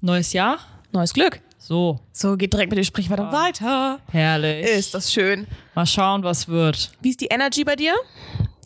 Neues 0.00 0.32
Jahr? 0.32 0.58
Neues 0.92 1.12
Glück. 1.12 1.40
So, 1.58 2.00
So, 2.12 2.36
geht 2.36 2.52
direkt 2.52 2.70
mit 2.70 2.78
dem 2.78 2.84
Sprichwort 2.84 3.20
Ah. 3.20 3.32
weiter. 3.32 4.00
herrlich. 4.10 4.64
Ist 4.66 4.94
das 4.94 5.12
schön. 5.12 5.46
Mal 5.74 5.86
schauen, 5.86 6.22
was 6.22 6.48
wird. 6.48 6.90
Wie 7.00 7.10
ist 7.10 7.20
die 7.20 7.26
Energy 7.26 7.64
bei 7.64 7.76
dir 7.76 7.94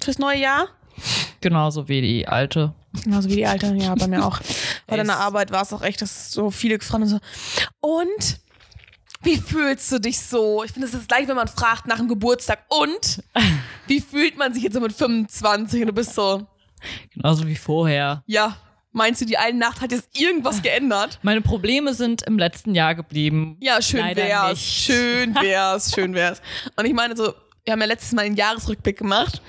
fürs 0.01 0.19
neue 0.19 0.39
Jahr? 0.39 0.69
Genauso 1.41 1.89
wie 1.89 2.01
die 2.01 2.29
alte. 2.29 2.73
Genauso 3.03 3.29
wie 3.29 3.37
die 3.37 3.47
alte, 3.47 3.75
ja, 3.75 3.95
bei 3.97 4.07
mir 4.07 4.25
auch. 4.25 4.39
Bei 4.87 4.97
deiner 4.97 5.17
Arbeit 5.17 5.51
war 5.51 5.63
es 5.63 5.73
auch 5.73 5.83
echt, 5.83 6.03
dass 6.03 6.31
so 6.31 6.51
viele 6.51 6.79
gefragt 6.79 7.01
haben, 7.03 7.09
so, 7.09 7.19
und? 7.81 8.39
Wie 9.23 9.39
fühlst 9.39 9.91
du 9.91 9.99
dich 9.99 10.21
so? 10.21 10.63
Ich 10.63 10.71
finde, 10.73 10.87
es 10.87 10.93
ist 10.95 11.09
gleich, 11.09 11.27
wenn 11.27 11.35
man 11.37 11.49
fragt 11.49 11.87
nach 11.89 11.97
dem 11.97 12.07
Geburtstag, 12.09 12.61
und? 12.69 13.23
Wie 13.87 14.01
fühlt 14.01 14.37
man 14.37 14.53
sich 14.55 14.63
jetzt 14.63 14.75
so 14.75 14.81
mit 14.81 14.93
25? 14.93 15.81
Und 15.81 15.87
du 15.89 15.93
bist 15.95 16.15
so, 16.15 16.47
Genauso 17.15 17.47
wie 17.47 17.57
vorher. 17.57 18.23
ja, 18.27 18.57
meinst 18.95 19.21
du, 19.21 19.27
die 19.27 19.37
eine 19.37 19.59
Nacht 19.59 19.81
hat 19.81 19.93
jetzt 19.93 20.09
irgendwas 20.19 20.63
geändert? 20.63 21.19
Meine 21.23 21.43
Probleme 21.43 21.93
sind 21.93 22.23
im 22.23 22.39
letzten 22.39 22.75
Jahr 22.75 22.95
geblieben. 22.95 23.57
Ja, 23.61 23.83
schön 23.83 24.01
Leider 24.01 24.25
wär's. 24.25 24.51
nicht. 24.53 24.85
Schön 24.85 25.35
wär's, 25.41 25.93
schön 25.95 26.15
wär's. 26.15 26.41
Und 26.77 26.87
ich 26.87 26.95
meine 26.95 27.17
so, 27.17 27.35
wir 27.65 27.73
haben 27.73 27.81
ja 27.81 27.87
letztes 27.87 28.13
Mal 28.13 28.23
einen 28.25 28.37
Jahresrückblick 28.37 28.97
gemacht. 28.99 29.43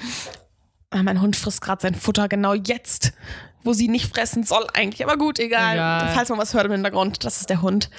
Ah, 0.89 1.03
mein 1.03 1.21
Hund 1.21 1.35
frisst 1.35 1.61
gerade 1.61 1.81
sein 1.81 1.95
Futter 1.95 2.27
genau 2.27 2.53
jetzt, 2.53 3.13
wo 3.63 3.73
sie 3.73 3.87
nicht 3.87 4.13
fressen 4.13 4.43
soll 4.43 4.65
eigentlich. 4.73 5.05
Aber 5.05 5.17
gut, 5.17 5.39
egal. 5.39 5.75
Egal. 5.75 6.11
Falls 6.13 6.29
man 6.29 6.39
was 6.39 6.53
hört 6.53 6.65
im 6.65 6.71
Hintergrund, 6.71 7.23
das 7.23 7.41
ist 7.41 7.49
der 7.49 7.61
Hund. 7.61 7.89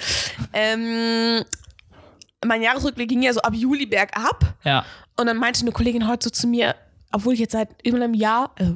Ähm, 0.53 1.45
mein 2.45 2.63
Jahresrückblick 2.63 3.09
ging 3.09 3.23
ja 3.23 3.33
so 3.33 3.41
ab 3.41 3.55
Juli 3.55 3.87
bergab. 3.87 4.55
Ja. 4.65 4.85
Und 5.17 5.27
dann 5.27 5.37
meinte 5.37 5.61
eine 5.61 5.73
Kollegin 5.73 6.09
heute 6.09 6.25
so 6.25 6.31
zu 6.31 6.47
mir, 6.47 6.75
obwohl 7.13 7.35
ich 7.35 7.41
jetzt 7.41 7.53
seit 7.53 7.69
über 7.85 7.97
einem 7.97 8.15
Jahr, 8.15 8.53
äh, 8.57 8.73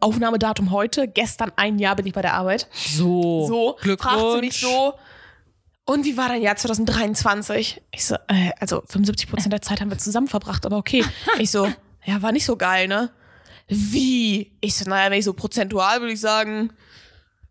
Aufnahmedatum 0.00 0.70
heute, 0.70 1.08
gestern 1.08 1.52
ein 1.56 1.78
Jahr 1.78 1.96
bin 1.96 2.06
ich 2.06 2.12
bei 2.12 2.22
der 2.22 2.34
Arbeit. 2.34 2.68
So. 2.72 3.46
So, 3.46 3.78
Glückwunsch. 3.80 4.12
fragt 4.14 4.32
sie 4.34 4.40
mich 4.40 4.60
so. 4.60 4.94
Und 5.84 6.04
wie 6.04 6.16
war 6.16 6.28
dein 6.28 6.42
Jahr 6.42 6.56
2023? 6.56 7.82
Ich 7.90 8.04
so, 8.04 8.14
äh, 8.28 8.50
also 8.60 8.82
75 8.86 9.28
Prozent 9.28 9.52
der 9.52 9.62
Zeit 9.62 9.80
haben 9.80 9.90
wir 9.90 9.98
zusammen 9.98 10.28
verbracht, 10.28 10.64
aber 10.64 10.76
okay. 10.76 11.04
Ich 11.38 11.50
so, 11.50 11.68
ja, 12.04 12.22
war 12.22 12.32
nicht 12.32 12.46
so 12.46 12.56
geil, 12.56 12.86
ne? 12.86 13.10
Wie? 13.68 14.52
Ich 14.60 14.76
so, 14.76 14.88
naja, 14.88 15.10
wenn 15.10 15.18
ich 15.18 15.24
so 15.24 15.32
prozentual 15.32 16.00
würde 16.00 16.12
ich 16.12 16.20
sagen, 16.20 16.72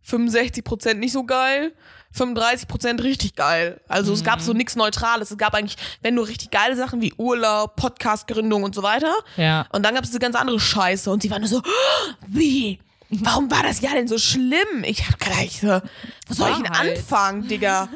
65 0.03 0.63
Prozent 0.63 0.99
nicht 0.99 1.11
so 1.11 1.23
geil, 1.25 1.73
35 2.13 2.67
Prozent 2.67 3.03
richtig 3.03 3.35
geil. 3.35 3.79
Also 3.87 4.13
es 4.13 4.23
gab 4.23 4.41
so 4.41 4.53
nichts 4.53 4.75
Neutrales. 4.75 5.31
Es 5.31 5.37
gab 5.37 5.53
eigentlich, 5.53 5.77
wenn 6.01 6.15
nur 6.15 6.27
richtig 6.27 6.51
geile 6.51 6.75
Sachen 6.75 7.01
wie 7.01 7.13
Urlaub, 7.17 7.75
Podcastgründung 7.75 8.63
und 8.63 8.75
so 8.75 8.83
weiter. 8.83 9.13
Ja. 9.37 9.65
Und 9.71 9.83
dann 9.83 9.95
gab 9.95 10.03
es 10.03 10.09
diese 10.09 10.19
ganz 10.19 10.35
andere 10.35 10.59
Scheiße. 10.59 11.09
Und 11.09 11.21
sie 11.21 11.31
waren 11.31 11.41
nur 11.41 11.49
so, 11.49 11.59
"Oh, 11.59 12.15
wie? 12.27 12.79
Warum 13.13 13.51
war 13.51 13.61
das 13.61 13.81
Jahr 13.81 13.95
denn 13.95 14.07
so 14.07 14.17
schlimm? 14.17 14.83
Ich 14.85 15.05
hab 15.05 15.19
gleich 15.19 15.59
so, 15.59 15.81
wo 16.27 16.33
soll 16.33 16.49
ich 16.49 16.55
denn 16.55 16.69
Wahrheit. 16.69 16.97
anfangen, 16.97 17.45
Digga? 17.45 17.89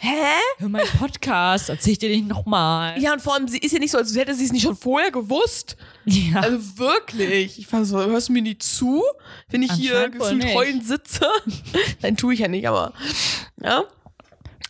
Hä? 0.00 0.16
Hör 0.58 0.68
meinen 0.70 0.88
Podcast, 0.98 1.68
erzähl 1.68 1.92
ich 1.92 1.98
dir 1.98 2.08
nicht 2.08 2.26
nochmal. 2.26 2.98
Ja, 2.98 3.12
und 3.12 3.20
vor 3.20 3.34
allem, 3.34 3.48
sie 3.48 3.58
ist 3.58 3.72
ja 3.72 3.78
nicht 3.78 3.90
so, 3.90 3.98
als 3.98 4.16
hätte 4.16 4.34
sie 4.34 4.46
es 4.46 4.52
nicht 4.52 4.62
schon 4.62 4.76
vorher 4.76 5.10
gewusst. 5.10 5.76
Ja. 6.06 6.40
Also 6.40 6.78
wirklich. 6.78 7.58
Ich 7.58 7.70
war 7.70 7.84
so, 7.84 7.98
hörst 7.98 8.30
du 8.30 8.32
mir 8.32 8.40
nie 8.40 8.56
zu, 8.56 9.02
wenn 9.50 9.62
ich 9.62 9.72
hier 9.72 10.08
gefühlt 10.08 10.42
nicht. 10.42 10.54
heulend 10.54 10.86
sitze? 10.86 11.26
Nein, 12.00 12.16
tue 12.16 12.32
ich 12.32 12.40
ja 12.40 12.48
nicht, 12.48 12.66
aber 12.66 12.94
ja. 13.62 13.84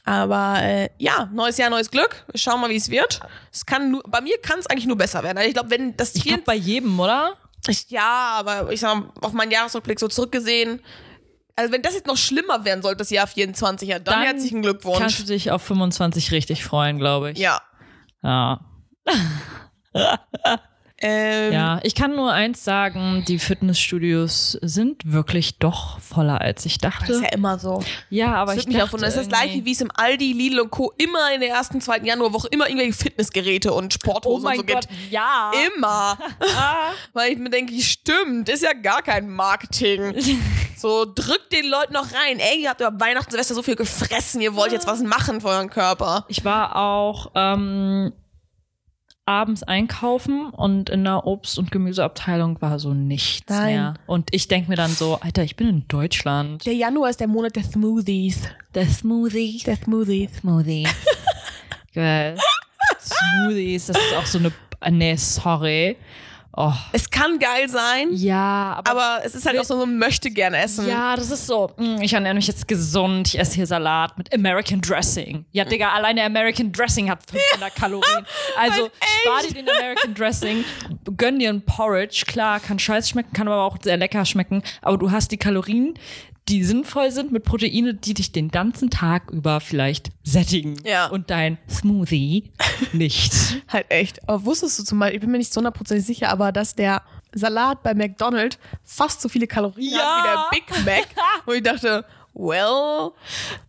Aber 0.04 0.60
äh, 0.62 0.88
ja, 0.98 1.30
neues 1.32 1.58
Jahr, 1.58 1.70
neues 1.70 1.90
Glück. 1.90 2.24
Wir 2.32 2.40
schauen 2.40 2.60
mal, 2.60 2.70
wie 2.70 2.76
es 2.76 2.90
wird. 2.90 3.20
Es 3.52 3.64
kann 3.64 3.92
nur, 3.92 4.02
bei 4.08 4.20
mir 4.20 4.36
kann 4.38 4.58
es 4.58 4.66
eigentlich 4.66 4.86
nur 4.86 4.96
besser 4.96 5.22
werden. 5.22 5.38
Also 5.38 5.48
ich 5.48 5.54
glaube, 5.54 5.70
wenn 5.70 5.96
das 5.96 6.16
ich 6.16 6.24
glaube 6.24 6.42
bei 6.44 6.56
jedem, 6.56 6.98
oder? 6.98 7.34
Ich, 7.68 7.90
ja, 7.90 8.32
aber 8.38 8.72
ich 8.72 8.80
sag 8.80 8.96
mal, 8.96 9.10
auf 9.20 9.32
meinen 9.32 9.50
Jahresrückblick 9.52 10.00
so 10.00 10.08
zurückgesehen. 10.08 10.80
Also 11.54 11.72
wenn 11.72 11.82
das 11.82 11.94
jetzt 11.94 12.06
noch 12.06 12.16
schlimmer 12.16 12.64
werden 12.64 12.82
sollte, 12.82 12.98
das 12.98 13.10
Jahr 13.10 13.26
24, 13.26 13.88
ja, 13.88 13.98
dann, 13.98 14.14
Dann 14.14 14.24
herzlichen 14.24 14.62
Glückwunsch. 14.62 14.98
Kannst 14.98 15.18
du 15.20 15.24
dich 15.24 15.50
auf 15.50 15.62
25 15.62 16.32
richtig 16.32 16.64
freuen, 16.64 16.98
glaube 16.98 17.32
ich. 17.32 17.38
ja. 17.38 17.60
Ja. 18.22 18.60
Ähm, 21.02 21.52
Ja, 21.52 21.80
ich 21.82 21.94
kann 21.94 22.14
nur 22.16 22.32
eins 22.32 22.64
sagen, 22.64 23.24
die 23.26 23.38
Fitnessstudios 23.38 24.58
sind 24.62 25.02
wirklich 25.12 25.58
doch 25.58 25.98
voller, 26.00 26.40
als 26.40 26.64
ich 26.64 26.78
Das 26.78 26.92
dachte. 26.94 27.12
ist 27.12 27.22
ja 27.22 27.28
immer 27.32 27.58
so. 27.58 27.82
Ja, 28.10 28.34
aber 28.34 28.54
Das 28.54 28.66
ich 28.66 28.72
dachte. 28.76 28.96
Das 28.98 29.10
ist 29.10 29.18
das 29.18 29.28
gleiche, 29.28 29.64
wie 29.64 29.72
es 29.72 29.80
im 29.80 29.90
Aldi, 29.94 30.32
Lidl 30.32 30.60
und 30.60 30.70
Co. 30.70 30.92
immer 30.98 31.32
in 31.34 31.40
der 31.40 31.50
ersten, 31.50 31.80
zweiten 31.80 32.06
Januarwoche 32.06 32.48
immer 32.48 32.68
irgendwelche 32.68 32.94
Fitnessgeräte 32.94 33.72
und 33.72 33.94
Oh 33.94 33.98
Sporthosen 34.00 34.44
mein 34.44 34.60
und 34.60 34.68
so 34.68 34.74
Gott, 34.74 34.88
gibt. 34.88 35.10
ja. 35.12 35.50
Immer. 35.76 36.18
Weil 37.12 37.32
ich 37.32 37.38
mir 37.38 37.50
denke, 37.50 37.74
stimmt, 37.82 38.48
ist 38.48 38.62
ja 38.62 38.72
gar 38.72 39.02
kein 39.02 39.28
Marketing. 39.28 40.14
So, 40.74 41.04
drückt 41.04 41.52
den 41.52 41.66
Leuten 41.70 41.92
noch 41.92 42.06
rein. 42.12 42.40
Ey, 42.40 42.62
ihr 42.62 42.70
habt 42.70 42.80
über 42.80 42.92
Weihnachten, 42.98 43.30
Silvester 43.30 43.54
so 43.54 43.62
viel 43.62 43.76
gefressen, 43.76 44.40
ihr 44.40 44.56
wollt 44.56 44.72
jetzt 44.72 44.88
was 44.88 45.00
machen 45.00 45.40
für 45.40 45.46
euren 45.48 45.70
Körper. 45.70 46.24
Ich 46.26 46.44
war 46.44 46.74
auch 46.74 47.30
ähm, 47.36 48.12
abends 49.24 49.62
einkaufen 49.62 50.46
und 50.50 50.90
in 50.90 51.04
der 51.04 51.26
Obst- 51.26 51.58
und 51.58 51.70
Gemüseabteilung 51.70 52.60
war 52.60 52.78
so 52.78 52.92
nichts 52.92 53.48
Nein. 53.48 53.74
mehr. 53.74 53.94
Und 54.06 54.34
ich 54.34 54.48
denke 54.48 54.68
mir 54.70 54.76
dann 54.76 54.90
so, 54.90 55.18
Alter, 55.20 55.44
ich 55.44 55.56
bin 55.56 55.68
in 55.68 55.88
Deutschland. 55.88 56.66
Der 56.66 56.74
Januar 56.74 57.10
ist 57.10 57.20
der 57.20 57.28
Monat 57.28 57.54
der 57.54 57.62
Smoothies. 57.62 58.48
Der 58.74 58.86
Smoothie. 58.86 59.62
Der 59.64 59.76
Smoothies. 59.76 60.38
Smoothie. 60.40 60.88
Geil. 61.94 62.36
Smoothies, 63.00 63.86
das 63.86 63.96
ist 63.96 64.16
auch 64.16 64.26
so 64.26 64.38
eine. 64.38 64.52
Nee, 64.90 65.14
sorry. 65.16 65.96
Oh. 66.54 66.72
Es 66.92 67.08
kann 67.08 67.38
geil 67.38 67.66
sein, 67.70 68.08
Ja, 68.12 68.74
aber. 68.76 68.90
aber 68.90 69.24
es 69.24 69.34
ist 69.34 69.46
halt 69.46 69.58
auch 69.58 69.64
so 69.64 69.82
ein 69.82 69.96
möchte 69.96 70.30
gern 70.30 70.52
essen. 70.52 70.86
ja, 70.86 71.16
das 71.16 71.30
ist 71.30 71.46
so. 71.46 71.70
mm, 71.78 72.02
Ich 72.02 72.12
ernähre 72.12 72.34
mich 72.34 72.46
jetzt 72.46 72.68
gesund. 72.68 73.28
Ich 73.28 73.38
esse 73.38 73.54
hier 73.54 73.66
Salat 73.66 74.18
mit 74.18 74.34
American 74.34 74.80
Dressing. 74.82 75.46
Ja, 75.52 75.64
Digga, 75.64 75.92
alleine 75.92 76.22
American 76.24 76.70
Dressing 76.70 77.08
hat 77.10 77.20
500 77.30 77.74
Kalorien. 77.74 78.26
Also 78.60 78.90
spar 79.22 79.40
dir 79.48 79.54
den 79.54 79.70
American 79.70 80.12
Dressing, 80.14 80.62
gönn 81.16 81.38
dir 81.38 81.48
ein 81.48 81.62
Porridge. 81.64 82.24
Klar, 82.26 82.60
kann 82.60 82.78
scheiße 82.78 83.08
schmecken, 83.08 83.32
kann 83.32 83.48
aber 83.48 83.62
auch 83.62 83.78
sehr 83.80 83.96
lecker 83.96 84.24
schmecken. 84.26 84.62
Aber 84.82 84.98
du 84.98 85.10
hast 85.10 85.32
die 85.32 85.38
Kalorien, 85.38 85.94
die 86.48 86.64
sinnvoll 86.64 87.10
sind 87.12 87.30
mit 87.32 87.44
Proteine, 87.44 87.94
die 87.94 88.14
dich 88.14 88.32
den 88.32 88.48
ganzen 88.48 88.90
Tag 88.90 89.30
über 89.30 89.60
vielleicht 89.60 90.10
sättigen. 90.24 90.76
Ja. 90.84 91.06
Und 91.06 91.30
dein 91.30 91.58
Smoothie 91.70 92.50
nicht. 92.92 93.32
Halt 93.68 93.86
echt. 93.90 94.28
Aber 94.28 94.44
wusstest 94.44 94.78
du 94.78 94.82
zum 94.84 94.98
Beispiel, 94.98 95.16
ich 95.16 95.20
bin 95.20 95.30
mir 95.30 95.38
nicht 95.38 95.54
hundertprozentig 95.56 96.04
sicher, 96.04 96.30
aber 96.30 96.50
dass 96.52 96.74
der 96.74 97.02
Salat 97.34 97.82
bei 97.82 97.94
McDonald's 97.94 98.58
fast 98.84 99.20
so 99.22 99.28
viele 99.28 99.46
Kalorien 99.46 99.94
Ja. 99.94 99.98
hat 100.00 100.52
wie 100.52 100.56
der 100.60 100.74
Big 100.74 100.84
Mac. 100.84 101.06
Und 101.46 101.54
ich 101.54 101.62
dachte, 101.62 102.04
well, 102.34 103.12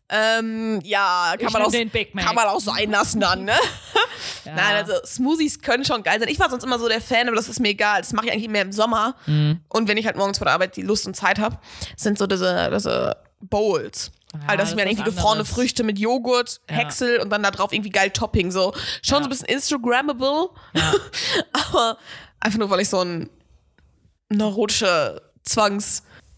ähm, 0.10 0.80
ja, 0.84 1.34
kann 1.38 1.48
Ich 1.48 1.54
man, 1.54 1.62
auch, 1.64 1.72
kann 1.72 2.36
man 2.36 2.48
auch 2.48 2.60
sein 2.60 2.92
lassen 2.92 3.20
dann, 3.20 3.46
ne? 3.46 3.56
Nein, 4.46 4.76
also 4.76 4.94
Smoothies 5.06 5.62
können 5.62 5.86
schon 5.86 6.04
geil 6.04 6.20
sein. 6.20 6.30
Ich 6.30 6.40
war 6.40 6.50
sonst 6.50 6.64
immer 6.64 6.78
so 6.78 6.88
der 6.88 7.02
Fan, 7.02 7.28
aber 7.28 7.36
das 7.36 7.50
ist 7.50 7.60
mir 7.60 7.70
egal. 7.70 8.02
Das 8.02 8.14
mache 8.14 8.28
ich 8.28 8.32
eigentlich 8.32 8.50
mehr 8.50 8.62
im 8.62 8.72
Sommer. 8.72 9.16
Mhm. 9.26 9.62
Und 9.70 9.88
wenn 9.88 9.98
ich 9.98 10.06
halt 10.06 10.18
morgens 10.18 10.38
vor 10.38 10.46
der 10.46 10.54
Arbeit 10.54 10.76
die 10.76 10.82
Lust 10.82 11.08
und 11.08 11.16
Zeit 11.16 11.40
habe, 11.40 11.58
sind 11.96 12.18
so 12.18 12.28
diese, 12.28 12.70
diese 12.72 13.18
Bowls. 13.42 14.12
halt, 14.48 14.60
dass 14.60 14.70
ich 14.70 14.76
mir 14.76 14.84
das 14.84 14.86
dann 14.86 14.94
ist 14.94 15.00
irgendwie 15.00 15.10
was 15.10 15.16
gefrorene 15.16 15.40
anderes. 15.42 15.56
Früchte 15.56 15.84
mit 15.84 15.98
Joghurt, 16.00 16.62
Häcksel 16.68 17.20
und 17.20 17.30
dann 17.30 17.44
da 17.44 17.52
drauf 17.52 17.74
irgendwie 17.74 17.90
geil 17.90 18.12
Topping. 18.12 18.52
So 18.52 18.74
schon 19.02 19.20
so 19.20 19.24
ein 19.24 19.30
bisschen 19.30 19.48
Instagrammable. 19.48 20.50
aber 21.54 21.98
einfach 22.40 22.60
nur, 22.60 22.70
weil 22.70 22.82
ich 22.82 22.90
so 22.90 23.02
ein 23.02 23.30
neurotische 24.30 25.22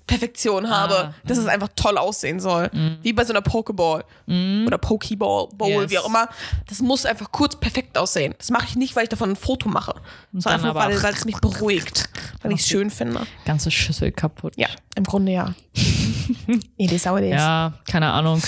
Zwangsperfektion 0.07 0.69
habe, 0.69 0.95
Ah, 0.95 1.13
dass 1.25 1.37
es 1.37 1.47
einfach 1.47 1.69
toll 1.75 1.97
aussehen 1.97 2.39
soll. 2.39 2.69
Wie 3.01 3.13
bei 3.13 3.23
so 3.25 3.33
einer 3.33 3.41
Pokeball 3.41 4.03
oder 4.27 4.77
Pokeball, 4.77 5.47
Bowl, 5.55 5.69
Yes. 5.83 5.89
wie 5.91 5.97
auch 5.99 6.07
immer. 6.07 6.27
Das 6.67 6.79
muss 6.81 7.05
einfach 7.05 7.31
kurz 7.31 7.55
perfekt 7.55 7.97
aussehen. 7.97 8.35
Das 8.37 8.49
mache 8.51 8.65
ich 8.67 8.75
nicht, 8.75 8.95
weil 8.95 9.03
ich 9.03 9.09
davon 9.09 9.31
ein 9.31 9.35
Foto 9.35 9.67
mache, 9.69 9.95
sondern 10.31 10.65
einfach, 10.65 10.75
weil, 10.75 11.01
weil 11.03 11.13
es 11.13 11.25
mich 11.25 11.37
beruhigt, 11.37 12.09
weil 12.41 12.51
ich 12.53 12.61
es 12.61 12.67
schön 12.67 12.89
finde. 12.89 13.21
Ganze 13.45 13.71
Schüssel 13.71 14.11
kaputt. 14.11 14.53
Ja, 14.57 14.67
im 14.95 15.03
Grunde 15.05 15.31
ja. 15.31 15.53
it 16.77 16.91
is 16.91 17.05
how 17.05 17.17
it 17.17 17.25
is. 17.25 17.31
Ja, 17.31 17.73
keine 17.89 18.11
Ahnung. 18.11 18.41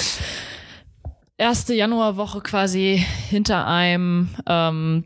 Erste 1.37 1.73
Januarwoche 1.75 2.41
quasi 2.41 3.03
hinter 3.29 3.67
einem. 3.67 4.29
Ähm, 4.47 5.03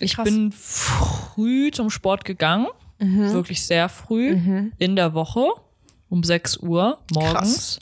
ich 0.00 0.14
Krass. 0.14 0.24
bin 0.24 0.52
früh 0.52 1.70
zum 1.70 1.90
Sport 1.90 2.24
gegangen. 2.24 2.66
Wirklich 3.00 3.64
sehr 3.64 3.88
früh 3.88 4.70
in 4.78 4.96
der 4.96 5.14
Woche. 5.14 5.46
Um 6.08 6.22
6 6.22 6.58
Uhr 6.58 6.98
morgens. 7.12 7.80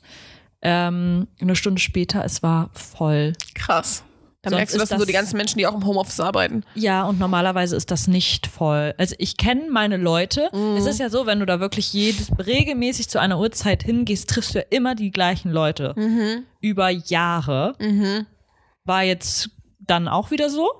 Ähm, 0.62 1.28
eine 1.40 1.54
Stunde 1.54 1.80
später, 1.80 2.24
es 2.24 2.42
war 2.42 2.70
voll. 2.72 3.34
Krass. 3.54 4.02
Dann 4.42 4.52
Sonst 4.52 4.58
merkst 4.58 4.74
du, 4.76 4.78
das 4.78 4.88
sind 4.90 4.98
so 5.00 5.04
die 5.04 5.12
ganzen 5.12 5.36
Menschen, 5.36 5.58
die 5.58 5.66
auch 5.66 5.74
im 5.74 5.84
Homeoffice 5.84 6.20
arbeiten. 6.20 6.62
Ja, 6.76 7.04
und 7.04 7.18
normalerweise 7.18 7.74
ist 7.74 7.90
das 7.90 8.06
nicht 8.06 8.46
voll. 8.46 8.94
Also 8.96 9.16
ich 9.18 9.36
kenne 9.36 9.70
meine 9.70 9.96
Leute. 9.96 10.50
Es 10.78 10.86
ist 10.86 11.00
ja 11.00 11.10
so, 11.10 11.26
wenn 11.26 11.40
du 11.40 11.46
da 11.46 11.58
wirklich 11.58 11.92
jedes, 11.92 12.30
regelmäßig 12.38 13.08
zu 13.08 13.20
einer 13.20 13.40
Uhrzeit 13.40 13.82
hingehst, 13.82 14.30
triffst 14.30 14.54
du 14.54 14.60
ja 14.60 14.64
immer 14.70 14.94
die 14.94 15.10
gleichen 15.10 15.50
Leute. 15.50 15.94
Über 16.60 16.90
Jahre. 16.90 17.74
War 18.84 19.02
jetzt 19.02 19.50
dann 19.80 20.06
auch 20.06 20.30
wieder 20.30 20.48
so. 20.48 20.70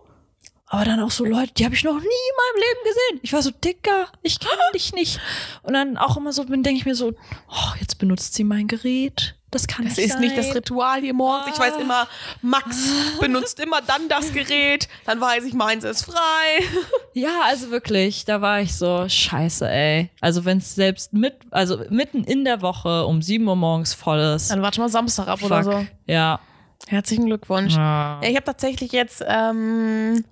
Aber 0.69 0.85
dann 0.85 1.01
auch 1.01 1.13
so 1.13 1.25
Leute, 1.25 1.53
die 1.55 1.65
habe 1.65 1.75
ich 1.77 1.85
noch 1.85 1.93
nie 1.95 1.99
in 2.01 2.03
meinem 2.03 2.57
Leben 2.61 2.81
gesehen. 2.85 3.21
Ich 3.23 3.33
war 3.33 3.41
so, 3.43 3.51
Dicker, 3.53 4.07
ich 4.23 4.41
kenne 4.41 4.53
dich 4.75 4.93
nicht. 4.93 5.21
Und 5.63 5.75
dann 5.75 5.97
auch 5.97 6.17
immer 6.17 6.33
so, 6.33 6.43
dann 6.45 6.63
denke 6.65 6.81
ich 6.81 6.87
mir 6.87 6.95
so, 6.97 7.13
oh, 7.49 7.75
jetzt 7.81 7.99
benutzt 7.99 8.35
sie 8.35 8.43
mein 8.45 8.67
Gerät. 8.67 9.35
Das 9.53 9.69
kann 9.69 9.85
Das 9.87 9.97
nicht 9.97 10.07
ist 10.07 10.13
sein. 10.15 10.23
nicht 10.23 10.37
das 10.37 10.55
Ritual 10.57 11.01
hier 11.01 11.15
morgens. 11.15 11.55
Ich 11.55 11.59
weiß 11.61 11.75
Ah. 11.79 11.81
immer, 11.81 12.09
Max 12.43 12.91
benutzt 13.21 13.61
immer 13.61 13.81
dann 13.81 14.09
das 14.09 14.33
Gerät, 14.33 14.89
dann 15.07 15.21
weiß 15.21 15.45
ich, 15.45 15.55
meins 15.55 15.85
ist 15.85 16.05
frei. 16.05 16.17
Ja, 17.15 17.31
also 17.47 17.71
wirklich, 17.71 18.27
da 18.27 18.43
war 18.43 18.61
ich 18.61 18.77
so, 18.77 19.09
scheiße, 19.09 19.67
ey. 19.71 20.11
Also 20.21 20.45
wenn 20.45 20.59
es 20.59 20.75
selbst 20.75 21.15
mit, 21.15 21.35
also 21.51 21.79
mitten 21.89 22.25
in 22.25 22.45
der 22.45 22.61
Woche 22.61 23.07
um 23.07 23.23
7 23.23 23.47
Uhr 23.49 23.57
morgens 23.57 23.95
voll 23.95 24.19
ist. 24.19 24.51
Dann 24.51 24.61
warte 24.61 24.81
mal 24.81 24.91
Samstag 24.91 25.27
ab 25.29 25.39
fuck. 25.39 25.51
oder 25.51 25.65
so. 25.65 25.87
Ja. 26.07 26.41
Herzlichen 26.89 27.25
Glückwunsch. 27.25 27.75
Ja, 27.75 28.21
ich 28.23 28.35
habe 28.37 28.45
tatsächlich 28.45 28.93
jetzt 28.93 29.25
ähm, 29.27 30.27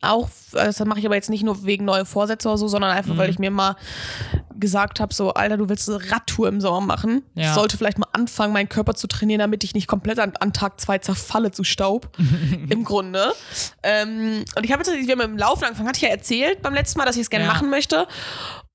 auch, 0.00 0.28
also 0.52 0.78
das 0.78 0.84
mache 0.86 1.00
ich 1.00 1.06
aber 1.06 1.16
jetzt 1.16 1.28
nicht 1.30 1.42
nur 1.42 1.64
wegen 1.64 1.84
neue 1.84 2.04
Vorsätze 2.04 2.48
oder 2.48 2.56
so, 2.58 2.68
sondern 2.68 2.90
einfach, 2.92 3.14
Mhm. 3.14 3.18
weil 3.18 3.30
ich 3.30 3.38
mir 3.38 3.50
mal 3.50 3.74
gesagt 4.54 5.00
habe, 5.00 5.12
so, 5.12 5.34
Alter, 5.34 5.56
du 5.56 5.68
willst 5.68 5.88
eine 5.88 6.00
Radtour 6.10 6.48
im 6.48 6.60
Sommer 6.60 6.80
machen. 6.80 7.22
Ich 7.34 7.44
Ja. 7.44 7.54
sollte 7.54 7.76
vielleicht 7.76 7.98
mal 7.98 8.06
anfangen, 8.12 8.52
meinen 8.52 8.68
Körper 8.68 8.94
zu 8.94 9.06
trainieren, 9.08 9.40
damit 9.40 9.64
ich 9.64 9.74
nicht 9.74 9.86
komplett 9.88 10.18
an, 10.20 10.32
an 10.40 10.52
Tag 10.52 10.80
zwei 10.80 10.98
zerfalle 10.98 11.50
zu 11.50 11.64
Staub. 11.64 12.16
Im 12.70 12.84
Grunde. 12.84 13.32
Ähm, 13.82 14.44
und 14.56 14.64
ich 14.64 14.72
habe 14.72 14.82
jetzt, 14.84 14.92
wir 15.06 15.12
haben 15.12 15.20
im 15.20 15.36
Laufen 15.38 15.64
angefangen, 15.64 15.88
hatte 15.88 15.98
ich 15.98 16.02
ja 16.02 16.08
erzählt 16.10 16.62
beim 16.62 16.74
letzten 16.74 16.98
Mal, 16.98 17.04
dass 17.04 17.16
ich 17.16 17.22
es 17.22 17.30
gerne 17.30 17.46
Ja. 17.46 17.52
machen 17.52 17.70
möchte. 17.70 18.06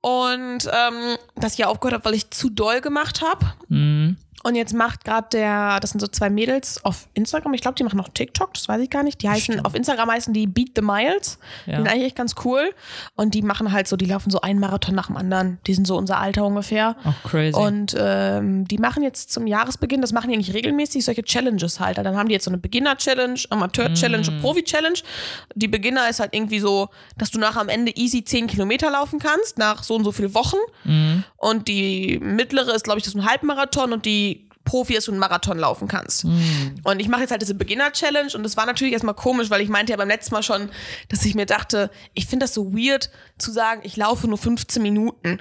Und 0.02 0.66
ähm, 0.66 1.18
dass 1.36 1.54
ich 1.54 1.60
ja 1.60 1.68
aufgehört 1.68 1.94
habe, 1.96 2.06
weil 2.06 2.14
ich 2.16 2.30
zu 2.32 2.50
doll 2.50 2.82
gemacht 2.82 3.22
habe. 3.22 3.54
Mhm. 3.70 4.18
Und 4.44 4.56
jetzt 4.56 4.74
macht 4.74 5.06
gerade 5.06 5.28
der, 5.32 5.80
das 5.80 5.92
sind 5.92 6.00
so 6.02 6.08
zwei 6.08 6.30
Mädels 6.30 6.84
auf 6.84 7.08
Instagram, 7.14 7.54
ich 7.54 7.62
glaube, 7.62 7.76
die 7.76 7.84
machen 7.84 7.98
noch 7.98 8.10
TikTok, 8.10 8.54
das 8.54 8.68
weiß 8.68 8.82
ich 8.82 8.90
gar 8.90 9.02
nicht. 9.04 9.22
Die 9.22 9.30
heißen, 9.30 9.64
auf 9.66 9.74
Instagram 9.74 10.12
heißen 10.12 10.34
die 10.34 10.48
Beat 10.48 10.72
the 10.76 10.82
Miles. 10.82 11.40
Die 11.66 11.72
Ja. 11.72 11.78
sind 11.78 11.88
eigentlich 11.88 12.08
echt 12.08 12.16
ganz 12.18 12.36
cool. 12.44 12.74
Und 13.16 13.34
die 13.34 13.42
machen 13.42 13.72
halt 13.72 13.88
so, 13.88 13.96
die 13.96 14.06
laufen 14.06 14.30
so 14.30 14.42
einen 14.42 14.60
Marathon 14.60 14.96
nach 14.96 15.08
dem 15.08 15.16
anderen. 15.18 15.60
Die 15.66 15.74
sind 15.74 15.88
so 15.88 15.96
unser 15.98 16.20
Alter 16.20 16.46
ungefähr. 16.46 16.96
Auch 17.06 17.30
crazy. 17.30 17.58
Und 17.58 17.96
ähm, 17.98 18.68
die 18.68 18.78
machen 18.78 19.02
jetzt 19.02 19.32
zum 19.32 19.48
Jahresbeginn, 19.48 20.02
das 20.02 20.12
machen 20.12 20.30
die 20.30 20.36
nicht 20.38 20.54
regelmäßig, 20.54 21.06
solche 21.06 21.24
Challenges 21.24 21.80
halt. 21.80 21.98
Dann 21.98 22.18
haben 22.18 22.28
die 22.28 22.34
jetzt 22.34 22.44
so 22.46 22.52
eine 22.52 22.58
Beginner-Challenge, 22.58 23.40
Amateur-Challenge 23.50 24.30
Mm. 24.30 24.42
Profi-Challenge. 24.42 25.00
Die 25.56 25.68
Beginner 25.70 26.10
ist 26.10 26.20
halt 26.20 26.34
irgendwie 26.34 26.60
so, 26.60 26.90
dass 27.18 27.32
du 27.32 27.40
nachher 27.40 27.62
am 27.62 27.70
Ende 27.70 27.96
easy 27.96 28.24
10 28.24 28.48
Kilometer 28.48 28.92
laufen 28.92 29.20
kannst, 29.20 29.58
nach 29.58 29.84
so 29.84 29.96
und 29.96 30.04
so 30.04 30.12
vielen 30.12 30.34
Wochen. 30.34 30.58
Mhm. 30.84 31.24
Und 31.38 31.68
die 31.68 32.20
mittlere 32.22 32.74
ist, 32.76 32.84
glaube 32.84 33.00
ich, 33.00 33.06
das 33.06 33.14
ist 33.14 33.20
ein 33.22 33.26
Halbmarathon 33.30 33.94
und 33.94 34.06
die 34.06 34.33
Profi 34.66 34.96
ist, 34.96 35.10
einen 35.10 35.20
Marathon 35.20 35.58
laufen 35.60 35.88
kannst. 35.88 36.26
Mhm. 36.26 36.76
Und 36.84 37.00
ich 37.00 37.08
mache 37.08 37.22
jetzt 37.22 37.32
halt 37.32 37.42
diese 37.42 37.56
Beginner-Challenge 37.56 38.32
und 38.36 38.44
das 38.44 38.58
war 38.58 38.66
natürlich 38.66 38.94
erstmal 38.94 39.16
komisch, 39.16 39.50
weil 39.50 39.62
ich 39.62 39.70
meinte 39.70 39.92
ja 39.92 39.98
beim 39.98 40.08
letzten 40.08 40.34
Mal 40.34 40.44
schon, 40.44 40.70
dass 41.10 41.26
ich 41.26 41.36
mir 41.36 41.46
dachte, 41.46 41.92
ich 42.14 42.28
finde 42.28 42.46
das 42.46 42.54
so 42.54 42.74
weird 42.74 43.10
zu 43.38 43.52
sagen, 43.52 43.82
ich 43.84 43.98
laufe 43.98 44.28
nur 44.28 44.38
15 44.38 44.82
Minuten. 44.82 45.40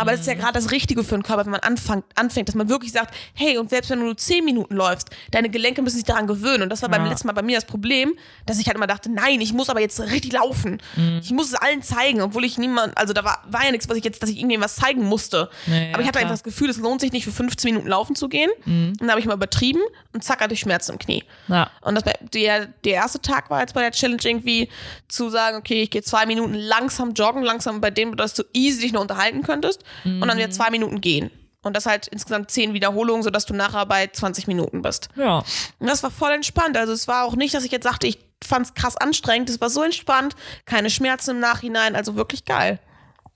Aber 0.00 0.12
das 0.12 0.20
ist 0.20 0.26
ja 0.26 0.34
gerade 0.34 0.52
das 0.54 0.70
Richtige 0.70 1.04
für 1.04 1.14
den 1.16 1.22
Körper, 1.22 1.44
wenn 1.44 1.52
man 1.52 1.60
anfängt, 1.60 2.04
anfängt, 2.14 2.48
dass 2.48 2.54
man 2.54 2.68
wirklich 2.68 2.92
sagt, 2.92 3.14
hey, 3.34 3.58
und 3.58 3.70
selbst 3.70 3.90
wenn 3.90 3.98
du 4.00 4.06
nur 4.06 4.16
10 4.16 4.44
Minuten 4.44 4.74
läufst, 4.74 5.10
deine 5.30 5.48
Gelenke 5.50 5.82
müssen 5.82 5.96
sich 5.96 6.04
daran 6.04 6.26
gewöhnen. 6.26 6.62
Und 6.64 6.68
das 6.70 6.82
war 6.82 6.88
beim 6.88 7.04
Ja. 7.04 7.10
letzten 7.10 7.26
Mal 7.26 7.32
bei 7.32 7.42
mir 7.42 7.56
das 7.56 7.64
Problem, 7.66 8.14
dass 8.46 8.58
ich 8.58 8.66
halt 8.66 8.76
immer 8.76 8.86
dachte, 8.86 9.10
nein, 9.10 9.40
ich 9.40 9.52
muss 9.52 9.68
aber 9.70 9.80
jetzt 9.80 10.00
richtig 10.00 10.32
laufen. 10.32 10.80
Mhm. 10.96 11.20
Ich 11.22 11.30
muss 11.30 11.48
es 11.48 11.54
allen 11.54 11.82
zeigen, 11.82 12.20
obwohl 12.22 12.44
ich 12.44 12.58
niemand, 12.58 12.96
also 12.96 13.12
da 13.12 13.24
war, 13.24 13.42
war 13.48 13.64
ja 13.64 13.70
nichts, 13.72 13.88
was 13.88 13.96
ich 13.96 14.04
jetzt, 14.04 14.22
dass 14.22 14.30
ich 14.30 14.36
irgendjemandem 14.36 14.64
was 14.70 14.76
zeigen 14.76 15.04
musste. 15.04 15.50
Nee, 15.66 15.90
aber 15.92 16.02
ich 16.02 16.08
hatte 16.08 16.18
einfach 16.18 16.32
das 16.34 16.42
Gefühl, 16.42 16.70
es 16.70 16.78
lohnt 16.78 17.00
sich 17.00 17.12
nicht 17.12 17.24
für 17.24 17.32
15 17.32 17.72
Minuten 17.72 17.88
laufen 17.88 18.14
zu 18.16 18.28
gehen. 18.28 18.50
Mhm. 18.64 18.88
Und 18.92 19.00
dann 19.00 19.10
habe 19.10 19.20
ich 19.20 19.26
mal 19.26 19.34
übertrieben 19.34 19.80
und 20.12 20.24
zack 20.24 20.40
hatte 20.40 20.54
ich 20.54 20.60
Schmerzen 20.60 20.92
im 20.92 20.98
Knie. 20.98 21.24
ja. 21.48 21.70
Und 21.82 21.94
das, 21.94 22.04
der, 22.32 22.66
der 22.84 22.92
erste 22.94 23.20
Tag 23.20 23.50
war 23.50 23.60
jetzt 23.60 23.74
bei 23.74 23.80
der 23.82 23.90
Challenge 23.92 24.20
irgendwie 24.22 24.68
zu 25.08 25.28
sagen, 25.30 25.56
okay, 25.56 25.82
ich 25.82 25.90
gehe 25.90 26.02
zwei 26.02 26.26
Minuten 26.26 26.54
langsam 26.54 27.12
joggen, 27.12 27.42
langsam 27.42 27.80
bei 27.80 27.90
dem, 27.90 28.16
dass 28.16 28.34
du 28.34 28.42
easy 28.52 28.80
dich 28.82 28.92
noch 28.92 29.00
unterhalten 29.00 29.42
könntest 29.42 29.82
und 30.04 30.20
dann 30.26 30.36
wieder 30.38 30.50
zwei 30.50 30.70
Minuten 30.70 31.00
gehen. 31.00 31.30
Und 31.62 31.76
das 31.76 31.84
halt 31.84 32.06
insgesamt 32.08 32.50
zehn 32.50 32.72
Wiederholungen, 32.72 33.22
sodass 33.22 33.44
du 33.44 33.52
nachher 33.54 33.84
bei 33.84 34.06
20 34.06 34.46
Minuten 34.46 34.80
bist. 34.80 35.08
Ja. 35.16 35.44
Und 35.78 35.86
das 35.86 36.02
war 36.02 36.10
voll 36.10 36.32
entspannt. 36.32 36.76
Also 36.78 36.92
es 36.94 37.06
war 37.06 37.24
auch 37.26 37.36
nicht, 37.36 37.52
dass 37.54 37.64
ich 37.64 37.70
jetzt 37.70 37.84
sagte, 37.84 38.06
ich 38.06 38.18
fand 38.42 38.64
es 38.66 38.74
krass 38.74 38.96
anstrengend. 38.96 39.50
Es 39.50 39.60
war 39.60 39.68
so 39.68 39.82
entspannt, 39.82 40.34
keine 40.64 40.88
Schmerzen 40.88 41.32
im 41.32 41.40
Nachhinein, 41.40 41.96
also 41.96 42.16
wirklich 42.16 42.46
geil. 42.46 42.78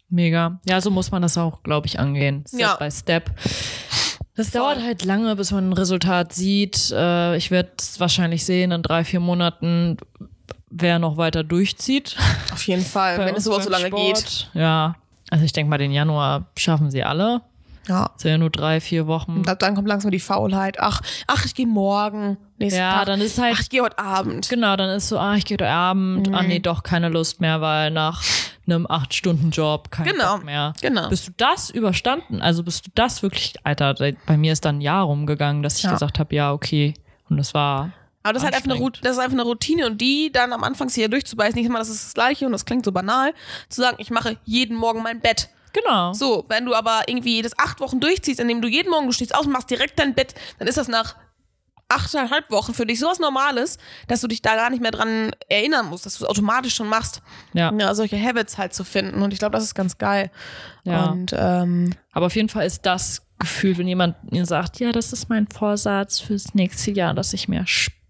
Mega. 0.08 0.58
Ja, 0.66 0.80
so 0.80 0.90
muss 0.90 1.10
man 1.10 1.20
das 1.20 1.36
auch, 1.36 1.62
glaube 1.64 1.86
ich, 1.86 1.98
angehen. 1.98 2.44
Step 2.48 2.60
Ja. 2.60 2.76
by 2.76 2.90
Step. 2.90 3.30
Das 4.36 4.50
dauert 4.50 4.80
halt 4.82 5.04
lange, 5.04 5.36
bis 5.36 5.50
man 5.52 5.68
ein 5.68 5.72
Resultat 5.74 6.32
sieht. 6.32 6.90
Äh, 6.92 7.36
ich 7.36 7.50
werde 7.50 7.72
es 7.78 8.00
wahrscheinlich 8.00 8.44
sehen 8.44 8.72
in 8.72 8.82
drei, 8.82 9.04
vier 9.04 9.20
Monaten, 9.20 9.96
wer 10.70 10.98
noch 10.98 11.16
weiter 11.18 11.44
durchzieht. 11.44 12.16
Auf 12.52 12.66
jeden 12.66 12.84
Fall, 12.84 13.18
wenn 13.26 13.36
es 13.36 13.44
überhaupt 13.46 13.64
so 13.64 13.70
lange 13.70 13.88
Sport. 13.88 14.16
geht. 14.16 14.50
Ja. 14.54 14.96
Also 15.30 15.44
ich 15.44 15.52
denke 15.52 15.70
mal, 15.70 15.78
den 15.78 15.92
Januar 15.92 16.44
schaffen 16.56 16.90
sie 16.90 17.02
alle. 17.02 17.40
Ja. 17.88 18.10
Das 18.14 18.22
sind 18.22 18.30
ja 18.30 18.38
nur 18.38 18.48
drei, 18.50 18.80
vier 18.80 19.06
Wochen. 19.06 19.44
Und 19.46 19.62
dann 19.62 19.74
kommt 19.74 19.86
langsam 19.88 20.10
die 20.10 20.18
Faulheit. 20.20 20.80
Ach, 20.80 21.02
ach, 21.26 21.44
ich 21.44 21.54
gehe 21.54 21.66
morgen. 21.66 22.38
Nächsten 22.58 22.78
Ja, 22.80 22.94
Tag. 22.98 23.06
dann 23.06 23.20
ist 23.20 23.38
halt- 23.38 23.54
Ach, 23.56 23.60
ich 23.60 23.68
gehe 23.68 23.82
heute 23.82 23.98
Abend. 23.98 24.48
Genau, 24.48 24.74
dann 24.76 24.88
ist 24.90 25.08
so, 25.08 25.18
ah, 25.18 25.34
ich 25.34 25.44
gehe 25.44 25.56
heute 25.56 25.68
Abend, 25.68 26.28
Mhm. 26.28 26.34
ah 26.34 26.42
nee, 26.42 26.60
doch 26.60 26.82
keine 26.82 27.10
Lust 27.10 27.42
mehr, 27.42 27.60
weil 27.60 27.90
nach 27.90 28.22
einem 28.66 28.86
acht 28.88 29.12
Stunden 29.12 29.50
Job 29.50 29.90
kein 29.90 30.06
Genau, 30.06 30.36
Bock 30.36 30.44
mehr. 30.46 30.72
genau. 30.80 31.10
Bist 31.10 31.28
du 31.28 31.32
das 31.36 31.68
überstanden? 31.68 32.40
Also 32.40 32.62
bist 32.62 32.86
du 32.86 32.90
das 32.94 33.22
wirklich, 33.22 33.54
Alter, 33.64 33.94
bei 34.26 34.36
mir 34.38 34.52
ist 34.54 34.64
dann 34.64 34.78
ein 34.78 34.80
Jahr 34.80 35.04
rumgegangen, 35.04 35.62
dass 35.62 35.76
ich 35.76 35.84
Ja. 35.84 35.90
gesagt 35.92 36.18
habe, 36.18 36.34
ja, 36.34 36.52
okay. 36.52 36.94
Und 37.28 37.36
das 37.36 37.52
war 37.52 37.90
Aber 38.24 38.32
das 38.32 38.42
ist 38.42 38.46
halt 38.46 38.54
einfach 38.56 38.74
eine, 38.74 38.90
das 39.02 39.12
ist 39.12 39.18
einfach 39.18 39.38
eine 39.38 39.42
Routine 39.42 39.86
und 39.86 40.00
die 40.00 40.32
dann 40.32 40.54
am 40.54 40.64
Anfang 40.64 40.88
sich 40.88 40.96
hier 40.96 41.10
durchzubeißen, 41.10 41.60
nicht 41.60 41.70
mal, 41.70 41.78
das 41.78 41.90
ist 41.90 42.04
das 42.06 42.14
Gleiche 42.14 42.46
und 42.46 42.52
das 42.52 42.64
klingt 42.64 42.84
so 42.84 42.90
banal, 42.90 43.34
zu 43.68 43.82
sagen, 43.82 43.98
ich 44.00 44.10
mache 44.10 44.38
jeden 44.44 44.76
Morgen 44.76 45.02
mein 45.02 45.20
Bett. 45.20 45.50
genau. 45.74 46.14
So, 46.14 46.46
wenn 46.48 46.64
du 46.64 46.74
aber 46.74 47.02
irgendwie 47.06 47.42
das 47.42 47.58
acht 47.58 47.80
Wochen 47.80 48.00
durchziehst, 48.00 48.40
indem 48.40 48.62
du 48.62 48.68
jeden 48.68 48.90
Morgen, 48.90 49.06
du 49.06 49.12
stehst 49.12 49.34
auf 49.34 49.44
und 49.44 49.52
machst 49.52 49.68
direkt 49.68 49.98
dein 49.98 50.14
Bett, 50.14 50.34
dann 50.58 50.66
ist 50.66 50.78
das 50.78 50.88
nach 50.88 51.16
achteinhalb 51.88 52.50
Wochen 52.50 52.72
für 52.72 52.86
dich 52.86 52.98
sowas 52.98 53.18
Normales, 53.18 53.76
dass 54.08 54.22
du 54.22 54.26
dich 54.26 54.40
da 54.40 54.54
gar 54.54 54.70
nicht 54.70 54.80
mehr 54.80 54.90
dran 54.90 55.32
erinnern 55.50 55.86
musst, 55.90 56.06
dass 56.06 56.16
du 56.16 56.24
es 56.24 56.30
automatisch 56.30 56.74
schon 56.74 56.88
machst. 56.88 57.20
Ja. 57.52 57.72
ja 57.78 57.94
solche 57.94 58.18
Habits 58.18 58.56
halt 58.56 58.72
zu 58.72 58.84
finden 58.84 59.20
und 59.20 59.34
ich 59.34 59.38
glaube, 59.38 59.52
das 59.52 59.64
ist 59.64 59.74
ganz 59.74 59.98
geil. 59.98 60.30
Ja. 60.84 61.10
Und 61.10 61.34
ähm, 61.36 61.94
Aber 62.12 62.24
auf 62.26 62.36
jeden 62.36 62.48
Fall 62.48 62.64
ist 62.64 62.86
das 62.86 63.20
Gefühl, 63.38 63.76
wenn 63.76 63.86
jemand 63.86 64.32
mir 64.32 64.46
sagt, 64.46 64.80
ja, 64.80 64.92
das 64.92 65.12
ist 65.12 65.28
mein 65.28 65.46
Vorsatz 65.46 66.20
fürs 66.20 66.54
nächste 66.54 66.90
Jahr, 66.90 67.12
dass 67.12 67.34
ich 67.34 67.48
mehr 67.48 67.66
Sport 67.66 68.03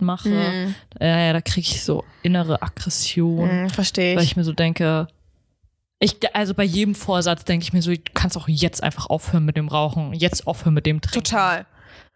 mache, 0.00 0.28
Mhm. 0.28 0.74
äh, 1.00 1.26
ja, 1.28 1.32
da 1.32 1.40
kriege 1.40 1.66
ich 1.70 1.82
so 1.84 2.04
innere 2.22 2.62
Aggression. 2.62 3.64
mh, 3.64 3.68
verstehe 3.70 4.16
weil 4.16 4.22
ich. 4.24 4.30
ich 4.30 4.36
mir 4.36 4.44
so 4.44 4.52
denke, 4.52 5.08
ich, 6.00 6.16
also 6.34 6.54
bei 6.54 6.62
jedem 6.64 6.94
Vorsatz 6.94 7.44
denke 7.44 7.64
ich 7.64 7.72
mir 7.72 7.82
so, 7.82 7.90
du 7.90 7.98
kannst 8.14 8.36
auch 8.36 8.46
jetzt 8.48 8.82
einfach 8.82 9.06
aufhören 9.06 9.44
mit 9.44 9.56
dem 9.56 9.68
Rauchen, 9.68 10.12
jetzt 10.14 10.46
aufhören 10.46 10.74
mit 10.74 10.86
dem 10.86 11.00
Trinken. 11.00 11.24
Total. 11.24 11.66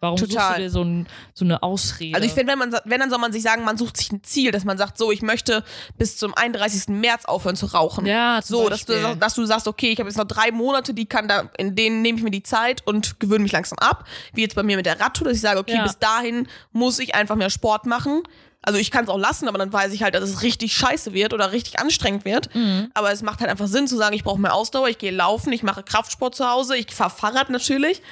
Warum 0.00 0.19
suchst 0.19 0.32
total. 0.32 0.56
du 0.56 0.62
dir 0.62 0.70
so, 0.70 0.82
ein, 0.82 1.06
so 1.34 1.44
eine 1.44 1.62
Ausrede? 1.62 2.14
Also 2.17 2.26
ich 2.26 2.32
finde, 2.32 2.52
wenn 2.52 2.58
man, 2.58 2.75
wenn 2.84 3.01
dann 3.01 3.10
soll 3.10 3.19
man 3.20 3.32
sich 3.32 3.43
sagen, 3.43 3.65
man 3.65 3.77
sucht 3.79 3.96
sich 3.96 4.10
ein 4.12 4.22
Ziel, 4.24 4.51
dass 4.51 4.65
man 4.65 4.77
sagt, 4.79 4.98
so, 4.98 5.12
ich 5.12 5.22
möchte 5.22 5.62
bis 5.96 6.17
zum 6.17 6.34
31. 6.34 6.89
März 6.89 7.24
aufhören 7.27 7.56
zu 7.56 7.67
rauchen. 7.67 8.06
Ja, 8.06 8.41
zum 8.43 8.56
so, 8.56 8.69
dass 8.69 8.84
du, 8.84 8.94
Beispiel. 8.94 9.17
dass 9.17 9.34
du 9.34 9.44
sagst, 9.44 9.69
okay, 9.69 9.91
ich 9.93 9.98
habe 9.98 10.08
jetzt 10.08 10.19
noch 10.19 10.27
drei 10.27 10.51
Monate, 10.51 10.93
die 10.94 11.06
kann 11.06 11.29
da, 11.29 11.51
in 11.56 11.77
denen 11.77 12.03
nehme 12.03 12.19
ich 12.19 12.24
mir 12.24 12.31
die 12.31 12.43
Zeit 12.43 12.86
und 12.86 13.20
gewöhne 13.20 13.43
mich 13.43 13.53
langsam 13.53 13.79
ab. 13.79 14.05
Wie 14.32 14.43
jetzt 14.43 14.55
bei 14.56 14.62
mir 14.62 14.77
mit 14.77 14.86
der 14.86 15.01
Radtour, 15.01 15.29
dass 15.29 15.36
ich 15.36 15.43
sage, 15.43 15.60
okay, 15.60 15.77
Ja. 15.77 15.84
bis 15.84 15.98
dahin 15.98 16.48
muss 16.72 16.98
ich 16.98 17.15
einfach 17.15 17.36
mehr 17.36 17.51
Sport 17.51 17.86
machen. 17.86 18.22
Also 18.65 18.79
ich 18.79 18.93
kann 18.93 19.03
es 19.03 19.10
auch 19.10 19.19
lassen, 19.19 19.48
aber 19.48 19.58
dann 19.58 19.72
weiß 19.72 19.93
ich 19.93 20.05
halt, 20.05 20.15
dass 20.15 20.22
es 20.22 20.43
richtig 20.43 20.72
scheiße 20.77 21.12
wird 21.12 21.32
oder 21.34 21.51
richtig 21.51 21.81
anstrengend 21.81 22.24
wird. 22.24 22.55
Mhm. 22.55 22.93
Aber 22.94 23.10
es 23.10 23.20
macht 23.22 23.41
halt 23.41 23.51
einfach 23.51 23.67
Sinn 23.67 23.89
zu 23.89 23.96
sagen, 23.96 24.15
ich 24.15 24.22
brauche 24.22 24.41
mehr 24.41 24.55
Ausdauer, 24.55 24.89
ich 24.89 24.98
gehe 24.98 25.10
laufen, 25.10 25.53
ich 25.53 25.65
mache 25.65 25.82
Kraftsport 25.82 26.36
zu 26.36 26.48
Hause, 26.48 26.77
ich 26.77 26.93
fahre 26.94 27.10
Fahrrad 27.10 27.51
natürlich. 27.51 28.03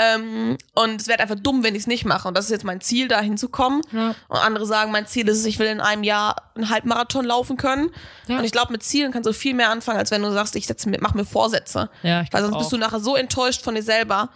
Ähm, 0.00 0.56
und 0.74 1.00
es 1.00 1.08
wäre 1.08 1.20
einfach 1.20 1.38
dumm, 1.40 1.64
wenn 1.64 1.74
ich 1.74 1.82
es 1.82 1.86
nicht 1.88 2.04
mache. 2.04 2.28
Und 2.28 2.36
das 2.36 2.44
ist 2.44 2.50
jetzt 2.52 2.64
mein 2.64 2.80
Ziel, 2.80 3.08
da 3.08 3.20
hinzukommen. 3.20 3.82
Ja. 3.90 4.14
Und 4.28 4.36
andere 4.36 4.64
sagen, 4.64 4.92
mein 4.92 5.06
Ziel 5.06 5.26
ist 5.28 5.38
es, 5.38 5.44
ich 5.46 5.58
will 5.58 5.66
in 5.66 5.80
einem 5.80 6.04
Jahr 6.04 6.36
einen 6.54 6.70
Halbmarathon 6.70 7.24
laufen 7.24 7.56
können. 7.56 7.90
Ja. 8.28 8.38
Und 8.38 8.44
ich 8.44 8.52
glaube, 8.52 8.70
mit 8.72 8.84
Zielen 8.84 9.10
kannst 9.10 9.26
du 9.26 9.32
viel 9.32 9.54
mehr 9.54 9.70
anfangen, 9.70 9.98
als 9.98 10.12
wenn 10.12 10.22
du 10.22 10.30
sagst, 10.32 10.54
ich 10.54 10.66
setze 10.66 10.88
mir, 10.88 10.98
mach 11.00 11.14
mir 11.14 11.24
Vorsätze. 11.24 11.90
Ja, 12.04 12.22
ich 12.22 12.32
Weil 12.32 12.42
sonst 12.42 12.58
bist 12.58 12.66
auch. 12.68 12.70
du 12.70 12.76
nachher 12.78 13.00
so 13.00 13.16
enttäuscht 13.16 13.62
von 13.62 13.74
dir 13.74 13.82
selber, 13.82 14.30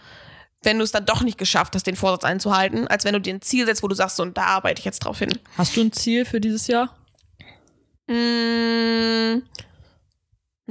wenn 0.63 0.77
du 0.77 0.83
es 0.83 0.91
dann 0.91 1.05
doch 1.05 1.21
nicht 1.21 1.37
geschafft 1.37 1.75
hast, 1.75 1.87
den 1.87 1.95
Vorsatz 1.95 2.23
einzuhalten, 2.25 2.87
als 2.87 3.05
wenn 3.05 3.13
du 3.13 3.21
dir 3.21 3.33
ein 3.33 3.41
Ziel 3.41 3.65
setzt, 3.65 3.83
wo 3.83 3.87
du 3.87 3.95
sagst, 3.95 4.17
so, 4.17 4.23
und 4.23 4.37
da 4.37 4.43
arbeite 4.43 4.79
ich 4.79 4.85
jetzt 4.85 4.99
drauf 4.99 5.19
hin. 5.19 5.37
Hast 5.57 5.75
du 5.77 5.81
ein 5.81 5.91
Ziel 5.93 6.25
für 6.25 6.41
dieses 6.41 6.67
Jahr? 6.67 6.95
Mm, 8.07 9.41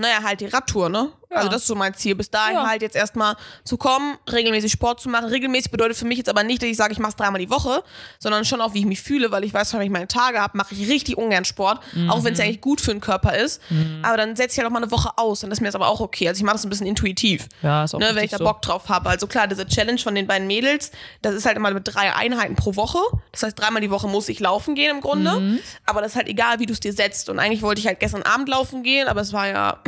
naja, 0.02 0.22
halt 0.22 0.40
die 0.40 0.46
Radtour, 0.46 0.88
ne? 0.88 1.10
Ja. 1.30 1.38
Also 1.38 1.48
das 1.48 1.62
ist 1.62 1.66
so 1.68 1.74
mein 1.74 1.94
Ziel. 1.94 2.14
Bis 2.14 2.28
dahin 2.30 2.56
Ja. 2.56 2.66
halt 2.68 2.82
jetzt 2.82 2.94
erstmal 2.94 3.36
zu 3.64 3.78
kommen, 3.78 4.18
regelmäßig 4.30 4.70
Sport 4.70 5.00
zu 5.00 5.08
machen. 5.08 5.24
Regelmäßig 5.30 5.70
bedeutet 5.70 5.96
für 5.96 6.04
mich 6.04 6.18
jetzt 6.18 6.28
aber 6.28 6.42
nicht, 6.42 6.60
dass 6.60 6.68
ich 6.68 6.76
sage, 6.76 6.92
ich 6.92 6.98
mache 6.98 7.10
es 7.12 7.16
dreimal 7.16 7.40
die 7.40 7.48
Woche, 7.48 7.82
sondern 8.18 8.44
schon 8.44 8.60
auch, 8.60 8.74
wie 8.74 8.80
ich 8.80 8.84
mich 8.84 9.00
fühle, 9.00 9.30
weil 9.32 9.42
ich 9.42 9.54
weiß, 9.54 9.72
wenn 9.72 9.80
ich 9.80 9.88
meine 9.88 10.08
Tage 10.08 10.38
habe, 10.42 10.58
mache 10.58 10.74
ich 10.74 10.86
richtig 10.90 11.16
ungern 11.16 11.46
Sport, 11.46 11.80
auch 12.10 12.22
wenn 12.24 12.34
es 12.34 12.40
eigentlich 12.40 12.60
gut 12.60 12.82
für 12.82 12.90
den 12.90 13.00
Körper 13.00 13.34
ist. 13.34 13.62
Aber 14.02 14.18
dann 14.18 14.36
setze 14.36 14.52
ich 14.52 14.58
halt 14.58 14.66
auch 14.68 14.72
mal 14.72 14.82
eine 14.82 14.90
Woche 14.90 15.10
aus 15.16 15.40
das 15.40 15.48
ist 15.50 15.60
mir 15.60 15.68
jetzt 15.68 15.74
aber 15.74 15.88
auch 15.88 16.00
okay. 16.00 16.28
Also 16.28 16.38
ich 16.40 16.44
mache 16.44 16.56
das 16.56 16.64
ein 16.64 16.68
bisschen 16.68 16.86
intuitiv. 16.86 17.48
Ja, 17.62 17.84
ist 17.84 17.94
auch 17.94 17.98
Ne, 17.98 18.10
wenn 18.12 18.24
ich 18.24 18.30
da. 18.32 18.36
Bock 18.38 18.60
drauf 18.60 18.90
habe. 18.90 19.08
Also 19.08 19.26
klar, 19.26 19.46
diese 19.46 19.66
Challenge 19.66 19.98
von 19.98 20.14
den 20.14 20.26
beiden 20.26 20.46
Mädels, 20.46 20.90
das 21.22 21.34
ist 21.34 21.46
halt 21.46 21.56
immer 21.56 21.70
mit 21.70 21.88
drei 21.94 22.14
Einheiten 22.14 22.56
pro 22.56 22.76
Woche. 22.76 22.98
Das 23.32 23.42
heißt, 23.44 23.58
dreimal 23.58 23.80
die 23.80 23.90
Woche 23.90 24.06
muss 24.06 24.28
ich 24.28 24.38
laufen 24.40 24.74
gehen 24.74 24.90
im 24.96 25.00
Grunde. 25.00 25.40
Mhm. 25.40 25.58
Aber 25.86 26.02
das 26.02 26.12
ist 26.12 26.16
halt 26.16 26.28
egal, 26.28 26.58
wie 26.58 26.66
du 26.66 26.74
es 26.74 26.80
dir 26.80 26.92
setzt. 26.92 27.30
Und 27.30 27.38
eigentlich 27.38 27.62
wollte 27.62 27.80
ich 27.80 27.86
halt 27.86 28.00
gestern 28.00 28.22
Abend 28.22 28.50
laufen 28.50 28.82
gehen, 28.82 29.08
aber 29.08 29.22
es 29.22 29.32
war 29.32 29.48
ja 29.48 29.78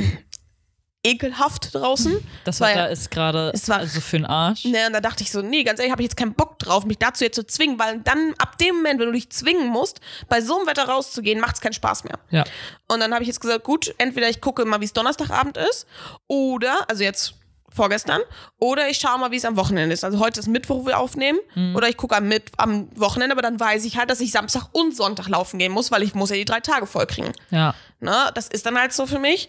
ekelhaft 1.06 1.74
draußen. 1.74 2.16
Das 2.44 2.60
Wetter 2.60 2.88
ist 2.88 3.10
gerade 3.10 3.52
war- 3.66 3.76
also 3.76 4.00
für 4.00 4.16
den 4.16 4.24
Arsch. 4.24 4.64
Ne, 4.64 4.86
und 4.86 4.94
da 4.94 5.00
dachte 5.02 5.22
ich 5.22 5.30
so, 5.30 5.42
nee, 5.42 5.62
ganz 5.62 5.78
ehrlich, 5.78 5.92
habe 5.92 6.00
ich 6.00 6.06
jetzt 6.06 6.16
keinen 6.16 6.32
Bock 6.32 6.58
drauf, 6.58 6.86
mich 6.86 6.98
dazu 6.98 7.24
jetzt 7.24 7.36
zu 7.36 7.46
zwingen, 7.46 7.78
weil 7.78 8.00
dann 8.00 8.32
ab 8.38 8.56
dem 8.56 8.76
Moment, 8.76 9.00
wenn 9.00 9.06
du 9.08 9.12
dich 9.12 9.28
zwingen 9.30 9.68
musst, 9.68 10.00
bei 10.28 10.40
so 10.40 10.56
einem 10.58 10.66
Wetter 10.66 10.84
rauszugehen, 10.88 11.40
macht 11.40 11.56
es 11.56 11.60
keinen 11.60 11.74
Spaß 11.74 12.04
mehr. 12.04 12.18
Ja. 12.30 12.44
Und 12.88 13.00
dann 13.00 13.12
habe 13.12 13.22
ich 13.22 13.28
jetzt 13.28 13.40
gesagt, 13.40 13.64
gut, 13.64 13.94
entweder 13.98 14.30
ich 14.30 14.40
gucke 14.40 14.64
mal, 14.64 14.80
wie 14.80 14.86
es 14.86 14.94
Donnerstagabend 14.94 15.58
ist, 15.58 15.86
oder, 16.26 16.88
also 16.88 17.02
jetzt 17.04 17.34
vorgestern, 17.70 18.22
oder 18.58 18.88
ich 18.88 18.96
schaue 18.98 19.18
mal, 19.18 19.30
wie 19.30 19.36
es 19.36 19.44
am 19.44 19.56
Wochenende 19.56 19.92
ist. 19.92 20.04
Also 20.04 20.20
heute 20.20 20.40
ist 20.40 20.46
Mittwoch, 20.46 20.82
wo 20.82 20.86
wir 20.86 20.98
aufnehmen, 20.98 21.40
oder 21.74 21.88
ich 21.88 21.96
gucke 21.98 22.16
am, 22.16 22.28
Mitt 22.28 22.44
am 22.56 22.88
Wochenende, 22.98 23.32
aber 23.34 23.42
dann 23.42 23.58
weiß 23.60 23.84
ich 23.84 23.98
halt, 23.98 24.08
dass 24.10 24.20
ich 24.20 24.30
Samstag 24.30 24.68
und 24.72 24.96
Sonntag 24.96 25.28
laufen 25.28 25.58
gehen 25.58 25.72
muss, 25.72 25.90
weil 25.90 26.02
ich 26.04 26.14
muss 26.14 26.30
ja 26.30 26.36
die 26.36 26.44
drei 26.46 26.60
Tage 26.60 26.86
voll 26.86 27.06
kriegen. 27.06 27.32
Ja. 27.50 27.74
Ne? 28.00 28.30
Das 28.34 28.46
ist 28.48 28.64
dann 28.64 28.78
halt 28.78 28.92
so 28.94 29.06
für 29.06 29.18
mich. 29.18 29.48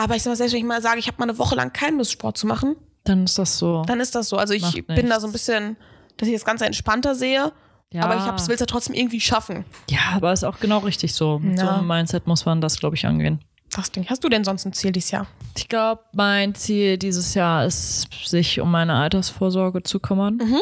Aber 0.00 0.14
ich 0.16 0.22
sag 0.22 0.30
mal, 0.30 0.36
selbst 0.36 0.52
wenn 0.52 0.60
ich 0.60 0.64
mal 0.66 0.80
sage, 0.80 0.98
ich 1.00 1.08
habe 1.08 1.18
mal 1.18 1.24
eine 1.28 1.38
Woche 1.38 1.56
lang 1.56 1.72
keinen 1.72 1.98
Lust, 1.98 2.12
Sport 2.12 2.38
zu 2.38 2.46
machen, 2.46 2.76
Dann 3.04 3.24
ist 3.24 3.36
das 3.38 3.58
so. 3.58 3.82
dann 3.86 4.00
ist 4.00 4.14
das 4.14 4.28
so. 4.28 4.36
Also 4.36 4.54
ich 4.54 4.86
bin 4.86 5.08
da 5.10 5.18
so 5.18 5.26
ein 5.26 5.32
bisschen, 5.32 5.76
dass 6.16 6.28
ich 6.28 6.34
das 6.34 6.44
Ganze 6.44 6.66
entspannter 6.66 7.14
sehe. 7.14 7.52
Ja. 7.92 8.02
Aber 8.04 8.16
ich 8.16 8.46
will 8.48 8.54
es 8.54 8.60
ja 8.60 8.66
trotzdem 8.66 8.94
irgendwie 8.94 9.20
schaffen. 9.20 9.64
Ja, 9.90 10.00
aber 10.14 10.32
ist 10.32 10.44
auch 10.44 10.60
genau 10.60 10.78
richtig 10.78 11.14
so. 11.14 11.38
Mit 11.38 11.58
so 11.58 11.64
Ja. 11.66 11.76
einem 11.78 11.86
Mindset 11.86 12.26
muss 12.26 12.44
man 12.44 12.60
das, 12.60 12.78
glaube 12.78 12.96
ich, 12.96 13.06
angehen. 13.06 13.40
Das 13.74 13.90
Ding. 13.90 14.06
Hast 14.08 14.22
du 14.24 14.28
denn 14.28 14.44
sonst 14.44 14.64
ein 14.66 14.72
Ziel 14.72 14.92
dieses 14.92 15.10
Jahr? 15.10 15.26
Ich 15.56 15.68
glaube, 15.68 16.02
mein 16.12 16.54
Ziel 16.54 16.96
dieses 16.96 17.34
Jahr 17.34 17.64
ist, 17.66 18.06
sich 18.24 18.60
um 18.60 18.70
meine 18.70 18.94
Altersvorsorge 18.94 19.82
zu 19.82 20.00
kümmern. 20.00 20.38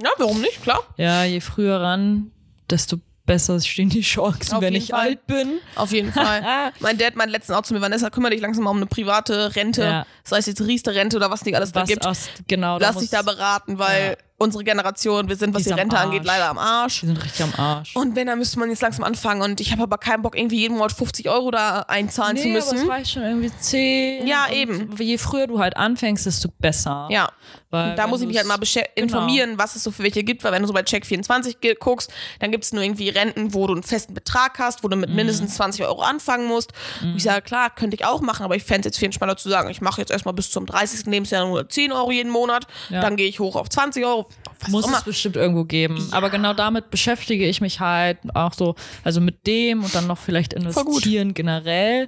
Ja, 0.00 0.10
warum 0.18 0.40
nicht? 0.40 0.62
Klar. 0.62 0.78
Ja, 0.96 1.24
je 1.24 1.40
früher 1.40 1.80
ran, 1.80 2.30
desto 2.70 2.98
besser 3.28 3.60
stehen 3.60 3.88
die 3.90 4.00
Chancen, 4.00 4.54
Auf 4.56 4.60
wenn 4.60 4.74
ich 4.74 4.88
Fall. 4.88 5.00
alt 5.00 5.26
bin. 5.28 5.60
Auf 5.76 5.92
jeden 5.92 6.12
Fall. 6.12 6.42
mein 6.80 6.98
Dad 6.98 7.14
meinte 7.14 7.30
letztens 7.32 7.56
auch 7.56 7.62
zu 7.62 7.74
mir, 7.74 7.80
Vanessa, 7.80 8.10
kümmere 8.10 8.32
dich 8.32 8.40
langsam 8.40 8.64
mal 8.64 8.70
um 8.70 8.78
eine 8.78 8.86
private 8.86 9.54
Rente. 9.54 9.82
Ja. 9.82 10.06
Sei 10.24 10.38
es 10.38 10.46
jetzt 10.46 10.60
Riester-Rente 10.62 11.16
oder 11.16 11.30
was 11.30 11.44
nicht 11.44 11.54
alles 11.54 11.70
da 11.70 11.82
Was 11.82 11.88
gibt. 11.88 12.04
aus, 12.06 12.28
genau, 12.48 12.78
Lass 12.80 12.96
dich 12.96 13.10
da 13.10 13.22
beraten, 13.22 13.78
weil 13.78 14.16
Ja. 14.18 14.27
Unsere 14.38 14.62
Generation, 14.64 15.28
wir 15.28 15.34
sind, 15.36 15.52
was 15.54 15.64
Die 15.64 15.68
die, 15.70 15.74
Rente 15.74 15.98
angeht, 15.98 16.24
leider 16.24 16.48
am 16.48 16.58
Arsch. 16.58 17.00
Die 17.00 17.06
sind 17.06 17.22
richtig 17.22 17.42
am 17.42 17.52
Arsch. 17.56 17.94
Und 17.96 18.14
wenn, 18.16 18.28
dann 18.28 18.38
müsste 18.38 18.58
man 18.60 18.70
jetzt 18.70 18.80
langsam 18.82 19.04
anfangen. 19.04 19.42
Und 19.42 19.60
ich 19.60 19.72
habe 19.72 19.82
aber 19.82 19.98
keinen 19.98 20.22
Bock, 20.22 20.36
irgendwie 20.38 20.58
jeden 20.60 20.76
Monat 20.76 20.92
50 20.92 21.28
Euro 21.28 21.50
da 21.50 21.80
einzahlen 21.88 22.36
zu 22.36 22.44
nee, 22.44 22.56
aber 22.56 22.64
müssen. 22.64 22.78
es 22.84 22.88
reicht 22.88 23.10
schon 23.10 23.22
irgendwie 23.24 23.50
10. 23.58 24.26
Ja, 24.28 24.46
und 24.46 24.52
eben. 24.52 24.96
Je 24.98 25.18
früher 25.18 25.46
du 25.48 25.58
halt 25.58 25.76
anfängst, 25.76 26.24
desto 26.24 26.48
besser. 26.58 27.08
Ja. 27.10 27.28
Weil 27.70 27.96
Da 27.96 28.06
muss 28.06 28.20
ich 28.22 28.26
mich 28.26 28.36
halt 28.38 28.46
mal 28.46 28.56
genau. 28.58 28.80
informieren, 28.94 29.58
was 29.58 29.76
es 29.76 29.82
so 29.82 29.90
für 29.90 30.02
welche 30.02 30.22
gibt, 30.24 30.42
weil 30.44 30.52
wenn 30.52 30.62
du 30.62 30.68
so 30.68 30.72
bei 30.72 30.80
Check24 30.80 31.58
ge- 31.60 31.74
guckst, 31.78 32.10
dann 32.40 32.50
gibt 32.50 32.64
es 32.64 32.72
nur 32.72 32.82
irgendwie 32.82 33.10
Renten, 33.10 33.52
wo 33.52 33.66
du 33.66 33.74
einen 33.74 33.82
festen 33.82 34.14
Betrag 34.14 34.58
hast, 34.58 34.84
wo 34.84 34.88
du 34.88 34.96
mit 34.96 35.10
mindestens 35.10 35.56
20 35.56 35.84
Euro 35.84 36.00
anfangen 36.00 36.46
musst. 36.46 36.72
Und 37.02 37.16
ich 37.16 37.24
sage, 37.24 37.42
klar, 37.42 37.68
könnte 37.68 37.94
ich 37.96 38.06
auch 38.06 38.20
machen, 38.22 38.42
aber 38.44 38.56
ich 38.56 38.62
fände 38.64 38.80
es 38.88 38.92
jetzt 38.94 38.98
viel 38.98 39.06
entspannter 39.06 39.36
zu 39.36 39.50
sagen, 39.50 39.68
ich 39.68 39.80
mache 39.82 40.00
jetzt 40.00 40.10
erstmal 40.10 40.32
bis 40.32 40.50
zum 40.50 40.64
30. 40.64 41.06
Lebensjahr 41.06 41.46
nur 41.46 41.68
10 41.68 41.92
Euro 41.92 42.10
jeden 42.10 42.30
Monat, 42.30 42.66
Ja. 42.88 43.00
dann 43.02 43.16
gehe 43.16 43.28
ich 43.28 43.38
hoch 43.38 43.54
auf 43.56 43.68
20 43.68 44.02
Euro, 44.06 44.27
was 44.60 44.70
Muss 44.70 44.90
es 44.90 45.02
bestimmt 45.02 45.36
irgendwo 45.36 45.64
geben. 45.64 46.08
Aber 46.10 46.30
genau 46.30 46.52
damit 46.52 46.90
beschäftige 46.90 47.46
ich 47.46 47.60
mich 47.60 47.80
halt 47.80 48.18
auch 48.34 48.52
so, 48.52 48.74
also 49.04 49.20
mit 49.20 49.46
dem 49.46 49.84
und 49.84 49.94
dann 49.94 50.06
noch 50.06 50.18
vielleicht 50.18 50.52
investieren 50.52 51.34
generell. 51.34 52.06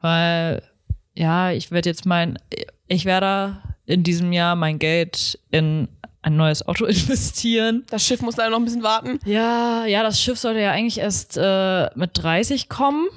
Weil, 0.00 0.62
ja, 1.14 1.50
ich 1.50 1.70
werde 1.70 1.88
jetzt 1.88 2.06
mein, 2.06 2.38
ich 2.86 3.04
werde 3.04 3.58
in 3.86 4.02
diesem 4.02 4.32
Jahr 4.32 4.56
mein 4.56 4.78
Geld 4.78 5.38
in 5.50 5.88
ein 6.22 6.36
neues 6.36 6.66
Auto 6.66 6.84
investieren. 6.86 7.84
Das 7.90 8.04
Schiff 8.04 8.22
muss 8.22 8.36
leider 8.36 8.50
noch 8.50 8.58
ein 8.58 8.64
bisschen 8.64 8.82
warten. 8.82 9.18
Ja, 9.24 9.84
ja, 9.86 10.02
das 10.02 10.20
Schiff 10.20 10.38
sollte 10.38 10.60
ja 10.60 10.72
eigentlich 10.72 10.98
erst 10.98 11.36
äh, 11.36 11.88
mit 11.94 12.10
30 12.14 12.68
kommen. 12.68 13.08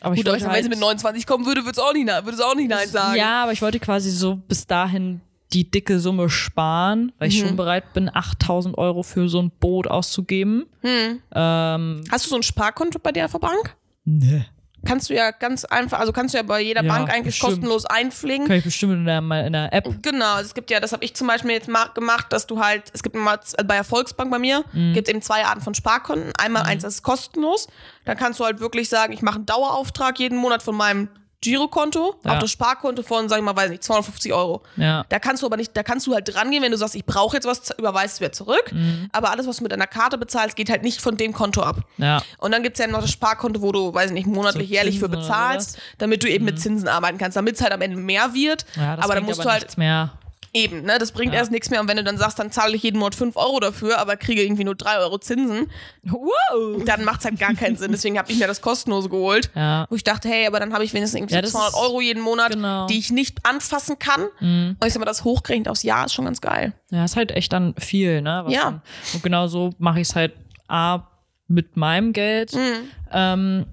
Aber 0.00 0.14
ich 0.14 0.20
Gut, 0.20 0.28
aber 0.28 0.34
wollte 0.34 0.44
wenn 0.44 0.50
sie 0.52 0.60
halt, 0.62 0.68
mit 0.68 0.78
29 0.78 1.26
kommen 1.26 1.46
würde, 1.46 1.62
würde 1.62 1.72
es 1.72 1.78
auch 1.78 1.92
nicht, 1.92 2.06
würde 2.06 2.30
es 2.32 2.40
auch 2.40 2.54
nicht 2.54 2.68
Nein 2.68 2.88
sagen. 2.88 3.16
Ja, 3.16 3.42
aber 3.42 3.52
ich 3.52 3.62
wollte 3.62 3.80
quasi 3.80 4.10
so 4.10 4.36
bis 4.36 4.66
dahin 4.66 5.20
die 5.52 5.70
dicke 5.70 6.00
Summe 6.00 6.28
sparen, 6.28 7.12
weil 7.18 7.28
ich 7.28 7.40
Mhm. 7.42 7.48
schon 7.48 7.56
bereit 7.56 7.92
bin, 7.92 8.10
8000 8.12 8.76
Euro 8.78 9.02
für 9.02 9.28
so 9.28 9.40
ein 9.40 9.50
Boot 9.60 9.86
auszugeben. 9.86 10.66
Hm. 10.82 11.20
Ähm, 11.34 12.04
Hast 12.10 12.26
du 12.26 12.30
so 12.30 12.36
ein 12.36 12.42
Sparkonto 12.42 12.98
bei 12.98 13.12
der 13.12 13.28
Bank? 13.28 13.76
ne. 14.04 14.46
Kannst 14.84 15.10
du 15.10 15.14
ja 15.14 15.32
ganz 15.32 15.64
einfach, 15.64 15.98
also 15.98 16.12
kannst 16.12 16.32
du 16.34 16.38
ja 16.38 16.44
bei 16.44 16.60
jeder 16.60 16.84
Ja, 16.84 16.88
Bank 16.92 17.08
eigentlich 17.10 17.34
bestimmt. 17.34 17.54
kostenlos 17.54 17.86
einpflegen. 17.86 18.46
Kann 18.46 18.56
ich 18.58 18.62
bestimmt 18.64 18.92
in 18.92 19.04
der, 19.04 19.18
in 19.44 19.52
der 19.52 19.72
App. 19.72 19.88
Genau, 20.00 20.34
also 20.34 20.46
es 20.46 20.54
gibt 20.54 20.70
ja, 20.70 20.78
das 20.78 20.92
habe 20.92 21.04
ich 21.04 21.14
zum 21.16 21.26
Beispiel 21.26 21.50
jetzt 21.52 21.66
ma- 21.68 21.88
gemacht, 21.88 22.26
dass 22.32 22.46
du 22.46 22.60
halt, 22.60 22.84
es 22.92 23.02
gibt 23.02 23.16
immer 23.16 23.40
z- 23.40 23.66
bei 23.66 23.74
der 23.74 23.82
Volksbank 23.82 24.30
bei 24.30 24.38
mir, 24.38 24.62
Mhm. 24.72 24.92
gibt 24.92 25.08
es 25.08 25.10
eben 25.12 25.22
zwei 25.22 25.44
Arten 25.44 25.60
von 25.60 25.74
Sparkonten. 25.74 26.32
Einmal 26.38 26.62
eins, 26.64 26.84
das 26.84 26.94
ist 26.96 27.02
kostenlos. 27.02 27.66
Dann 28.04 28.16
kannst 28.16 28.38
du 28.38 28.44
halt 28.44 28.60
wirklich 28.60 28.88
sagen, 28.88 29.12
ich 29.12 29.22
mache 29.22 29.36
einen 29.36 29.46
Dauerauftrag 29.46 30.20
jeden 30.20 30.38
Monat 30.38 30.62
von 30.62 30.76
meinem 30.76 31.08
Girokonto 31.40 32.16
Ja. 32.24 32.32
auf 32.34 32.38
das 32.40 32.50
Sparkonto 32.50 33.02
von, 33.02 33.28
sag 33.28 33.38
ich 33.38 33.44
mal, 33.44 33.56
weiß 33.56 33.70
nicht, 33.70 33.84
250 33.84 34.32
Euro. 34.32 34.62
Ja. 34.76 35.04
Da 35.08 35.18
kannst 35.18 35.42
du 35.42 35.46
aber 35.46 35.56
nicht, 35.56 35.76
da 35.76 35.82
kannst 35.82 36.06
du 36.06 36.14
halt 36.14 36.32
dran 36.32 36.50
gehen, 36.50 36.62
wenn 36.62 36.72
du 36.72 36.76
sagst, 36.78 36.94
ich 36.94 37.04
brauche 37.04 37.36
jetzt 37.36 37.46
was, 37.46 37.70
überweist 37.78 38.16
du 38.18 38.24
wieder 38.24 38.32
zurück. 38.32 38.72
Mhm. 38.72 39.08
Aber 39.12 39.30
alles, 39.30 39.46
was 39.46 39.58
du 39.58 39.62
mit 39.62 39.72
deiner 39.72 39.86
Karte 39.86 40.18
bezahlst, 40.18 40.56
geht 40.56 40.70
halt 40.70 40.82
nicht 40.82 41.00
von 41.00 41.16
dem 41.16 41.32
Konto 41.32 41.62
ab. 41.62 41.80
Ja. 41.98 42.22
Und 42.38 42.52
dann 42.52 42.62
gibt's 42.62 42.78
ja 42.80 42.86
noch 42.86 43.00
das 43.02 43.10
Sparkonto, 43.10 43.62
wo 43.62 43.72
du, 43.72 43.92
weiß 43.94 44.06
ich 44.10 44.14
nicht, 44.14 44.26
monatlich, 44.26 44.68
So 44.68 44.74
jährlich 44.74 44.98
für 44.98 45.08
bezahlst, 45.08 45.78
damit 45.98 46.22
du 46.22 46.28
eben 46.28 46.44
mit 46.44 46.60
Zinsen 46.60 46.88
arbeiten 46.88 47.18
kannst, 47.18 47.36
damit 47.36 47.54
es 47.56 47.60
halt 47.60 47.72
am 47.72 47.80
Ende 47.82 47.96
mehr 47.96 48.34
wird. 48.34 48.64
ja 48.76 48.96
das 48.96 49.04
aber 49.04 49.14
dann 49.14 49.24
musst 49.24 49.40
aber 49.40 49.50
du 49.50 49.52
halt 49.54 49.78
mehr. 49.78 50.12
Eben, 50.52 50.82
ne, 50.82 50.98
das 50.98 51.12
bringt 51.12 51.32
Ja. 51.32 51.40
erst 51.40 51.50
nichts 51.50 51.70
mehr. 51.70 51.80
Und 51.80 51.88
wenn 51.88 51.96
du 51.96 52.04
dann 52.04 52.18
sagst, 52.18 52.38
dann 52.38 52.50
zahle 52.50 52.74
ich 52.76 52.82
jeden 52.82 52.98
Monat 52.98 53.14
5 53.14 53.36
Euro 53.36 53.60
dafür, 53.60 53.98
aber 53.98 54.16
kriege 54.16 54.42
irgendwie 54.42 54.64
nur 54.64 54.74
3 54.74 54.98
Euro 54.98 55.18
Zinsen, 55.18 55.70
Wow. 56.04 56.82
dann 56.84 57.04
macht's 57.04 57.24
halt 57.24 57.38
gar 57.38 57.54
keinen 57.54 57.76
Sinn. 57.76 57.92
Deswegen 57.92 58.18
habe 58.18 58.30
ich 58.32 58.38
mir 58.38 58.46
das 58.46 58.60
kostenlose 58.60 59.08
geholt. 59.08 59.50
Ja. 59.54 59.86
Wo 59.90 59.96
ich 59.96 60.04
dachte, 60.04 60.28
hey, 60.28 60.46
aber 60.46 60.60
dann 60.60 60.72
habe 60.72 60.84
ich 60.84 60.92
wenigstens 60.94 61.18
irgendwie 61.18 61.34
Ja, 61.34 61.40
so 61.40 61.42
das 61.42 61.52
200 61.52 61.72
ist- 61.72 61.78
Euro 61.80 62.00
jeden 62.00 62.22
Monat, 62.22 62.52
genau. 62.52 62.84
Mhm. 62.84 62.86
die 62.88 62.98
ich 62.98 63.10
nicht 63.10 63.38
anfassen 63.44 63.98
kann. 63.98 64.26
Und 64.40 64.76
ich 64.84 64.92
sag 64.92 65.00
mal, 65.00 65.06
das 65.06 65.24
hochgerechnet 65.24 65.68
aufs 65.68 65.82
Jahr 65.82 66.06
ist 66.06 66.14
schon 66.14 66.24
ganz 66.26 66.40
geil. 66.40 66.72
Ja, 66.90 67.04
ist 67.04 67.16
halt 67.16 67.32
echt 67.32 67.52
dann 67.52 67.74
viel, 67.78 68.22
ne? 68.22 68.42
Was 68.44 68.52
Ja. 68.52 68.62
Dann, 68.64 68.82
und 69.14 69.22
genau 69.22 69.46
so 69.48 69.70
mache 69.78 70.00
ich 70.00 70.08
es 70.08 70.14
halt 70.14 70.32
A 70.68 71.00
mit 71.48 71.76
meinem 71.76 72.12
Geld. 72.12 72.54
Mhm. 72.54 72.90
Ähm, 73.12 73.66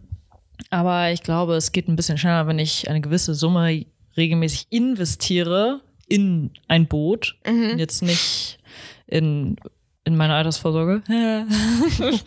aber 0.69 1.11
ich 1.11 1.23
glaube, 1.23 1.55
es 1.55 1.71
geht 1.71 1.87
ein 1.87 1.95
bisschen 1.95 2.17
schneller, 2.17 2.47
wenn 2.47 2.59
ich 2.59 2.89
eine 2.89 3.01
gewisse 3.01 3.33
Summe 3.33 3.85
regelmäßig 4.17 4.67
investiere 4.69 5.81
in 6.13 6.51
ein 6.67 6.85
Boot. 6.87 7.35
Mhm. 7.43 7.79
Jetzt 7.79 8.03
nicht 8.03 8.59
in, 9.07 9.55
in 10.03 10.15
meine 10.15 10.35
Altersvorsorge. 10.35 11.01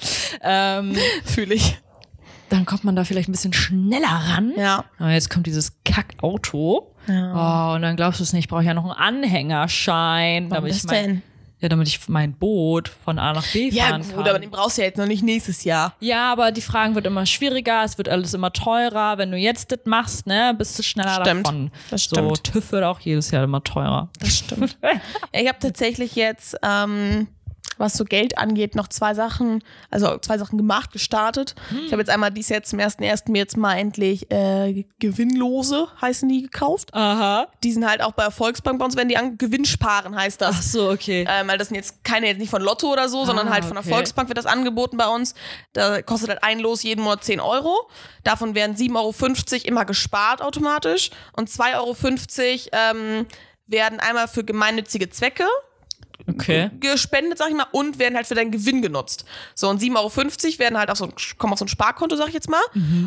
ähm, 0.42 0.96
Fühle 1.24 1.54
ich. 1.54 1.78
dann 2.48 2.66
kommt 2.66 2.82
man 2.82 2.96
da 2.96 3.04
vielleicht 3.04 3.28
ein 3.28 3.32
bisschen 3.32 3.52
schneller 3.52 4.08
ran. 4.08 4.52
Ja. 4.56 4.84
Aber 4.98 5.12
jetzt 5.12 5.30
kommt 5.30 5.46
dieses 5.46 5.78
Kackauto. 5.84 6.92
ja. 7.06 7.70
Oh, 7.70 7.76
und 7.76 7.82
dann 7.82 7.94
glaubst 7.94 8.18
du 8.18 8.24
es 8.24 8.32
nicht, 8.32 8.46
ich 8.46 8.48
brauche 8.48 8.64
ja 8.64 8.74
noch 8.74 8.84
einen 8.84 9.22
Anhängerschein. 9.24 10.50
Warum 10.50 10.64
damit 10.64 10.70
das 10.72 10.78
ich 10.78 10.90
mein, 10.90 11.04
denn? 11.04 11.22
Ja, 11.66 11.70
damit 11.70 11.88
ich 11.88 12.08
mein 12.08 12.32
Boot 12.32 12.88
von 13.04 13.18
A 13.18 13.32
nach 13.32 13.44
B 13.52 13.70
Ja, 13.70 13.86
fahren 13.86 14.02
gut, 14.04 14.14
kann. 14.14 14.28
aber 14.28 14.38
den 14.38 14.50
brauchst 14.50 14.78
du 14.78 14.82
ja 14.82 14.86
jetzt 14.86 14.98
noch 14.98 15.06
nicht 15.06 15.24
nächstes 15.24 15.64
Jahr. 15.64 15.94
ja, 15.98 16.30
aber 16.30 16.52
die 16.52 16.60
Fragen 16.60 16.94
wird 16.94 17.06
immer 17.06 17.26
schwieriger, 17.26 17.82
es 17.84 17.98
wird 17.98 18.08
alles 18.08 18.34
immer 18.34 18.52
teurer. 18.52 19.18
Wenn 19.18 19.32
du 19.32 19.36
jetzt 19.36 19.72
das 19.72 19.80
machst, 19.84 20.26
ne, 20.28 20.54
bist 20.56 20.78
du 20.78 20.84
schneller 20.84 21.24
Stimmt. 21.24 21.46
davon. 21.46 21.70
Das 21.90 22.04
So, 22.04 22.14
stimmt. 22.16 22.44
TÜV 22.44 22.70
wird 22.72 22.84
auch 22.84 23.00
jedes 23.00 23.32
Jahr 23.32 23.42
immer 23.44 23.64
teurer. 23.64 24.08
Das 24.20 24.38
stimmt. 24.38 24.78
Ja, 25.34 25.40
ich 25.42 25.48
habe 25.48 25.58
tatsächlich 25.58 26.14
jetzt, 26.14 26.56
ähm, 26.62 27.26
was 27.78 27.94
so 27.94 28.04
Geld 28.04 28.38
angeht, 28.38 28.74
noch 28.74 28.88
zwei 28.88 29.14
Sachen, 29.14 29.62
also 29.90 30.18
zwei 30.18 30.38
Sachen 30.38 30.56
gemacht, 30.56 30.92
gestartet. 30.92 31.54
Ich 31.84 31.92
habe 31.92 32.00
jetzt 32.02 32.10
einmal 32.10 32.30
dies 32.30 32.48
jetzt 32.48 32.70
zum 32.70 32.78
ersten 32.78 33.02
ersten 33.02 33.32
mir 33.32 33.38
jetzt 33.38 33.56
mal 33.56 33.74
endlich 33.76 34.30
äh, 34.30 34.84
Gewinnlose 34.98 35.88
heißen 36.00 36.28
die 36.28 36.42
gekauft. 36.42 36.92
Aha. 36.94 37.48
Die 37.62 37.72
sind 37.72 37.86
halt 37.88 38.02
auch 38.02 38.12
bei 38.12 38.22
der 38.24 38.30
Volksbank 38.32 38.78
bei 38.78 38.84
uns, 38.84 38.96
wenn 38.96 39.08
die 39.08 39.16
an 39.16 39.38
Gewinnsparen 39.38 40.16
heißt 40.16 40.42
Ach 40.42 40.48
das. 40.48 40.72
so, 40.72 40.90
okay. 40.90 41.26
Ähm, 41.28 41.48
weil 41.48 41.58
das 41.58 41.68
sind 41.68 41.76
jetzt 41.76 42.04
keine 42.04 42.26
jetzt 42.26 42.38
nicht 42.38 42.50
von 42.50 42.62
Lotto 42.62 42.92
oder 42.92 43.08
so, 43.08 43.24
sondern 43.24 43.48
Ah, 43.48 43.52
halt 43.52 43.64
von 43.64 43.74
der 43.74 43.84
okay. 43.84 43.92
Volksbank 43.94 44.28
wird 44.28 44.38
das 44.38 44.46
angeboten 44.46 44.96
bei 44.96 45.08
uns. 45.08 45.34
Da 45.72 46.02
kostet 46.02 46.30
halt 46.30 46.42
ein 46.42 46.58
Los 46.60 46.82
jeden 46.82 47.02
Monat 47.02 47.24
10 47.24 47.40
Euro. 47.40 47.88
Davon 48.24 48.54
werden 48.54 48.76
7,50 48.76 48.96
Euro 48.96 49.64
immer 49.66 49.84
gespart 49.84 50.42
automatisch. 50.42 51.10
Und 51.32 51.48
2,50 51.48 51.74
Euro 51.76 51.96
ähm, 52.72 53.26
werden 53.66 54.00
einmal 54.00 54.28
für 54.28 54.44
gemeinnützige 54.44 55.10
Zwecke 55.10 55.44
Okay. 56.28 56.70
gespendet, 56.80 57.38
sag 57.38 57.48
ich 57.48 57.54
mal, 57.54 57.66
und 57.72 57.98
werden 57.98 58.16
halt 58.16 58.26
für 58.26 58.34
deinen 58.34 58.50
Gewinn 58.50 58.82
genutzt. 58.82 59.24
So, 59.54 59.68
und 59.68 59.80
7,50 59.80 59.94
Euro 59.96 60.58
werden 60.58 60.78
halt 60.78 60.90
auf 60.90 60.98
so 60.98 61.04
ein, 61.04 61.12
kommen 61.38 61.52
auf 61.52 61.58
so 61.58 61.64
ein 61.64 61.68
Sparkonto, 61.68 62.16
sag 62.16 62.28
ich 62.28 62.34
jetzt 62.34 62.48
mal. 62.48 62.62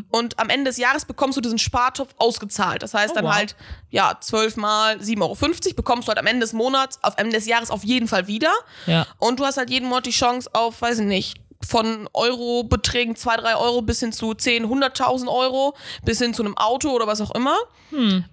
Und 0.09 0.39
am 0.39 0.49
Ende 0.49 0.69
des 0.69 0.77
Jahres 0.77 1.05
bekommst 1.05 1.37
du 1.37 1.41
diesen 1.41 1.59
Spartopf 1.59 2.13
ausgezahlt. 2.17 2.83
Das 2.83 2.93
heißt 2.93 3.11
Oh, 3.11 3.15
dann 3.15 3.25
wow. 3.25 3.35
halt, 3.35 3.55
ja, 3.89 4.17
12 4.19 4.57
mal 4.57 4.97
7,50 4.97 5.21
Euro 5.21 5.75
bekommst 5.75 6.07
du 6.07 6.09
halt 6.09 6.19
am 6.19 6.27
Ende 6.27 6.41
des 6.41 6.53
Monats, 6.53 6.99
auf 7.03 7.15
Ende 7.17 7.33
des 7.33 7.45
Jahres 7.45 7.71
auf 7.71 7.83
jeden 7.83 8.07
Fall 8.07 8.27
wieder. 8.27 8.53
Ja. 8.85 9.07
Und 9.17 9.39
du 9.39 9.45
hast 9.45 9.57
halt 9.57 9.69
jeden 9.69 9.89
Monat 9.89 10.05
die 10.05 10.11
Chance 10.11 10.49
auf, 10.53 10.81
weiß 10.81 10.99
ich 10.99 11.05
nicht, 11.05 11.41
von 11.67 12.07
Euro-Beträgen 12.13 13.15
2, 13.15 13.37
3 13.37 13.55
Euro 13.57 13.81
bis 13.81 13.99
hin 13.99 14.13
zu 14.13 14.33
10, 14.33 14.65
100.000 14.65 15.27
Euro, 15.27 15.75
bis 16.05 16.19
hin 16.19 16.33
zu 16.33 16.41
einem 16.43 16.57
Auto 16.57 16.89
oder 16.91 17.05
was 17.05 17.19
auch 17.21 17.31
immer. 17.35 17.55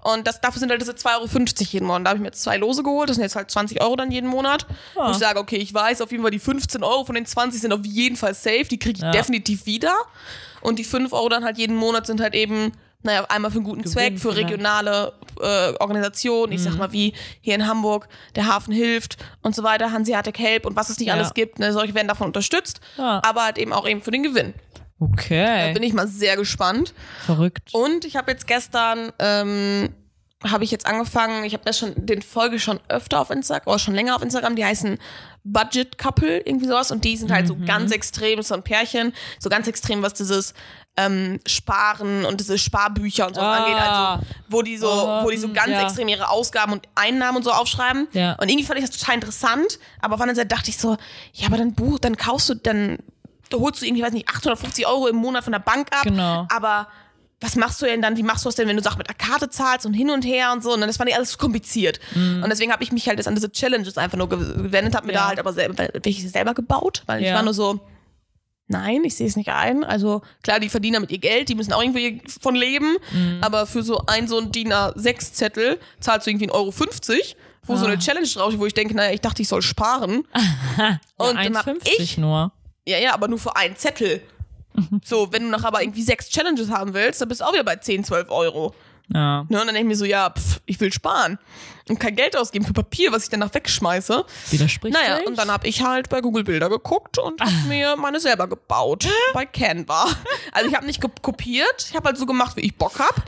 Und 0.04 0.26
das, 0.26 0.40
dafür 0.40 0.60
sind 0.60 0.70
halt 0.70 0.80
diese 0.80 0.92
2,50 0.92 1.10
Euro 1.16 1.26
jeden 1.72 1.86
Monat. 1.86 2.06
Da 2.06 2.10
habe 2.10 2.18
ich 2.18 2.22
mir 2.22 2.28
jetzt 2.28 2.42
zwei 2.42 2.56
Lose 2.56 2.82
geholt. 2.82 3.08
Das 3.08 3.16
sind 3.16 3.22
jetzt 3.24 3.36
halt 3.36 3.50
20 3.50 3.82
Euro 3.82 3.96
dann 3.96 4.10
jeden 4.10 4.28
Monat. 4.28 4.66
Wo 4.94 5.10
ich 5.10 5.16
sage, 5.16 5.40
okay, 5.40 5.56
ich 5.56 5.72
weiß 5.74 6.02
auf 6.02 6.10
jeden 6.12 6.22
Fall, 6.22 6.30
die 6.30 6.38
15 6.38 6.84
Euro 6.84 7.04
von 7.04 7.14
den 7.14 7.26
20 7.26 7.60
sind 7.60 7.72
auf 7.72 7.84
jeden 7.84 8.16
Fall 8.16 8.34
safe. 8.34 8.64
Die 8.70 8.78
kriege 8.78 8.98
ich 8.98 9.02
Ja. 9.02 9.10
definitiv 9.10 9.66
wieder. 9.66 9.94
Und 10.60 10.78
die 10.78 10.84
5 10.84 11.12
Euro 11.12 11.28
dann 11.28 11.44
halt 11.44 11.58
jeden 11.58 11.76
Monat 11.76 12.06
sind 12.06 12.20
halt 12.20 12.34
eben 12.34 12.72
naja, 13.06 13.24
einmal 13.28 13.50
für 13.50 13.56
einen 13.58 13.64
guten 13.64 13.82
Gewinn 13.82 13.92
Zweck, 13.92 14.18
für 14.18 14.36
regionale 14.36 15.12
äh, 15.40 15.72
Organisationen, 15.80 16.52
ich 16.52 16.60
Mhm. 16.60 16.64
sag 16.64 16.76
mal 16.76 16.92
wie 16.92 17.14
hier 17.40 17.54
in 17.54 17.66
Hamburg, 17.66 18.08
der 18.34 18.46
Hafen 18.46 18.72
hilft 18.74 19.16
und 19.42 19.54
so 19.54 19.62
weiter, 19.62 19.92
Hanseatic 19.92 20.38
Help 20.38 20.66
und 20.66 20.76
was 20.76 20.90
es 20.90 20.98
nicht 20.98 21.08
Ja. 21.08 21.14
alles 21.14 21.32
gibt, 21.34 21.58
ne, 21.58 21.72
solche 21.72 21.94
werden 21.94 22.08
davon 22.08 22.26
unterstützt, 22.28 22.80
Ja. 22.98 23.20
aber 23.24 23.44
halt 23.44 23.58
eben 23.58 23.72
auch 23.72 23.86
eben 23.88 24.02
für 24.02 24.10
den 24.10 24.22
Gewinn. 24.22 24.52
Da 24.98 25.06
Okay. 25.06 25.72
bin 25.74 25.82
ich 25.82 25.92
mal 25.92 26.08
sehr 26.08 26.36
gespannt. 26.36 26.94
Verrückt. 27.26 27.68
Und 27.74 28.04
ich 28.06 28.16
habe 28.16 28.30
jetzt 28.30 28.46
gestern, 28.46 29.12
ähm, 29.18 29.90
habe 30.44 30.64
ich 30.64 30.70
jetzt 30.70 30.86
angefangen, 30.86 31.44
ich 31.44 31.54
habe 31.54 31.64
das 31.64 31.78
schon, 31.78 31.92
den 31.96 32.20
Folge 32.22 32.58
schon 32.60 32.78
öfter 32.88 33.20
auf 33.20 33.30
Instagram, 33.30 33.70
oder 33.72 33.78
schon 33.78 33.94
länger 33.94 34.14
auf 34.16 34.22
Instagram, 34.22 34.54
die 34.56 34.64
heißen 34.64 34.98
Budget 35.44 35.96
Couple, 35.98 36.40
irgendwie 36.40 36.66
sowas. 36.66 36.90
Und 36.90 37.04
die 37.04 37.16
sind 37.16 37.30
halt 37.32 37.46
so 37.48 37.56
ganz 37.66 37.90
extrem, 37.92 38.42
so 38.42 38.54
ein 38.54 38.62
Pärchen, 38.62 39.12
so 39.38 39.48
ganz 39.48 39.66
extrem, 39.66 40.02
was 40.02 40.14
dieses 40.14 40.54
ähm, 40.98 41.40
Sparen 41.46 42.24
und 42.24 42.40
diese 42.40 42.58
Sparbücher 42.58 43.26
und 43.26 43.34
so 43.34 43.40
Ah. 43.40 43.56
angeht. 43.56 43.76
Also, 43.80 44.26
wo 44.48 44.62
die 44.62 44.76
so, 44.76 44.88
Oh, 44.90 45.24
wo 45.24 45.30
die 45.30 45.36
so 45.36 45.52
ganz 45.52 45.68
ja. 45.70 45.82
extrem 45.82 46.08
ihre 46.08 46.28
Ausgaben 46.30 46.72
und 46.72 46.86
Einnahmen 46.94 47.36
und 47.38 47.42
so 47.42 47.50
aufschreiben. 47.52 48.08
Ja. 48.12 48.32
Und 48.34 48.48
irgendwie 48.48 48.64
fand 48.64 48.78
ich 48.80 48.86
das 48.86 48.96
total 48.96 49.16
interessant. 49.16 49.78
Aber 50.00 50.14
auf 50.14 50.18
der 50.18 50.24
anderen 50.24 50.36
Seite 50.36 50.48
dachte 50.48 50.70
ich 50.70 50.78
so, 50.78 50.96
ja, 51.34 51.46
aber 51.48 51.56
dann 51.58 51.74
buch, 51.74 51.98
dann 51.98 52.16
kaufst 52.16 52.48
du, 52.48 52.54
dann 52.54 52.98
da 53.50 53.58
holst 53.58 53.80
du 53.80 53.86
irgendwie, 53.86 54.02
weiß 54.02 54.12
nicht, 54.12 54.28
850 54.28 54.86
Euro 54.86 55.06
im 55.06 55.16
Monat 55.16 55.44
von 55.44 55.52
der 55.52 55.60
Bank 55.60 55.88
ab. 55.92 56.02
Genau. 56.02 56.46
Aber 56.50 56.88
was 57.40 57.54
machst 57.56 57.82
du 57.82 57.86
denn 57.86 58.00
dann? 58.00 58.16
Wie 58.16 58.22
machst 58.22 58.44
du 58.44 58.48
das 58.48 58.54
denn, 58.56 58.66
wenn 58.66 58.76
du 58.76 58.82
Sachen 58.82 58.98
mit 58.98 59.08
der 59.08 59.14
Karte 59.14 59.50
zahlst 59.50 59.84
und 59.84 59.92
hin 59.94 60.10
und 60.10 60.22
her 60.24 60.52
und 60.52 60.62
so? 60.62 60.72
Und 60.72 60.80
das 60.80 60.96
fand 60.96 61.10
ich 61.10 61.16
alles 61.16 61.36
kompliziert. 61.36 62.00
Und 62.14 62.46
deswegen 62.48 62.72
habe 62.72 62.82
ich 62.82 62.92
mich 62.92 63.06
halt 63.08 63.18
jetzt 63.18 63.26
an 63.28 63.34
diese 63.34 63.52
Challenges 63.52 63.98
einfach 63.98 64.16
nur 64.16 64.28
ge- 64.28 64.38
gewendet, 64.38 64.94
habe 64.94 65.06
mir 65.06 65.12
Mhm. 65.12 65.16
Ja. 65.16 65.20
da 65.22 65.28
halt 65.28 65.38
aber 65.38 65.52
selber, 65.52 65.88
welche 66.02 66.28
selber 66.28 66.54
gebaut, 66.54 67.02
weil 67.06 67.20
ich 67.20 67.26
Ja. 67.28 67.34
war 67.34 67.42
nur 67.42 67.52
so, 67.52 67.80
nein, 68.68 69.04
ich 69.04 69.14
sehe 69.16 69.26
es 69.26 69.36
nicht 69.36 69.50
ein. 69.50 69.84
Also 69.84 70.22
klar, 70.42 70.60
die 70.60 70.68
verdienen 70.70 70.94
damit 70.94 71.10
ihr 71.12 71.18
Geld, 71.18 71.48
die 71.50 71.54
müssen 71.54 71.72
auch 71.74 71.82
irgendwie 71.82 72.22
von 72.40 72.54
leben. 72.54 72.96
Mhm. 73.12 73.38
Aber 73.42 73.66
für 73.66 73.82
so 73.82 74.02
ein 74.06 74.28
so 74.28 74.38
ein 74.38 74.50
DIN 74.50 74.72
A6-Zettel 74.72 75.78
zahlst 76.00 76.26
du 76.26 76.30
irgendwie 76.30 76.50
1,50 76.50 76.54
Euro, 76.54 77.36
wo 77.64 77.76
so 77.76 77.84
Ah. 77.84 77.88
eine 77.88 77.98
Challenge 77.98 78.26
drauf 78.26 78.52
ist, 78.54 78.58
wo 78.58 78.66
ich 78.66 78.74
denke, 78.74 78.94
naja, 78.94 79.12
ich 79.12 79.20
dachte, 79.20 79.42
ich 79.42 79.48
soll 79.48 79.60
sparen. 79.62 80.26
Ja, 80.78 80.98
Und 81.16 81.36
dann 81.36 81.56
hab 81.56 81.66
1,50 81.66 81.80
ich 82.00 82.18
nur. 82.18 82.52
ja, 82.86 82.98
ja, 82.98 83.12
aber 83.14 83.28
nur 83.28 83.38
für 83.38 83.56
einen 83.56 83.76
Zettel. 83.76 84.22
Mhm. 84.76 85.00
So, 85.04 85.32
wenn 85.32 85.42
du 85.44 85.48
noch 85.48 85.64
aber 85.64 85.82
irgendwie 85.82 86.02
sechs 86.02 86.28
Challenges 86.28 86.70
haben 86.70 86.94
willst, 86.94 87.20
dann 87.20 87.28
bist 87.28 87.40
du 87.40 87.44
auch 87.44 87.52
wieder 87.52 87.64
bei 87.64 87.76
10, 87.76 88.04
12 88.04 88.30
Euro. 88.30 88.74
Ja. 89.12 89.42
Ne? 89.48 89.60
Und 89.60 89.66
dann 89.66 89.66
denke 89.68 89.80
ich 89.80 89.84
mir 89.86 89.96
so, 89.96 90.04
ja, 90.04 90.30
pff, 90.30 90.60
ich 90.66 90.80
will 90.80 90.92
sparen. 90.92 91.38
Und 91.88 92.00
kein 92.00 92.16
Geld 92.16 92.36
ausgeben 92.36 92.64
für 92.64 92.72
Papier, 92.72 93.12
was 93.12 93.22
ich 93.24 93.28
danach 93.30 93.54
wegschmeiße. 93.54 94.24
Widerspricht 94.50 94.92
Naja, 94.96 95.18
sich? 95.18 95.26
und 95.26 95.38
dann 95.38 95.48
habe 95.50 95.68
ich 95.68 95.82
halt 95.84 96.08
bei 96.08 96.20
Google 96.20 96.42
Bilder 96.42 96.68
geguckt 96.68 97.18
und 97.18 97.40
habe 97.40 97.52
mir 97.68 97.94
meine 97.96 98.18
selber 98.18 98.48
gebaut. 98.48 99.06
bei 99.32 99.46
Canva. 99.46 100.06
Also 100.50 100.68
ich 100.68 100.74
habe 100.74 100.86
nicht 100.86 101.00
kopiert, 101.22 101.86
ich 101.88 101.94
habe 101.94 102.06
halt 102.08 102.18
so 102.18 102.26
gemacht, 102.26 102.56
wie 102.56 102.62
ich 102.62 102.76
Bock 102.76 102.98
hab. 102.98 103.22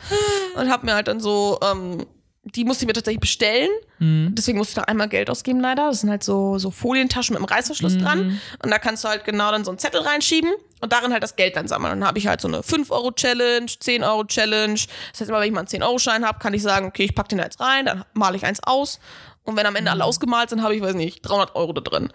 Und 0.56 0.68
habe 0.70 0.84
mir 0.86 0.94
halt 0.94 1.06
dann 1.06 1.20
so, 1.20 1.60
ähm, 1.62 2.04
die 2.42 2.64
musste 2.64 2.84
ich 2.84 2.86
mir 2.88 2.94
tatsächlich 2.94 3.20
bestellen. 3.20 3.68
Deswegen 4.00 4.58
musste 4.58 4.70
ich 4.72 4.76
da 4.76 4.82
einmal 4.82 5.08
Geld 5.08 5.28
ausgeben, 5.28 5.60
leider. 5.60 5.88
Das 5.88 6.00
sind 6.00 6.10
halt 6.10 6.24
so, 6.24 6.58
so 6.58 6.70
Folientaschen 6.70 7.34
mit 7.34 7.38
einem 7.42 7.44
Reißverschluss 7.52 7.98
dran. 7.98 8.40
Und 8.64 8.70
da 8.70 8.78
kannst 8.78 9.04
du 9.04 9.08
halt 9.08 9.24
genau 9.24 9.50
dann 9.52 9.64
so 9.64 9.70
einen 9.70 9.78
Zettel 9.78 10.00
reinschieben 10.00 10.50
und 10.80 10.92
darin 10.92 11.12
halt 11.12 11.22
das 11.22 11.36
Geld 11.36 11.56
dann 11.56 11.68
sammeln. 11.68 11.92
Und 11.92 12.00
dann 12.00 12.08
habe 12.08 12.18
ich 12.18 12.26
halt 12.26 12.40
so 12.40 12.48
eine 12.48 12.60
5-Euro-Challenge, 12.60 13.66
10-Euro-Challenge. 13.66 14.80
Das 15.12 15.20
heißt, 15.20 15.30
immer 15.30 15.40
wenn 15.40 15.48
ich 15.48 15.52
mal 15.52 15.60
einen 15.60 15.68
10-Euro-Schein 15.68 16.26
habe, 16.26 16.38
kann 16.38 16.54
ich 16.54 16.62
sagen, 16.62 16.86
okay, 16.86 17.04
ich 17.04 17.14
pack 17.14 17.28
den 17.28 17.38
da 17.38 17.44
jetzt 17.44 17.60
rein, 17.60 17.86
dann 17.86 18.04
male 18.14 18.36
ich 18.36 18.44
eins 18.44 18.62
aus. 18.62 19.00
Und 19.44 19.56
wenn 19.56 19.66
am 19.66 19.76
Ende 19.76 19.90
alle 19.90 20.04
ausgemalt 20.04 20.50
sind, 20.50 20.62
habe 20.62 20.76
ich, 20.76 20.82
weiß 20.82 20.94
nicht, 20.94 21.22
300 21.22 21.54
Euro 21.56 21.72
da 21.72 21.80
drin. 21.80 22.12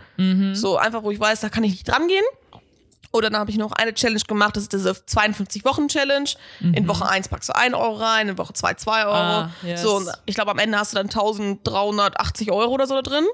So 0.53 0.77
einfach, 0.77 1.03
wo 1.03 1.11
ich 1.11 1.19
weiß, 1.19 1.41
da 1.41 1.49
kann 1.49 1.63
ich 1.63 1.71
nicht 1.71 1.87
dran 1.87 2.07
gehen. 2.07 2.23
Oder 3.11 3.29
dann 3.29 3.39
habe 3.39 3.51
ich 3.51 3.57
noch 3.57 3.73
eine 3.73 3.93
Challenge 3.93 4.23
gemacht, 4.27 4.55
das 4.55 4.63
ist 4.63 4.73
diese 4.73 4.89
52-Wochen-Challenge. 4.89 6.29
In 6.61 6.87
Woche 6.87 7.07
1 7.07 7.27
packst 7.29 7.49
du 7.49 7.55
1 7.55 7.75
Euro 7.75 7.93
rein, 7.93 8.29
in 8.29 8.37
Woche 8.39 8.53
2 8.53 8.73
2 8.73 9.05
Euro. 9.05 9.13
Ah, 9.13 9.51
yes. 9.61 9.83
So, 9.83 9.97
und 9.97 10.09
ich 10.25 10.33
glaube, 10.33 10.49
am 10.49 10.57
Ende 10.57 10.79
hast 10.79 10.93
du 10.93 10.97
dann 10.97 11.05
1380 11.05 12.51
Euro 12.51 12.71
oder 12.71 12.87
so 12.87 12.99
da 12.99 13.03
drin. 13.03 13.25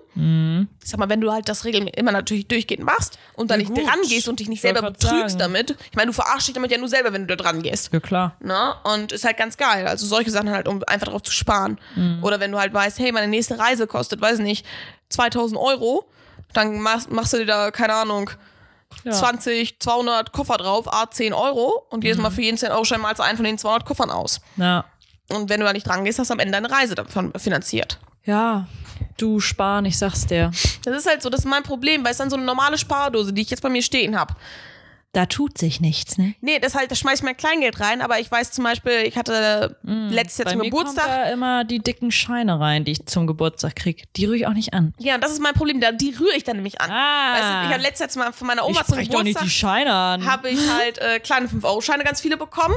Ich 0.84 0.90
sag 0.90 1.00
mal, 1.00 1.10
wenn 1.10 1.22
du 1.22 1.32
halt 1.32 1.48
das 1.50 1.66
regelmäßig 1.66 1.98
immer 1.98 2.12
natürlich 2.12 2.48
durchgehend 2.48 2.84
machst 2.86 3.18
und 3.36 3.52
dann 3.52 3.60
Ja, 3.62 3.70
nicht 3.70 3.86
dran 3.88 4.00
gehst 4.08 4.28
und 4.28 4.40
dich 4.40 4.50
nicht 4.50 4.62
selber 4.62 4.82
betrügst 4.82 5.10
sagen. 5.12 5.38
damit. 5.40 5.78
Ich 5.90 5.96
meine, 5.96 6.08
du 6.08 6.14
verarschst 6.14 6.48
dich 6.48 6.56
damit 6.56 6.72
ja 6.72 6.78
nur 6.78 6.90
selber, 6.90 7.14
wenn 7.14 7.28
du 7.28 7.36
da 7.36 7.42
dran 7.44 7.62
gehst. 7.62 7.92
Ja, 7.94 8.00
klar. 8.00 8.36
Ne? 8.40 8.74
Und 8.84 9.12
ist 9.12 9.24
halt 9.26 9.38
ganz 9.38 9.58
geil. 9.58 9.88
Also 9.88 10.06
solche 10.06 10.32
Sachen 10.32 10.50
halt, 10.50 10.68
um 10.68 10.84
einfach 10.86 11.08
darauf 11.08 11.24
zu 11.24 11.32
sparen. 11.32 11.80
Mhm. 11.96 12.24
Oder 12.24 12.40
wenn 12.40 12.52
du 12.52 12.60
halt 12.60 12.74
weißt, 12.74 13.00
hey, 13.00 13.12
meine 13.12 13.28
nächste 13.28 13.58
Reise 13.60 13.88
kostet, 13.88 14.22
weiß 14.22 14.40
nicht, 14.40 14.66
2000 15.10 15.60
Euro, 15.60 16.06
dann 16.54 16.80
machst, 16.80 17.12
machst 17.12 17.34
du 17.34 17.38
dir 17.38 17.46
da, 17.46 17.72
keine 17.72 17.94
Ahnung, 17.94 18.30
Ja. 19.04 19.12
20, 19.12 19.80
200 19.80 20.32
Koffer 20.32 20.58
drauf, 20.58 20.92
a 20.92 21.10
10 21.12 21.34
Euro 21.34 21.86
und 21.92 22.04
jedes 22.04 22.18
Mhm. 22.18 22.24
Mal 22.24 22.32
für 22.32 22.42
jeden 22.42 22.58
10 22.58 22.72
Euro 22.72 22.84
Schein 22.86 23.02
du 23.02 23.24
einen 23.24 23.38
von 23.38 23.46
den 23.46 23.58
200 23.60 23.86
Koffern 23.86 24.10
aus. 24.10 24.42
Ja. 24.58 24.86
Und 25.32 25.48
wenn 25.50 25.60
du 25.60 25.66
da 25.68 25.74
nicht 25.74 25.88
dran 25.88 26.04
gehst, 26.06 26.18
hast 26.18 26.30
du 26.30 26.34
am 26.34 26.40
Ende 26.40 26.54
deine 26.54 26.72
Reise 26.72 26.96
davon 26.96 27.32
finanziert. 27.38 28.00
Ja. 28.24 28.68
Du 29.20 29.40
sparen, 29.40 29.86
ich 29.86 29.98
sag's 29.98 30.26
dir. 30.26 30.52
Das 30.84 30.98
ist 30.98 31.08
halt 31.08 31.22
so, 31.22 31.30
das 31.30 31.42
ist 31.42 31.46
mein 31.46 31.64
Problem, 31.64 32.04
weil 32.04 32.12
es 32.12 32.18
dann 32.18 32.30
so 32.30 32.38
eine 32.38 32.46
normale 32.46 32.78
Spardose, 32.78 33.34
die 33.34 33.42
ich 33.42 33.50
jetzt 33.50 33.62
bei 33.62 33.70
mir 33.70 33.82
stehen 33.82 34.18
habe. 34.18 34.34
Da 35.12 35.26
tut 35.26 35.58
sich 35.58 35.82
nichts, 35.82 36.20
ne? 36.20 36.36
Nee, 36.40 36.60
das 36.60 36.76
halt, 36.76 36.92
da 36.92 36.96
schmeiß 36.96 37.20
ich 37.20 37.24
mein 37.24 37.36
Kleingeld 37.36 37.80
rein, 37.80 38.02
aber 38.02 38.20
ich 38.20 38.30
weiß 38.30 38.52
zum 38.52 38.64
Beispiel, 38.64 39.02
ich 39.06 39.18
hatte 39.18 39.76
letztes 39.82 40.38
Jahr 40.46 40.54
zum 40.54 40.62
Geburtstag. 40.62 41.06
kommt 41.06 41.18
da 41.18 41.32
immer 41.32 41.64
die 41.64 41.80
dicken 41.80 42.12
Scheine 42.12 42.60
rein, 42.60 42.86
die 42.86 42.92
ich 42.92 43.08
zum 43.08 43.26
Geburtstag 43.26 43.76
krieg. 43.76 44.04
Die 44.16 44.26
rühre 44.26 44.38
ich 44.38 44.46
auch 44.46 44.54
nicht 44.54 44.76
an. 44.76 44.94
Ja, 45.00 45.16
und 45.16 45.24
das 45.24 45.32
ist 45.32 45.42
mein 45.42 45.56
Problem, 45.56 45.82
da, 45.82 45.92
die 45.92 46.12
rühre 46.12 46.36
ich 46.38 46.44
dann 46.44 46.58
nämlich 46.58 46.80
an. 46.80 46.92
Ah. 46.92 47.34
Weißt 47.34 47.44
du, 47.44 47.68
ich 47.70 47.74
habe 47.74 47.82
letztes 47.82 48.16
Jahr 48.16 48.26
mal 48.26 48.34
von 48.34 48.46
meiner 48.46 48.64
Oma 48.66 48.82
ich 48.82 48.86
zum 48.86 48.96
brech 48.98 49.10
doch 49.10 49.24
nicht 49.24 49.40
Geburtstag 49.40 49.44
die 49.46 49.50
Scheine 49.50 49.94
an. 49.94 50.26
habe 50.26 50.50
ich 50.50 50.60
halt 50.72 51.00
äh, 51.00 51.20
kleine 51.20 51.48
5-Euro-Scheine 51.48 52.04
ganz 52.04 52.22
viele 52.22 52.38
bekommen 52.38 52.76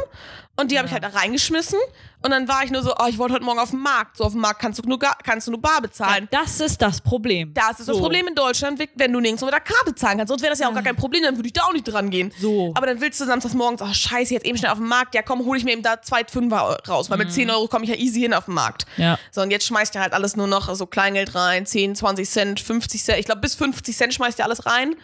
und 0.56 0.70
die 0.70 0.78
habe 0.78 0.86
ich 0.86 0.92
halt 0.92 1.02
da 1.02 1.08
reingeschmissen 1.08 1.78
und 2.22 2.30
dann 2.30 2.46
war 2.46 2.62
ich 2.62 2.70
nur 2.70 2.82
so, 2.82 2.94
oh, 2.98 3.06
ich 3.08 3.18
wollte 3.18 3.34
heute 3.34 3.44
Morgen 3.44 3.58
auf 3.58 3.70
den 3.70 3.80
Markt. 3.80 4.16
So 4.18 4.24
auf 4.24 4.32
dem 4.32 4.42
Markt 4.42 4.60
kannst 4.60 4.78
du 4.78 4.88
nur, 4.88 4.98
kannst 4.98 5.46
du 5.46 5.50
nur 5.50 5.60
bar 5.60 5.80
bezahlen. 5.80 6.28
das 6.30 6.60
ist 6.60 6.80
das 6.82 7.00
Problem. 7.00 7.52
Das 7.54 7.80
ist 7.80 7.88
das 7.88 7.96
So. 7.96 8.02
Problem 8.02 8.28
in 8.28 8.34
Deutschland, 8.34 8.78
wenn 8.94 9.12
du 9.12 9.18
nirgends 9.20 9.42
mit 9.42 9.52
der 9.52 9.60
Karte 9.60 9.94
zahlen 9.94 10.18
kannst. 10.18 10.28
Sonst 10.28 10.42
wäre 10.42 10.50
das 10.50 10.58
ja 10.60 10.68
auch 10.68 10.74
gar 10.74 10.82
kein 10.82 10.94
Problem, 10.94 11.22
dann 11.22 11.36
würde 11.36 11.46
ich 11.48 11.52
da 11.54 11.62
auch 11.62 11.72
nicht 11.72 11.84
dran 11.84 12.10
gehen. 12.10 12.32
So. 12.38 12.72
Aber 12.76 12.86
dann 12.86 13.00
willst 13.00 13.20
du 13.20 13.24
samstags 13.24 13.54
morgens, 13.54 13.80
oh 13.82 13.92
scheiße, 13.92 14.34
jetzt 14.34 14.46
eben 14.46 14.56
schnell 14.58 14.70
auf 14.70 14.78
den 14.78 14.86
Markt. 14.86 15.14
Ja 15.14 15.22
komm, 15.22 15.40
hole 15.44 15.58
ich 15.58 15.64
mir 15.64 15.72
eben 15.72 15.82
da 15.82 16.00
zwei 16.02 16.22
Fünfer 16.24 16.78
raus, 16.86 17.10
weil 17.10 17.18
mit 17.18 17.32
10 17.32 17.50
Euro 17.50 17.66
komme 17.66 17.84
ich 17.84 17.90
ja 17.90 17.96
easy 17.96 18.20
hin 18.20 18.34
auf 18.34 18.44
den 18.44 18.54
Markt. 18.54 18.86
Mhm. 18.98 19.02
Ja. 19.02 19.18
So, 19.30 19.40
und 19.40 19.50
jetzt 19.50 19.66
schmeißt 19.66 19.94
ihr 19.96 20.00
halt 20.02 20.12
alles 20.12 20.36
nur 20.36 20.46
noch 20.46 20.72
so 20.74 20.86
Kleingeld 20.86 21.34
rein, 21.34 21.66
10, 21.66 21.96
20 21.96 22.28
Cent, 22.30 22.60
50 22.60 23.02
Cent. 23.02 23.18
Ich 23.18 23.24
glaube, 23.26 23.40
bis 23.40 23.54
50 23.54 23.96
Cent 23.96 24.14
schmeißt 24.14 24.38
ihr 24.38 24.44
alles 24.44 24.66
rein. 24.66 24.94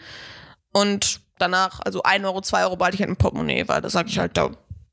Und 0.71 1.21
danach, 1.37 1.79
also 1.83 2.03
1 2.03 2.23
Euro, 2.25 2.41
2 2.41 2.63
Euro 2.63 2.75
behalte 2.77 2.95
ich 2.95 3.01
halt 3.01 3.09
im 3.09 3.17
Portemonnaie, 3.17 3.67
weil 3.67 3.81
da 3.81 3.89
sage 3.89 4.09
ich 4.09 4.19
halt, 4.19 4.37
da, 4.37 4.51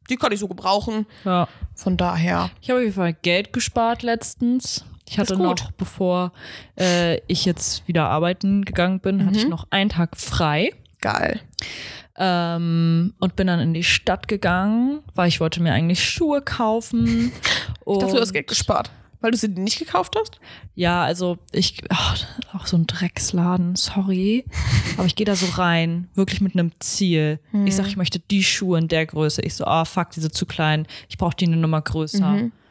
die 0.09 0.17
kann 0.17 0.33
ich 0.33 0.41
so 0.41 0.49
gebrauchen. 0.49 1.07
Ja. 1.25 1.49
Von 1.75 1.97
daher. 1.97 2.51
Ich 2.61 2.71
habe 2.71 2.79
auf 2.81 2.85
jeden 2.85 2.95
Fall 2.97 3.13
Geld 3.15 3.53
gespart 3.53 4.03
letztens. 4.03 4.85
Ich 5.09 5.19
hatte 5.19 5.37
noch, 5.37 5.71
bevor 5.73 6.33
äh, 6.79 7.19
ich 7.29 7.45
jetzt 7.45 7.87
wieder 7.87 8.09
arbeiten 8.09 8.65
gegangen 8.65 8.99
bin, 9.01 9.21
hatte 9.25 9.39
Mhm. 9.39 9.45
ich 9.45 9.49
noch 9.49 9.67
einen 9.71 9.91
Tag 9.91 10.17
frei. 10.17 10.71
Geil. 11.01 11.41
Ähm, 12.19 13.15
und 13.21 13.37
bin 13.37 13.47
dann 13.47 13.61
in 13.61 13.75
die 13.75 13.85
Stadt 13.85 14.27
gegangen, 14.27 15.01
weil 15.15 15.29
ich 15.29 15.39
wollte 15.41 15.63
mir 15.63 15.73
eigentlich 15.73 16.03
Schuhe 16.09 16.41
kaufen. 16.43 17.33
Ich 17.89 17.99
dachte, 17.99 18.15
du 18.17 18.21
hast 18.21 18.33
Geld 18.33 18.49
gespart. 18.49 18.91
Weil 19.21 19.31
du 19.31 19.37
sie 19.37 19.49
nicht 19.49 19.79
gekauft 19.79 20.15
hast? 20.21 20.39
Ja, 20.75 21.03
also 21.05 21.39
ich, 21.53 21.83
ach, 21.89 22.17
auch 22.53 22.67
so 22.67 22.77
ein 22.77 22.87
Drecksladen, 22.87 23.75
sorry. 23.77 24.45
Aber 24.97 25.07
ich 25.07 25.17
gehe 25.17 25.27
da 25.27 25.35
so 25.35 25.47
rein, 25.61 26.09
wirklich 26.15 26.41
mit 26.41 26.55
einem 26.55 26.73
Ziel. 26.81 27.41
Ich 27.67 27.75
sag, 27.77 27.87
ich 27.87 27.97
möchte 27.97 28.19
die 28.19 28.43
Schuhe 28.45 28.79
in 28.79 28.89
der 28.89 29.07
Größe. 29.07 29.43
Ich 29.43 29.55
so, 29.55 29.65
ah, 29.65 29.85
fuck, 29.85 30.11
die 30.11 30.21
sind 30.21 30.35
zu 30.35 30.47
klein. 30.47 30.87
Ich 31.09 31.17
brauche 31.19 31.35
die 31.37 31.47
eine 31.47 31.57
Nummer 31.57 31.81
größer. 31.81 32.21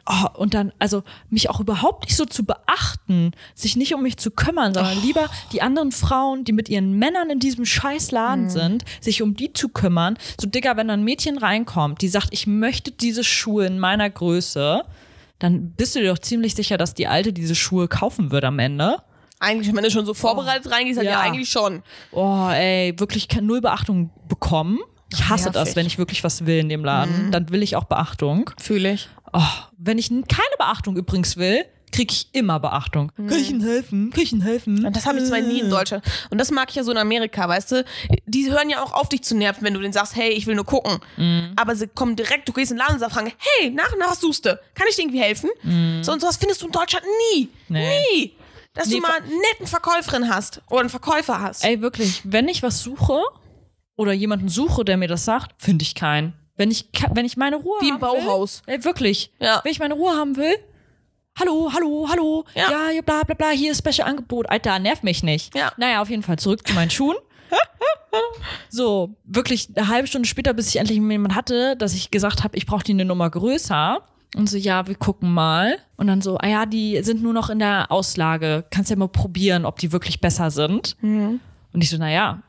Oh, 0.08 0.28
und 0.40 0.54
dann, 0.54 0.72
also 0.78 1.02
mich 1.30 1.50
auch 1.50 1.58
überhaupt 1.58 2.04
nicht 2.04 2.14
so 2.16 2.24
zu 2.26 2.44
beachten, 2.44 3.32
sich 3.56 3.74
nicht 3.74 3.92
um 3.92 4.04
mich 4.04 4.16
zu 4.18 4.30
kümmern, 4.30 4.72
sondern 4.72 5.02
lieber 5.02 5.28
die 5.50 5.62
anderen 5.62 5.90
Frauen, 5.90 6.44
die 6.44 6.52
mit 6.52 6.68
ihren 6.68 6.92
Männern 6.96 7.28
in 7.28 7.40
diesem 7.40 7.64
scheiß 7.66 8.12
Laden 8.12 8.44
sind, 8.48 8.84
sich 9.00 9.20
um 9.20 9.34
die 9.34 9.52
zu 9.52 9.68
kümmern. 9.68 10.16
So, 10.40 10.46
Digga, 10.46 10.76
wenn 10.76 10.86
da 10.86 10.94
ein 10.94 11.02
Mädchen 11.02 11.38
reinkommt, 11.38 12.02
die 12.02 12.08
sagt, 12.08 12.28
ich 12.30 12.46
möchte 12.46 12.92
diese 12.92 13.24
Schuhe 13.24 13.66
in 13.66 13.80
meiner 13.80 14.08
Größe, 14.08 14.84
dann 15.38 15.72
bist 15.72 15.94
du 15.94 16.00
dir 16.00 16.10
doch 16.10 16.18
ziemlich 16.18 16.54
sicher, 16.54 16.76
dass 16.76 16.94
die 16.94 17.06
Alte 17.06 17.32
diese 17.32 17.54
Schuhe 17.54 17.88
kaufen 17.88 18.30
wird 18.30 18.44
am 18.44 18.58
Ende. 18.58 18.96
Eigentlich, 19.38 19.74
wenn 19.74 19.84
du 19.84 19.90
schon 19.90 20.06
so 20.06 20.14
vorbereitet 20.14 20.70
reingehst, 20.72 20.98
dann 20.98 21.04
ja. 21.04 21.12
Ja. 21.12 21.20
eigentlich 21.20 21.50
schon. 21.50 21.82
Oh, 22.10 22.48
ey, 22.50 22.94
wirklich 22.98 23.28
null 23.42 23.60
Beachtung 23.60 24.10
bekommen. 24.28 24.78
Ich 25.12 25.28
hasse 25.28 25.44
nervig. 25.44 25.62
das, 25.62 25.76
wenn 25.76 25.86
ich 25.86 25.98
wirklich 25.98 26.24
was 26.24 26.46
will 26.46 26.58
in 26.58 26.68
dem 26.68 26.84
Laden. 26.84 27.30
Dann 27.30 27.50
will 27.50 27.62
ich 27.62 27.76
auch 27.76 27.84
Beachtung. 27.84 28.50
Fühle 28.58 28.92
ich. 28.92 29.08
Oh, 29.32 29.42
wenn 29.76 29.98
ich 29.98 30.08
keine 30.08 30.56
Beachtung 30.58 30.96
übrigens 30.96 31.36
will, 31.36 31.64
kriege 31.96 32.12
ich 32.12 32.28
immer 32.32 32.60
Beachtung. 32.60 33.10
Kann 33.16 33.28
ich 33.32 33.50
Ihnen 33.50 33.62
helfen? 33.62 34.10
Kann 34.10 34.22
ich 34.22 34.32
Ihnen 34.32 34.42
helfen? 34.42 34.84
Und 34.84 34.94
das 34.94 35.06
habe 35.06 35.18
ich 35.18 35.24
zwar 35.24 35.40
nie 35.40 35.60
in 35.60 35.70
Deutschland. 35.70 36.04
Und 36.30 36.38
das 36.38 36.50
mag 36.50 36.68
ich 36.70 36.76
ja 36.76 36.84
so 36.84 36.92
in 36.92 36.98
Amerika, 36.98 37.48
weißt 37.48 37.72
du? 37.72 37.84
Die 38.26 38.50
hören 38.50 38.68
ja 38.70 38.82
auch 38.82 38.92
auf, 38.92 39.08
dich 39.08 39.22
zu 39.22 39.36
nerven, 39.36 39.64
wenn 39.64 39.74
du 39.74 39.80
denen 39.80 39.92
sagst, 39.92 40.14
hey, 40.14 40.30
ich 40.30 40.46
will 40.46 40.54
nur 40.54 40.66
gucken. 40.66 40.98
Aber 41.56 41.74
sie 41.74 41.88
kommen 41.88 42.14
direkt, 42.16 42.48
du 42.48 42.52
gehst 42.52 42.70
in 42.70 42.76
den 42.76 42.80
Laden 42.82 42.94
und 42.94 43.00
sagst, 43.00 43.14
fragen, 43.14 43.32
hey, 43.38 43.70
nach 43.70 43.92
und 43.92 43.98
nach, 43.98 44.10
was 44.12 44.20
suchst 44.20 44.44
du? 44.46 44.58
Kann 44.74 44.86
ich 44.88 44.96
dir 44.96 45.02
irgendwie 45.02 45.20
helfen? 45.20 45.50
So 46.02 46.12
und 46.12 46.20
sowas 46.20 46.36
findest 46.36 46.62
du 46.62 46.66
in 46.66 46.72
Deutschland 46.72 47.04
nie. 47.34 47.48
Nee. 47.68 47.88
Nie. 48.14 48.32
Dass 48.74 48.88
Nee, 48.88 48.96
du 48.96 49.00
mal 49.00 49.12
einen 49.16 49.28
netten 49.52 49.66
Verkäuferin 49.66 50.28
hast 50.28 50.60
oder 50.68 50.80
einen 50.80 50.90
Verkäufer 50.90 51.40
hast. 51.40 51.64
Ey, 51.64 51.80
wirklich, 51.80 52.20
wenn 52.24 52.46
ich 52.46 52.62
was 52.62 52.82
suche 52.82 53.20
oder 53.96 54.12
jemanden 54.12 54.50
suche, 54.50 54.84
der 54.84 54.98
mir 54.98 55.08
das 55.08 55.24
sagt, 55.24 55.54
finde 55.56 55.82
ich 55.82 55.94
keinen. 55.94 56.34
Wenn 56.58 56.70
ich, 56.70 56.88
wenn 57.12 57.24
ich 57.24 57.36
meine 57.38 57.56
Ruhe 57.56 57.78
Wie 57.80 57.88
im 57.88 57.94
haben 57.94 58.00
Bauhaus. 58.00 58.62
Will, 58.66 58.74
ey, 58.74 58.84
wirklich. 58.84 59.32
Ja. 59.40 59.60
Wenn 59.64 59.72
ich 59.72 59.78
meine 59.78 59.94
Ruhe 59.94 60.12
haben 60.14 60.36
will, 60.36 60.54
hallo, 61.38 61.70
hallo, 61.72 62.06
hallo, 62.10 62.44
Ja. 62.54 62.90
ja, 62.90 63.00
bla 63.02 63.22
bla 63.22 63.34
bla, 63.34 63.50
hier 63.50 63.72
ist 63.72 63.78
Special 63.86 64.08
Angebot. 64.08 64.48
Alter, 64.50 64.78
nerv 64.78 65.02
mich 65.02 65.22
nicht. 65.22 65.54
Ja. 65.54 65.72
Naja, 65.76 66.02
auf 66.02 66.10
jeden 66.10 66.22
Fall 66.22 66.38
zurück 66.38 66.66
zu 66.66 66.74
meinen 66.74 66.90
Schuhen. 66.90 67.16
So, 68.70 69.14
wirklich 69.24 69.68
eine 69.76 69.88
halbe 69.88 70.08
Stunde 70.08 70.26
später, 70.26 70.54
bis 70.54 70.68
ich 70.68 70.76
endlich 70.76 70.98
jemand 70.98 71.34
hatte, 71.34 71.76
dass 71.76 71.92
ich 71.94 72.10
gesagt 72.10 72.44
habe, 72.44 72.56
ich 72.56 72.64
brauche 72.64 72.82
die 72.82 72.92
eine 72.92 73.04
Nummer 73.04 73.28
größer. 73.28 74.00
Und 74.34 74.48
so, 74.48 74.56
ja, 74.56 74.86
wir 74.86 74.94
gucken 74.94 75.32
mal. 75.32 75.78
Und 75.96 76.06
dann 76.06 76.22
so, 76.22 76.38
ah 76.38 76.46
ja, 76.46 76.66
die 76.66 77.02
sind 77.02 77.22
nur 77.22 77.32
noch 77.34 77.50
in 77.50 77.58
der 77.58 77.92
Auslage. 77.92 78.64
Kannst 78.70 78.90
ja 78.90 78.96
mal 78.96 79.08
probieren, 79.08 79.64
ob 79.66 79.78
die 79.78 79.92
wirklich 79.92 80.20
besser 80.20 80.50
sind. 80.50 80.96
Und 81.02 81.40
ich 81.74 81.90
so, 81.90 81.98
naja, 81.98 82.42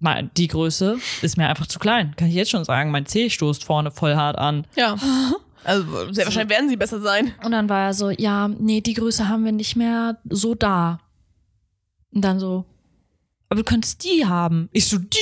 mal, 0.00 0.30
die 0.36 0.48
Größe 0.48 0.98
ist 1.22 1.36
mir 1.36 1.48
einfach 1.48 1.66
zu 1.66 1.78
klein. 1.78 2.14
Kann 2.16 2.28
ich 2.28 2.34
jetzt 2.34 2.50
schon 2.50 2.64
sagen. 2.64 2.90
Mein 2.90 3.04
Zeh 3.06 3.28
stoßt 3.30 3.64
vorne 3.64 3.90
voll 3.90 4.16
hart 4.16 4.38
an. 4.38 4.66
Ja. 4.74 4.96
Also 5.64 6.12
sehr 6.12 6.24
wahrscheinlich 6.26 6.50
werden 6.56 6.68
sie 6.68 6.76
besser 6.76 7.00
sein. 7.00 7.32
Und 7.44 7.52
dann 7.52 7.68
war 7.68 7.86
er 7.86 7.94
so, 7.94 8.10
ja, 8.10 8.48
nee, 8.48 8.80
die 8.80 8.94
Größe 8.94 9.28
haben 9.28 9.44
wir 9.44 9.52
nicht 9.52 9.76
mehr 9.76 10.18
so 10.28 10.54
da. 10.54 11.00
Und 12.12 12.22
dann 12.22 12.38
so, 12.40 12.64
aber 13.50 13.60
du 13.60 13.64
könntest 13.64 14.04
die 14.04 14.26
haben. 14.26 14.68
Ich 14.72 14.86
so, 14.88 14.98
die? 14.98 15.18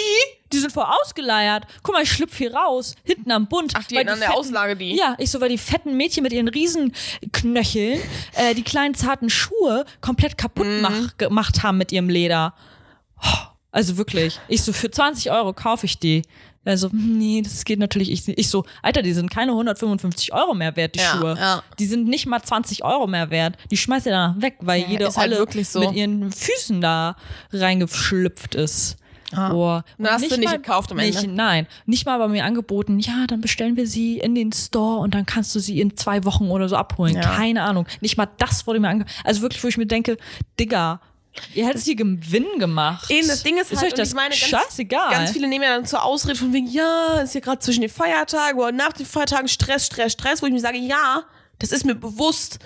Die 0.52 0.58
sind 0.58 0.72
voll 0.72 0.84
ausgeleiert. 1.02 1.64
Guck 1.82 1.94
mal, 1.94 2.02
ich 2.04 2.10
schlüpf 2.12 2.36
hier 2.38 2.54
raus, 2.54 2.94
hinten 3.02 3.32
am 3.32 3.48
Bund. 3.48 3.72
Ach, 3.76 3.82
die 3.84 3.98
an 3.98 4.06
der 4.06 4.16
fetten- 4.16 4.32
Auslage 4.32 4.76
die. 4.76 4.96
Ja, 4.96 5.16
ich 5.18 5.30
so, 5.30 5.40
weil 5.40 5.48
die 5.48 5.58
fetten 5.58 5.96
Mädchen 5.96 6.22
mit 6.22 6.32
ihren 6.32 6.46
Riesenknöcheln 6.48 8.00
äh, 8.34 8.54
die 8.54 8.62
kleinen 8.62 8.94
zarten 8.94 9.28
Schuhe 9.30 9.84
komplett 10.00 10.38
kaputt 10.38 10.66
Mhm. 10.66 10.80
mach, 10.82 11.16
gemacht 11.18 11.62
haben 11.62 11.78
mit 11.78 11.90
ihrem 11.92 12.08
Leder. 12.08 12.54
Oh, 13.22 13.28
Also 13.72 13.96
wirklich. 13.96 14.38
Ich 14.48 14.62
so, 14.62 14.72
für 14.72 14.90
20 14.90 15.30
Euro 15.32 15.52
kaufe 15.52 15.86
ich 15.86 15.98
die. 15.98 16.22
Also, 16.66 16.90
hm, 16.90 17.16
nee, 17.18 17.42
das 17.42 17.64
geht 17.64 17.78
natürlich. 17.78 18.10
Ich, 18.10 18.26
ich 18.28 18.48
so, 18.48 18.64
Alter, 18.82 19.00
die 19.02 19.12
sind 19.12 19.30
keine 19.30 19.52
155 19.52 20.32
Euro 20.34 20.52
mehr 20.54 20.76
wert, 20.76 20.94
die 20.96 20.98
Ja, 20.98 21.04
Schuhe. 21.16 21.36
ja. 21.38 21.62
Die 21.78 21.86
sind 21.86 22.06
nicht 22.08 22.26
mal 22.26 22.42
20 22.42 22.84
Euro 22.84 23.06
mehr 23.06 23.30
wert. 23.30 23.56
Die 23.70 23.76
schmeißt 23.76 24.06
ihr 24.06 24.12
danach 24.12 24.40
weg, 24.42 24.56
weil 24.60 24.82
Ja, 24.82 24.88
jede 24.88 25.04
halt 25.06 25.16
Olle 25.30 25.38
wirklich 25.38 25.68
so. 25.68 25.80
mit 25.80 25.92
ihren 25.94 26.30
Füßen 26.32 26.80
da 26.80 27.16
reingeschlüpft 27.52 28.54
ist. 28.54 28.96
Ah. 29.32 29.48
Boah. 29.50 29.84
Und 29.98 30.08
hast 30.08 30.30
du 30.30 30.38
nicht 30.38 30.52
gekauft 30.52 30.92
am 30.92 30.98
Ende? 31.00 31.18
Nicht, 31.20 31.32
nein, 31.34 31.66
nicht 31.84 32.06
mal 32.06 32.16
bei 32.18 32.28
mir 32.28 32.44
angeboten, 32.44 33.00
ja, 33.00 33.26
dann 33.26 33.40
bestellen 33.40 33.76
wir 33.76 33.86
sie 33.86 34.18
in 34.18 34.34
den 34.36 34.52
Store 34.52 35.00
und 35.00 35.14
dann 35.14 35.26
kannst 35.26 35.52
du 35.54 35.58
sie 35.58 35.80
in 35.80 35.96
zwei 35.96 36.24
Wochen 36.24 36.48
oder 36.50 36.68
so 36.68 36.76
abholen. 36.76 37.16
Ja. 37.16 37.22
Keine 37.22 37.62
Ahnung. 37.62 37.86
Nicht 38.00 38.16
mal 38.16 38.28
das 38.38 38.66
wurde 38.66 38.78
mir 38.78 38.88
angeboten. 38.88 39.12
Also 39.24 39.42
wirklich, 39.42 39.62
wo 39.64 39.68
ich 39.68 39.76
mir 39.78 39.86
denke, 39.86 40.16
Digga, 40.60 41.00
ihr 41.54 41.66
hättet 41.66 41.82
hier 41.82 41.96
Gewinn 41.96 42.58
gemacht. 42.58 43.10
Eben, 43.10 43.26
das 43.28 43.42
Ding 43.42 43.56
ist 43.58 43.70
ist 43.72 43.80
halt, 43.82 43.92
euch 43.92 43.98
das 43.98 44.08
ich 44.10 44.14
meine, 44.14 44.30
ganz, 44.30 44.38
scheißegal. 44.38 45.10
ganz 45.10 45.30
viele 45.32 45.48
nehmen 45.48 45.64
ja 45.64 45.76
dann 45.76 45.86
zur 45.86 46.02
Ausrede 46.04 46.36
von 46.38 46.52
wegen, 46.52 46.66
ja, 46.66 47.20
ist 47.20 47.34
ja 47.34 47.40
gerade 47.40 47.58
zwischen 47.60 47.80
den 47.80 47.90
Feiertagen 47.90 48.58
oder 48.58 48.72
nach 48.72 48.92
den 48.92 49.06
Feiertagen 49.06 49.48
Stress, 49.48 49.86
Stress, 49.86 50.12
Stress, 50.12 50.42
wo 50.42 50.46
ich 50.46 50.52
mir 50.52 50.60
sage, 50.60 50.78
ja, 50.78 51.24
das 51.58 51.72
ist 51.72 51.84
mir 51.84 51.94
bewusst. 51.94 52.58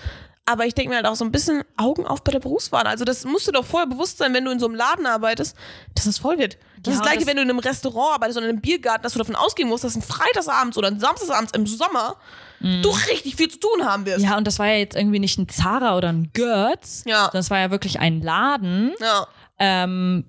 Aber 0.45 0.65
ich 0.65 0.73
denke 0.73 0.89
mir 0.89 0.95
halt 0.95 1.05
auch 1.05 1.15
so 1.15 1.23
ein 1.23 1.31
bisschen 1.31 1.63
Augen 1.77 2.05
auf 2.07 2.23
bei 2.23 2.31
der 2.31 2.39
Berufswahl. 2.39 2.87
Also 2.87 3.05
das 3.05 3.23
musst 3.25 3.47
du 3.47 3.51
doch 3.51 3.63
vorher 3.63 3.87
bewusst 3.87 4.17
sein, 4.17 4.33
wenn 4.33 4.43
du 4.43 4.51
in 4.51 4.59
so 4.59 4.65
einem 4.65 4.75
Laden 4.75 5.05
arbeitest, 5.05 5.55
dass 5.93 6.05
das 6.05 6.17
voll 6.17 6.39
wird. 6.39 6.57
Das 6.81 6.87
Ja, 6.87 6.91
ist 6.93 6.97
das 6.99 7.01
gleiche, 7.03 7.19
das- 7.19 7.27
wenn 7.27 7.35
du 7.37 7.43
in 7.43 7.49
einem 7.49 7.59
Restaurant 7.59 8.15
arbeitest 8.15 8.37
oder 8.37 8.47
in 8.47 8.53
einem 8.53 8.61
Biergarten, 8.61 9.03
dass 9.03 9.13
du 9.13 9.19
davon 9.19 9.35
ausgehen 9.35 9.69
musst, 9.69 9.83
dass 9.83 9.95
ein 9.95 10.01
Freitagsabends 10.01 10.77
oder 10.77 10.87
ein 10.87 10.99
Samstagsabends 10.99 11.53
im 11.53 11.67
Sommer 11.67 12.17
du 12.61 12.89
richtig 13.09 13.35
viel 13.35 13.49
zu 13.49 13.59
tun 13.59 13.85
haben 13.85 14.05
wirst. 14.05 14.19
Mhm. 14.19 14.25
ja, 14.25 14.37
und 14.37 14.45
das 14.47 14.59
war 14.59 14.67
ja 14.67 14.75
jetzt 14.77 14.95
irgendwie 14.95 15.19
nicht 15.19 15.37
ein 15.37 15.49
Zara 15.49 15.97
oder 15.97 16.09
ein 16.09 16.31
Götz. 16.33 17.03
Ja. 17.05 17.29
Das 17.33 17.49
war 17.49 17.59
ja 17.59 17.71
wirklich 17.71 17.99
ein 17.99 18.21
Laden, 18.21 18.91
Ja. 18.99 19.27
ähm, 19.59 20.25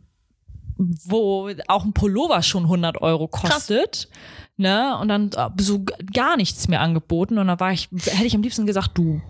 wo 0.76 1.50
auch 1.68 1.84
ein 1.84 1.92
Pullover 1.92 2.42
schon 2.42 2.64
100 2.64 3.00
Euro 3.02 3.28
kostet. 3.28 4.08
Ne? 4.56 4.96
Und 5.00 5.08
dann 5.08 5.30
äh, 5.32 5.48
so 5.60 5.84
gar 6.12 6.36
nichts 6.36 6.68
mehr 6.68 6.80
angeboten. 6.80 7.38
Und 7.38 7.46
da 7.48 7.58
war 7.60 7.72
ich, 7.72 7.88
hätte 7.92 8.24
ich 8.26 8.34
am 8.34 8.42
liebsten 8.42 8.66
gesagt, 8.66 8.90
du. 8.94 9.20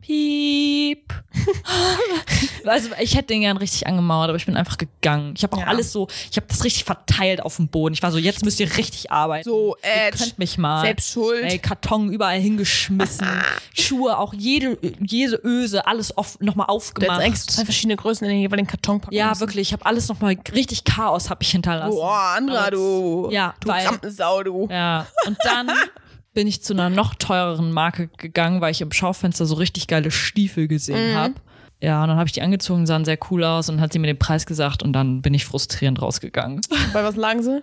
Piep. 0.00 1.12
also 2.66 2.88
ich 3.00 3.14
hätte 3.14 3.28
den 3.28 3.40
gern 3.42 3.56
richtig 3.56 3.86
angemauert, 3.86 4.28
aber 4.28 4.36
ich 4.36 4.46
bin 4.46 4.56
einfach 4.56 4.76
gegangen. 4.78 5.34
Ich 5.36 5.42
habe 5.42 5.56
auch 5.56 5.60
Ja. 5.60 5.66
alles 5.66 5.92
so, 5.92 6.08
ich 6.30 6.36
habe 6.36 6.46
das 6.48 6.64
richtig 6.64 6.84
verteilt 6.84 7.42
auf 7.42 7.56
dem 7.56 7.68
Boden. 7.68 7.94
Ich 7.94 8.02
war 8.02 8.10
so, 8.10 8.18
jetzt 8.18 8.44
müsst 8.44 8.60
ihr 8.60 8.76
richtig 8.76 9.10
arbeiten. 9.12 9.44
So, 9.48 9.76
Ihr 9.82 10.06
Edge, 10.08 10.18
könnt 10.18 10.38
mich 10.38 10.58
mal. 10.58 10.82
selbst 10.82 11.10
schuld. 11.12 11.44
Ey, 11.44 11.58
Karton 11.58 12.12
überall 12.12 12.38
hingeschmissen. 12.40 13.26
Schuhe, 13.74 14.18
auch 14.18 14.34
jede, 14.34 14.78
jede 15.00 15.40
Öse, 15.44 15.86
alles 15.86 16.16
oft 16.16 16.42
nochmal 16.42 16.66
Du 16.66 16.72
aufgemacht. 16.74 17.20
eigentlich 17.20 17.42
zwei 17.46 17.64
verschiedene 17.64 17.96
Größen 17.96 18.26
in 18.26 18.32
den 18.34 18.40
jeweiligen 18.40 18.68
Karton 18.68 19.00
packen 19.00 19.14
Ja, 19.14 19.28
müssen. 19.30 19.40
wirklich. 19.40 19.68
Ich 19.68 19.72
habe 19.72 19.86
alles 19.86 20.08
nochmal 20.08 20.36
richtig 20.54 20.84
Chaos 20.84 21.30
habe 21.30 21.42
ich 21.42 21.50
hinterlassen. 21.50 21.90
Boah, 21.94 22.34
Andra, 22.36 22.70
du. 22.70 23.28
Ja, 23.30 23.54
du 23.60 23.68
weil- 23.68 23.86
Rampensau, 23.86 24.42
du. 24.42 24.68
Ja. 24.70 25.06
Und 25.26 25.36
dann 25.44 25.70
bin 26.40 26.46
ich 26.46 26.62
zu 26.62 26.72
einer 26.72 26.88
noch 26.88 27.14
teureren 27.14 27.70
Marke 27.70 28.08
gegangen, 28.16 28.62
weil 28.62 28.70
ich 28.72 28.80
im 28.80 28.90
Schaufenster 28.92 29.44
so 29.44 29.56
richtig 29.56 29.88
geile 29.88 30.10
Stiefel 30.10 30.68
gesehen 30.68 31.12
Mhm. 31.12 31.16
habe. 31.16 31.34
Ja, 31.82 32.00
und 32.02 32.08
dann 32.08 32.16
habe 32.16 32.26
ich 32.28 32.32
die 32.32 32.40
angezogen, 32.40 32.86
sahen 32.86 33.04
sehr 33.04 33.18
cool 33.30 33.44
aus 33.44 33.68
und 33.68 33.78
hat 33.82 33.92
sie 33.92 33.98
mir 33.98 34.06
den 34.06 34.18
Preis 34.18 34.46
gesagt 34.46 34.82
und 34.82 34.94
dann 34.94 35.20
bin 35.20 35.34
ich 35.34 35.44
frustrierend 35.44 36.00
rausgegangen. 36.00 36.62
Bei 36.94 37.04
was 37.04 37.16
lagen 37.16 37.42
sie? 37.42 37.62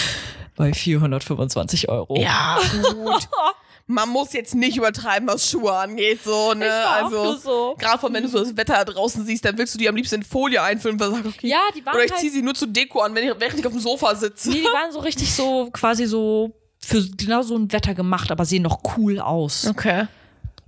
Bei 0.56 0.72
425 0.72 1.90
Euro. 1.90 2.16
Ja, 2.18 2.58
gut. 2.94 3.28
Man 3.86 4.08
muss 4.08 4.32
jetzt 4.32 4.54
nicht 4.54 4.78
übertreiben, 4.78 5.28
was 5.28 5.50
Schuhe 5.50 5.74
angeht, 5.74 6.20
so, 6.24 6.54
ne? 6.54 6.70
also, 6.88 7.36
so. 7.36 7.74
gerade 7.78 7.98
von 7.98 8.14
wenn 8.14 8.22
du 8.22 8.30
so 8.30 8.38
das 8.38 8.56
Wetter 8.56 8.82
draußen 8.82 9.26
siehst, 9.26 9.44
dann 9.44 9.58
willst 9.58 9.74
du 9.74 9.78
die 9.78 9.86
am 9.90 9.94
liebsten 9.96 10.14
in 10.14 10.22
Folie 10.22 10.62
einfüllen, 10.62 10.96
du 10.96 11.10
sagst, 11.10 11.26
okay. 11.26 11.48
Ja, 11.48 11.58
die 11.76 11.84
waren 11.84 11.94
Oder 11.96 12.04
ich 12.06 12.10
halt- 12.10 12.20
ziehe 12.22 12.32
sie 12.32 12.40
nur 12.40 12.54
zur 12.54 12.68
Deko 12.68 13.00
an, 13.00 13.14
wenn 13.14 13.28
ich, 13.28 13.34
während 13.38 13.58
ich 13.60 13.66
auf 13.66 13.72
dem 13.72 13.82
Sofa 13.82 14.14
sitze. 14.14 14.48
Nee, 14.48 14.60
die 14.62 14.72
waren 14.72 14.90
so 14.90 15.00
richtig 15.00 15.34
so, 15.34 15.68
quasi 15.70 16.06
so 16.06 16.54
für 16.84 17.06
genau 17.16 17.42
so 17.42 17.56
ein 17.56 17.72
Wetter 17.72 17.94
gemacht, 17.94 18.30
aber 18.30 18.44
sehen 18.44 18.62
noch 18.62 18.80
cool 18.96 19.18
aus. 19.20 19.66
Okay. 19.66 20.06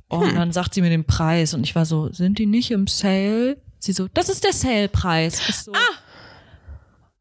Und 0.09 0.37
dann 0.37 0.53
sagt 0.53 0.75
sie 0.75 0.83
mir 0.83 0.91
den 0.91 1.05
Preis 1.05 1.53
und 1.55 1.65
ich 1.65 1.75
war 1.75 1.85
so, 1.85 2.13
sind 2.13 2.39
die 2.39 2.47
nicht 2.47 2.71
im 2.71 2.87
Sale? 2.87 3.61
Sie 3.79 3.93
so, 3.93 4.07
das 4.15 4.29
ist 4.29 4.45
der 4.45 4.53
Sale-Preis. 4.53 5.65
So, 5.65 5.73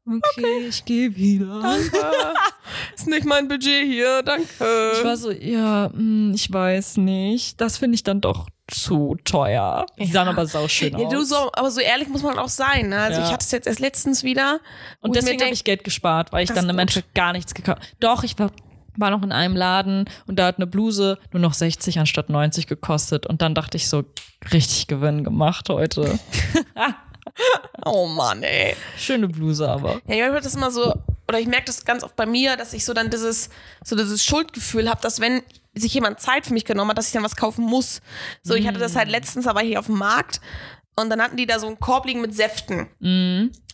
okay, 0.07 0.67
ich 0.69 0.85
gehe 0.85 1.15
wieder. 1.15 1.75
Ist 2.95 3.07
nicht 3.07 3.25
mein 3.25 3.47
Budget 3.47 3.85
hier, 3.85 4.23
danke. 4.23 4.45
Ich 4.93 5.03
war 5.03 5.17
so, 5.17 5.31
ja, 5.31 5.89
hm, 5.91 6.33
ich 6.33 6.51
weiß 6.51 6.97
nicht. 6.97 7.59
Das 7.61 7.77
finde 7.77 7.95
ich 7.95 8.03
dann 8.03 8.21
doch 8.21 8.47
zu 8.67 9.15
teuer. 9.23 9.85
Die 9.99 10.07
sahen 10.07 10.27
aber 10.27 10.47
sauschön 10.47 10.97
ja, 10.97 11.05
aus. 11.05 11.13
du 11.13 11.23
so, 11.23 11.51
aber 11.53 11.69
so 11.69 11.79
ehrlich 11.81 12.07
muss 12.07 12.23
man 12.23 12.39
auch 12.39 12.49
sein. 12.49 12.89
Ne? 12.89 12.97
Also 12.99 13.19
Ja. 13.19 13.27
ich 13.27 13.33
hatte 13.33 13.43
es 13.45 13.51
jetzt 13.51 13.67
erst 13.67 13.79
letztens 13.79 14.23
wieder. 14.23 14.59
und 15.01 15.15
deswegen 15.15 15.41
habe 15.41 15.53
ich 15.53 15.63
Geld 15.63 15.83
gespart, 15.83 16.31
weil 16.31 16.43
ich 16.43 16.51
dann 16.51 16.69
im. 16.69 16.79
Endeffekt 16.79 17.13
gar 17.13 17.31
nichts 17.33 17.53
gekauft 17.53 17.81
Doch, 17.99 18.23
ich 18.23 18.37
war, 18.39 18.51
war 18.97 19.09
noch 19.09 19.23
in 19.23 19.31
einem 19.31 19.55
Laden 19.55 20.05
und 20.27 20.37
da 20.37 20.47
hat 20.47 20.57
eine 20.57 20.67
Bluse 20.67 21.17
nur 21.31 21.41
noch 21.41 21.53
60 21.53 21.99
anstatt 21.99 22.29
90 22.29 22.67
gekostet. 22.67 23.25
Und 23.25 23.41
dann 23.41 23.55
dachte 23.55 23.77
ich 23.77 23.87
so, 23.89 24.03
richtig 24.51 24.87
Gewinn 24.87 25.23
gemacht 25.23 25.69
heute. 25.69 26.19
Oh 27.83 28.07
Mann, 28.07 28.43
ey. 28.43 28.75
Schöne 28.97 29.27
Bluse 29.27 29.67
aber. 29.67 29.99
Ja, 30.07 30.15
ich 30.15 30.23
habe 30.23 30.39
das 30.39 30.55
immer 30.55 30.71
so, 30.71 30.93
oder 31.27 31.39
ich 31.39 31.47
merke 31.47 31.65
das 31.65 31.83
ganz 31.83 32.03
oft 32.03 32.15
bei 32.15 32.25
mir, 32.25 32.55
dass 32.55 32.73
ich 32.73 32.85
so 32.85 32.93
dann 32.93 33.09
dieses, 33.09 33.49
so 33.83 33.95
dieses 33.95 34.23
Schuldgefühl 34.23 34.89
habe, 34.89 35.01
dass 35.01 35.19
wenn 35.19 35.41
sich 35.73 35.93
jemand 35.93 36.21
Zeit 36.21 36.45
für 36.45 36.53
mich 36.53 36.65
genommen 36.65 36.91
hat, 36.91 36.97
dass 36.97 37.07
ich 37.07 37.13
dann 37.13 37.23
was 37.23 37.35
kaufen 37.35 37.65
muss. 37.65 38.01
So, 38.43 38.53
ich 38.53 38.65
hatte 38.67 38.79
das 38.79 38.95
halt 38.95 39.09
letztens, 39.09 39.45
aber 39.45 39.59
hier 39.59 39.79
auf 39.79 39.87
dem 39.87 39.97
Markt 39.97 40.39
und 40.95 41.09
dann 41.09 41.21
hatten 41.21 41.37
die 41.37 41.45
da 41.45 41.59
so 41.59 41.67
einen 41.67 41.79
Korb 41.79 42.05
liegen 42.05 42.21
mit 42.21 42.33
Säften. 42.35 42.87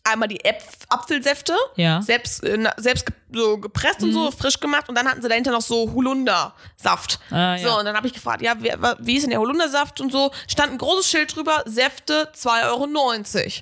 Einmal 0.03 0.27
die 0.29 0.43
Äpf 0.43 0.65
Apfelsäfte, 0.89 1.53
Ja. 1.75 2.01
selbst, 2.01 2.43
äh, 2.43 2.57
selbst 2.77 3.05
ge 3.05 3.15
so 3.33 3.57
gepresst 3.59 4.01
und 4.03 4.11
so, 4.11 4.29
frisch 4.31 4.59
gemacht 4.59 4.89
und 4.89 4.95
dann 4.97 5.07
hatten 5.07 5.21
sie 5.21 5.29
dahinter 5.29 5.51
noch 5.51 5.61
so 5.61 5.89
Holundersaft. 5.93 7.19
Ah, 7.29 7.55
ja. 7.55 7.57
So, 7.59 7.79
und 7.79 7.85
dann 7.85 7.95
habe 7.95 8.07
ich 8.07 8.13
gefragt, 8.13 8.41
ja, 8.41 8.55
wie, 8.61 8.71
wie 8.99 9.15
ist 9.15 9.21
denn 9.23 9.29
der 9.29 9.39
Holundersaft 9.39 10.01
und 10.01 10.11
so, 10.11 10.31
stand 10.47 10.71
ein 10.73 10.77
großes 10.79 11.07
Schild 11.09 11.35
drüber, 11.35 11.63
Säfte 11.65 12.29
2,90 12.35 12.65
Euro. 12.65 12.87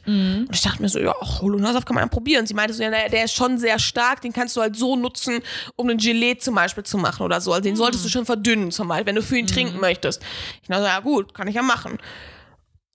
Mhm. 0.05 0.45
Und 0.47 0.55
ich 0.55 0.61
dachte 0.61 0.81
mir 0.81 0.89
so, 0.89 0.97
ja, 0.99 1.13
Holundersaft 1.13 1.85
kann 1.85 1.95
man 1.95 2.05
ja 2.05 2.07
probieren. 2.07 2.41
Und 2.41 2.47
sie 2.47 2.53
meinte 2.55 2.73
so, 2.73 2.81
ja, 2.81 2.89
der 2.89 3.25
ist 3.25 3.33
schon 3.33 3.57
sehr 3.59 3.77
stark, 3.77 4.21
den 4.21 4.33
kannst 4.33 4.55
du 4.57 4.61
halt 4.61 4.75
so 4.75 4.95
nutzen, 4.95 5.41
um 5.75 5.89
einen 5.89 5.99
Gelee 5.99 6.37
zum 6.37 6.55
Beispiel 6.55 6.83
zu 6.83 6.97
machen 6.97 7.23
oder 7.23 7.41
so. 7.41 7.51
Also 7.51 7.63
den 7.63 7.75
solltest 7.75 8.03
Mhm. 8.03 8.07
du 8.07 8.11
schon 8.11 8.25
verdünnen 8.25 8.71
zum 8.71 8.87
Beispiel, 8.87 9.05
wenn 9.07 9.15
du 9.15 9.21
für 9.21 9.37
ihn 9.37 9.45
trinken 9.47 9.79
möchtest. 9.79 10.21
Ich 10.63 10.67
dachte, 10.69 10.81
so, 10.83 10.87
ja 10.87 10.99
gut, 11.01 11.33
kann 11.35 11.47
ich 11.47 11.55
ja 11.55 11.61
machen. 11.61 11.99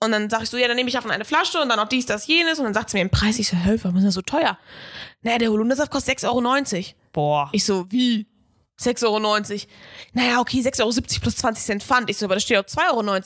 Und 0.04 0.12
dann 0.12 0.30
sag 0.30 0.42
ich 0.42 0.50
so, 0.50 0.56
ja, 0.56 0.68
dann 0.68 0.76
nehme 0.76 0.88
ich 0.88 0.94
davon 0.94 1.10
eine 1.10 1.24
Flasche 1.24 1.60
und 1.60 1.68
dann 1.68 1.78
noch 1.78 1.88
dies, 1.88 2.06
das, 2.06 2.26
jenes. 2.26 2.58
Und 2.58 2.64
dann 2.66 2.74
sagt 2.74 2.90
sie 2.90 2.98
mir 2.98 3.04
den 3.04 3.10
Preis. 3.10 3.38
Ich 3.38 3.48
so, 3.48 3.56
hä, 3.56 3.78
warum 3.82 3.96
ist 3.98 4.06
das 4.06 4.14
so 4.14 4.22
teuer? 4.22 4.58
Naja, 5.22 5.38
der 5.38 5.50
Holundersaft 5.50 5.90
kostet 5.90 6.18
6,90 6.18 6.26
Euro. 6.28 6.84
Boah. 7.12 7.48
Ich 7.52 7.64
so, 7.64 7.90
wie? 7.90 8.26
6,90 8.80 9.04
Euro. 9.06 9.66
Naja, 10.12 10.40
okay, 10.40 10.60
6,70 10.60 10.80
Euro 10.80 11.20
plus 11.20 11.36
20 11.36 11.64
Cent 11.64 11.82
Pfand. 11.82 12.10
Ich 12.10 12.18
so, 12.18 12.26
aber 12.26 12.34
da 12.34 12.40
steht 12.40 12.58
auch 12.58 12.64
2,90 12.64 12.90
Euro. 12.90 13.22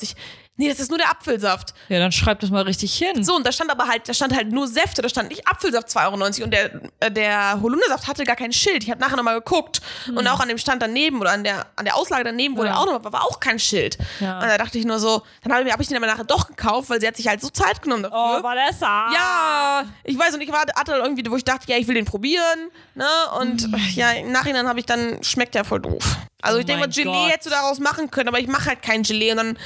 Nee, 0.58 0.68
das 0.68 0.80
ist 0.80 0.88
nur 0.90 0.98
der 0.98 1.10
Apfelsaft. 1.10 1.72
Ja, 1.88 1.98
dann 2.00 2.12
schreib 2.12 2.40
das 2.40 2.50
mal 2.50 2.62
richtig 2.64 2.92
hin. 2.94 3.24
So, 3.24 3.36
und 3.36 3.46
da 3.46 3.52
stand 3.52 3.70
aber 3.70 3.86
halt, 3.88 4.08
da 4.08 4.12
stand 4.12 4.34
halt 4.34 4.50
nur 4.50 4.66
Säfte, 4.68 5.00
da 5.02 5.08
stand 5.08 5.28
nicht 5.30 5.46
Apfelsaft 5.48 5.88
2,90 5.88 6.04
Euro 6.40 6.44
und 6.44 6.50
der, 6.52 6.80
äh, 7.00 7.10
der 7.10 7.60
Holundersaft 7.62 8.06
hatte 8.08 8.24
gar 8.24 8.34
kein 8.36 8.52
Schild. 8.52 8.82
Ich 8.82 8.90
habe 8.90 9.00
nachher 9.00 9.16
nochmal 9.16 9.36
geguckt 9.36 9.80
und 10.08 10.26
auch 10.26 10.40
an 10.40 10.48
dem 10.48 10.58
Stand 10.58 10.82
daneben 10.82 11.20
oder 11.20 11.30
an 11.30 11.44
der, 11.44 11.66
an 11.76 11.84
der 11.84 11.94
Auslage 11.96 12.24
daneben, 12.24 12.56
wo 12.56 12.60
Hm. 12.62 12.66
Ja. 12.66 12.72
der 12.72 12.80
auch 12.80 12.86
noch 12.86 13.04
war, 13.04 13.12
war 13.12 13.22
auch 13.24 13.38
kein 13.40 13.58
Schild. 13.58 13.96
Ja. 14.20 14.40
Und 14.40 14.48
da 14.48 14.58
dachte 14.58 14.78
ich 14.78 14.84
nur 14.84 14.98
so, 14.98 15.22
dann 15.44 15.52
habe 15.52 15.64
ich, 15.66 15.72
hab 15.72 15.80
ich 15.80 15.86
den 15.88 15.96
aber 15.96 16.06
nachher 16.06 16.24
doch 16.24 16.48
gekauft, 16.48 16.90
weil 16.90 17.00
sie 17.00 17.06
hat 17.06 17.16
sich 17.16 17.28
halt 17.28 17.40
so 17.40 17.48
Zeit 17.50 17.80
genommen 17.80 18.02
dafür. 18.02 18.38
Oh, 18.40 18.42
Vanessa. 18.42 19.12
Ja, 19.14 19.84
ich 20.02 20.18
weiß 20.18 20.34
und 20.34 20.40
ich 20.40 20.50
war, 20.50 20.62
hatte 20.62 20.90
dann 20.92 21.02
irgendwie, 21.02 21.24
wo 21.30 21.36
ich 21.36 21.44
dachte, 21.44 21.70
ja, 21.70 21.78
ich 21.78 21.86
will 21.86 21.94
den 21.94 22.04
probieren, 22.04 22.68
ne? 22.96 23.06
Und 23.38 23.62
Hm. 23.62 23.74
ja, 23.94 24.10
im 24.10 24.32
Nachhinein 24.32 24.66
habe 24.66 24.80
ich 24.80 24.86
dann, 24.86 25.22
schmeckt 25.22 25.54
der 25.54 25.64
voll 25.64 25.80
doof. 25.80 26.16
Also 26.42 26.56
Oh 26.56 26.60
ich 26.60 26.66
denke 26.66 26.80
mal, 26.86 26.88
Gelee 26.88 27.04
Gott. 27.04 27.30
hättest 27.32 27.46
du 27.46 27.50
daraus 27.50 27.78
machen 27.80 28.10
können, 28.10 28.28
aber 28.28 28.38
ich 28.38 28.46
mache 28.46 28.66
halt 28.66 28.82
kein 28.82 29.02
Gelee 29.02 29.30
und 29.32 29.36
dann 29.38 29.58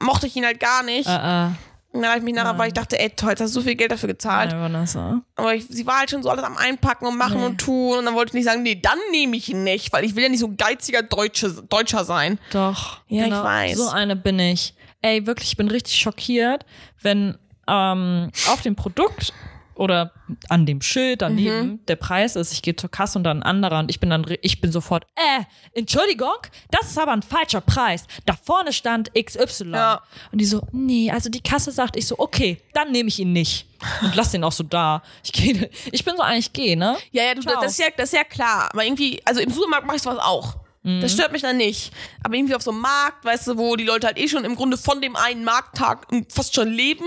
mochte 0.00 0.26
ich 0.26 0.36
ihn 0.36 0.44
halt 0.44 0.60
gar 0.60 0.82
nicht. 0.82 1.08
Äh, 1.08 1.46
äh. 1.46 1.50
Und 1.90 2.02
dann 2.02 2.10
habe 2.10 2.18
ich 2.18 2.24
mich 2.24 2.34
nachher, 2.34 2.58
weil 2.58 2.68
ich 2.68 2.74
dachte, 2.74 2.98
ey, 3.00 3.08
toll, 3.10 3.30
jetzt 3.30 3.40
hast 3.40 3.56
du 3.56 3.60
so 3.60 3.64
viel 3.66 3.74
Geld 3.74 3.90
dafür 3.90 4.08
gezahlt. 4.08 4.50
Nein, 4.52 4.60
Vanessa. 4.60 5.22
Aber 5.36 5.54
ich, 5.54 5.66
sie 5.68 5.86
war 5.86 6.00
halt 6.00 6.10
schon 6.10 6.22
so 6.22 6.28
alles 6.28 6.44
am 6.44 6.58
Einpacken 6.58 7.06
und 7.06 7.16
machen 7.16 7.38
Nee. 7.40 7.46
und 7.46 7.58
tun. 7.58 7.98
Und 8.00 8.04
dann 8.04 8.14
wollte 8.14 8.30
ich 8.30 8.34
nicht 8.34 8.44
sagen, 8.44 8.62
nee, 8.62 8.74
dann 8.76 8.98
nehme 9.10 9.36
ich 9.38 9.48
ihn 9.48 9.64
nicht, 9.64 9.90
weil 9.94 10.04
ich 10.04 10.14
will 10.14 10.22
ja 10.24 10.28
nicht 10.28 10.40
so 10.40 10.48
ein 10.48 10.56
geiziger 10.58 11.02
Deutsche, 11.02 11.50
Deutscher 11.70 12.04
sein. 12.04 12.38
Doch. 12.52 13.00
Ja, 13.08 13.24
ich 13.24 13.30
genau, 13.30 13.42
weiß. 13.42 13.78
So 13.78 13.88
eine 13.88 14.16
bin 14.16 14.38
ich. 14.38 14.74
Ey, 15.00 15.26
wirklich, 15.26 15.48
ich 15.48 15.56
bin 15.56 15.68
richtig 15.68 15.94
schockiert, 15.98 16.66
wenn 17.00 17.38
ähm, 17.66 18.30
auf 18.52 18.60
dem 18.60 18.76
Produkt 18.76 19.32
oder 19.78 20.12
an 20.48 20.66
dem 20.66 20.82
Schild 20.82 21.22
daneben 21.22 21.66
Mhm. 21.68 21.86
der 21.86 21.96
Preis 21.96 22.36
ist, 22.36 22.52
ich 22.52 22.62
gehe 22.62 22.76
zur 22.76 22.90
Kasse 22.90 23.18
und 23.18 23.24
dann 23.24 23.38
ein 23.38 23.42
anderer 23.42 23.78
und 23.78 23.90
ich 23.90 24.00
bin 24.00 24.10
dann, 24.10 24.26
ich 24.42 24.60
bin 24.60 24.70
sofort, 24.72 25.04
äh, 25.16 25.44
Entschuldigung, 25.78 26.36
das 26.70 26.90
ist 26.90 26.98
aber 26.98 27.12
ein 27.12 27.22
falscher 27.22 27.60
Preis. 27.60 28.06
Da 28.26 28.34
vorne 28.34 28.72
stand 28.72 29.10
XY. 29.14 29.70
Ja. 29.72 30.02
Und 30.32 30.40
die 30.40 30.44
so, 30.44 30.62
nee, 30.72 31.10
also 31.10 31.30
die 31.30 31.40
Kasse 31.40 31.70
sagt, 31.72 31.96
ich 31.96 32.06
so, 32.06 32.18
okay, 32.18 32.58
dann 32.74 32.92
nehme 32.92 33.08
ich 33.08 33.18
ihn 33.18 33.32
nicht. 33.32 33.66
Und 34.02 34.14
lass 34.16 34.32
den 34.32 34.42
auch 34.44 34.52
so 34.52 34.64
da. 34.64 35.02
Ich 35.22 35.32
gehe, 35.32 35.70
ich 35.92 36.04
bin 36.04 36.16
so 36.16 36.22
eigentlich 36.22 36.52
gehe, 36.52 36.76
ne? 36.76 36.96
Ja, 37.12 37.22
ja, 37.24 37.34
du, 37.34 37.42
das, 37.42 37.72
ist 37.72 37.78
ja, 37.78 37.86
das 37.96 38.12
ist 38.12 38.18
ja 38.18 38.24
klar. 38.24 38.68
Aber 38.72 38.84
irgendwie, 38.84 39.20
also 39.24 39.40
im 39.40 39.50
Supermarkt 39.50 39.86
mache 39.86 39.96
ich 39.96 40.02
sowas 40.02 40.18
auch. 40.18 40.56
Mhm. 40.88 41.00
Das 41.02 41.12
stört 41.12 41.32
mich 41.32 41.42
dann 41.42 41.56
nicht. 41.58 41.92
Aber 42.24 42.34
irgendwie 42.34 42.54
auf 42.54 42.62
so 42.62 42.70
einem 42.70 42.80
Markt, 42.80 43.24
weißt 43.24 43.48
du, 43.48 43.58
wo 43.58 43.76
die 43.76 43.84
Leute 43.84 44.06
halt 44.06 44.18
eh 44.18 44.26
schon 44.28 44.44
im 44.44 44.56
Grunde 44.56 44.76
von 44.76 45.00
dem 45.00 45.16
einen 45.16 45.44
Markttag 45.44 46.06
fast 46.28 46.54
schon 46.54 46.68
leben, 46.68 47.04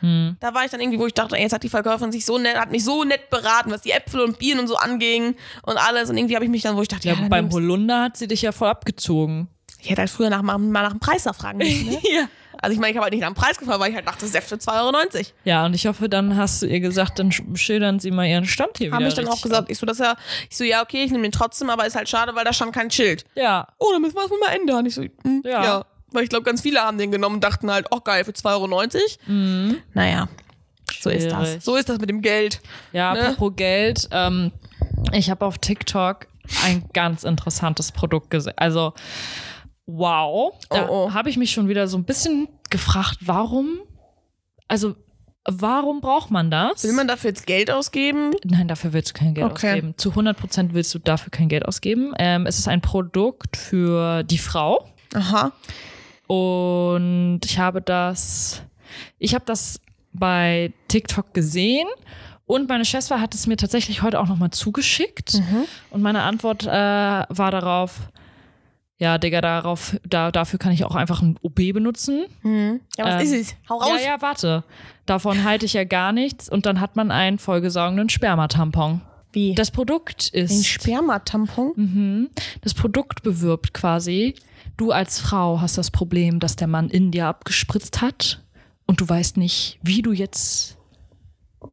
Mhm. 0.00 0.36
da 0.40 0.52
war 0.54 0.64
ich 0.64 0.70
dann 0.70 0.80
irgendwie, 0.80 0.98
wo 0.98 1.06
ich 1.06 1.14
dachte, 1.14 1.36
ey, 1.36 1.42
jetzt 1.42 1.52
hat 1.52 1.62
die 1.62 1.68
Verkäuferin 1.68 2.10
sich 2.12 2.24
so 2.24 2.38
nett, 2.38 2.56
hat 2.56 2.70
mich 2.70 2.84
so 2.84 3.04
nett 3.04 3.30
beraten, 3.30 3.70
was 3.70 3.82
die 3.82 3.90
Äpfel 3.92 4.20
und 4.20 4.38
Bieren 4.38 4.58
und 4.60 4.66
so 4.66 4.76
anging 4.76 5.36
und 5.62 5.76
alles. 5.76 6.10
Und 6.10 6.16
irgendwie 6.16 6.34
habe 6.34 6.44
ich 6.44 6.50
mich 6.50 6.62
dann, 6.62 6.76
wo 6.76 6.82
ich 6.82 6.88
dachte, 6.88 7.06
Ja, 7.08 7.14
ja, 7.14 7.28
beim. 7.28 7.50
Holunder 7.52 8.02
hat 8.02 8.16
sie 8.16 8.26
dich 8.26 8.42
ja 8.42 8.52
voll 8.52 8.68
abgezogen. 8.68 9.48
ich 9.80 9.90
hätte 9.90 10.00
halt 10.00 10.10
früher 10.10 10.30
nach, 10.30 10.42
mal 10.42 10.58
nach 10.58 10.90
dem 10.90 11.00
Preis 11.00 11.24
nachfragen 11.24 11.58
müssen. 11.58 11.86
Ne? 11.90 11.98
ja. 12.14 12.28
Also 12.62 12.74
ich 12.74 12.80
meine, 12.80 12.90
ich 12.92 12.96
habe 12.96 13.04
halt 13.04 13.12
nicht 13.14 13.22
nach 13.22 13.28
dem 13.28 13.34
Preis 13.34 13.58
gefragt, 13.58 13.80
weil 13.80 13.90
ich 13.90 13.96
halt 13.96 14.06
dachte, 14.06 14.26
Säfte 14.26 14.56
2,90 14.56 14.68
Euro. 15.16 15.26
Ja, 15.44 15.64
und 15.66 15.74
ich 15.74 15.86
hoffe, 15.86 16.08
dann 16.08 16.36
hast 16.36 16.62
du 16.62 16.66
ihr 16.66 16.80
gesagt, 16.80 17.18
dann 17.18 17.30
sch- 17.30 17.56
schildern 17.56 17.98
sie 18.00 18.10
mal 18.10 18.26
ihren 18.26 18.44
Stand 18.46 18.78
hier 18.78 18.92
Habe 18.92 19.04
ich 19.08 19.14
dann 19.14 19.28
auch 19.28 19.40
gesagt. 19.40 19.70
Ich 19.70 19.78
so, 19.78 19.86
das 19.86 19.98
ist 19.98 20.04
ja, 20.04 20.14
ich 20.50 20.56
so, 20.56 20.64
ja, 20.64 20.82
okay, 20.82 21.04
ich 21.04 21.10
nehme 21.10 21.22
den 21.22 21.32
trotzdem, 21.32 21.70
aber 21.70 21.86
ist 21.86 21.96
halt 21.96 22.08
schade, 22.08 22.34
weil 22.34 22.44
da 22.44 22.52
stand 22.52 22.72
kein 22.72 22.90
Schild. 22.90 23.24
Ja. 23.34 23.66
oh, 23.78 23.86
dann 23.92 24.02
müssen 24.02 24.14
wir 24.16 24.24
es 24.24 24.30
mal 24.30 24.54
ändern. 24.54 24.86
Ich 24.86 24.94
so, 24.94 25.02
hm, 25.02 25.42
Ja. 25.44 25.64
ja. 25.64 25.84
Weil 26.12 26.24
ich 26.24 26.28
glaube, 26.30 26.42
ganz 26.44 26.60
viele 26.60 26.80
haben 26.80 26.98
den 26.98 27.10
genommen 27.12 27.36
und 27.36 27.44
dachten 27.44 27.70
halt, 27.70 27.86
oh 27.92 28.00
geil, 28.00 28.24
für 28.24 28.32
2,90 28.32 28.46
Euro. 28.46 29.76
Naja, 29.94 30.28
so 31.00 31.08
ist 31.08 31.24
Mhm. 31.26 31.30
Schwierig. 31.30 31.54
das. 31.54 31.64
So 31.64 31.76
ist 31.76 31.88
das 31.88 31.98
mit 31.98 32.10
dem 32.10 32.20
Geld. 32.20 32.60
Ja, 32.92 33.14
Ne? 33.14 33.20
apropos 33.28 33.52
Geld. 33.56 34.08
Ähm, 34.10 34.50
ich 35.12 35.30
habe 35.30 35.44
auf 35.46 35.58
TikTok 35.58 36.26
ein 36.64 36.84
ganz 36.92 37.22
interessantes 37.22 37.92
Produkt 37.92 38.30
gesehen. 38.30 38.54
Also, 38.56 38.92
wow. 39.96 40.54
Da 40.68 40.88
Oh, 40.88 41.06
oh. 41.08 41.12
habe 41.14 41.30
ich 41.30 41.36
mich 41.36 41.50
schon 41.52 41.68
wieder 41.68 41.88
so 41.88 41.96
ein 41.98 42.04
bisschen 42.04 42.48
gefragt, 42.70 43.18
warum? 43.22 43.78
Also, 44.68 44.94
warum 45.48 46.00
braucht 46.00 46.30
man 46.30 46.50
das? 46.50 46.84
Will 46.84 46.92
man 46.92 47.08
dafür 47.08 47.30
jetzt 47.30 47.46
Geld 47.46 47.70
ausgeben? 47.70 48.32
Nein, 48.44 48.68
dafür 48.68 48.92
willst 48.92 49.10
du 49.10 49.14
kein 49.14 49.34
Geld 49.34 49.50
Okay. 49.50 49.68
ausgeben. 49.70 49.94
Zu 49.96 50.10
100% 50.12 50.72
willst 50.74 50.94
du 50.94 50.98
dafür 50.98 51.30
kein 51.30 51.48
Geld 51.48 51.66
ausgeben. 51.66 52.12
Ähm, 52.18 52.46
es 52.46 52.58
ist 52.58 52.68
ein 52.68 52.80
Produkt 52.80 53.56
für 53.56 54.22
die 54.22 54.38
Frau. 54.38 54.88
Aha. 55.14 55.52
Und 56.26 57.40
ich 57.44 57.58
habe 57.58 57.82
das, 57.82 58.62
ich 59.18 59.34
habe 59.34 59.44
das 59.44 59.80
bei 60.12 60.72
TikTok 60.88 61.34
gesehen 61.34 61.88
und 62.46 62.68
meine 62.68 62.84
Schwester 62.84 63.20
hat 63.20 63.34
es 63.34 63.46
mir 63.48 63.56
tatsächlich 63.56 64.02
heute 64.02 64.20
auch 64.20 64.28
nochmal 64.28 64.50
zugeschickt. 64.50 65.34
Mhm. 65.34 65.64
Und 65.90 66.02
meine 66.02 66.22
Antwort 66.22 66.64
äh, 66.66 66.70
war 66.70 67.50
darauf, 67.50 67.98
ja, 69.00 69.18
Digga, 69.18 69.40
darauf, 69.40 69.96
da, 70.08 70.30
dafür 70.30 70.58
kann 70.58 70.72
ich 70.72 70.84
auch 70.84 70.94
einfach 70.94 71.22
ein 71.22 71.36
OB 71.42 71.72
benutzen. 71.72 72.26
Ja, 72.96 73.04
was 73.06 73.14
Ähm, 73.14 73.20
ist 73.20 73.32
es? 73.32 73.54
Hau 73.68 73.78
raus. 73.78 73.90
Ja, 73.98 74.10
ja, 74.12 74.22
warte. 74.22 74.62
Davon 75.06 75.42
halte 75.42 75.64
ich 75.66 75.72
ja 75.72 75.84
gar 75.84 76.12
nichts. 76.12 76.48
Und 76.48 76.66
dann 76.66 76.80
hat 76.80 76.94
man 76.96 77.10
einen 77.10 77.38
vollgesaugenden 77.38 78.10
Spermatampon. 78.10 79.00
Wie? 79.32 79.54
Das 79.54 79.70
Produkt 79.70 80.30
ein 80.34 80.44
ist, 80.44 80.66
Spermatampon? 80.66 81.72
Mhm. 81.76 82.28
das 82.60 82.74
Produkt 82.74 83.22
bewirbt 83.22 83.72
quasi, 83.72 84.34
du 84.76 84.90
als 84.92 85.18
Frau 85.20 85.60
hast 85.60 85.78
das 85.78 85.90
Problem, 85.90 86.38
dass 86.40 86.56
der 86.56 86.66
Mann 86.68 86.90
in 86.90 87.10
dir 87.10 87.26
abgespritzt 87.26 88.02
hat 88.02 88.42
und 88.86 89.00
du 89.00 89.08
weißt 89.08 89.36
nicht, 89.38 89.78
wie 89.82 90.02
du 90.02 90.12
jetzt 90.12 90.76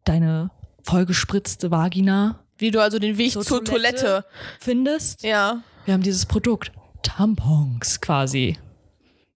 deine 0.06 0.52
vollgespritzte 0.84 1.72
Vagina 1.72 2.40
Wie 2.58 2.72
du 2.72 2.82
also 2.82 3.00
den 3.00 3.18
Weg 3.18 3.32
zur, 3.32 3.44
Zur 3.44 3.64
Toilette. 3.64 3.98
Toilette. 3.98 4.26
findest. 4.60 5.24
Ja. 5.24 5.62
Wir 5.86 5.94
haben 5.96 6.04
dieses 6.04 6.26
Produkt. 6.26 6.72
Tampons 7.04 8.02
quasi. 8.02 8.58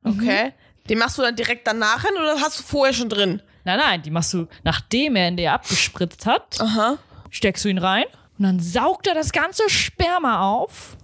Okay. 0.04 0.54
Den 0.90 0.98
machst 0.98 1.18
du 1.18 1.22
dann 1.22 1.36
direkt 1.36 1.68
danach 1.68 2.02
hin 2.02 2.16
oder 2.18 2.40
hast 2.42 2.60
du 2.60 2.64
vorher 2.64 2.94
schon 2.94 3.10
drin? 3.10 3.42
Nein, 3.64 3.78
nein, 3.78 4.02
die 4.02 4.10
machst 4.10 4.34
du, 4.34 4.48
nachdem 4.64 5.16
er 5.16 5.28
in 5.28 5.38
dir 5.38 5.54
abgespritzt 5.54 6.26
hat, 6.26 6.60
Aha. 6.60 6.98
steckst 7.30 7.64
du 7.64 7.70
ihn 7.70 7.78
rein 7.78 8.06
und 8.38 8.44
dann 8.46 8.60
saugt 8.60 9.06
er 9.08 9.14
das 9.14 9.32
ganze 9.32 9.70
Sperma 9.70 10.42
auf. 10.52 10.98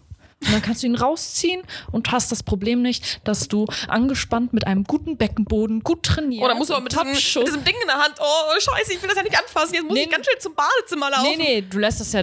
Und 0.44 0.54
dann 0.54 0.62
kannst 0.62 0.84
du 0.84 0.88
ihn 0.88 0.96
rausziehen 0.96 1.64
und 1.92 2.12
hast 2.12 2.32
das 2.32 2.44
Problem 2.44 2.84
nicht, 2.84 3.22
dass 3.28 3.48
du 3.48 3.66
angespannt 3.88 4.54
mit 4.54 4.68
einem 4.68 4.84
guten 4.84 5.18
Beckenboden, 5.18 5.82
gut 5.82 6.04
trainiert. 6.04 6.44
Oder 6.44 6.54
musst 6.54 6.70
du 6.70 6.76
auch 6.76 6.82
mit 6.82 6.92
diesem, 6.92 7.08
mit 7.08 7.48
diesem 7.48 7.64
Ding 7.64 7.74
in 7.82 7.88
der 7.88 7.98
Hand, 7.98 8.16
oh 8.20 8.60
scheiße, 8.60 8.94
ich 8.94 9.02
will 9.02 9.10
das 9.10 9.18
ja 9.18 9.24
nicht 9.24 9.38
anfassen, 9.38 9.74
jetzt 9.76 9.84
muss 9.86 9.94
Nee, 9.94 10.04
ich 10.04 10.10
ganz 10.12 10.26
schnell 10.26 10.40
zum 10.40 10.54
Badezimmer 10.54 11.10
laufen. 11.10 11.38
Nee, 11.38 11.44
nee, 11.44 11.62
du 11.62 11.80
lässt 11.80 12.02
das 12.02 12.14
ja 12.14 12.22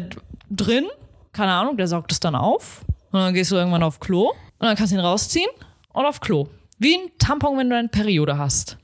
drin. 0.48 0.86
Keine 1.32 1.52
Ahnung, 1.52 1.76
der 1.76 1.88
saugt 1.88 2.12
es 2.12 2.20
dann 2.20 2.36
auf. 2.36 2.82
Und 3.14 3.20
dann 3.20 3.32
gehst 3.32 3.52
du 3.52 3.54
irgendwann 3.54 3.84
auf 3.84 4.00
Klo. 4.00 4.30
Und 4.30 4.36
dann 4.66 4.74
kannst 4.74 4.92
du 4.92 4.96
ihn 4.96 5.00
rausziehen 5.00 5.48
und 5.92 6.04
auf 6.04 6.20
Klo. 6.20 6.48
Wie 6.78 6.96
ein 6.96 7.12
Tampon, 7.16 7.56
wenn 7.56 7.70
du 7.70 7.76
eine 7.76 7.86
Periode 7.86 8.38
hast. 8.38 8.76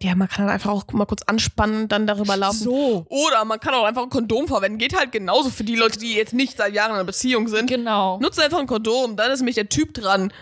Ja, 0.00 0.14
man 0.14 0.28
kann 0.28 0.44
halt 0.44 0.54
einfach 0.54 0.70
auch 0.70 0.84
mal 0.92 1.06
kurz 1.06 1.22
anspannen, 1.22 1.88
dann 1.88 2.06
darüber 2.06 2.36
laufen. 2.36 2.62
So. 2.62 3.04
Oder 3.08 3.44
man 3.44 3.58
kann 3.58 3.74
auch 3.74 3.82
einfach 3.82 4.04
ein 4.04 4.10
Kondom 4.10 4.46
verwenden. 4.46 4.78
Geht 4.78 4.96
halt 4.96 5.10
genauso 5.10 5.50
für 5.50 5.64
die 5.64 5.74
Leute, 5.74 5.98
die 5.98 6.14
jetzt 6.14 6.34
nicht 6.34 6.56
seit 6.56 6.72
Jahren 6.72 6.90
in 6.90 6.94
einer 6.94 7.04
Beziehung 7.04 7.48
sind. 7.48 7.68
Genau. 7.68 8.20
Nutze 8.20 8.44
einfach 8.44 8.60
ein 8.60 8.68
Kondom, 8.68 9.16
dann 9.16 9.32
ist 9.32 9.40
nämlich 9.40 9.56
der 9.56 9.68
Typ 9.68 9.92
dran 9.92 10.32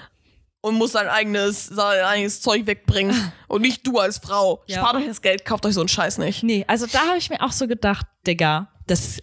und 0.60 0.74
muss 0.74 0.92
sein 0.92 1.08
eigenes, 1.08 1.68
sein 1.68 2.04
eigenes 2.04 2.42
Zeug 2.42 2.66
wegbringen. 2.66 3.32
und 3.48 3.62
nicht 3.62 3.86
du 3.86 3.98
als 3.98 4.18
Frau. 4.18 4.62
Ja. 4.66 4.80
Spart 4.80 4.96
euch 4.96 5.06
das 5.06 5.22
Geld, 5.22 5.46
kauft 5.46 5.64
euch 5.64 5.72
so 5.72 5.80
einen 5.80 5.88
Scheiß 5.88 6.18
nicht. 6.18 6.42
Nee, 6.42 6.66
also 6.68 6.86
da 6.86 7.00
habe 7.06 7.16
ich 7.16 7.30
mir 7.30 7.40
auch 7.40 7.52
so 7.52 7.66
gedacht, 7.66 8.06
Digga, 8.26 8.68
das. 8.86 9.22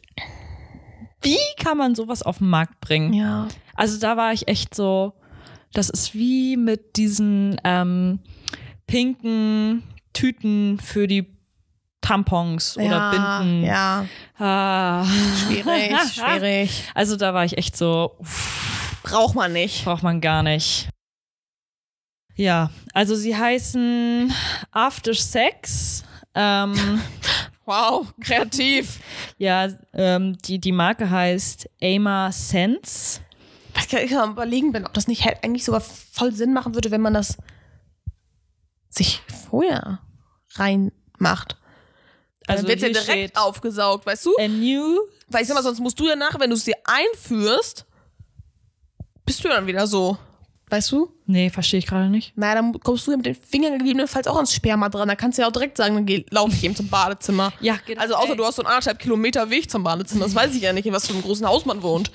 Wie 1.21 1.37
kann 1.59 1.77
man 1.77 1.93
sowas 1.93 2.23
auf 2.23 2.39
den 2.39 2.47
Markt 2.47 2.79
bringen? 2.79 3.13
Ja. 3.13 3.47
Also 3.77 3.97
da 3.99 4.17
war 4.17 4.33
ich 4.33 4.47
echt 4.49 4.75
so, 4.75 5.13
das 5.71 5.89
ist 5.89 6.13
wie 6.13 6.57
mit 6.57 6.97
diesen 6.97 7.59
ähm, 7.63 8.19
pinken 8.87 9.83
Tüten 10.13 10.79
für 10.79 11.07
die 11.07 11.27
Tampons 12.01 12.77
oder 12.77 13.11
Binden. 13.11 13.63
Ja, 13.65 14.05
Ah. 14.39 15.05
schwierig, 15.05 15.91
schwierig. 16.13 16.83
Also 16.93 17.15
da 17.17 17.33
war 17.33 17.45
ich 17.45 17.57
echt 17.57 17.75
so, 17.77 18.15
uff, 18.19 18.99
Braucht 19.03 19.35
man 19.35 19.53
nicht. 19.53 19.85
braucht 19.85 20.03
man 20.03 20.19
gar 20.21 20.43
nicht. 20.43 20.89
Ja, 22.35 22.69
also 22.93 23.15
sie 23.15 23.35
heißen 23.35 24.31
After 24.71 25.13
Sex. 25.13 26.03
Ähm, 26.35 27.01
Wow, 27.65 28.07
kreativ. 28.21 29.01
ja, 29.37 29.67
ähm, 29.93 30.37
die, 30.45 30.57
die 30.57 30.71
Marke 30.71 31.09
heißt 31.09 31.69
Ama 31.83 32.31
Sense. 32.31 33.19
Ich 33.79 34.11
mal 34.11 34.29
überlegen, 34.31 34.71
bin, 34.71 34.85
ob 34.85 34.93
das 34.93 35.07
nicht 35.07 35.25
halt 35.25 35.43
eigentlich 35.43 35.63
sogar 35.63 35.81
voll 35.81 36.33
Sinn 36.33 36.53
machen 36.53 36.73
würde, 36.73 36.91
wenn 36.91 37.01
man 37.01 37.13
das 37.13 37.37
sich 38.89 39.21
vorher 39.49 39.99
reinmacht. 40.55 41.57
Also 42.47 42.63
Dann 42.63 42.69
wird 42.69 42.81
ja 42.81 42.87
hier 42.87 43.01
direkt 43.01 43.37
aufgesaugt, 43.37 44.05
weißt 44.05 44.25
du? 44.25 44.35
A 44.39 44.47
new 44.47 44.99
Weil 45.27 45.41
ich 45.41 45.47
sag 45.47 45.55
mal, 45.55 45.63
sonst 45.63 45.79
musst 45.79 45.99
du 45.99 46.07
ja 46.07 46.15
nachher, 46.15 46.39
wenn 46.39 46.49
du 46.49 46.55
es 46.55 46.63
dir 46.63 46.75
einführst, 46.85 47.85
bist 49.25 49.43
du 49.43 49.49
dann 49.49 49.67
wieder 49.67 49.85
so. 49.85 50.17
Weißt 50.69 50.91
du? 50.91 51.13
Nee, 51.25 51.49
verstehe 51.49 51.79
ich 51.79 51.87
gerade 51.87 52.09
nicht. 52.09 52.35
Naja, 52.37 52.55
dann 52.55 52.77
kommst 52.81 53.07
du 53.07 53.11
ja 53.11 53.17
mit 53.17 53.25
den 53.25 53.35
Fingern 53.35 53.77
gegebenenfalls 53.77 54.27
auch 54.27 54.35
ans 54.35 54.53
Sperma 54.53 54.89
dran. 54.89 55.07
Da 55.07 55.15
kannst 55.15 55.37
du 55.37 55.41
ja 55.41 55.47
auch 55.47 55.51
direkt 55.53 55.77
sagen, 55.77 55.95
dann 55.95 56.05
geh, 56.05 56.25
lauf 56.29 56.51
ich 56.51 56.63
eben 56.63 56.75
zum 56.75 56.89
Badezimmer. 56.89 57.53
Ja, 57.61 57.77
genau. 57.85 58.01
Also 58.01 58.15
außer 58.15 58.35
du 58.35 58.45
hast 58.45 58.55
so 58.57 58.63
einen 58.63 58.67
anderthalb 58.67 58.99
Kilometer 58.99 59.49
Weg 59.49 59.69
zum 59.71 59.83
Badezimmer. 59.83 60.25
Das 60.25 60.35
weiß 60.35 60.55
ich 60.55 60.61
ja 60.61 60.73
nicht, 60.73 60.85
in 60.85 60.93
was 60.93 61.07
für 61.07 61.13
einem 61.13 61.21
großen 61.21 61.47
Haus 61.47 61.65
man 61.65 61.81
wohnt. 61.83 62.11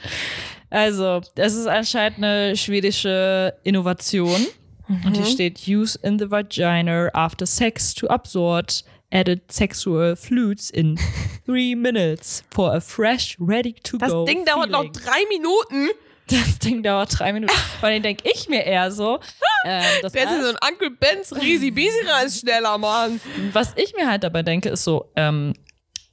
Also, 0.72 1.20
es 1.34 1.54
ist 1.54 1.66
anscheinend 1.66 2.18
eine 2.18 2.56
schwedische 2.56 3.54
Innovation. 3.62 4.46
Und 4.88 5.16
hier 5.16 5.26
steht, 5.26 5.60
use 5.68 5.98
in 6.02 6.18
the 6.18 6.30
vagina 6.30 7.08
after 7.14 7.46
sex 7.46 7.94
to 7.94 8.06
absorb 8.08 8.68
added 9.10 9.40
sexual 9.52 10.16
fluids 10.16 10.70
in 10.70 10.98
three 11.44 11.74
minutes 11.74 12.42
for 12.50 12.72
a 12.74 12.80
fresh, 12.80 13.36
ready 13.38 13.74
to 13.84 13.98
Das 13.98 14.10
go. 14.10 14.24
Ding 14.24 14.44
dauert 14.46 14.70
noch 14.70 14.80
feeling. 14.80 14.92
drei 14.94 15.24
Minuten. 15.28 15.90
Das 16.28 16.58
Ding 16.58 16.82
dauert 16.82 17.18
drei 17.18 17.32
Minuten. 17.34 17.52
Und 17.82 17.82
dann 17.90 18.02
denke 18.02 18.24
ich 18.32 18.48
mir 18.48 18.64
eher 18.64 18.90
so, 18.90 19.18
ähm, 19.66 19.82
das 20.00 20.14
ist 20.14 20.22
so 20.22 20.48
ein 20.48 20.56
Uncle 20.72 20.90
Ben's 20.90 21.34
Risi 21.34 21.70
Bisi 21.70 22.06
reist 22.06 22.40
schneller, 22.40 22.78
Mann. 22.78 23.20
was 23.52 23.72
ich 23.76 23.94
mir 23.94 24.08
halt 24.08 24.24
dabei 24.24 24.42
denke, 24.42 24.70
ist 24.70 24.84
so, 24.84 25.10
ähm, 25.16 25.52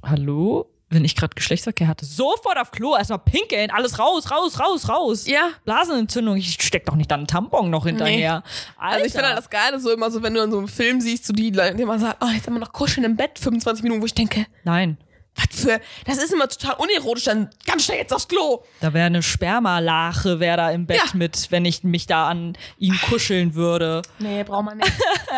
hallo? 0.04 0.69
Wenn 0.91 1.06
ich 1.06 1.15
gerade 1.15 1.36
Geschlechtsverkehr 1.36 1.88
hatte, 1.88 2.06
sofort 2.06 2.58
auf 2.58 2.71
Klo, 2.71 2.95
erstmal 2.97 3.19
pinkeln, 3.19 3.69
alles 3.69 3.99
raus, 3.99 4.32
raus, 4.32 4.60
raus, 4.60 4.89
raus. 4.89 5.28
Ja. 5.28 5.49
Blasenentzündung, 5.65 6.36
ich 6.38 6.54
steck 6.62 6.86
doch 6.86 6.95
nicht 6.95 7.12
dann 7.12 7.19
einen 7.21 7.28
Tampon 7.28 7.69
noch 7.69 7.86
hinterher. 7.86 8.41
Also 8.78 9.06
ich 9.06 9.12
finde 9.12 9.28
halt 9.28 9.38
das 9.38 9.49
Geile 9.52 9.80
so 9.80 9.91
immer 9.91 10.10
so, 10.10 10.23
wenn 10.23 10.34
du 10.34 10.41
in 10.41 10.49
so 10.52 10.58
einem 10.58 10.67
Film 10.67 10.99
siehst, 10.99 11.25
so 11.28 11.34
die 11.34 11.52
Leute, 11.52 11.75
die 11.75 11.84
immer 11.84 11.99
sagen, 11.99 12.17
oh, 12.21 12.28
jetzt 12.34 12.47
haben 12.47 12.54
wir 12.56 12.60
noch 12.60 12.73
kuscheln 12.73 13.04
im 13.06 13.15
Bett, 13.15 13.38
25 13.38 13.84
Minuten, 13.84 14.02
wo 14.02 14.06
ich 14.08 14.15
denke, 14.15 14.47
Nein, 14.63 14.97
was 15.36 15.62
für, 15.62 15.80
das 16.06 16.17
ist 16.17 16.34
immer 16.34 16.49
total 16.49 16.75
unerotisch, 16.80 17.25
dann 17.25 17.49
ganz 17.67 17.86
schnell 17.86 17.99
jetzt 17.99 18.12
aufs 18.13 18.28
Klo. 18.28 18.63
da 18.82 18.91
wäre 18.93 19.06
eine 19.06 19.21
Spermalache, 19.21 20.39
wäre 20.39 20.58
da 20.58 20.71
im 20.71 20.88
Bett 20.88 20.97
Ja. 20.97 21.04
mit, 21.13 21.52
wenn 21.52 21.65
ich 21.65 21.84
mich 21.84 22.08
da 22.08 22.28
an 22.28 22.58
ihm 22.78 22.99
kuscheln 23.10 23.54
würde. 23.54 24.02
Nee, 24.17 24.43
braucht 24.43 24.65
man 24.65 24.78
nicht. 24.80 24.91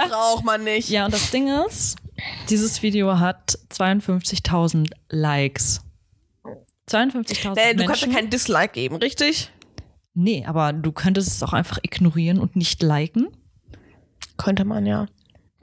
braucht 0.10 0.46
man 0.46 0.64
nicht. 0.64 0.90
Ja, 0.90 1.06
und 1.06 1.14
das 1.14 1.30
Ding 1.32 1.50
ist, 1.68 1.98
dieses 2.50 2.82
Video 2.82 3.20
hat 3.20 3.58
52.000 3.72 4.92
Likes. 5.10 5.82
52.000 6.90 7.58
Äh, 7.58 7.76
du 7.76 7.86
kannst 7.86 8.02
ja 8.02 8.12
keinen 8.12 8.30
Dislike 8.30 8.74
geben, 8.74 8.96
richtig? 8.98 9.52
Nee, 10.14 10.46
aber 10.46 10.74
du 10.74 10.92
könntest 10.92 11.30
es 11.30 11.44
auch 11.44 11.54
einfach 11.54 11.80
ignorieren 11.84 12.40
und 12.40 12.56
nicht 12.56 12.82
liken. 12.84 13.28
Könnte 14.38 14.66
man, 14.66 14.86
ja. 14.86 15.06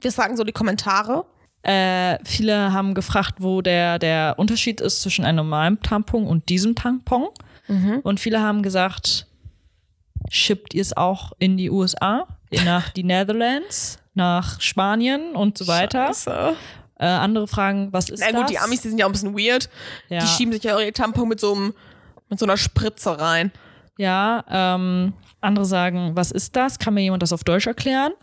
Wir 0.01 0.11
sagen 0.11 0.37
so 0.37 0.43
die 0.43 0.51
Kommentare. 0.53 1.25
Äh, 1.61 2.17
viele 2.23 2.71
haben 2.73 2.93
gefragt, 2.93 3.35
wo 3.39 3.61
der, 3.61 3.99
der 3.99 4.35
Unterschied 4.37 4.79
ist 4.81 5.01
zwischen 5.01 5.25
einem 5.25 5.37
normalen 5.37 5.81
Tampon 5.81 6.25
und 6.25 6.49
diesem 6.49 6.75
Tampon. 6.75 7.27
Und 8.01 8.19
viele 8.19 8.41
haben 8.41 8.63
gesagt, 8.63 9.27
schippt 10.29 10.73
ihr 10.73 10.81
es 10.81 10.97
auch 10.97 11.33
in 11.37 11.55
die 11.55 11.69
USA, 11.69 12.25
nach 12.65 12.89
die 12.89 13.03
Netherlands, 13.03 13.98
nach 14.19 14.61
Spanien 14.61 15.35
und 15.35 15.57
so 15.57 15.67
weiter. 15.67 16.07
Scheiße. 16.07 16.55
Äh, 16.99 17.05
andere 17.05 17.47
fragen, 17.47 17.91
was 17.91 18.09
ist 18.09 18.19
Na 18.19 18.31
gut, 18.31 18.43
das? 18.43 18.51
die 18.51 18.59
Amis, 18.59 18.81
die 18.81 18.89
sind 18.89 18.99
ja 18.99 19.05
auch 19.05 19.09
ein 19.09 19.13
bisschen 19.13 19.35
weird. 19.35 19.69
Ja. 20.09 20.19
Die 20.19 20.27
schieben 20.27 20.53
sich 20.53 20.63
ja 20.63 20.79
ihr 20.79 20.93
Tampon 20.93 21.29
mit 21.29 21.39
so 21.39 21.55
einem, 21.55 21.73
mit 22.29 22.37
so 22.37 22.45
einer 22.45 22.57
Spritze 22.57 23.17
rein. 23.17 23.51
Ja, 23.97 24.43
ähm, 24.49 25.13
andere 25.41 25.65
sagen, 25.65 26.11
was 26.15 26.31
ist 26.31 26.55
das? 26.55 26.77
Kann 26.77 26.93
mir 26.93 27.01
jemand 27.01 27.23
das 27.23 27.33
auf 27.33 27.43
Deutsch 27.43 27.65
erklären? 27.65 28.11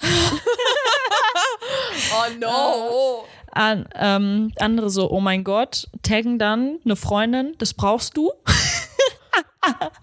Oh 2.12 2.38
no. 2.38 3.24
An, 3.52 3.88
ähm, 3.94 4.52
andere 4.58 4.90
so, 4.90 5.10
oh 5.10 5.20
mein 5.20 5.42
Gott, 5.42 5.88
taggen 6.02 6.38
dann 6.38 6.78
eine 6.84 6.94
Freundin, 6.94 7.54
das 7.58 7.74
brauchst 7.74 8.16
du. 8.16 8.30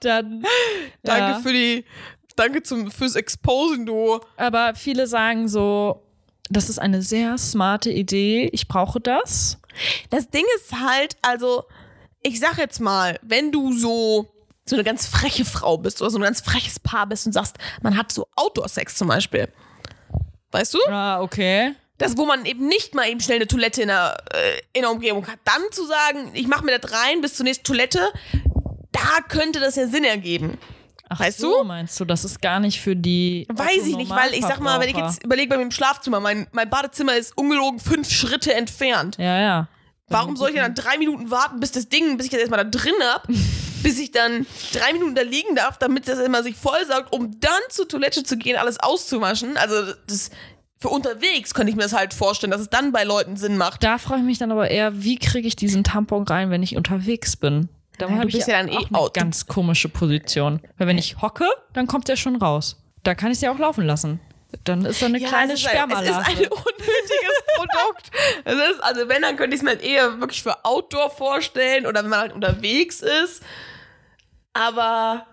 dann, 0.00 0.44
Danke 1.02 1.32
ja. 1.32 1.38
für 1.40 1.52
die, 1.52 1.84
danke 2.36 2.62
zum, 2.62 2.90
fürs 2.90 3.16
Exposen, 3.16 3.86
du. 3.86 4.20
aber 4.36 4.74
viele 4.74 5.06
sagen 5.06 5.48
so, 5.48 6.02
das 6.48 6.68
ist 6.68 6.78
eine 6.78 7.02
sehr 7.02 7.38
smarte 7.38 7.90
Idee, 7.90 8.48
ich 8.52 8.68
brauche 8.68 9.00
das. 9.00 9.58
Das 10.10 10.30
Ding 10.30 10.44
ist 10.56 10.72
halt, 10.80 11.16
also, 11.22 11.64
ich 12.22 12.38
sag 12.40 12.58
jetzt 12.58 12.80
mal, 12.80 13.18
wenn 13.22 13.52
du 13.52 13.72
so, 13.72 14.28
so 14.64 14.76
eine 14.76 14.84
ganz 14.84 15.06
freche 15.06 15.44
Frau 15.44 15.78
bist 15.78 16.00
oder 16.00 16.10
so 16.10 16.18
ein 16.18 16.22
ganz 16.22 16.40
freches 16.40 16.80
Paar 16.80 17.06
bist 17.06 17.26
und 17.26 17.32
sagst, 17.32 17.56
man 17.82 17.96
hat 17.96 18.12
so 18.12 18.26
Outdoor-Sex 18.36 18.96
zum 18.96 19.08
Beispiel. 19.08 19.48
Weißt 20.50 20.74
du? 20.74 20.78
Ah, 20.88 21.20
okay. 21.20 21.74
Das, 21.98 22.16
wo 22.16 22.26
man 22.26 22.44
eben 22.44 22.66
nicht 22.68 22.94
mal 22.94 23.08
eben 23.08 23.20
schnell 23.20 23.36
eine 23.36 23.46
Toilette 23.46 23.82
in 23.82 23.88
der, 23.88 24.16
äh, 24.32 24.60
in 24.72 24.82
der 24.82 24.90
Umgebung 24.90 25.26
hat. 25.26 25.38
Dann 25.44 25.62
zu 25.70 25.86
sagen, 25.86 26.30
ich 26.34 26.46
mache 26.46 26.64
mir 26.64 26.78
das 26.78 26.92
rein 26.92 27.20
bis 27.20 27.34
zur 27.34 27.44
nächsten 27.44 27.64
Toilette, 27.64 28.12
da 28.92 29.20
könnte 29.28 29.60
das 29.60 29.76
ja 29.76 29.86
Sinn 29.86 30.04
ergeben. 30.04 30.58
Ach 31.08 31.20
Weißt 31.20 31.38
so, 31.38 31.58
du? 31.58 31.64
meinst 31.64 31.98
du, 32.00 32.04
das 32.04 32.24
ist 32.24 32.42
gar 32.42 32.58
nicht 32.58 32.80
für 32.80 32.96
die 32.96 33.46
Weiß 33.48 33.86
ich 33.86 33.96
nicht, 33.96 34.10
weil 34.10 34.34
ich 34.34 34.42
sag 34.42 34.60
mal, 34.60 34.80
wenn 34.80 34.88
ich 34.88 34.96
jetzt 34.96 35.22
überlege 35.22 35.48
bei 35.48 35.56
mir 35.56 35.62
im 35.62 35.70
Schlafzimmer, 35.70 36.18
mein, 36.18 36.48
mein 36.52 36.68
Badezimmer 36.68 37.16
ist 37.16 37.36
ungelogen 37.36 37.78
fünf 37.78 38.10
Schritte 38.10 38.54
entfernt. 38.54 39.16
Ja, 39.18 39.38
ja. 39.38 39.68
Warum 40.08 40.36
soll 40.36 40.50
ich 40.50 40.56
dann 40.56 40.74
drei 40.74 40.98
Minuten 40.98 41.30
warten, 41.30 41.60
bis 41.60 41.72
das 41.72 41.88
Ding, 41.88 42.16
bis 42.16 42.26
ich 42.26 42.32
das 42.32 42.40
erstmal 42.40 42.64
da 42.64 42.70
drin 42.70 42.94
hab, 43.12 43.26
bis 43.82 43.98
ich 43.98 44.10
dann 44.10 44.46
drei 44.72 44.92
Minuten 44.92 45.14
da 45.14 45.22
liegen 45.22 45.54
darf, 45.54 45.78
damit 45.78 46.08
das 46.08 46.18
immer 46.18 46.42
sich 46.42 46.56
vollsaugt, 46.56 47.12
um 47.12 47.38
dann 47.40 47.52
zur 47.70 47.88
Toilette 47.88 48.24
zu 48.24 48.36
gehen, 48.36 48.56
alles 48.56 48.78
auszuwaschen? 48.80 49.56
Also 49.56 49.92
das 50.08 50.30
für 50.78 50.88
unterwegs 50.88 51.54
könnte 51.54 51.70
ich 51.70 51.76
mir 51.76 51.82
das 51.82 51.94
halt 51.94 52.14
vorstellen, 52.14 52.50
dass 52.50 52.60
es 52.60 52.68
dann 52.68 52.92
bei 52.92 53.04
Leuten 53.04 53.36
Sinn 53.36 53.56
macht. 53.56 53.82
Da 53.82 53.98
frage 53.98 54.20
ich 54.20 54.26
mich 54.26 54.38
dann 54.38 54.52
aber 54.52 54.70
eher, 54.70 55.02
wie 55.02 55.16
kriege 55.18 55.48
ich 55.48 55.56
diesen 55.56 55.84
Tampon 55.84 56.24
rein, 56.24 56.50
wenn 56.50 56.62
ich 56.62 56.76
unterwegs 56.76 57.36
bin? 57.36 57.68
Da 57.98 58.10
habe 58.10 58.28
ich 58.28 58.34
ja 58.34 58.46
dann 58.46 58.68
eh 58.68 58.76
eine 58.76 58.98
out. 58.98 59.14
ganz 59.14 59.46
komische 59.46 59.88
Position. 59.88 60.60
Weil 60.76 60.86
wenn 60.88 60.98
ich 60.98 61.20
hocke, 61.22 61.46
dann 61.72 61.86
kommt 61.86 62.08
der 62.08 62.16
schon 62.16 62.36
raus. 62.36 62.76
Da 63.02 63.14
kann 63.14 63.30
ich 63.30 63.38
es 63.38 63.42
ja 63.42 63.52
auch 63.52 63.58
laufen 63.58 63.84
lassen. 63.86 64.20
Dann 64.64 64.84
ist 64.84 65.02
da 65.02 65.06
eine 65.06 65.18
kleine 65.18 65.54
es 65.54 65.60
ist 65.60 65.66
ein, 65.68 65.90
es 65.90 66.00
ist 66.00 66.06
Spermalache. 66.06 66.30
ein 66.30 66.36
unnötiges 66.36 67.42
Produkt. 67.56 68.10
Ist, 68.44 68.82
also 68.82 69.08
wenn, 69.08 69.22
dann 69.22 69.36
könnte 69.36 69.54
ich 69.54 69.60
es 69.60 69.64
mir 69.64 69.70
halt 69.70 69.82
eher 69.82 70.20
wirklich 70.20 70.42
für 70.42 70.64
Outdoor 70.64 71.10
vorstellen 71.10 71.86
oder 71.86 72.02
wenn 72.02 72.10
man 72.10 72.20
halt 72.20 72.32
unterwegs 72.32 73.00
ist. 73.00 73.42
Aber 74.52 75.26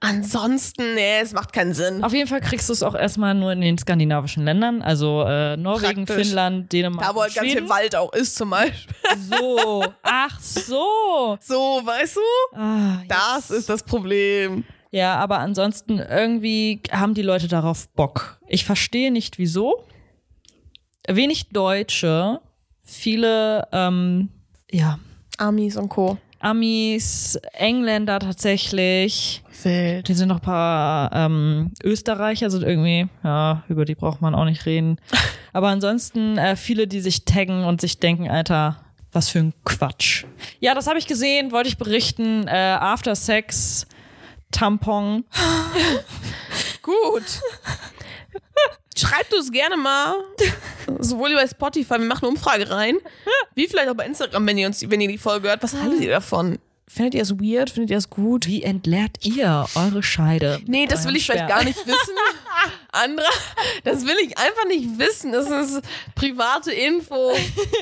ansonsten, 0.00 0.94
nee, 0.94 1.20
es 1.20 1.32
macht 1.32 1.52
keinen 1.52 1.74
Sinn. 1.74 2.02
Auf 2.04 2.12
jeden 2.12 2.28
Fall 2.28 2.40
kriegst 2.40 2.68
du 2.68 2.72
es 2.72 2.82
auch 2.82 2.94
erstmal 2.94 3.34
nur 3.34 3.52
in 3.52 3.60
den 3.60 3.78
skandinavischen 3.78 4.44
Ländern, 4.44 4.82
also 4.82 5.22
äh, 5.24 5.56
Norwegen, 5.56 6.04
Praktisch. 6.06 6.26
Finnland, 6.28 6.72
Dänemark, 6.72 7.06
Da, 7.08 7.14
wo 7.14 7.22
halt 7.22 7.34
ganz 7.34 7.52
viel. 7.52 7.68
Wald 7.68 7.96
auch 7.96 8.12
ist 8.12 8.36
zum 8.36 8.50
Beispiel. 8.50 8.94
So, 9.28 9.84
ach 10.02 10.40
so. 10.40 11.36
So, 11.40 11.80
weißt 11.84 12.16
du? 12.16 12.56
Ah, 12.56 13.02
Das 13.08 13.50
ist 13.50 13.68
das 13.68 13.82
Problem. 13.82 14.64
Ja, 14.90 15.16
aber 15.16 15.38
ansonsten 15.40 15.98
irgendwie 15.98 16.80
haben 16.90 17.12
die 17.14 17.22
Leute 17.22 17.46
darauf 17.48 17.88
Bock. 17.90 18.38
Ich 18.46 18.64
verstehe 18.64 19.10
nicht 19.12 19.38
wieso. 19.38 19.84
Wenig 21.06 21.48
Deutsche, 21.50 22.40
viele, 22.82 23.66
ähm, 23.72 24.28
ja, 24.70 24.98
Amis 25.38 25.76
und 25.76 25.88
Co. 25.88 26.18
Amis, 26.40 27.38
Engländer 27.52 28.18
tatsächlich. 28.18 29.42
Wild. 29.64 30.08
Die 30.08 30.14
sind 30.14 30.28
noch 30.28 30.36
ein 30.36 30.42
paar 30.42 31.10
ähm, 31.12 31.72
Österreicher, 31.82 32.50
sind 32.50 32.62
irgendwie, 32.62 33.08
ja, 33.24 33.62
über 33.68 33.84
die 33.84 33.94
braucht 33.94 34.20
man 34.20 34.34
auch 34.34 34.44
nicht 34.44 34.66
reden. 34.66 34.98
Aber 35.52 35.68
ansonsten 35.68 36.38
äh, 36.38 36.56
viele, 36.56 36.86
die 36.86 37.00
sich 37.00 37.24
taggen 37.24 37.64
und 37.64 37.80
sich 37.80 37.98
denken, 37.98 38.28
Alter, 38.28 38.80
was 39.12 39.28
für 39.28 39.40
ein 39.40 39.54
Quatsch. 39.64 40.24
Ja, 40.60 40.74
das 40.74 40.86
habe 40.86 40.98
ich 40.98 41.06
gesehen, 41.06 41.52
wollte 41.52 41.68
ich 41.68 41.78
berichten. 41.78 42.46
Äh, 42.46 42.76
After 42.80 43.14
Sex, 43.14 43.86
Tampon. 44.50 45.24
Gut. 46.82 47.24
Schreibt 48.96 49.32
uns 49.32 49.52
gerne 49.52 49.76
mal, 49.76 50.14
sowohl 50.98 51.30
über 51.30 51.46
Spotify, 51.46 51.98
wir 51.98 52.06
machen 52.06 52.24
eine 52.24 52.30
Umfrage 52.30 52.68
rein, 52.68 52.96
wie 53.54 53.68
vielleicht 53.68 53.88
auch 53.88 53.94
bei 53.94 54.04
Instagram, 54.04 54.44
wenn 54.46 54.58
ihr 54.58 54.66
uns, 54.66 54.82
wenn 54.90 55.00
ihr 55.00 55.08
die 55.08 55.18
Folge 55.18 55.48
hört. 55.48 55.62
Was 55.62 55.74
haltet 55.74 56.00
ihr 56.00 56.10
davon? 56.10 56.58
Findet 56.88 57.14
ihr 57.14 57.22
es 57.22 57.38
weird? 57.38 57.70
Findet 57.70 57.90
ihr 57.90 57.98
es 57.98 58.08
gut? 58.08 58.46
Wie 58.46 58.62
entleert 58.62 59.24
ihr 59.24 59.66
eure 59.74 60.02
Scheide? 60.02 60.60
Nee, 60.66 60.86
das 60.86 61.06
will 61.06 61.16
ich 61.16 61.26
vielleicht 61.26 61.48
gar 61.48 61.62
nicht 61.62 61.78
wissen. 61.86 62.14
Andere, 62.92 63.26
das 63.84 64.06
will 64.06 64.16
ich 64.24 64.38
einfach 64.38 64.64
nicht 64.66 64.98
wissen. 64.98 65.32
Das 65.32 65.48
ist 65.50 65.82
private 66.14 66.72
Info. 66.72 67.32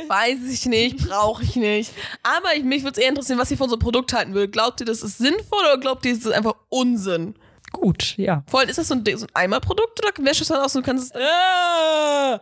Weiß 0.09 0.39
ich 0.51 0.67
nicht, 0.67 0.97
brauche 1.09 1.45
ich 1.45 1.55
nicht. 1.55 1.93
Aber 2.23 2.55
ich, 2.57 2.65
mich 2.65 2.83
würde 2.83 2.99
es 2.99 3.03
eher 3.03 3.11
interessieren, 3.11 3.39
was 3.39 3.51
ihr 3.51 3.57
von 3.57 3.69
so 3.69 3.77
einem 3.77 3.83
Produkt 3.83 4.13
halten 4.13 4.35
würdet. 4.35 4.53
Glaubt 4.53 4.81
ihr, 4.81 4.87
das 4.87 5.03
ist 5.03 5.19
sinnvoll 5.19 5.61
oder 5.61 5.79
glaubt 5.79 6.05
ihr, 6.05 6.15
das 6.15 6.27
ist 6.27 6.33
einfach 6.33 6.55
Unsinn? 6.69 7.35
Gut, 7.73 8.15
ja. 8.17 8.43
Vor 8.49 8.61
allem, 8.61 8.69
ist 8.69 8.79
das 8.79 8.89
so 8.89 8.95
ein, 8.95 9.05
so 9.17 9.27
ein 9.27 9.35
Eimerprodukt 9.35 10.05
oder 10.05 10.13
wäschst 10.25 10.41
du 10.41 10.43
es 10.45 10.49
dann 10.49 10.63
aus 10.63 10.75
und 10.77 10.83
kannst 10.83 11.15
es. 11.15 11.21
Äh, 11.21 12.39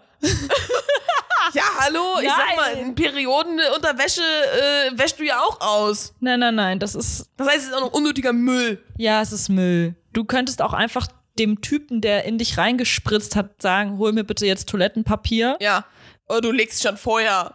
Ja, 1.53 1.63
hallo, 1.79 2.19
ich 2.21 2.29
sag 2.29 2.57
mal, 2.57 2.83
in 2.83 2.95
Periodenunterwäsche 2.95 4.23
äh, 4.23 4.99
wäschst 4.99 5.21
du 5.21 5.25
ja 5.25 5.39
auch 5.41 5.61
aus. 5.61 6.13
nein, 6.21 6.41
nein, 6.41 6.55
nein, 6.55 6.79
das 6.81 6.95
ist, 6.97 7.31
Das 7.37 7.47
heißt, 7.47 7.59
es 7.59 7.65
ist 7.67 7.75
auch 7.75 7.81
noch 7.83 7.93
unnötiger 7.93 8.33
Müll. 8.33 8.83
ja, 8.99 9.21
es 9.23 9.31
ist 9.31 9.49
Müll. 9.49 9.95
Du 10.13 10.25
könntest 10.25 10.63
auch 10.63 10.73
einfach 10.73 11.07
dem 11.39 11.61
Typen, 11.61 12.01
der 12.01 12.25
in 12.25 12.39
dich 12.39 12.59
reingespritzt 12.59 13.37
hat, 13.37 13.61
sagen, 13.63 13.99
hol 13.99 14.13
mir 14.13 14.25
bitte 14.25 14.47
jetzt 14.47 14.69
Toilettenpapier. 14.69 15.57
Ja. 15.61 15.85
Oder 16.29 16.41
du 16.41 16.51
legst 16.53 16.83
schon 16.83 16.97
vorher. 16.97 17.55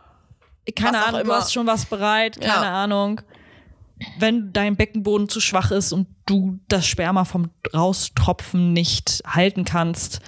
Keine 0.75 1.03
Ahnung, 1.03 1.23
du 1.25 1.33
hast 1.33 1.51
schon 1.53 1.65
was 1.67 1.85
bereit, 1.85 2.39
keine 2.39 2.65
Ja. 2.65 2.83
Ahnung. 2.83 3.21
Wenn 4.17 4.53
dein 4.53 4.77
Beckenboden 4.77 5.27
zu 5.27 5.41
schwach 5.41 5.71
ist 5.71 5.91
und 5.91 6.07
du 6.25 6.59
das 6.69 6.85
Sperma 6.85 7.25
vom 7.25 7.49
Raustropfen 7.73 8.71
nicht 8.71 9.21
halten 9.27 9.65
kannst, 9.65 10.19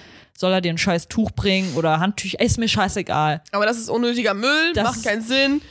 soll 0.42 0.52
er 0.52 0.60
dir 0.60 0.72
ein 0.72 0.78
scheiß 0.78 1.08
Tuch 1.08 1.30
bringen 1.30 1.74
oder 1.76 2.00
Handtücher, 2.00 2.40
ist 2.40 2.58
mir 2.58 2.68
scheißegal. 2.68 3.42
Aber 3.52 3.64
das 3.64 3.78
ist 3.78 3.88
unnötiger 3.88 4.34
Müll, 4.34 4.72
Das 4.74 4.84
macht 4.84 5.04
keinen 5.04 5.22
Sinn. 5.22 5.62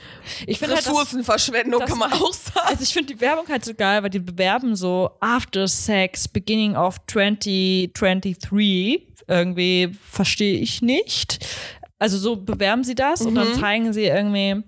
Ich 0.47 0.59
finde 0.59 0.75
halt, 0.75 0.85
das- 0.85 0.91
Ressourcenverschwendung 0.91 1.81
das 1.81 1.89
kann 1.89 1.99
man 1.99 2.11
auch 2.13 2.33
sagen. 2.33 2.67
Also 2.67 2.83
ich 2.83 2.93
finde 2.93 3.13
die 3.13 3.21
Werbung 3.21 3.47
halt 3.47 3.65
so 3.65 3.73
geil, 3.73 4.01
weil 4.01 4.09
die 4.09 4.19
bewerben 4.19 4.75
so 4.75 5.11
After 5.19 5.67
Sex, 5.67 6.27
Beginning 6.27 6.75
of 6.75 6.97
2023. 7.07 9.07
Irgendwie 9.27 9.91
verstehe 10.09 10.57
ich 10.59 10.81
nicht. 10.81 11.45
Also 11.99 12.17
so 12.17 12.35
bewerben 12.35 12.83
sie 12.83 12.95
das 12.95 13.21
und 13.21 13.33
Mhm. 13.33 13.35
dann 13.35 13.53
zeigen 13.59 13.93
sie 13.93 14.05
irgendwie, 14.05 14.63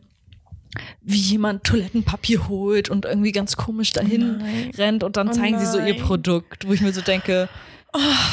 wie 1.01 1.17
jemand 1.17 1.63
Toilettenpapier 1.63 2.47
holt 2.47 2.89
und 2.89 3.05
irgendwie 3.05 3.31
ganz 3.31 3.57
komisch 3.57 3.91
dahin 3.91 4.37
nein. 4.37 4.71
rennt 4.77 5.03
und 5.03 5.17
dann 5.17 5.29
Oh 5.29 5.31
zeigen 5.31 5.59
sie 5.59 5.65
so 5.65 5.79
ihr 5.79 5.95
nein. 5.95 6.03
Produkt, 6.03 6.67
wo 6.67 6.73
ich 6.73 6.81
mir 6.81 6.93
so 6.93 7.01
denke, 7.01 7.49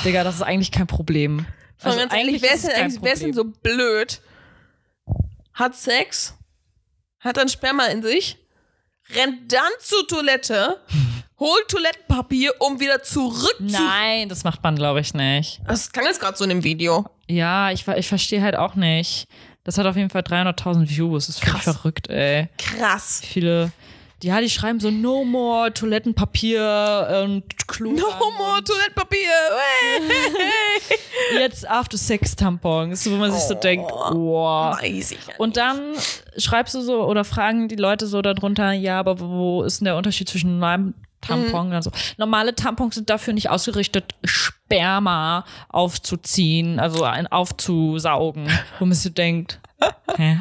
Digga, 0.04 0.24
das 0.24 0.36
ist 0.36 0.42
eigentlich 0.42 0.70
kein 0.72 0.86
Problem. 0.86 1.46
Also 1.82 1.98
ganz 1.98 2.12
ehrlich, 2.14 2.42
wer 2.42 2.54
ist 2.54 2.64
denn 2.64 2.72
eigentlich, 2.72 3.02
wer 3.02 3.12
ist 3.12 3.22
denn 3.22 3.32
so 3.32 3.44
blöd? 3.44 4.20
Hat 5.54 5.74
Sex, 5.76 6.34
hat 7.20 7.36
dann 7.36 7.48
Sperma 7.48 7.86
in 7.86 8.02
sich, 8.02 8.38
rennt 9.14 9.52
dann 9.52 9.70
zur 9.80 10.06
Toilette, 10.06 10.80
holt 11.38 11.68
Toilettenpapier, 11.68 12.52
um 12.60 12.80
wieder 12.80 13.02
zurück 13.02 13.56
zu. 13.58 13.64
Nein, 13.64 14.28
das 14.28 14.44
macht 14.44 14.62
man, 14.62 14.76
glaube 14.76 15.00
ich, 15.00 15.14
nicht. 15.14 15.60
Das 15.66 15.90
klang 15.92 16.06
jetzt 16.06 16.20
gerade 16.20 16.36
so 16.36 16.44
in 16.44 16.50
dem 16.50 16.64
Video. 16.64 17.06
Ja, 17.28 17.70
ich, 17.70 17.86
ich 17.88 18.08
verstehe 18.08 18.42
halt 18.42 18.56
auch 18.56 18.74
nicht. 18.74 19.26
Das 19.64 19.76
hat 19.78 19.86
auf 19.86 19.96
jeden 19.96 20.10
Fall 20.10 20.22
300.000 20.22 20.88
Views. 20.88 21.26
Das 21.26 21.36
ist 21.36 21.42
Krass. 21.42 21.62
verrückt, 21.64 22.08
ey. 22.08 22.48
Krass. 22.58 23.20
Viele. 23.24 23.72
Ja, 24.22 24.40
die 24.40 24.50
schreiben 24.50 24.80
so 24.80 24.90
No 24.90 25.24
more 25.24 25.72
Toilettenpapier 25.72 27.22
und 27.24 27.44
Klo. 27.66 27.92
No 27.92 28.30
more 28.36 28.62
Toilettenpapier. 28.62 29.18
Jetzt 31.38 31.68
After 31.68 31.96
Sex 31.96 32.36
Tampons, 32.36 33.10
wo 33.10 33.16
man 33.16 33.32
sich 33.32 33.40
so 33.42 33.54
denkt, 33.54 33.90
wow. 33.90 34.76
Weiß 34.78 35.12
ich 35.12 35.26
ja 35.26 35.34
Und 35.38 35.56
dann 35.56 35.94
schreibst 36.36 36.74
du 36.74 36.82
so 36.82 37.04
oder 37.04 37.24
fragen 37.24 37.68
die 37.68 37.76
Leute 37.76 38.06
so 38.06 38.20
darunter, 38.20 38.72
ja, 38.72 38.98
aber 38.98 39.20
wo 39.20 39.62
ist 39.62 39.80
denn 39.80 39.86
der 39.86 39.96
Unterschied 39.96 40.28
zwischen 40.28 40.52
normalem 40.52 40.94
Tampon 41.22 41.72
und 41.72 41.82
so? 41.82 41.90
Normale 42.18 42.54
Tampons 42.54 42.96
sind 42.96 43.08
dafür 43.08 43.32
nicht 43.32 43.48
ausgerichtet, 43.48 44.14
Sperma 44.24 45.44
aufzuziehen, 45.68 46.78
also 46.78 47.04
ein, 47.04 47.26
aufzusaugen, 47.26 48.48
wo 48.78 48.84
man 48.84 48.94
sich 48.94 49.04
so 49.04 49.10
denkt, 49.10 49.60
hä? 50.16 50.40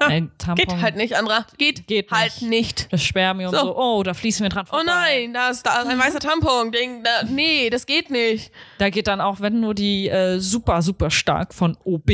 Ein 0.00 0.30
Tampon, 0.38 0.64
Geht 0.64 0.80
halt 0.80 0.96
nicht, 0.96 1.16
Andra. 1.16 1.44
Geht, 1.56 1.86
Geht 1.86 2.10
halt 2.10 2.42
nicht. 2.42 2.92
das 2.92 3.02
Spermium 3.02 3.50
So. 3.52 3.58
so. 3.58 3.76
oh, 3.76 4.02
da 4.02 4.14
fließen 4.14 4.44
wir 4.44 4.50
dran 4.50 4.64
Oh 4.68 4.76
vorbei. 4.76 4.84
nein, 4.86 5.34
da 5.34 5.50
ist, 5.50 5.66
da 5.66 5.80
ist 5.82 5.88
ein 5.88 5.98
weißer 5.98 6.20
Tampon. 6.20 6.70
Ding, 6.72 7.02
da, 7.02 7.24
nee, 7.28 7.68
das 7.70 7.84
geht 7.86 8.10
nicht. 8.10 8.52
Da 8.78 8.90
geht 8.90 9.08
dann 9.08 9.20
auch, 9.20 9.40
wenn 9.40 9.60
nur 9.60 9.74
die 9.74 10.08
äh, 10.08 10.38
super, 10.38 10.82
super 10.82 11.10
stark 11.10 11.52
von 11.54 11.76
OB, 11.84 12.10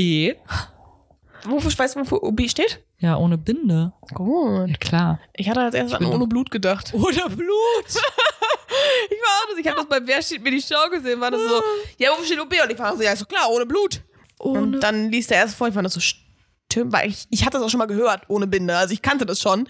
Wofür, 1.46 1.70
weißt 1.78 1.96
du, 1.96 2.00
wofür 2.00 2.22
OB 2.22 2.48
steht? 2.48 2.80
ja, 2.98 3.16
ohne 3.18 3.36
Binde. 3.36 3.92
Gut. 4.14 4.66
Ja, 4.70 4.76
klar. 4.78 5.20
Ich 5.34 5.50
hatte 5.50 5.60
als 5.60 5.74
erstes 5.74 5.98
an 6.00 6.06
ohne 6.06 6.26
Blut 6.26 6.50
gedacht. 6.50 6.94
Oder 6.94 7.28
Blut. 7.28 7.84
Ich 7.86 9.18
war 9.20 9.42
auch 9.42 9.48
das, 9.50 9.58
ich 9.58 9.66
habe 9.66 9.76
das 9.76 9.86
bei 9.88 9.98
Wer 10.06 10.22
steht 10.22 10.42
mir 10.42 10.50
die 10.50 10.62
Show 10.62 10.88
gesehen, 10.90 11.20
war 11.20 11.30
das 11.30 11.40
so, 11.42 11.60
ja, 11.98 12.10
wofür 12.10 12.24
steht 12.24 12.40
OB? 12.40 12.54
Und 12.64 12.72
ich 12.72 12.78
war 12.78 12.96
so, 12.96 13.02
ja, 13.02 13.12
ist 13.12 13.20
doch 13.22 13.28
klar, 13.28 13.50
ohne 13.50 13.66
Blut. 13.66 14.00
Ohne 14.38 14.58
Und 14.62 14.80
dann 14.80 15.10
liest 15.10 15.30
der 15.30 15.36
erst 15.38 15.54
vor, 15.54 15.68
ich 15.68 15.74
fand 15.74 15.84
das 15.84 15.92
so 15.94 16.00
stimmt, 16.74 16.92
weil 16.92 17.08
ich, 17.08 17.26
ich 17.30 17.44
hatte 17.44 17.58
das 17.58 17.62
auch 17.62 17.70
schon 17.70 17.78
mal 17.78 17.86
gehört, 17.86 18.22
ohne 18.28 18.46
Binde, 18.46 18.76
also 18.76 18.92
ich 18.92 19.02
kannte 19.02 19.26
das 19.26 19.40
schon. 19.40 19.68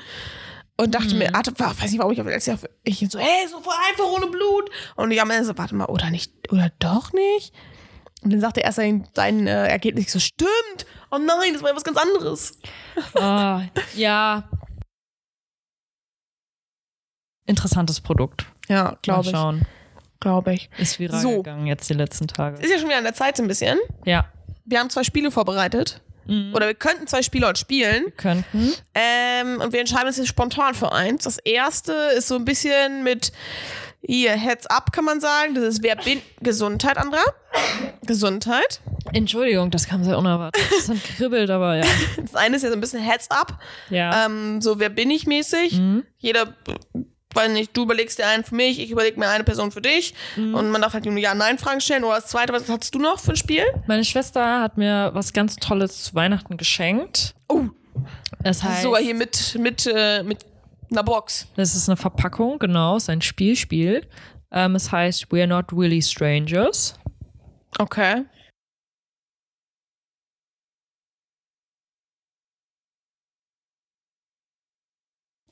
Und 0.76 0.92
dachte 0.92 1.14
mir, 1.14 1.30
hatte, 1.32 1.56
war, 1.60 1.70
weiß 1.70 1.92
nicht, 1.92 2.00
warum 2.00 2.12
ich 2.12 2.20
auf 2.20 2.26
als 2.26 2.48
ich 2.82 2.98
so, 3.08 3.18
hey, 3.18 3.46
so 3.48 3.60
voll 3.60 3.74
einfach 3.90 4.06
ohne 4.10 4.26
Blut. 4.26 4.70
Und 4.96 5.12
ich 5.12 5.20
am 5.22 5.30
Ende 5.30 5.44
so, 5.44 5.56
warte 5.56 5.74
mal, 5.76 5.84
oder 5.84 6.10
nicht, 6.10 6.32
oder 6.50 6.72
doch 6.80 7.12
nicht? 7.12 7.54
Und 8.22 8.32
dann 8.32 8.40
sagte 8.40 8.60
er 8.60 8.66
erst 8.66 8.76
sein, 8.76 9.06
sein 9.14 9.46
äh, 9.46 9.68
Ergebnis 9.68 10.06
ich 10.06 10.10
so, 10.10 10.18
stimmt. 10.18 10.50
Oh 11.12 11.18
nein, 11.18 11.52
das 11.52 11.62
war 11.62 11.70
ja 11.70 11.76
was 11.76 11.84
ganz 11.84 11.96
anderes. 11.96 12.58
Ah, 13.14 13.62
ja. 13.94 14.48
Interessantes 17.46 18.00
Produkt. 18.00 18.46
Ja, 18.68 18.96
glaube 19.02 19.20
Mal 19.20 19.26
ich. 19.26 19.30
schauen. 19.30 19.62
Glaube 20.18 20.54
ich. 20.54 20.70
Ist 20.78 20.98
viral 20.98 21.20
So. 21.20 21.36
gegangen 21.36 21.66
jetzt 21.66 21.88
die 21.88 21.94
letzten 21.94 22.26
Tage. 22.26 22.60
Ist 22.60 22.70
ja 22.70 22.78
schon 22.78 22.88
wieder 22.88 22.98
an 22.98 23.04
der 23.04 23.14
Zeit 23.14 23.36
so 23.36 23.42
ein 23.44 23.48
bisschen. 23.48 23.78
Ja. 24.04 24.26
Wir 24.64 24.80
haben 24.80 24.90
zwei 24.90 25.04
Spiele 25.04 25.30
vorbereitet. 25.30 26.00
Mhm. 26.26 26.54
Oder 26.54 26.66
wir 26.66 26.74
könnten 26.74 27.06
zwei 27.06 27.22
Spiele 27.22 27.46
heute 27.46 27.60
spielen. 27.60 28.12
Könnten. 28.16 28.72
Ähm, 28.94 29.60
und 29.60 29.72
wir 29.72 29.80
entscheiden 29.80 30.06
uns 30.06 30.16
jetzt 30.16 30.28
spontan 30.28 30.74
für 30.74 30.92
eins. 30.92 31.24
Das 31.24 31.38
erste 31.38 31.92
ist 32.16 32.28
so 32.28 32.36
ein 32.36 32.44
bisschen 32.44 33.02
mit 33.02 33.32
hier 34.06 34.32
Heads 34.32 34.66
up, 34.66 34.92
kann 34.92 35.04
man 35.04 35.20
sagen. 35.20 35.54
Das 35.54 35.64
ist 35.64 35.82
wer 35.82 35.96
bin 35.96 36.20
Gesundheit, 36.40 36.98
Andra. 36.98 37.22
Gesundheit. 38.06 38.80
Entschuldigung, 39.12 39.70
das 39.70 39.86
kam 39.86 40.04
sehr 40.04 40.18
unerwartet. 40.18 40.62
Das 40.70 40.88
hat 40.88 41.02
kribbelt, 41.16 41.50
aber 41.50 41.76
ja. 41.76 41.84
Das 42.16 42.34
eine 42.34 42.56
ist 42.56 42.62
ja 42.62 42.68
so 42.68 42.74
ein 42.74 42.80
bisschen 42.80 43.00
Heads 43.00 43.30
up. 43.30 43.58
Ja. 43.90 44.26
Ähm, 44.26 44.60
so 44.60 44.78
wer 44.78 44.90
bin 44.90 45.10
ich 45.10 45.26
mäßig. 45.26 45.78
Mhm. 45.78 46.04
Jeder, 46.18 46.54
weiß 47.34 47.50
nicht, 47.52 47.76
du 47.76 47.82
überlegst 47.82 48.18
dir 48.18 48.26
einen 48.26 48.44
für 48.44 48.54
mich, 48.54 48.78
ich 48.80 48.90
überlege 48.90 49.18
mir 49.18 49.28
eine 49.28 49.44
Person 49.44 49.70
für 49.70 49.80
dich. 49.82 50.14
Mhm. 50.36 50.54
Und 50.54 50.70
man 50.70 50.80
darf 50.82 50.92
halt 50.94 51.04
nur 51.04 51.16
Ja-Nein-Fragen 51.16 51.80
stellen. 51.80 52.04
Oder 52.04 52.16
das 52.16 52.26
zweite, 52.26 52.52
was 52.52 52.68
hast 52.68 52.94
du 52.94 52.98
noch 52.98 53.18
für 53.18 53.32
ein 53.32 53.36
Spiel? 53.36 53.64
Meine 53.86 54.04
Schwester 54.04 54.60
hat 54.60 54.76
mir 54.78 55.10
was 55.14 55.32
ganz 55.32 55.56
Tolles 55.56 56.04
zu 56.04 56.14
Weihnachten 56.14 56.56
geschenkt. 56.56 57.34
Oh, 57.48 57.64
Das 58.42 58.62
heißt, 58.62 58.82
sogar 58.82 59.00
hier 59.00 59.14
mit, 59.14 59.56
mit, 59.58 59.86
äh, 59.86 60.22
mit 60.22 60.44
einer 60.90 61.02
Box. 61.02 61.48
das 61.56 61.74
ist 61.74 61.88
eine 61.88 61.96
Verpackung, 61.96 62.58
genau, 62.58 62.96
ist 62.96 63.08
ein 63.10 63.22
Spielspiel. 63.22 64.06
Ähm, 64.52 64.76
es 64.76 64.92
heißt 64.92 65.26
We're 65.32 65.46
Not 65.46 65.72
Really 65.72 66.00
Strangers. 66.02 66.94
Okay. 67.78 68.24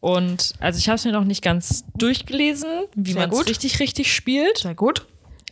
Und 0.02 0.54
also 0.58 0.78
ich 0.80 0.88
habe 0.88 0.96
es 0.96 1.04
mir 1.04 1.12
noch 1.12 1.22
nicht 1.22 1.42
ganz 1.42 1.84
durchgelesen, 1.96 2.68
wie 2.96 3.14
man 3.14 3.30
es 3.30 3.46
richtig, 3.46 3.78
richtig 3.78 4.12
spielt. 4.12 4.58
Sehr 4.58 4.74
gut. 4.74 5.06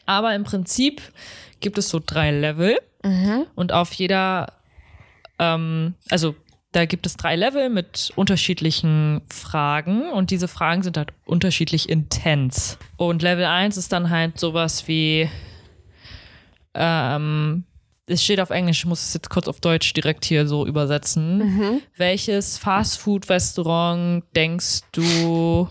Aber 0.07 0.35
im 0.35 0.43
Prinzip 0.43 1.01
gibt 1.61 1.79
es 1.79 1.89
so 1.89 2.01
drei 2.05 2.33
Level 2.33 2.77
Mhm. 3.05 3.47
und 3.55 3.73
auf 3.73 3.93
jeder, 3.93 4.53
ähm, 5.39 5.95
also 6.11 6.35
da 6.73 6.85
gibt 6.85 7.07
es 7.07 7.17
drei 7.17 7.37
Level 7.37 7.71
mit 7.71 8.11
unterschiedlichen 8.17 9.23
Fragen 9.29 10.11
und 10.11 10.31
diese 10.33 10.49
Fragen 10.49 10.83
sind 10.83 10.97
halt 10.97 11.13
unterschiedlich 11.27 11.89
intens. 11.89 12.77
Und 12.97 13.23
Level 13.23 13.45
1 13.45 13.77
ist 13.77 13.93
dann 13.93 14.11
halt 14.11 14.39
sowas 14.41 14.89
wie, 14.89 15.31
ähm, 16.75 17.65
es 18.11 18.23
steht 18.25 18.41
auf 18.41 18.51
Englisch, 18.51 18.81
ich 18.81 18.87
muss 18.87 19.03
es 19.09 19.15
jetzt 19.15 19.31
kurz 19.31 19.47
auf 19.49 19.61
Deutsch 19.61 19.93
direkt 19.93 20.25
hier 20.25 20.47
so 20.47 20.67
übersetzen. 20.67 21.39
Mhm. 21.39 21.83
Welches 21.97 22.59
Fastfood-Restaurant 22.59 24.25
denkst 24.35 24.81
du, 24.93 25.69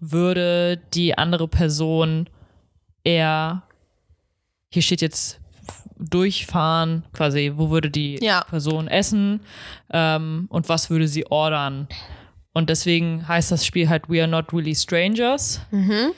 würde 0.00 0.76
die 0.94 1.16
andere 1.16 1.48
Person 1.48 2.28
eher, 3.04 3.62
hier 4.70 4.82
steht 4.82 5.00
jetzt 5.00 5.40
durchfahren, 5.98 7.04
quasi, 7.12 7.52
wo 7.56 7.70
würde 7.70 7.90
die 7.90 8.18
Ja. 8.22 8.42
Person 8.44 8.86
essen 8.88 9.40
ähm, 9.90 10.46
und 10.50 10.68
was 10.68 10.90
würde 10.90 11.08
sie 11.08 11.26
ordern? 11.30 11.88
Und 12.52 12.68
deswegen 12.70 13.26
heißt 13.26 13.50
das 13.52 13.64
Spiel 13.66 13.88
halt 13.88 14.08
We 14.08 14.20
are 14.20 14.28
not 14.30 14.52
really 14.52 14.74
strangers, 14.74 15.60
Mhm. 15.70 16.12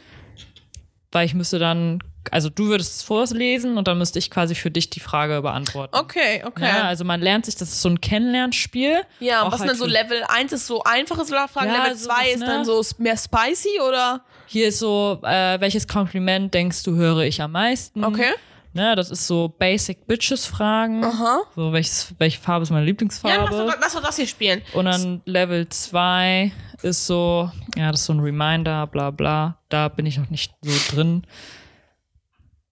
weil 1.13 1.27
ich 1.27 1.35
müsste 1.35 1.59
dann, 1.59 2.01
also 2.31 2.51
du 2.51 2.67
würdest 2.67 2.97
es 2.97 3.03
vorlesen 3.03 3.79
und 3.79 3.89
dann 3.89 3.99
müsste 3.99 4.19
ich 4.19 4.31
quasi 4.31 4.55
für 4.55 4.71
dich 4.71 4.91
die 4.91 5.01
Frage 5.01 5.41
beantworten. 5.43 5.97
Okay, 5.97 6.43
okay. 6.45 6.65
Ja, 6.67 6.83
also 6.85 7.05
man 7.05 7.21
lernt 7.21 7.47
sich, 7.47 7.55
das 7.57 7.69
ist 7.71 7.83
so 7.83 7.89
ein 7.89 8.01
Kennenlernspiel. 8.01 9.03
Ja, 9.21 9.51
was 9.51 9.61
halt 9.61 9.71
denn 9.71 9.77
so 9.77 9.87
Level 9.87 10.23
1 10.29 10.53
ist 10.53 10.67
so 10.67 10.83
einfaches 10.85 11.31
Fragen, 11.31 11.69
Ja, 11.69 11.85
Level 11.85 11.97
2 11.97 12.13
sowas, 12.15 12.27
ist 12.35 12.41
ne? 12.41 12.47
dann 12.47 12.65
so 12.65 12.83
mehr 12.99 13.17
spicy 13.17 13.81
oder? 13.87 14.23
Hier 14.47 14.69
ist 14.69 14.79
so, 14.79 15.21
äh, 15.23 15.61
welches 15.61 15.87
Kompliment 15.89 16.53
denkst 16.55 16.83
du, 16.83 16.95
höre 16.97 17.21
ich 17.21 17.41
am 17.41 17.53
meisten? 17.53 18.05
Okay. 18.05 18.33
Ne, 18.75 18.95
das 18.95 19.11
ist 19.11 19.27
so 19.27 19.49
Basic 19.59 20.07
Bitches 20.07 20.45
Fragen. 20.47 21.03
Aha. 21.03 21.41
So, 21.57 21.73
welches, 21.73 22.15
welche 22.19 22.39
Farbe 22.39 22.63
ist 22.65 22.71
meine 22.71 22.83
Ja, 22.83 22.87
Lieblingsfarbe? 22.89 23.45
lass, 23.51 23.51
doch- 23.75 23.81
lass 23.81 23.93
doch 23.95 24.03
das 24.03 24.17
hier 24.17 24.27
spielen. 24.27 24.61
Und 24.75 24.85
dann 24.85 25.23
Level 25.25 25.69
2 25.69 26.53
ist 26.83 27.07
so, 27.07 27.51
ja, 27.77 27.91
das 27.91 28.01
ist 28.01 28.07
so 28.07 28.13
ein 28.13 28.21
Reminder, 28.21 28.87
bla 28.87 29.11
bla. 29.11 29.59
Da 29.71 29.89
bin 29.89 30.05
ich 30.07 30.19
noch 30.19 30.29
nicht 30.31 30.53
so 30.63 30.95
drin. 30.95 31.27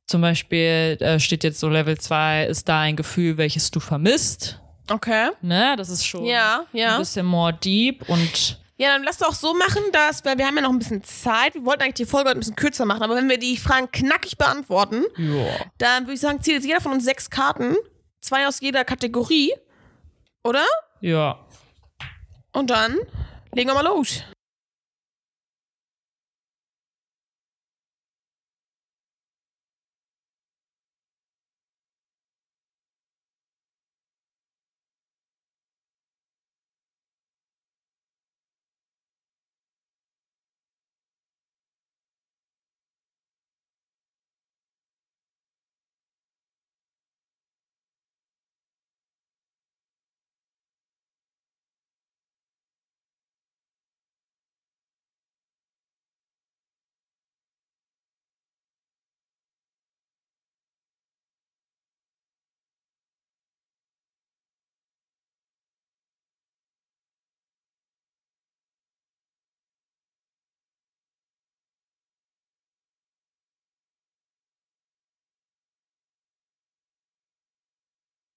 Zum 0.06 0.20
Beispiel 0.20 0.96
äh, 1.00 1.18
steht 1.18 1.42
jetzt 1.44 1.58
so 1.60 1.68
Level 1.68 1.98
2, 1.98 2.46
ist 2.46 2.68
da 2.68 2.80
ein 2.80 2.94
Gefühl, 2.96 3.36
welches 3.38 3.70
du 3.70 3.80
vermisst. 3.80 4.60
Okay. 4.90 5.30
Ne, 5.42 5.74
das 5.76 5.88
ist 5.88 6.06
schon 6.06 6.24
Ja, 6.24 6.64
ein 6.72 6.78
ja. 6.78 6.98
bisschen 6.98 7.26
more 7.26 7.52
deep 7.52 8.08
und 8.08 8.60
Ja, 8.76 8.90
dann 8.92 9.02
lass 9.02 9.18
doch 9.18 9.34
so 9.34 9.52
machen, 9.54 9.82
dass, 9.92 10.24
weil 10.24 10.38
wir 10.38 10.46
haben 10.46 10.54
ja 10.56 10.62
noch 10.62 10.70
ein 10.70 10.78
bisschen 10.78 11.02
Zeit. 11.02 11.54
Wir 11.54 11.64
wollten 11.64 11.82
eigentlich 11.82 11.94
die 11.94 12.04
Folge 12.06 12.28
heute 12.28 12.36
ein 12.38 12.40
bisschen 12.40 12.54
kürzer 12.56 12.84
machen, 12.84 13.02
aber 13.02 13.16
wenn 13.16 13.28
wir 13.28 13.38
die 13.38 13.56
Fragen 13.56 13.90
knackig 13.90 14.38
beantworten, 14.38 15.02
ja. 15.18 15.46
dann 15.78 16.04
würde 16.04 16.14
ich 16.14 16.20
sagen, 16.20 16.40
zieht 16.40 16.54
jetzt 16.54 16.66
jeder 16.66 16.80
von 16.80 16.92
uns 16.92 17.04
sechs 17.04 17.28
Karten. 17.28 17.74
Zwei 18.20 18.46
aus 18.46 18.60
jeder 18.60 18.84
Kategorie. 18.84 19.52
Oder? 20.44 20.64
Ja. 21.00 21.40
Und 22.52 22.70
dann 22.70 22.96
legen 23.52 23.68
wir 23.70 23.74
mal 23.74 23.84
los. 23.84 24.22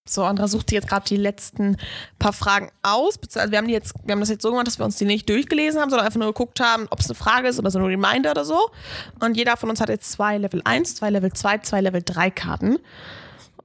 So, 0.09 0.23
Andra 0.23 0.47
sucht 0.47 0.71
jetzt 0.71 0.87
gerade 0.87 1.05
die 1.07 1.17
letzten 1.17 1.77
paar 2.17 2.33
Fragen 2.33 2.71
aus. 2.81 3.19
Also 3.35 3.51
wir 3.51 3.57
haben 3.59 3.67
die 3.67 3.73
jetzt, 3.73 3.93
wir 4.03 4.13
haben 4.13 4.19
das 4.19 4.29
jetzt 4.29 4.41
so 4.41 4.49
gemacht, 4.49 4.65
dass 4.65 4.79
wir 4.79 4.85
uns 4.85 4.97
die 4.97 5.05
nicht 5.05 5.29
durchgelesen 5.29 5.79
haben, 5.79 5.89
sondern 5.89 6.05
einfach 6.05 6.19
nur 6.19 6.33
geguckt 6.33 6.59
haben, 6.59 6.87
ob 6.89 6.99
es 6.99 7.05
eine 7.05 7.15
Frage 7.15 7.47
ist 7.47 7.59
oder 7.59 7.69
so 7.69 7.79
ein 7.79 7.85
Reminder 7.85 8.31
oder 8.31 8.43
so. 8.43 8.71
Und 9.19 9.37
jeder 9.37 9.55
von 9.55 9.69
uns 9.69 9.81
hat 9.81 9.89
jetzt 9.89 10.11
zwei 10.11 10.37
Level 10.37 10.61
1, 10.63 10.95
zwei 10.95 11.11
Level 11.11 11.31
2, 11.31 11.59
zwei 11.59 11.81
Level 11.81 12.01
3 12.03 12.31
Karten. 12.31 12.79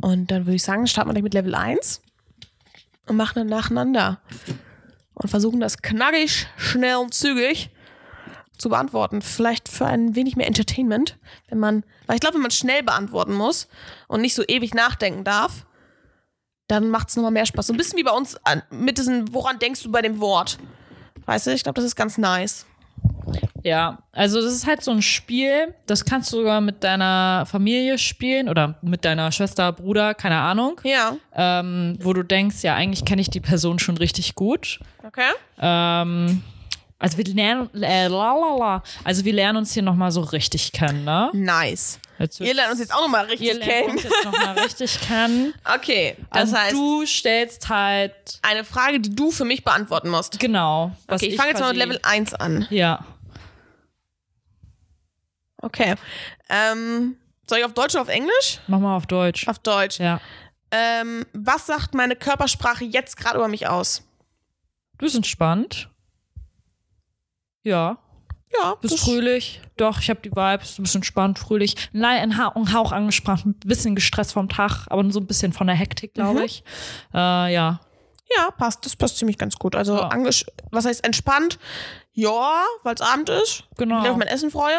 Und 0.00 0.30
dann 0.30 0.44
würde 0.44 0.56
ich 0.56 0.62
sagen, 0.62 0.86
starten 0.86 1.08
wir 1.08 1.14
gleich 1.14 1.22
mit 1.22 1.34
Level 1.34 1.54
1 1.54 2.02
und 3.06 3.16
machen 3.16 3.36
dann 3.36 3.46
nacheinander. 3.46 4.20
Und 5.14 5.28
versuchen 5.28 5.60
das 5.60 5.80
knackig, 5.80 6.46
schnell 6.56 6.96
und 6.96 7.14
zügig 7.14 7.70
zu 8.58 8.68
beantworten. 8.68 9.22
Vielleicht 9.22 9.68
für 9.68 9.86
ein 9.86 10.14
wenig 10.14 10.36
mehr 10.36 10.46
Entertainment, 10.46 11.16
wenn 11.48 11.58
man, 11.58 11.84
weil 12.06 12.16
ich 12.16 12.20
glaube, 12.20 12.34
wenn 12.34 12.42
man 12.42 12.50
schnell 12.50 12.82
beantworten 12.82 13.32
muss 13.32 13.68
und 14.08 14.20
nicht 14.20 14.34
so 14.34 14.42
ewig 14.46 14.74
nachdenken 14.74 15.24
darf, 15.24 15.64
dann 16.66 16.90
macht 16.90 17.08
es 17.08 17.16
nochmal 17.16 17.32
mehr 17.32 17.46
Spaß. 17.46 17.66
So 17.66 17.72
ein 17.72 17.76
bisschen 17.76 17.98
wie 17.98 18.04
bei 18.04 18.12
uns 18.12 18.36
an, 18.44 18.62
mit 18.70 18.98
diesem, 18.98 19.32
woran 19.32 19.58
denkst 19.58 19.82
du 19.82 19.90
bei 19.90 20.02
dem 20.02 20.20
Wort? 20.20 20.58
Weißt 21.26 21.46
du, 21.46 21.52
ich 21.52 21.62
glaube, 21.62 21.76
das 21.76 21.84
ist 21.84 21.96
ganz 21.96 22.18
nice. 22.18 22.66
Ja, 23.62 23.98
also 24.12 24.42
das 24.42 24.52
ist 24.52 24.66
halt 24.66 24.82
so 24.82 24.90
ein 24.90 25.00
Spiel, 25.00 25.74
das 25.86 26.04
kannst 26.04 26.30
du 26.32 26.36
sogar 26.36 26.60
mit 26.60 26.84
deiner 26.84 27.46
Familie 27.46 27.96
spielen 27.96 28.50
oder 28.50 28.78
mit 28.82 29.06
deiner 29.06 29.32
Schwester, 29.32 29.72
Bruder, 29.72 30.12
keine 30.12 30.36
Ahnung. 30.36 30.80
Ja. 30.84 31.16
Ähm, 31.34 31.96
wo 32.02 32.12
du 32.12 32.22
denkst, 32.22 32.62
ja, 32.62 32.74
eigentlich 32.74 33.06
kenne 33.06 33.22
ich 33.22 33.30
die 33.30 33.40
Person 33.40 33.78
schon 33.78 33.96
richtig 33.96 34.34
gut. 34.34 34.80
Okay. 35.02 35.30
Ähm, 35.58 36.42
also 37.04 37.18
wir 37.18 37.24
lernen, 37.34 37.70
äh, 37.82 38.08
lalala. 38.08 38.82
also 39.04 39.24
wir 39.24 39.32
lernen 39.32 39.58
uns 39.58 39.72
hier 39.72 39.82
nochmal 39.82 40.10
so 40.10 40.20
richtig 40.22 40.72
kennen, 40.72 41.04
ne? 41.04 41.30
Nice. 41.32 41.98
Jetzt 42.18 42.40
Ihr 42.40 42.54
lernt 42.54 42.70
uns 42.70 42.80
jetzt 42.80 42.94
auch 42.94 43.00
nochmal 43.02 43.26
richtig 43.26 43.48
Ihr 43.48 43.54
lernt 43.54 43.70
kennen. 43.70 43.90
uns 43.90 44.02
jetzt 44.04 44.24
nochmal 44.24 44.58
richtig 44.58 45.00
kennen. 45.00 45.52
Okay, 45.74 46.16
das 46.32 46.50
Und 46.50 46.58
heißt, 46.58 46.72
du 46.72 47.06
stellst 47.06 47.68
halt, 47.68 48.14
eine 48.42 48.64
Frage, 48.64 49.00
die 49.00 49.14
du 49.14 49.30
für 49.30 49.44
mich 49.44 49.64
beantworten 49.64 50.08
musst. 50.10 50.38
genau. 50.38 50.92
Okay, 51.08 51.26
ich 51.26 51.36
fange 51.36 51.50
jetzt 51.50 51.60
mal 51.60 51.68
mit 51.68 51.76
Level 51.76 51.98
1 52.02 52.34
an. 52.34 52.66
Ja. 52.70 53.04
Okay. 55.58 55.94
Ähm, 56.48 57.16
soll 57.48 57.58
ich 57.58 57.64
auf 57.64 57.74
Deutsch 57.74 57.94
oder 57.94 58.02
auf 58.02 58.08
Englisch? 58.08 58.60
Mach 58.66 58.78
mal 58.78 58.96
auf 58.96 59.06
Deutsch. 59.06 59.48
Auf 59.48 59.58
Deutsch. 59.58 59.98
Ja. 59.98 60.20
Ähm, 60.70 61.24
was 61.32 61.66
sagt 61.66 61.94
meine 61.94 62.16
Körpersprache 62.16 62.84
jetzt 62.84 63.16
gerade 63.16 63.36
über 63.38 63.48
mich 63.48 63.66
aus? 63.66 64.02
Du 64.98 65.04
bist 65.06 65.16
entspannt. 65.16 65.88
Ja. 67.64 67.98
Ja, 68.62 68.76
Bist 68.80 69.00
fröhlich. 69.00 69.60
Doch, 69.76 69.98
ich 70.00 70.08
habe 70.10 70.20
die 70.20 70.30
Vibes. 70.30 70.76
Du 70.76 70.82
bist 70.82 70.94
entspannt, 70.94 71.40
fröhlich. 71.40 71.74
Nein, 71.92 72.20
ein, 72.20 72.38
ha 72.38 72.52
ein 72.54 72.72
Hauch 72.72 72.92
angespannt. 72.92 73.44
Ein 73.44 73.56
bisschen 73.64 73.96
gestresst 73.96 74.32
vom 74.34 74.48
Tag, 74.48 74.86
aber 74.90 75.10
so 75.10 75.18
ein 75.18 75.26
bisschen 75.26 75.52
von 75.52 75.66
der 75.66 75.74
Hektik, 75.74 76.14
glaube 76.14 76.38
Mhm. 76.38 76.44
ich. 76.44 76.62
Äh, 77.12 77.16
ja. 77.52 77.80
Ja, 78.36 78.50
passt. 78.56 78.84
Das 78.86 78.94
passt 78.94 79.18
ziemlich 79.18 79.38
ganz 79.38 79.56
gut. 79.56 79.74
Also, 79.74 79.96
Ja. 79.96 80.08
was 80.70 80.84
heißt 80.84 81.04
entspannt? 81.04 81.58
Ja, 82.12 82.62
weil 82.84 82.94
es 82.94 83.00
Abend 83.00 83.28
ist. 83.28 83.64
Genau. 83.76 84.04
Ich 84.04 84.08
auf 84.08 84.16
mein 84.16 84.28
Essen 84.28 84.52
freue. 84.52 84.78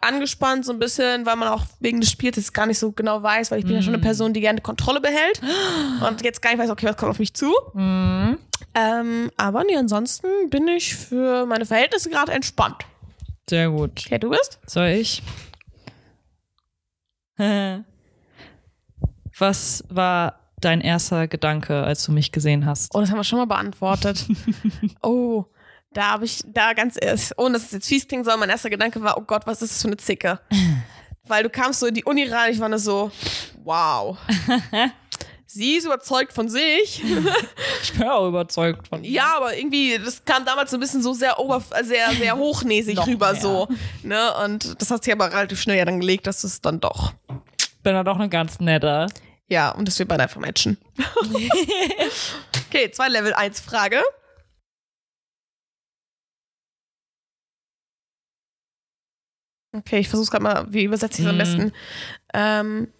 Angespannt 0.00 0.64
so 0.64 0.72
ein 0.72 0.78
bisschen, 0.78 1.24
weil 1.26 1.36
man 1.36 1.48
auch 1.48 1.64
wegen 1.80 2.00
des 2.00 2.10
Spiels 2.10 2.36
jetzt 2.36 2.52
gar 2.54 2.66
nicht 2.66 2.78
so 2.78 2.92
genau 2.92 3.22
weiß, 3.22 3.50
weil 3.50 3.58
ich 3.58 3.64
bin 3.66 3.74
ja 3.74 3.82
schon 3.82 3.92
Mm. 3.92 3.96
eine 3.96 4.02
Person, 4.02 4.32
die 4.32 4.40
gerne 4.40 4.60
Kontrolle 4.60 5.00
behält 5.00 5.40
und 6.06 6.22
jetzt 6.22 6.40
gar 6.42 6.50
nicht 6.50 6.58
weiß, 6.60 6.70
okay, 6.70 6.86
was 6.86 6.96
kommt 6.96 7.10
auf 7.10 7.18
mich 7.18 7.34
zu. 7.34 7.52
Mhm. 7.74 8.38
Ähm, 8.74 9.30
aber 9.36 9.64
nee, 9.64 9.76
ansonsten 9.76 10.28
bin 10.50 10.68
ich 10.68 10.94
für 10.94 11.46
meine 11.46 11.66
Verhältnisse 11.66 12.10
gerade 12.10 12.32
entspannt. 12.32 12.84
Sehr 13.48 13.70
gut. 13.70 13.92
Okay, 14.04 14.18
du 14.18 14.30
bist? 14.30 14.58
Soll 14.66 14.88
ich? 14.88 15.22
Was 19.38 19.84
war 19.88 20.40
dein 20.60 20.80
erster 20.80 21.28
Gedanke, 21.28 21.82
als 21.82 22.04
du 22.04 22.12
mich 22.12 22.32
gesehen 22.32 22.66
hast? 22.66 22.94
Oh, 22.94 23.00
das 23.00 23.10
haben 23.10 23.18
wir 23.18 23.24
schon 23.24 23.38
mal 23.38 23.46
beantwortet. 23.46 24.26
oh, 25.02 25.44
da 25.92 26.12
habe 26.12 26.24
ich, 26.24 26.42
da 26.46 26.72
ganz 26.72 26.96
erst, 27.00 27.38
ohne 27.38 27.54
dass 27.54 27.64
es 27.64 27.72
jetzt 27.72 27.88
fies 27.88 28.06
klingen 28.08 28.24
soll, 28.24 28.36
mein 28.36 28.50
erster 28.50 28.70
Gedanke 28.70 29.02
war, 29.02 29.16
oh 29.18 29.22
Gott, 29.22 29.46
was 29.46 29.62
ist 29.62 29.74
das 29.74 29.82
für 29.82 29.88
eine 29.88 29.96
Zicke? 29.96 30.40
Weil 31.24 31.42
du 31.42 31.50
kamst 31.50 31.80
so 31.80 31.86
in 31.86 31.94
die 31.94 32.04
Uni 32.04 32.24
rein, 32.24 32.52
ich 32.52 32.60
war 32.60 32.68
nur 32.68 32.78
so, 32.78 33.10
wow. 33.64 34.16
Sie 35.48 35.76
ist 35.76 35.84
überzeugt 35.86 36.32
von 36.32 36.48
sich. 36.48 37.02
Ich 37.82 37.92
bin 37.92 38.08
auch 38.08 38.26
überzeugt 38.26 38.88
von. 38.88 39.04
Ja, 39.04 39.36
aber 39.36 39.56
irgendwie, 39.56 39.96
das 39.98 40.24
kam 40.24 40.44
damals 40.44 40.72
so 40.72 40.76
ein 40.76 40.80
bisschen 40.80 41.02
so 41.02 41.12
sehr 41.12 41.38
oberf 41.38 41.70
sehr, 41.84 42.10
sehr 42.14 42.36
hochnäsig 42.36 42.98
rüber 43.06 43.32
mehr. 43.32 43.40
so. 43.40 43.68
Ne? 44.02 44.34
Und 44.44 44.80
das 44.82 44.90
hat 44.90 45.04
sich 45.04 45.12
aber 45.12 45.30
relativ 45.32 45.60
schnell 45.60 45.78
ja 45.78 45.84
dann 45.84 46.00
gelegt, 46.00 46.26
dass 46.26 46.42
es 46.42 46.60
dann 46.60 46.80
doch. 46.80 47.12
bin 47.84 47.94
da 47.94 48.02
doch 48.02 48.16
eine 48.16 48.28
ganz 48.28 48.58
nette. 48.58 49.06
Ja, 49.48 49.70
und 49.70 49.86
dass 49.86 49.98
wir 50.00 50.08
beide 50.08 50.24
einfach 50.24 50.40
matchen. 50.40 50.76
okay, 52.68 52.90
zwei 52.90 53.08
Level 53.08 53.32
1 53.32 53.60
Frage. 53.60 54.02
Okay, 59.74 59.98
ich 60.00 60.08
versuche 60.08 60.30
gerade 60.30 60.42
mal, 60.42 60.66
wie 60.72 60.84
übersetze 60.84 61.20
ich 61.20 61.26
es 61.26 61.30
am 61.30 61.34
Mhm. 61.36 61.38
besten? 61.38 61.72
Ähm, 62.32 62.92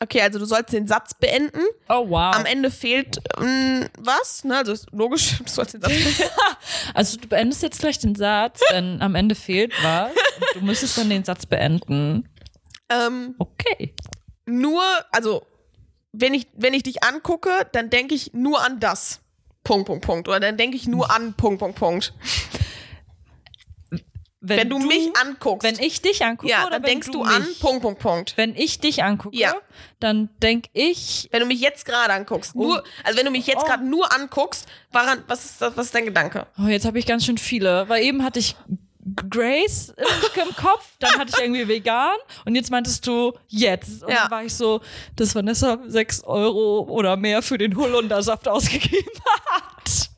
okay, 0.00 0.20
also 0.22 0.38
du 0.38 0.44
sollst 0.44 0.72
den 0.72 0.86
Satz 0.86 1.14
beenden. 1.14 1.60
Oh, 1.88 2.08
wow. 2.08 2.34
Am 2.34 2.44
Ende 2.46 2.70
fehlt 2.70 3.18
ähm, 3.40 3.86
was, 3.98 4.44
ne? 4.44 4.56
Also 4.58 4.72
ist 4.72 4.86
logisch, 4.92 5.38
du 5.44 5.48
sollst 5.50 5.74
den 5.74 5.80
Satz 5.80 5.92
beenden. 5.92 6.22
Also 6.94 7.16
du 7.18 7.28
beendest 7.28 7.62
jetzt 7.62 7.80
gleich 7.80 7.98
den 7.98 8.14
Satz, 8.14 8.60
denn 8.70 9.00
am 9.02 9.14
Ende 9.14 9.34
fehlt 9.34 9.72
was. 9.82 10.10
Du 10.54 10.60
müsstest 10.60 10.96
dann 10.98 11.10
den 11.10 11.24
Satz 11.24 11.46
beenden. 11.46 12.28
ähm, 12.90 13.34
Okay. 13.38 13.94
nur, 14.46 14.82
also 15.12 15.42
wenn 16.12 16.34
ich, 16.34 16.46
wenn 16.54 16.74
ich 16.74 16.82
dich 16.84 17.02
angucke, 17.04 17.50
dann 17.72 17.90
denke 17.90 18.14
ich 18.14 18.32
nur 18.32 18.64
an 18.64 18.80
das. 18.80 19.20
Punkt, 19.64 19.86
Punkt, 19.86 20.04
Punkt. 20.04 20.28
Oder 20.28 20.40
dann 20.40 20.56
denke 20.56 20.76
ich 20.76 20.86
nur 20.88 21.10
an 21.14 21.34
Punkt, 21.34 21.58
Punkt, 21.60 21.78
Punkt. 21.78 22.14
Wenn, 24.40 24.68
du, 24.70 24.78
mich 24.78 25.10
anguckst, 25.20 25.66
Wenn 25.66 25.84
ich 25.84 26.00
dich 26.00 26.24
angucke, 26.24 26.50
ja, 26.52 26.62
oder 26.62 26.78
dann 26.78 26.82
wenn 26.84 26.90
denkst 26.90 27.10
du, 27.10 27.24
mich? 27.24 27.28
an 27.34 27.46
Punkt, 27.60 27.82
Punkt, 27.82 27.98
Punkt. 28.00 28.32
Wenn 28.36 28.54
ich 28.54 28.78
dich 28.78 29.02
angucke, 29.02 29.36
Ja. 29.36 29.52
dann 29.98 30.28
denk 30.40 30.66
ich, 30.74 31.28
Wenn 31.32 31.40
du 31.40 31.46
mich 31.46 31.60
jetzt 31.60 31.84
gerade 31.84 32.12
anguckst, 32.12 32.54
nur, 32.54 32.84
also 33.02 33.18
wenn 33.18 33.24
du 33.26 33.32
mich 33.32 33.46
jetzt 33.48 33.62
Oh. 33.62 33.66
gerade 33.66 33.84
nur 33.84 34.12
anguckst, 34.14 34.66
waran, 34.92 35.24
was 35.26 35.44
ist, 35.44 35.60
das, 35.60 35.76
was 35.76 35.86
ist 35.86 35.94
dein 35.96 36.04
Gedanke? 36.04 36.46
oh, 36.56 36.68
jetzt 36.68 36.84
habe 36.86 36.98
ich 37.00 37.06
ganz 37.06 37.24
schön 37.24 37.36
viele, 37.38 37.88
weil 37.88 38.04
eben 38.04 38.22
hatte 38.22 38.38
ich 38.38 38.54
Grace 39.30 39.88
im, 39.96 40.54
Kopf, 40.54 40.86
dann 40.98 41.18
hatte 41.18 41.32
ich 41.34 41.42
irgendwie 41.42 41.66
vegan 41.66 42.14
und 42.44 42.54
jetzt 42.54 42.70
meintest 42.70 43.06
du 43.06 43.32
jetzt. 43.48 44.02
Und 44.04 44.10
Ja. 44.10 44.22
dann 44.22 44.30
war 44.30 44.44
ich 44.44 44.54
so, 44.54 44.82
dass 45.16 45.34
Vanessa 45.34 45.78
6 45.86 46.24
Euro 46.24 46.80
oder 46.90 47.16
mehr 47.16 47.40
für 47.42 47.56
den 47.58 47.74
Holundersaft 47.76 48.46
ausgegeben 48.48 49.08
hat. 49.50 50.10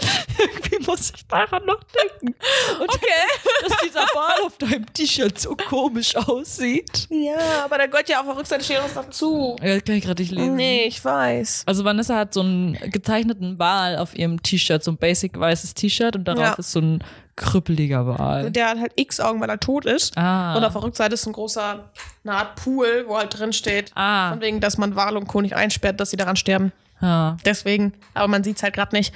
irgendwie 0.38 0.78
muss 0.90 1.12
ich 1.14 1.26
daran 1.26 1.64
noch 1.66 1.80
denken. 1.84 2.34
Und 2.80 2.88
dass 3.68 3.78
dieser 3.84 4.06
Ball 4.14 4.44
auf 4.44 4.56
deinem 4.58 4.92
T-Shirt 4.92 5.38
so 5.40 5.54
komisch 5.56 6.16
aussieht. 6.16 7.06
Ja, 7.10 7.64
aber 7.64 7.78
da 7.78 7.86
gehört 7.86 8.08
ja 8.08 8.20
auf 8.20 8.26
der 8.26 8.36
Rückseite 8.36 8.64
steht 8.64 8.78
was 8.82 8.94
dazu. 8.94 9.56
Ja, 9.62 9.74
das 9.74 9.84
kann 9.84 9.94
ich 9.96 10.04
gerade 10.04 10.22
nicht 10.22 10.32
lesen. 10.32 10.56
Nee, 10.56 10.84
ich 10.84 11.04
weiß. 11.04 11.64
Also 11.66 11.84
Vanessa 11.84 12.16
hat 12.16 12.34
so 12.34 12.40
einen 12.40 12.74
gezeichneten 12.90 13.58
Wal 13.58 13.96
auf 13.98 14.14
ihrem 14.16 14.42
T-Shirt, 14.42 14.82
so 14.82 14.90
ein 14.92 14.96
basic 14.96 15.38
weißes 15.38 15.74
T-Shirt 15.74 16.16
und 16.16 16.24
darauf 16.24 16.42
Ja. 16.42 16.52
ist 16.54 16.72
so 16.72 16.80
ein 16.80 17.04
krüppeliger 17.36 18.06
Wal. 18.06 18.50
Der 18.50 18.68
hat 18.68 18.78
halt 18.78 18.92
X-Augen, 18.96 19.40
weil 19.40 19.48
er 19.48 19.58
tot 19.58 19.86
ist. 19.86 20.16
Ah. 20.18 20.54
Und 20.56 20.64
auf 20.64 20.72
der 20.74 20.82
Rückseite 20.82 21.14
ist 21.14 21.26
ein 21.26 21.32
großer, 21.32 21.84
eine 22.24 22.32
Art 22.34 22.56
Pool, 22.56 23.04
wo 23.08 23.16
halt 23.16 23.38
drin 23.38 23.52
steht, 23.54 23.90
Ah. 23.94 24.30
von 24.30 24.40
wegen, 24.42 24.60
dass 24.60 24.76
man 24.78 24.96
Wal 24.96 25.16
und 25.16 25.28
Co. 25.28 25.40
nicht 25.40 25.54
einsperrt, 25.56 25.98
dass 25.98 26.10
sie 26.10 26.16
daran 26.18 26.36
sterben. 26.36 26.72
Ja, 27.02 27.36
Deswegen, 27.44 27.92
aber 28.14 28.28
man 28.28 28.44
sieht's 28.44 28.62
halt 28.62 28.74
gerade 28.74 28.94
nicht. 28.96 29.12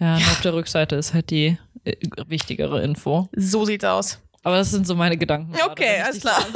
ja, 0.00 0.16
und 0.16 0.22
auf 0.22 0.40
der 0.40 0.54
Rückseite 0.54 0.96
ist 0.96 1.12
halt 1.14 1.30
die 1.30 1.58
äh, 1.84 1.94
wichtigere 2.26 2.82
Info. 2.82 3.28
So 3.36 3.64
sieht's 3.64 3.84
aus. 3.84 4.18
Aber 4.42 4.56
das 4.56 4.70
sind 4.70 4.86
so 4.86 4.94
meine 4.94 5.16
Gedanken. 5.16 5.54
Okay, 5.70 6.00
alles 6.02 6.20
klar. 6.20 6.44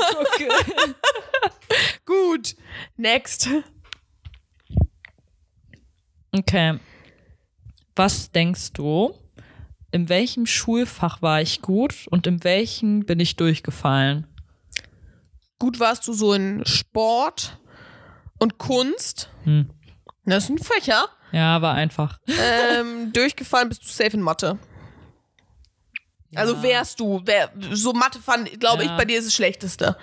Gut. 2.06 2.54
Next. 2.96 3.48
okay. 6.32 6.78
Was 7.96 8.30
denkst 8.30 8.72
du, 8.74 9.14
in 9.90 10.08
welchem 10.08 10.46
Schulfach 10.46 11.20
war 11.20 11.42
ich 11.42 11.60
gut 11.62 12.06
und 12.10 12.26
in 12.26 12.44
welchem 12.44 13.04
bin 13.04 13.20
ich 13.20 13.36
durchgefallen? 13.36 14.26
Gut 15.58 15.80
warst 15.80 16.06
du 16.08 16.12
so 16.12 16.32
in 16.32 16.64
Sport 16.64 17.58
und 18.38 18.58
Kunst. 18.58 19.28
Hm. 19.44 19.68
Das 20.24 20.46
sind 20.46 20.64
Fächer. 20.64 21.06
Ja, 21.32 21.62
war 21.62 21.74
einfach. 21.74 22.18
Ähm, 22.28 23.12
durchgefallen 23.14 23.68
bist 23.68 23.82
du 23.84 23.88
safe 23.88 24.16
in 24.16 24.20
Mathe. 24.22 24.58
Also 26.34 26.62
wärst 26.62 27.00
du, 27.00 27.20
wär, 27.26 27.50
so 27.72 27.92
Mathe 27.92 28.20
fand, 28.20 28.60
glaube 28.60 28.84
Ja. 28.84 28.90
ich, 28.90 28.96
bei 28.96 29.04
dir 29.04 29.18
ist 29.18 29.26
das 29.26 29.34
Schlechteste. 29.34 29.96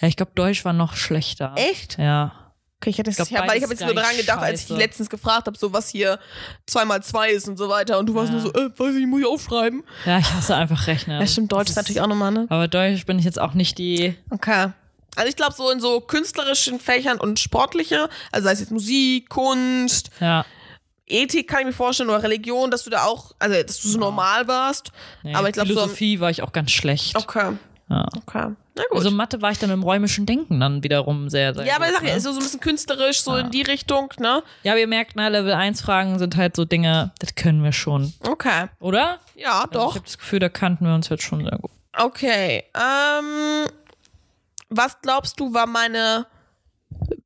Ja, 0.00 0.08
ich 0.08 0.16
glaube, 0.16 0.32
Deutsch 0.34 0.64
war 0.64 0.72
noch 0.74 0.96
schlechter. 0.96 1.54
Echt? 1.56 1.96
Ja. 1.98 2.52
Okay, 2.76 2.90
ich 2.90 2.98
hätte 2.98 3.10
es, 3.10 3.16
glaub, 3.16 3.30
ja, 3.30 3.38
weil 3.38 3.44
ich 3.44 3.48
beides 3.48 3.62
habe 3.62 3.72
jetzt 3.74 3.84
nur 3.84 3.94
daran 3.94 4.16
gedacht, 4.16 4.40
als 4.42 4.60
ich 4.60 4.66
dich 4.66 4.74
scheiße. 4.74 4.80
letztens 4.86 5.08
gefragt 5.10 5.46
habe, 5.46 5.56
so 5.56 5.72
was 5.72 5.88
hier 5.88 6.18
2 6.66 6.84
mal 6.84 7.02
2 7.02 7.30
ist 7.30 7.48
und 7.48 7.56
so 7.56 7.68
weiter. 7.68 7.98
Und 8.00 8.06
du 8.06 8.14
warst 8.16 8.32
Ja. 8.32 8.40
nur 8.40 8.42
so, 8.42 8.52
äh, 8.52 8.70
weiß 8.76 8.88
ich, 8.94 9.00
nicht, 9.00 9.06
muss 9.08 9.20
ich 9.20 9.26
aufschreiben. 9.26 9.84
Ja, 10.04 10.18
ich 10.18 10.30
hasse 10.34 10.56
einfach 10.56 10.86
Rechnen. 10.88 11.20
Ja, 11.20 11.26
stimmt, 11.26 11.52
Deutsch 11.52 11.68
ist 11.68 11.76
Das 11.76 11.84
natürlich 11.84 12.00
auch 12.00 12.08
nochmal, 12.08 12.32
ne? 12.32 12.46
Aber 12.50 12.66
Deutsch 12.68 13.06
bin 13.06 13.18
ich 13.20 13.24
jetzt 13.24 13.40
auch 13.40 13.54
nicht 13.54 13.78
die. 13.78 14.16
Okay. 14.30 14.72
Also 15.16 15.28
ich 15.28 15.36
glaube 15.36 15.52
so 15.54 15.70
in 15.70 15.80
so 15.80 16.00
künstlerischen 16.00 16.80
Fächern 16.80 17.18
und 17.20 17.38
sportliche, 17.38 18.08
also 18.30 18.46
sei 18.46 18.52
es 18.52 18.60
jetzt 18.60 18.72
Musik, 18.72 19.28
Kunst, 19.28 20.10
Ja. 20.20 20.44
Ethik 21.06 21.48
kann 21.48 21.60
ich 21.60 21.66
mir 21.66 21.72
vorstellen 21.72 22.08
oder 22.08 22.22
Religion, 22.22 22.70
dass 22.70 22.84
du 22.84 22.90
da 22.90 23.04
auch, 23.04 23.32
also 23.38 23.60
dass 23.62 23.80
du 23.82 23.88
so 23.88 23.98
normal 23.98 24.48
warst. 24.48 24.92
Nee, 25.22 25.34
Aber 25.34 25.48
ich 25.48 25.52
glaube 25.54 25.68
so. 25.68 25.74
Philosophie 25.74 26.20
war 26.20 26.30
ich 26.30 26.42
auch 26.42 26.52
ganz 26.52 26.70
schlecht. 26.70 27.16
Okay, 27.16 27.52
Ja. 27.90 28.06
okay. 28.16 28.52
Na 28.74 28.82
gut. 28.88 28.96
Also 28.98 29.10
Mathe 29.10 29.42
war 29.42 29.50
ich 29.50 29.58
dann 29.58 29.68
im 29.68 29.82
räumischen 29.82 30.24
Denken 30.24 30.58
dann 30.60 30.82
wiederum 30.82 31.28
sehr, 31.28 31.52
sehr 31.52 31.66
ja, 31.66 31.76
aber 31.76 31.84
ich 31.86 31.90
gut, 31.90 31.98
sag 32.00 32.06
ja, 32.06 32.12
ne? 32.12 32.16
ist 32.16 32.22
so 32.24 32.32
so 32.32 32.38
ein 32.38 32.42
bisschen 32.44 32.60
künstlerisch, 32.60 33.20
so 33.20 33.36
in 33.36 33.50
die 33.50 33.60
Richtung, 33.60 34.08
ne? 34.18 34.42
Ja, 34.62 34.72
aber 34.72 34.80
ihr 34.80 34.86
merkt, 34.86 35.14
ne, 35.16 35.28
Level 35.28 35.52
1 35.52 35.82
Fragen 35.82 36.18
sind 36.18 36.36
halt 36.38 36.56
so 36.56 36.64
Dinge, 36.64 37.10
das 37.18 37.34
können 37.34 37.62
wir 37.62 37.72
schon, 37.72 38.14
Okay. 38.26 38.68
oder? 38.80 39.18
Ja, 39.34 39.60
Also 39.60 39.64
ich 39.66 39.70
doch. 39.72 39.94
habe 39.96 40.04
das 40.06 40.16
Gefühl, 40.16 40.38
da 40.38 40.48
kannten 40.48 40.86
wir 40.86 40.94
uns 40.94 41.10
jetzt 41.10 41.24
schon 41.24 41.44
sehr 41.44 41.58
gut. 41.58 41.70
Okay. 41.94 42.64
Ähm, 42.74 43.66
was 44.76 45.00
glaubst 45.00 45.38
du, 45.38 45.52
war 45.54 45.66
meine 45.66 46.26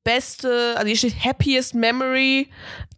beste, 0.05 0.75
also 0.77 0.87
hier 0.87 0.97
steht 0.97 1.25
happiest 1.25 1.75
memory 1.75 2.49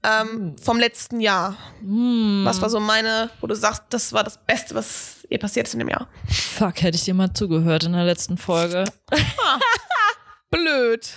ähm, 0.03 0.57
vom 0.59 0.79
letzten 0.79 1.21
Jahr? 1.21 1.57
Was 1.81 2.61
war 2.61 2.71
so 2.71 2.81
meine, 2.81 3.31
wo 3.41 3.47
du 3.47 3.55
sagst, 3.55 3.85
das 3.91 4.13
war 4.13 4.25
das 4.25 4.39
Beste, 4.45 4.75
was 4.75 5.27
ihr 5.31 5.39
passiert 5.39 5.67
ist 5.67 5.75
in 5.75 5.81
dem 5.81 5.89
Jahr? 5.89 6.09
Fuck, 6.29 6.83
hätte 6.83 6.97
ich 6.97 7.05
dir 7.05 7.15
mal 7.15 7.33
zugehört 7.33 7.85
in 7.85 7.93
der 7.93 8.05
letzten 8.05 8.37
Folge. 8.37 8.85
Blöd. 10.51 11.11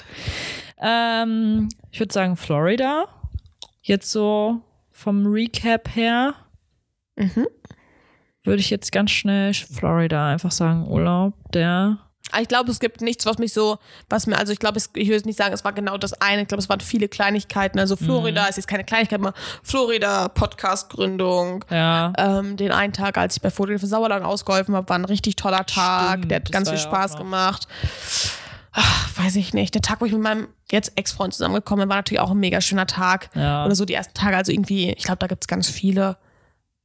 Ähm, 0.77 1.69
ich 1.91 1.99
würde 1.99 2.13
sagen 2.13 2.35
Florida. 2.35 3.07
Jetzt 3.81 4.11
so 4.11 4.61
vom 4.91 5.25
Recap 5.25 5.95
her. 5.95 6.35
Mhm. 7.15 7.47
Würde 8.43 8.59
ich 8.59 8.69
jetzt 8.69 8.91
ganz 8.91 9.11
schnell 9.11 9.53
Florida 9.53 10.27
einfach 10.27 10.51
sagen, 10.51 10.87
Urlaub, 10.87 11.33
der. 11.53 11.99
Aber 12.31 12.41
Ich 12.41 12.47
glaube, 12.47 12.71
es 12.71 12.79
gibt 12.79 13.01
nichts, 13.01 13.25
was 13.25 13.37
mich 13.37 13.53
so, 13.53 13.77
was 14.09 14.27
mir, 14.27 14.37
also 14.37 14.53
ich 14.53 14.59
glaube, 14.59 14.79
ich 14.95 15.09
würde 15.09 15.27
nicht 15.27 15.37
sagen, 15.37 15.53
es 15.53 15.63
war 15.63 15.73
genau 15.73 15.97
das 15.97 16.13
eine. 16.21 16.43
Ich 16.43 16.47
glaube, 16.47 16.61
es 16.61 16.69
waren 16.69 16.79
viele 16.79 17.07
Kleinigkeiten. 17.07 17.79
Also 17.79 17.95
Florida 17.95 18.45
ist 18.47 18.57
jetzt 18.57 18.67
keine 18.67 18.83
Kleinigkeit, 18.83 19.19
aber 19.19 19.33
Florida, 19.63 20.27
Podcast-Gründung, 20.29 21.65
Ja. 21.69 22.13
Ähm, 22.17 22.57
den 22.57 22.71
einen 22.71 22.93
Tag, 22.93 23.17
als 23.17 23.35
ich 23.37 23.41
bei 23.41 23.51
Foto 23.51 23.77
für 23.77 23.87
Sauerland 23.87 24.25
ausgeholfen 24.25 24.75
habe, 24.75 24.87
war 24.89 24.97
ein 24.97 25.05
richtig 25.05 25.35
toller 25.35 25.65
Tag. 25.65 26.19
Stimmt, 26.19 26.31
der 26.31 26.35
hat 26.37 26.51
ganz 26.51 26.69
viel 26.69 26.79
Spaß 26.79 27.17
gemacht. 27.17 27.67
Ach, 28.73 29.09
weiß 29.17 29.35
ich 29.35 29.53
nicht. 29.53 29.75
Der 29.75 29.81
Tag, 29.81 29.99
wo 29.99 30.05
ich 30.05 30.13
mit 30.13 30.21
meinem 30.21 30.47
jetzt 30.71 30.93
Ex-Freund 30.95 31.33
zusammengekommen 31.33 31.83
bin, 31.83 31.89
war 31.89 31.97
natürlich 31.97 32.21
auch 32.21 32.31
ein 32.31 32.39
mega 32.39 32.61
schöner 32.61 32.87
Tag. 32.87 33.29
Ja. 33.35 33.65
Oder 33.65 33.75
so 33.75 33.83
die 33.83 33.93
ersten 33.93 34.13
Tage. 34.13 34.37
Also 34.37 34.51
irgendwie, 34.51 34.91
ich 34.91 35.03
glaube, 35.03 35.19
da 35.19 35.27
gibt 35.27 35.43
es 35.43 35.47
ganz 35.47 35.67
viele. 35.69 36.17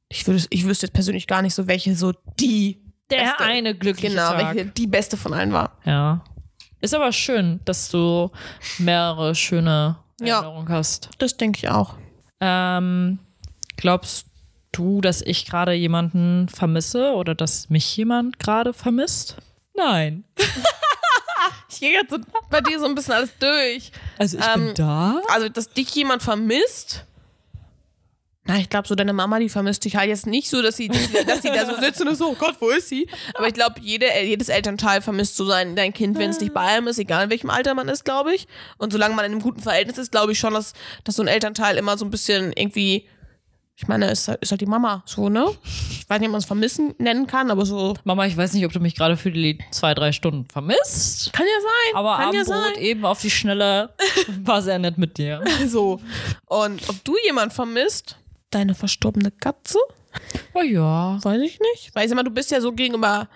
Ich, 0.09 0.27
würde, 0.27 0.43
ich 0.49 0.65
wüsste 0.65 0.87
jetzt 0.87 0.93
persönlich 0.93 1.27
gar 1.27 1.41
nicht 1.41 1.55
so, 1.55 1.67
welche 1.67 1.95
so 1.95 2.13
die 2.39 2.81
Der 3.09 3.17
beste, 3.23 3.39
eine 3.39 3.75
glückliche 3.75 4.15
genau, 4.15 4.31
Tag. 4.31 4.55
welche 4.55 4.69
die 4.71 4.87
beste 4.87 5.17
von 5.17 5.33
allen 5.33 5.53
war. 5.53 5.77
Ja. 5.85 6.23
Ist 6.81 6.93
aber 6.93 7.11
schön, 7.11 7.59
dass 7.65 7.89
du 7.89 8.31
mehrere 8.79 9.33
schöne 9.35 9.97
Ja. 10.19 10.35
Erinnerungen 10.37 10.69
hast. 10.69 11.09
Das 11.17 11.37
denke 11.37 11.57
ich 11.59 11.69
auch. 11.69 11.95
Ähm, 12.39 13.19
glaubst 13.77 14.27
du, 14.73 15.01
dass 15.01 15.21
ich 15.21 15.45
gerade 15.45 15.73
jemanden 15.73 16.49
vermisse 16.49 17.13
oder 17.13 17.33
dass 17.33 17.69
mich 17.69 17.95
jemand 17.97 18.39
gerade 18.39 18.73
vermisst? 18.73 19.37
Nein. 19.75 20.23
Ich 21.69 21.81
gehe 21.81 21.91
jetzt 21.91 22.11
so 22.11 22.17
bei 22.49 22.61
dir 22.61 22.79
so 22.79 22.85
ein 22.85 22.95
bisschen 22.95 23.13
alles 23.13 23.31
durch. 23.39 23.91
Also 24.17 24.37
ich 24.37 24.45
Ähm, 24.55 24.65
bin 24.67 24.75
da. 24.75 25.21
Also, 25.33 25.49
dass 25.49 25.69
dich 25.69 25.93
jemand 25.95 26.23
vermisst. 26.23 27.05
Na, 28.47 28.57
ich 28.57 28.69
glaube, 28.69 28.87
so 28.87 28.95
deine 28.95 29.13
Mama, 29.13 29.39
die 29.39 29.49
vermisst 29.49 29.83
dich 29.85 29.95
halt 29.97 30.07
jetzt 30.09 30.25
nicht 30.25 30.49
so, 30.49 30.61
dass 30.61 30.77
sie, 30.77 30.87
dass 30.87 31.41
sie, 31.41 31.49
da 31.49 31.65
so 31.65 31.75
sitzt 31.81 32.01
und 32.01 32.07
ist 32.07 32.19
so, 32.19 32.29
oh 32.29 32.35
Gott, 32.39 32.55
wo 32.59 32.69
ist 32.69 32.87
sie? 32.89 33.07
Aber 33.33 33.47
ich 33.47 33.53
glaube, 33.53 33.75
jede, 33.81 34.05
jedes 34.23 34.49
Elternteil 34.49 35.01
vermisst 35.01 35.35
so 35.35 35.45
sein, 35.45 35.75
dein 35.75 35.93
Kind, 35.93 36.17
wenn 36.17 36.29
es 36.29 36.39
nicht 36.39 36.53
bei 36.53 36.61
einem 36.61 36.87
ist, 36.87 36.97
egal 36.97 37.25
in 37.25 37.29
welchem 37.29 37.49
Alter 37.49 37.73
man 37.73 37.89
ist, 37.89 38.05
glaube 38.05 38.33
ich. 38.33 38.47
Und 38.77 38.93
solange 38.93 39.15
man 39.15 39.25
in 39.25 39.33
einem 39.33 39.41
guten 39.41 39.59
Verhältnis 39.61 39.97
ist, 39.97 40.11
glaube 40.11 40.31
ich 40.31 40.39
schon, 40.39 40.53
dass, 40.53 40.73
dass 41.03 41.15
so 41.15 41.23
ein 41.23 41.27
Elternteil 41.27 41.77
immer 41.77 41.97
so 41.97 42.05
ein 42.05 42.09
bisschen 42.09 42.53
irgendwie, 42.55 43.05
ich 43.75 43.87
meine, 43.87 44.09
ist, 44.09 44.27
halt- 44.29 44.41
ist 44.41 44.49
halt 44.51 44.61
die 44.61 44.65
Mama, 44.65 45.03
so, 45.05 45.29
ne? 45.29 45.45
Ich 45.91 46.09
weiß 46.09 46.19
nicht, 46.19 46.27
ob 46.29 46.31
man 46.31 46.39
es 46.39 46.45
vermissen 46.45 46.95
nennen 46.99 47.27
kann, 47.27 47.51
aber 47.51 47.65
so. 47.65 47.95
Mama, 48.05 48.25
ich 48.25 48.37
weiß 48.37 48.53
nicht, 48.53 48.65
ob 48.65 48.71
du 48.71 48.79
mich 48.79 48.95
gerade 48.95 49.17
für 49.17 49.29
die 49.29 49.59
zwei, 49.71 49.93
drei 49.93 50.13
Stunden 50.13 50.45
vermisst. 50.49 51.33
Kann 51.33 51.45
ja 51.45 51.61
sein. 51.61 51.95
Aber 51.99 52.15
kann 52.15 52.33
ja 52.33 52.41
Abendbrot 52.41 52.75
sein. 52.75 52.81
eben 52.83 53.05
auf 53.05 53.19
die 53.21 53.29
Schnelle 53.29 53.93
war 54.43 54.61
sehr 54.61 54.79
nett 54.79 54.97
mit 54.97 55.17
dir. 55.17 55.43
So. 55.67 55.99
Und 56.45 56.87
ob 56.89 57.03
du 57.03 57.15
jemand 57.25 57.51
vermisst? 57.51 58.15
Deine 58.51 58.75
verstorbene 58.75 59.31
Katze? 59.31 59.79
Oh 60.53 60.61
ja. 60.61 61.19
Weiß 61.23 61.41
ich 61.41 61.59
nicht. 61.73 61.93
Weil 61.93 62.03
ich 62.05 62.09
sag 62.09 62.15
mal, 62.15 62.23
du 62.23 62.31
bist 62.31 62.49
ja 62.51 62.61
so 62.61 62.71
gegenüber 62.71 63.27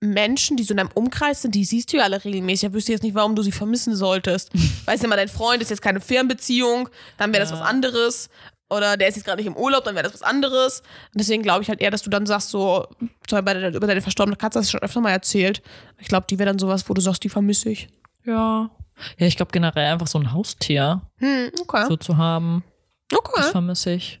Menschen, 0.00 0.56
die 0.56 0.62
so 0.62 0.72
in 0.72 0.76
deinem 0.78 0.90
Umkreis 0.94 1.42
sind, 1.42 1.54
die 1.54 1.64
siehst 1.64 1.92
du 1.92 1.96
ja 1.96 2.04
alle 2.04 2.22
regelmäßig. 2.24 2.68
Ich 2.68 2.74
wüsste 2.74 2.92
jetzt 2.92 3.02
nicht, 3.02 3.14
warum 3.14 3.34
du 3.34 3.42
sie 3.42 3.52
vermissen 3.52 3.96
solltest. 3.96 4.50
weißt 4.86 5.02
du 5.04 5.08
mal, 5.08 5.16
dein 5.16 5.28
Freund 5.28 5.62
ist 5.62 5.70
jetzt 5.70 5.82
keine 5.82 6.00
Fernbeziehung, 6.00 6.88
dann 7.16 7.32
wäre 7.32 7.40
das 7.42 7.50
Ja. 7.50 7.60
was 7.60 7.66
anderes. 7.66 8.30
Oder 8.68 8.96
der 8.96 9.08
ist 9.08 9.14
jetzt 9.16 9.24
gerade 9.24 9.38
nicht 9.40 9.46
im 9.46 9.56
Urlaub, 9.56 9.84
dann 9.84 9.94
wäre 9.94 10.04
das 10.04 10.12
was 10.14 10.22
anderes. 10.22 10.80
Und 10.80 11.20
deswegen 11.20 11.42
glaube 11.42 11.62
ich 11.62 11.68
halt 11.68 11.80
eher, 11.80 11.90
dass 11.92 12.02
du 12.02 12.10
dann 12.10 12.26
sagst, 12.26 12.50
so, 12.50 12.86
zum 13.26 13.44
Beispiel 13.44 13.62
deiner- 13.62 13.76
über 13.76 13.86
deine 13.86 14.02
verstorbene 14.02 14.36
Katze 14.36 14.58
hast 14.58 14.66
du 14.68 14.70
schon 14.72 14.80
öfter 14.82 15.00
mal 15.00 15.10
erzählt. 15.12 15.62
Ich 15.98 16.08
glaube, 16.08 16.26
die 16.28 16.38
wäre 16.38 16.48
dann 16.50 16.58
sowas, 16.58 16.88
wo 16.88 16.94
du 16.94 17.00
sagst, 17.00 17.22
die 17.24 17.28
vermisse 17.28 17.70
ich. 17.70 17.88
Ja. 18.24 18.70
Ja, 19.18 19.26
ich 19.26 19.36
glaube 19.36 19.52
generell 19.52 19.92
einfach 19.92 20.06
so 20.08 20.18
ein 20.18 20.32
Haustier 20.32 21.02
Hm, 21.18 21.50
okay. 21.60 21.84
so 21.88 21.96
zu 21.96 22.16
haben, 22.16 22.64
das 23.08 23.18
okay. 23.18 23.50
vermisse 23.50 23.92
ich. 23.92 24.20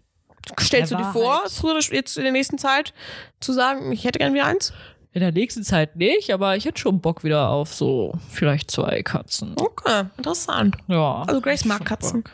Stellst 0.60 0.92
du 0.92 0.96
dir 0.96 1.12
vor, 1.12 1.42
oder 1.62 1.80
jetzt 1.80 2.16
in 2.16 2.22
der 2.22 2.32
nächsten 2.32 2.58
Zeit 2.58 2.94
zu 3.40 3.52
sagen, 3.52 3.90
ich 3.90 4.04
hätte 4.04 4.18
gern 4.18 4.32
wieder 4.32 4.46
eins? 4.46 4.72
In 5.12 5.20
der 5.20 5.32
nächsten 5.32 5.64
Zeit 5.64 5.96
nicht, 5.96 6.32
aber 6.32 6.56
ich 6.56 6.66
hätte 6.66 6.78
schon 6.78 7.00
Bock 7.00 7.24
wieder 7.24 7.48
auf 7.48 7.74
so 7.74 8.12
vielleicht 8.30 8.70
zwei 8.70 9.02
Katzen. 9.02 9.54
Okay, 9.56 10.04
interessant. 10.18 10.76
Ja. 10.88 11.24
Also 11.26 11.40
Grace 11.40 11.64
mag 11.64 11.84
Katzen. 11.84 12.22
Bock. 12.22 12.32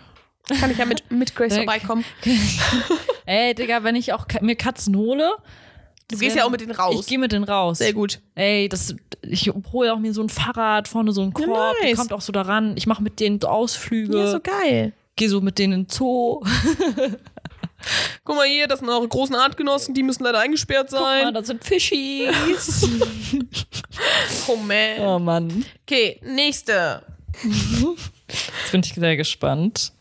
Kann 0.58 0.70
ich 0.70 0.78
ja 0.78 0.84
mit, 0.84 1.10
mit 1.10 1.34
Grace 1.34 1.54
vorbeikommen. 1.58 2.04
Ey, 3.24 3.54
Digga, 3.54 3.84
wenn 3.84 3.94
ich 3.94 4.12
auch 4.12 4.26
mir 4.40 4.56
Katzen 4.56 4.96
hole. 4.96 5.32
Du 6.10 6.18
gehst 6.18 6.36
ja 6.36 6.44
auch 6.44 6.50
mit 6.50 6.60
denen 6.60 6.72
raus. 6.72 6.96
Ich 7.00 7.06
gehe 7.06 7.18
mit 7.18 7.32
denen 7.32 7.44
raus. 7.44 7.78
Sehr 7.78 7.94
gut. 7.94 8.20
Ey, 8.34 8.68
das, 8.68 8.94
ich 9.22 9.50
hole 9.72 9.94
auch 9.94 9.98
mir 9.98 10.12
so 10.12 10.22
ein 10.22 10.28
Fahrrad, 10.28 10.88
vorne 10.88 11.12
so 11.12 11.22
ein 11.22 11.32
Korb, 11.32 11.48
Ja, 11.48 11.72
die 11.80 11.86
nice. 11.86 11.96
kommt 11.96 12.12
auch 12.12 12.20
so 12.20 12.32
daran. 12.32 12.76
Ich 12.76 12.86
mache 12.86 13.02
mit 13.02 13.20
denen 13.20 13.40
so 13.40 13.48
Ausflüge, 13.48 14.18
Ja, 14.18 14.26
so 14.26 14.40
geil. 14.40 14.92
Gehe 15.16 15.28
so 15.28 15.40
mit 15.40 15.58
denen 15.58 15.72
in 15.72 15.84
den 15.84 15.90
Zoo. 15.90 16.42
Guck 18.24 18.36
mal 18.36 18.46
hier, 18.46 18.68
das 18.68 18.78
sind 18.78 18.88
eure 18.88 19.08
großen 19.08 19.34
Artgenossen, 19.34 19.94
die 19.94 20.02
müssen 20.02 20.22
leider 20.24 20.38
eingesperrt 20.40 20.88
Guck 20.90 21.00
mal, 21.00 21.24
sein. 21.24 21.34
da 21.34 21.42
sind 21.42 21.64
Fischis. 21.64 22.88
Oh 24.48 24.56
man. 24.56 24.98
oh 25.00 25.18
Mann. 25.18 25.64
Okay, 25.82 26.18
nächste. 26.22 27.02
Jetzt 27.42 28.72
bin 28.72 28.80
ich 28.84 28.94
sehr 28.94 29.16
gespannt. 29.16 29.92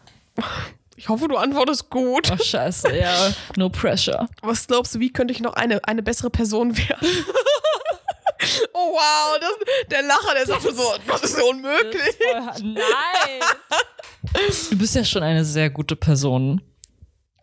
Ich 0.95 1.09
hoffe, 1.09 1.27
du 1.27 1.37
antwortest 1.37 1.89
gut. 1.89 2.31
Oh, 2.31 2.37
scheiße, 2.41 2.95
ja. 2.95 3.33
No 3.55 3.69
pressure. 3.69 4.27
Was 4.41 4.67
glaubst 4.67 4.95
du, 4.95 4.99
wie 4.99 5.11
könnte 5.11 5.33
ich 5.33 5.41
noch 5.41 5.53
eine, 5.53 5.83
eine 5.87 6.01
bessere 6.03 6.29
Person 6.29 6.77
werden? 6.77 7.07
oh 8.73 8.93
wow, 8.93 9.37
das, 9.39 9.51
der 9.89 10.03
Lacher, 10.03 10.33
der 10.35 10.45
sagt 10.45 10.61
so, 10.61 10.93
das 11.07 11.23
ist 11.23 11.37
ja 11.37 11.43
unmöglich. 11.43 12.15
Nein. 12.61 13.41
Du 14.69 14.77
bist 14.77 14.95
ja 14.95 15.03
schon 15.03 15.23
eine 15.23 15.43
sehr 15.43 15.69
gute 15.69 15.95
Person. 15.95 16.61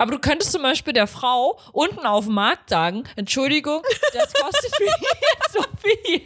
Aber 0.01 0.13
du 0.13 0.21
könntest 0.21 0.53
zum 0.53 0.63
Beispiel 0.63 0.93
der 0.93 1.09
Frau 1.09 1.59
unten 1.73 2.07
auf 2.07 2.27
dem 2.27 2.35
Markt 2.35 2.71
sagen, 2.71 3.03
Entschuldigung, 3.17 3.83
das 4.13 4.33
kostet 4.33 4.73
mir 4.79 4.87
jetzt 4.87 5.53
so 5.53 5.65
viel. 5.83 6.23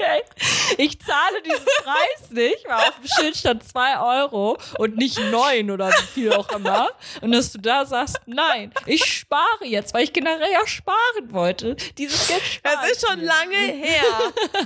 Ich 0.76 1.00
zahle 1.00 1.42
diesen 1.42 1.64
Preis 1.82 2.30
nicht, 2.30 2.66
weil 2.66 2.76
auf 2.76 2.96
dem 2.98 3.08
Schild 3.08 3.34
stand 3.36 3.66
2 3.66 3.98
Euro 3.98 4.58
und 4.78 4.98
nicht 4.98 5.18
9 5.18 5.70
oder 5.70 5.88
wie 5.88 6.06
viel 6.12 6.32
auch 6.34 6.50
immer. 6.50 6.90
Und 7.22 7.32
dass 7.32 7.50
du 7.52 7.58
da 7.58 7.86
sagst, 7.86 8.20
nein, 8.26 8.72
ich 8.84 9.02
spare 9.06 9.64
jetzt, 9.64 9.94
weil 9.94 10.04
ich 10.04 10.12
generell 10.12 10.52
ja 10.52 10.66
sparen 10.66 11.32
wollte. 11.32 11.74
Dieses 11.96 12.28
Geld 12.28 12.42
spare 12.42 12.76
Das 12.76 12.90
ist 12.90 13.08
schon 13.08 13.20
lange 13.22 13.56
her. 13.56 14.04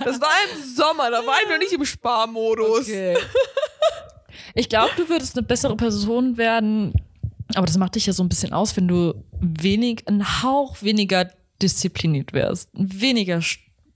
Das 0.05 0.21
war 0.21 0.33
im 0.53 0.75
Sommer, 0.75 1.13
da 1.13 1.25
war 1.25 1.37
ich 1.45 1.49
noch 1.49 1.59
nicht 1.59 1.73
im 1.73 1.85
Sparmodus. 1.85 2.89
Okay. 2.89 3.17
Ich 4.57 4.71
glaube, 4.71 4.91
du 4.97 5.09
würdest 5.11 5.37
eine 5.37 5.47
bessere 5.47 5.77
Person 5.77 6.39
werden, 6.39 6.95
aber 7.55 7.67
das 7.67 7.77
macht 7.77 7.95
dich 7.95 8.07
ja 8.07 8.15
so 8.15 8.25
ein 8.25 8.29
bisschen 8.31 8.55
aus, 8.55 8.75
wenn 8.77 8.89
du 8.89 9.15
wenig, 9.39 10.09
ein 10.09 10.43
Hauch 10.43 10.83
weniger 10.83 11.31
diszipliniert 11.61 12.33
wärst. 12.33 12.71
Weniger, 12.73 13.41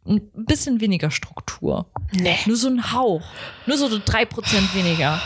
ein 0.06 0.20
bisschen 0.34 0.82
weniger 0.82 1.10
Struktur. 1.10 1.86
Nee. 2.12 2.36
Nur 2.44 2.56
so 2.56 2.68
ein 2.68 2.92
Hauch. 2.92 3.22
Nur 3.64 3.78
so 3.78 3.86
3% 3.86 4.74
weniger. 4.74 5.20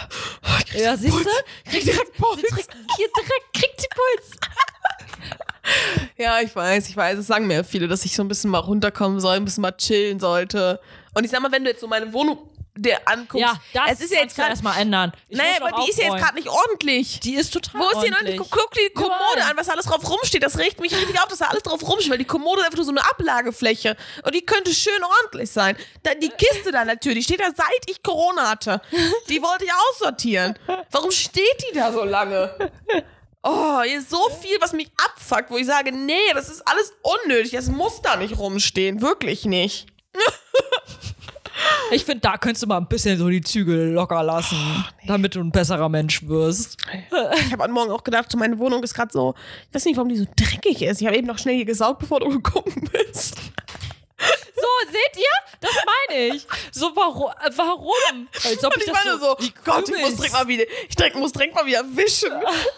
Ja, 0.79 0.97
siehst 0.97 1.15
du? 1.19 1.71
Krieg 1.71 1.83
direkt 1.83 2.17
Puls. 2.17 2.41
Hier 2.97 3.09
direkt 3.17 3.53
kriegt 3.53 3.81
sie 3.81 3.89
Puls. 3.91 4.31
Ja, 6.19 6.41
ich 6.41 6.55
weiß, 6.55 6.91
ich 6.91 6.97
weiß. 6.97 7.19
Es 7.19 7.27
sagen 7.27 7.47
mir 7.47 7.65
viele, 7.65 7.89
dass 7.89 8.05
ich 8.05 8.15
so 8.15 8.23
ein 8.23 8.29
bisschen 8.29 8.51
mal 8.51 8.59
runterkommen 8.59 9.19
soll, 9.19 9.37
ein 9.37 9.47
bisschen 9.47 9.63
mal 9.63 9.73
chillen 9.73 10.21
sollte. 10.21 10.79
Und 11.15 11.25
ich 11.25 11.31
sag 11.31 11.41
mal, 11.41 11.51
wenn 11.51 11.65
du 11.65 11.71
jetzt 11.71 11.81
so 11.81 11.89
meine 11.89 12.13
Wohnung 12.13 12.39
dir 12.77 12.99
anguckst. 13.07 13.41
Ja, 13.41 13.61
das 13.73 13.93
es 13.93 14.01
ist 14.01 14.13
ja 14.13 14.21
jetzt 14.21 14.37
gerade. 14.37 14.51
erstmal 14.51 14.81
ändern. 14.81 15.13
Ich 15.29 15.39
Naja, 15.39 15.51
aber 15.61 15.83
die 15.83 15.91
ist 15.91 15.99
ja 15.99 16.13
jetzt 16.13 16.23
gerade 16.23 16.35
nicht 16.35 16.49
ordentlich. 16.49 17.21
Die 17.21 17.35
ist 17.35 17.53
total 17.53 17.81
Wo 17.81 17.85
ist 17.89 18.03
die 18.07 18.13
ordentlich. 18.13 18.39
Guck, 18.39 18.51
guck 18.51 18.71
die 18.73 18.91
Kommode 18.95 19.15
Überall. 19.37 19.51
an, 19.51 19.57
was 19.57 19.67
da 19.67 19.73
alles 19.75 19.87
drauf 19.87 20.09
rumsteht. 20.09 20.43
Das 20.43 20.59
regt 20.59 20.81
mich 20.81 20.93
richtig 20.95 21.19
auf, 21.21 21.29
dass 21.29 21.39
da 21.39 21.47
alles 21.47 21.63
drauf 21.63 21.83
rumsteht, 21.87 22.11
weil 22.11 22.19
die 22.19 22.25
Kommode 22.25 22.61
ist 22.61 22.67
einfach 22.67 22.79
nur 22.79 22.87
so 22.87 22.91
eine 22.91 23.05
Ablagefläche. 23.09 23.97
Und 24.25 24.35
die 24.35 24.45
könnte 24.45 24.75
schön 24.75 25.03
ordentlich 25.23 25.51
sein. 25.51 25.77
Dann 26.03 26.19
die 26.21 26.31
Kiste 26.31 26.73
da 26.73 26.85
natürlich, 26.85 27.25
steht 27.25 27.41
da 27.41 27.47
seit 27.55 27.89
ich 27.89 28.03
Corona 28.03 28.51
hatte. 28.51 28.81
Die 29.29 29.41
wollte 29.43 29.65
ich 29.65 29.71
aussortieren. 29.91 30.59
Warum 30.91 31.11
steht 31.11 31.65
die 31.71 31.75
da 31.77 31.93
so 31.93 32.05
lange? 32.05 32.71
Oh, 33.43 33.83
hier 33.83 33.99
ist 33.99 34.09
so 34.11 34.31
viel, 34.41 34.57
was 34.61 34.73
mich 34.73 34.91
abfuckt, 35.05 35.51
wo 35.51 35.59
ich 35.59 35.67
sage, 35.67 35.93
nee, 35.93 36.33
das 36.33 36.49
ist 36.49 36.67
alles 36.67 36.95
unnötig. 37.03 37.53
Das 37.53 37.67
muss 37.67 38.01
da 38.01 38.17
nicht 38.17 38.39
rumstehen. 38.39 39.03
Wirklich 39.03 39.45
nicht. 39.45 39.87
Ich 41.93 42.05
finde, 42.05 42.21
da 42.21 42.37
könntest 42.37 42.63
du 42.63 42.67
mal 42.67 42.79
ein 42.79 42.87
bisschen 42.87 43.19
so 43.19 43.29
die 43.29 43.41
Zügel 43.41 43.93
locker 43.93 44.23
lassen, 44.23 44.57
Oh, 44.57 45.07
damit 45.07 45.35
du 45.35 45.41
ein 45.41 45.51
besserer 45.53 45.89
Mensch 45.89 46.27
wirst. 46.27 46.77
Ich 47.47 47.53
habe 47.53 47.65
am 47.65 47.71
Morgen 47.73 47.91
auch 47.93 48.03
gedacht, 48.03 48.31
so 48.31 48.39
meine 48.39 48.59
Wohnung 48.59 48.83
ist 48.83 48.95
gerade 48.95 49.13
so, 49.13 49.35
ich 49.69 49.75
weiß 49.75 49.85
nicht, 49.85 49.97
warum 49.97 50.09
die 50.09 50.17
so 50.17 50.27
dreckig 50.37 50.83
ist. 50.83 51.01
Ich 51.01 51.07
habe 51.07 51.17
eben 51.17 51.27
noch 51.27 51.39
schnell 51.39 51.57
hier 51.57 51.65
gesaugt, 51.65 52.01
bevor 52.01 52.21
du 52.21 52.29
gekommen 52.31 52.89
bist. 52.91 53.37
So, 54.57 54.91
seht 54.91 55.17
ihr? 55.17 55.59
Das 55.61 55.73
meine 56.09 56.35
ich. 56.35 56.47
So, 56.73 56.95
warum? 56.95 57.31
äh, 57.45 57.51
Warum? 57.57 58.29
Als 58.45 58.65
ob 58.65 58.75
Und 58.75 58.83
ich 58.83 58.87
das 58.91 59.05
meine 59.05 59.19
so, 59.19 59.35
die 59.41 59.53
Gott, 59.65 59.89
ich 59.89 60.01
muss 60.01 60.15
direkt 60.17 60.33
mal 60.33 60.49
wieder, 60.49 60.65
ich 60.89 60.97
direkt, 60.97 61.17
muss 61.17 61.33
direkt 61.33 61.55
mal 61.55 61.67
wieder 61.67 61.85
wischen. 61.97 62.31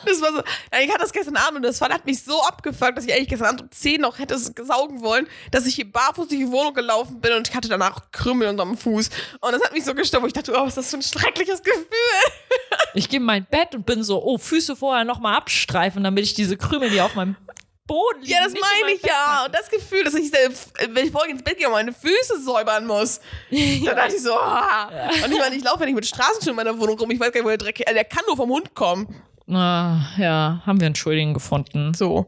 Das 0.04 0.20
war 0.20 0.32
so, 0.32 0.42
ich 0.80 0.88
hatte 0.88 1.00
das 1.00 1.12
gestern 1.12 1.36
Abend 1.36 1.56
und 1.56 1.62
das 1.62 1.80
hat 1.80 2.06
mich 2.06 2.22
so 2.22 2.42
abgefuckt, 2.42 2.96
dass 2.96 3.04
ich 3.04 3.12
eigentlich 3.12 3.28
gestern 3.28 3.48
Abend 3.48 3.62
um 3.62 3.70
10 3.70 4.00
noch 4.00 4.18
hätte 4.18 4.34
es 4.34 4.52
saugen 4.62 5.02
wollen, 5.02 5.28
dass 5.50 5.66
ich 5.66 5.74
hier 5.76 5.90
barfuß 5.90 6.28
durch 6.28 6.40
die 6.40 6.50
Wohnung 6.50 6.74
gelaufen 6.74 7.20
bin 7.20 7.32
und 7.34 7.48
ich 7.48 7.54
hatte 7.54 7.68
danach 7.68 8.10
Krümmel 8.12 8.48
unterm 8.48 8.76
Fuß. 8.76 9.10
Und 9.40 9.52
das 9.52 9.62
hat 9.62 9.72
mich 9.72 9.84
so 9.84 9.94
gestört, 9.94 10.22
wo 10.22 10.26
ich 10.26 10.32
dachte, 10.32 10.52
oh, 10.54 10.62
was 10.62 10.76
ist 10.76 10.78
das 10.78 10.90
für 10.90 10.96
ein 10.96 11.02
schreckliches 11.02 11.62
Gefühl. 11.62 11.84
Ich 12.94 13.08
gehe 13.08 13.18
in 13.20 13.26
mein 13.26 13.44
Bett 13.44 13.74
und 13.74 13.84
bin 13.86 14.02
so, 14.02 14.22
oh, 14.22 14.38
Füße 14.38 14.76
vorher 14.76 15.04
nochmal 15.04 15.36
abstreifen, 15.36 16.02
damit 16.04 16.24
ich 16.24 16.34
diese 16.34 16.56
Krümel, 16.56 16.90
die 16.90 17.00
auf 17.00 17.14
meinem 17.14 17.36
Boden 17.86 18.20
liegen, 18.20 18.32
Ja, 18.32 18.44
das 18.44 18.52
meine 18.52 18.64
mein 18.84 18.94
ich 18.96 19.02
ja. 19.02 19.44
Und 19.46 19.54
das 19.54 19.68
Gefühl, 19.70 20.04
dass 20.04 20.14
ich, 20.14 20.30
selbst, 20.30 20.72
wenn 20.90 21.06
ich 21.06 21.12
morgen 21.12 21.30
ins 21.30 21.42
Bett 21.42 21.56
gehe 21.58 21.66
und 21.66 21.72
meine 21.72 21.92
Füße 21.92 22.40
säubern 22.42 22.86
muss. 22.86 23.20
Da 23.84 23.94
dachte 23.94 24.16
ich 24.16 24.22
so, 24.22 24.34
ah. 24.34 24.88
Und 25.24 25.32
ich 25.32 25.38
meine, 25.38 25.54
ich 25.54 25.62
laufe 25.64 25.80
ja 25.80 25.86
nicht 25.86 25.94
mit 25.94 26.06
Straßenschuhen 26.06 26.50
in 26.50 26.56
meiner 26.56 26.78
Wohnung 26.78 26.98
rum. 26.98 27.10
Ich 27.10 27.20
weiß 27.20 27.32
gar 27.32 27.40
nicht, 27.40 27.44
wo 27.44 27.48
der 27.48 27.58
Dreck, 27.58 27.80
äh, 27.88 27.94
der 27.94 28.04
kann 28.04 28.24
nur 28.26 28.36
vom 28.36 28.50
Hund 28.50 28.74
kommen. 28.74 29.14
Ah, 29.48 29.98
ja, 30.18 30.62
haben 30.66 30.80
wir 30.80 30.86
einen 30.86 30.96
Schuldigen 30.96 31.34
gefunden. 31.34 31.94
So. 31.94 32.26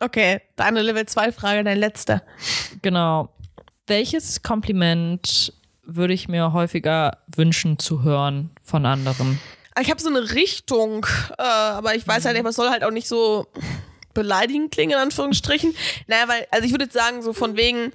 Okay, 0.00 0.40
deine 0.56 0.82
Level 0.82 1.06
2 1.06 1.30
Frage, 1.32 1.62
dein 1.62 1.78
letzter. 1.78 2.22
Genau. 2.82 3.28
Welches 3.86 4.42
Kompliment 4.42 5.52
würde 5.84 6.14
ich 6.14 6.28
mir 6.28 6.52
häufiger 6.52 7.18
wünschen 7.34 7.78
zu 7.78 8.02
hören 8.02 8.50
von 8.62 8.86
anderen? 8.86 9.40
Ich 9.80 9.90
habe 9.90 10.00
so 10.00 10.08
eine 10.08 10.34
Richtung, 10.34 11.06
äh, 11.38 11.42
aber 11.42 11.94
ich 11.94 12.06
weiß 12.06 12.24
halt 12.24 12.34
nicht, 12.36 12.44
was 12.44 12.56
soll 12.56 12.70
halt 12.70 12.82
auch 12.84 12.90
nicht 12.90 13.08
so 13.08 13.46
beleidigend 14.14 14.72
klingen, 14.72 14.92
in 14.92 14.98
Anführungsstrichen. 14.98 15.74
Naja, 16.06 16.28
weil, 16.28 16.46
also 16.50 16.64
ich 16.66 16.72
würde 16.72 16.84
jetzt 16.84 16.94
sagen, 16.94 17.22
so 17.22 17.32
von 17.32 17.56
wegen, 17.56 17.92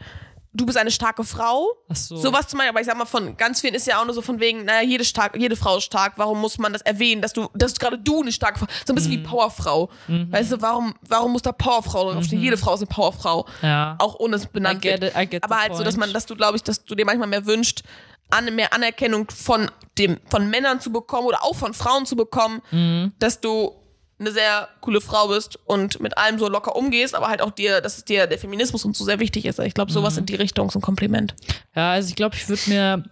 du 0.53 0.66
bist 0.66 0.78
eine 0.78 0.91
starke 0.91 1.26
Frau. 1.26 1.68
Ach 1.89 1.95
so. 1.97 2.16
Sowas 2.16 2.47
zum 2.47 2.57
Beispiel, 2.59 2.70
aber 2.70 2.80
ich 2.80 2.86
sag 2.88 2.97
mal, 2.97 3.05
von 3.05 3.36
ganz 3.36 3.59
vielen 3.59 3.74
ist 3.74 3.86
ja 3.88 3.99
auch 3.99 4.05
nur 4.05 4.13
so 4.13 4.22
von 4.22 4.39
wegen, 4.39 4.63
naja, 4.63 4.82
jede, 4.88 5.03
stark, 5.03 5.36
jede 5.38 5.57
Frau 5.57 5.78
ist 5.78 5.84
stark, 5.84 6.13
warum 6.16 6.39
muss 6.39 6.57
man 6.57 6.72
das 6.72 6.82
erwähnen, 6.82 7.22
dass 7.22 7.34
du, 7.34 7.49
dass 7.53 7.76
gerade 7.78 7.97
du 7.97 8.22
eine 8.22 8.32
starke 8.32 8.59
Frau, 8.59 8.68
so 8.86 8.93
ein 8.93 8.95
bisschen 8.95 9.11
Mhm. 9.11 9.16
wie 9.18 9.24
Powerfrau. 9.28 9.89
Weißt 10.07 10.53
du, 10.53 10.61
warum, 10.61 10.95
warum 11.07 11.34
muss 11.34 11.41
da 11.41 11.51
Powerfrau 11.51 12.13
draufstehen? 12.13 12.41
Jede 12.41 12.55
Frau 12.57 12.74
ist 12.74 12.80
eine 12.80 12.88
Powerfrau. 12.88 13.45
Ja. 13.61 13.95
Auch 13.99 14.18
ohne 14.20 14.38
es 14.38 14.45
benannt 14.47 14.84
I 14.86 14.88
get 14.89 15.03
it, 15.03 15.13
I 15.18 15.28
get 15.28 15.43
aber 15.43 15.57
halt 15.59 15.76
so, 15.76 15.84
dass 15.84 15.95
point. 15.95 16.07
man, 16.07 16.13
dass 16.13 16.26
du, 16.26 16.36
glaube 16.38 16.55
ich, 16.55 16.63
dass 16.63 16.86
du 16.86 16.95
dir 16.95 17.05
manchmal 17.05 17.28
mehr 17.28 17.45
wünscht, 17.45 17.84
an, 18.30 18.55
mehr 18.55 18.72
Anerkennung 18.74 19.30
von 19.30 19.70
dem, 19.97 20.20
von 20.30 20.49
Männern 20.49 20.80
zu 20.80 20.91
bekommen 20.91 21.28
oder 21.28 21.43
auch 21.43 21.55
von 21.55 21.74
Frauen 21.74 22.05
zu 22.05 22.16
bekommen, 22.16 22.61
Mhm. 22.72 23.11
dass 23.20 23.41
du 23.41 23.76
eine 24.18 24.32
sehr 24.32 24.70
coole 24.82 25.01
Frau 25.01 25.28
bist 25.28 25.59
und 25.66 25.99
mit 25.99 26.18
allem 26.18 26.39
so 26.39 26.47
locker 26.47 26.76
umgehst, 26.76 27.16
aber 27.16 27.28
halt 27.28 27.41
auch 27.41 27.51
dir, 27.51 27.82
dass 27.82 27.97
es 27.97 28.05
dir 28.05 28.28
der 28.28 28.39
Feminismus 28.39 28.86
und 28.86 28.95
so 28.95 29.03
sehr 29.03 29.20
wichtig 29.20 29.45
ist. 29.45 29.59
Ich 29.59 29.74
glaube, 29.74 29.91
sowas 29.91 30.13
Mhm. 30.13 30.20
in 30.20 30.26
die 30.28 30.36
Richtung, 30.36 30.70
so 30.72 30.80
ein 30.80 30.82
Kompliment. 30.82 31.36
Ja, 31.76 31.91
also 31.91 32.09
ich 32.09 32.16
glaube, 32.16 32.36
ich 32.36 32.47
würde 32.47 32.61
mir 32.68 33.03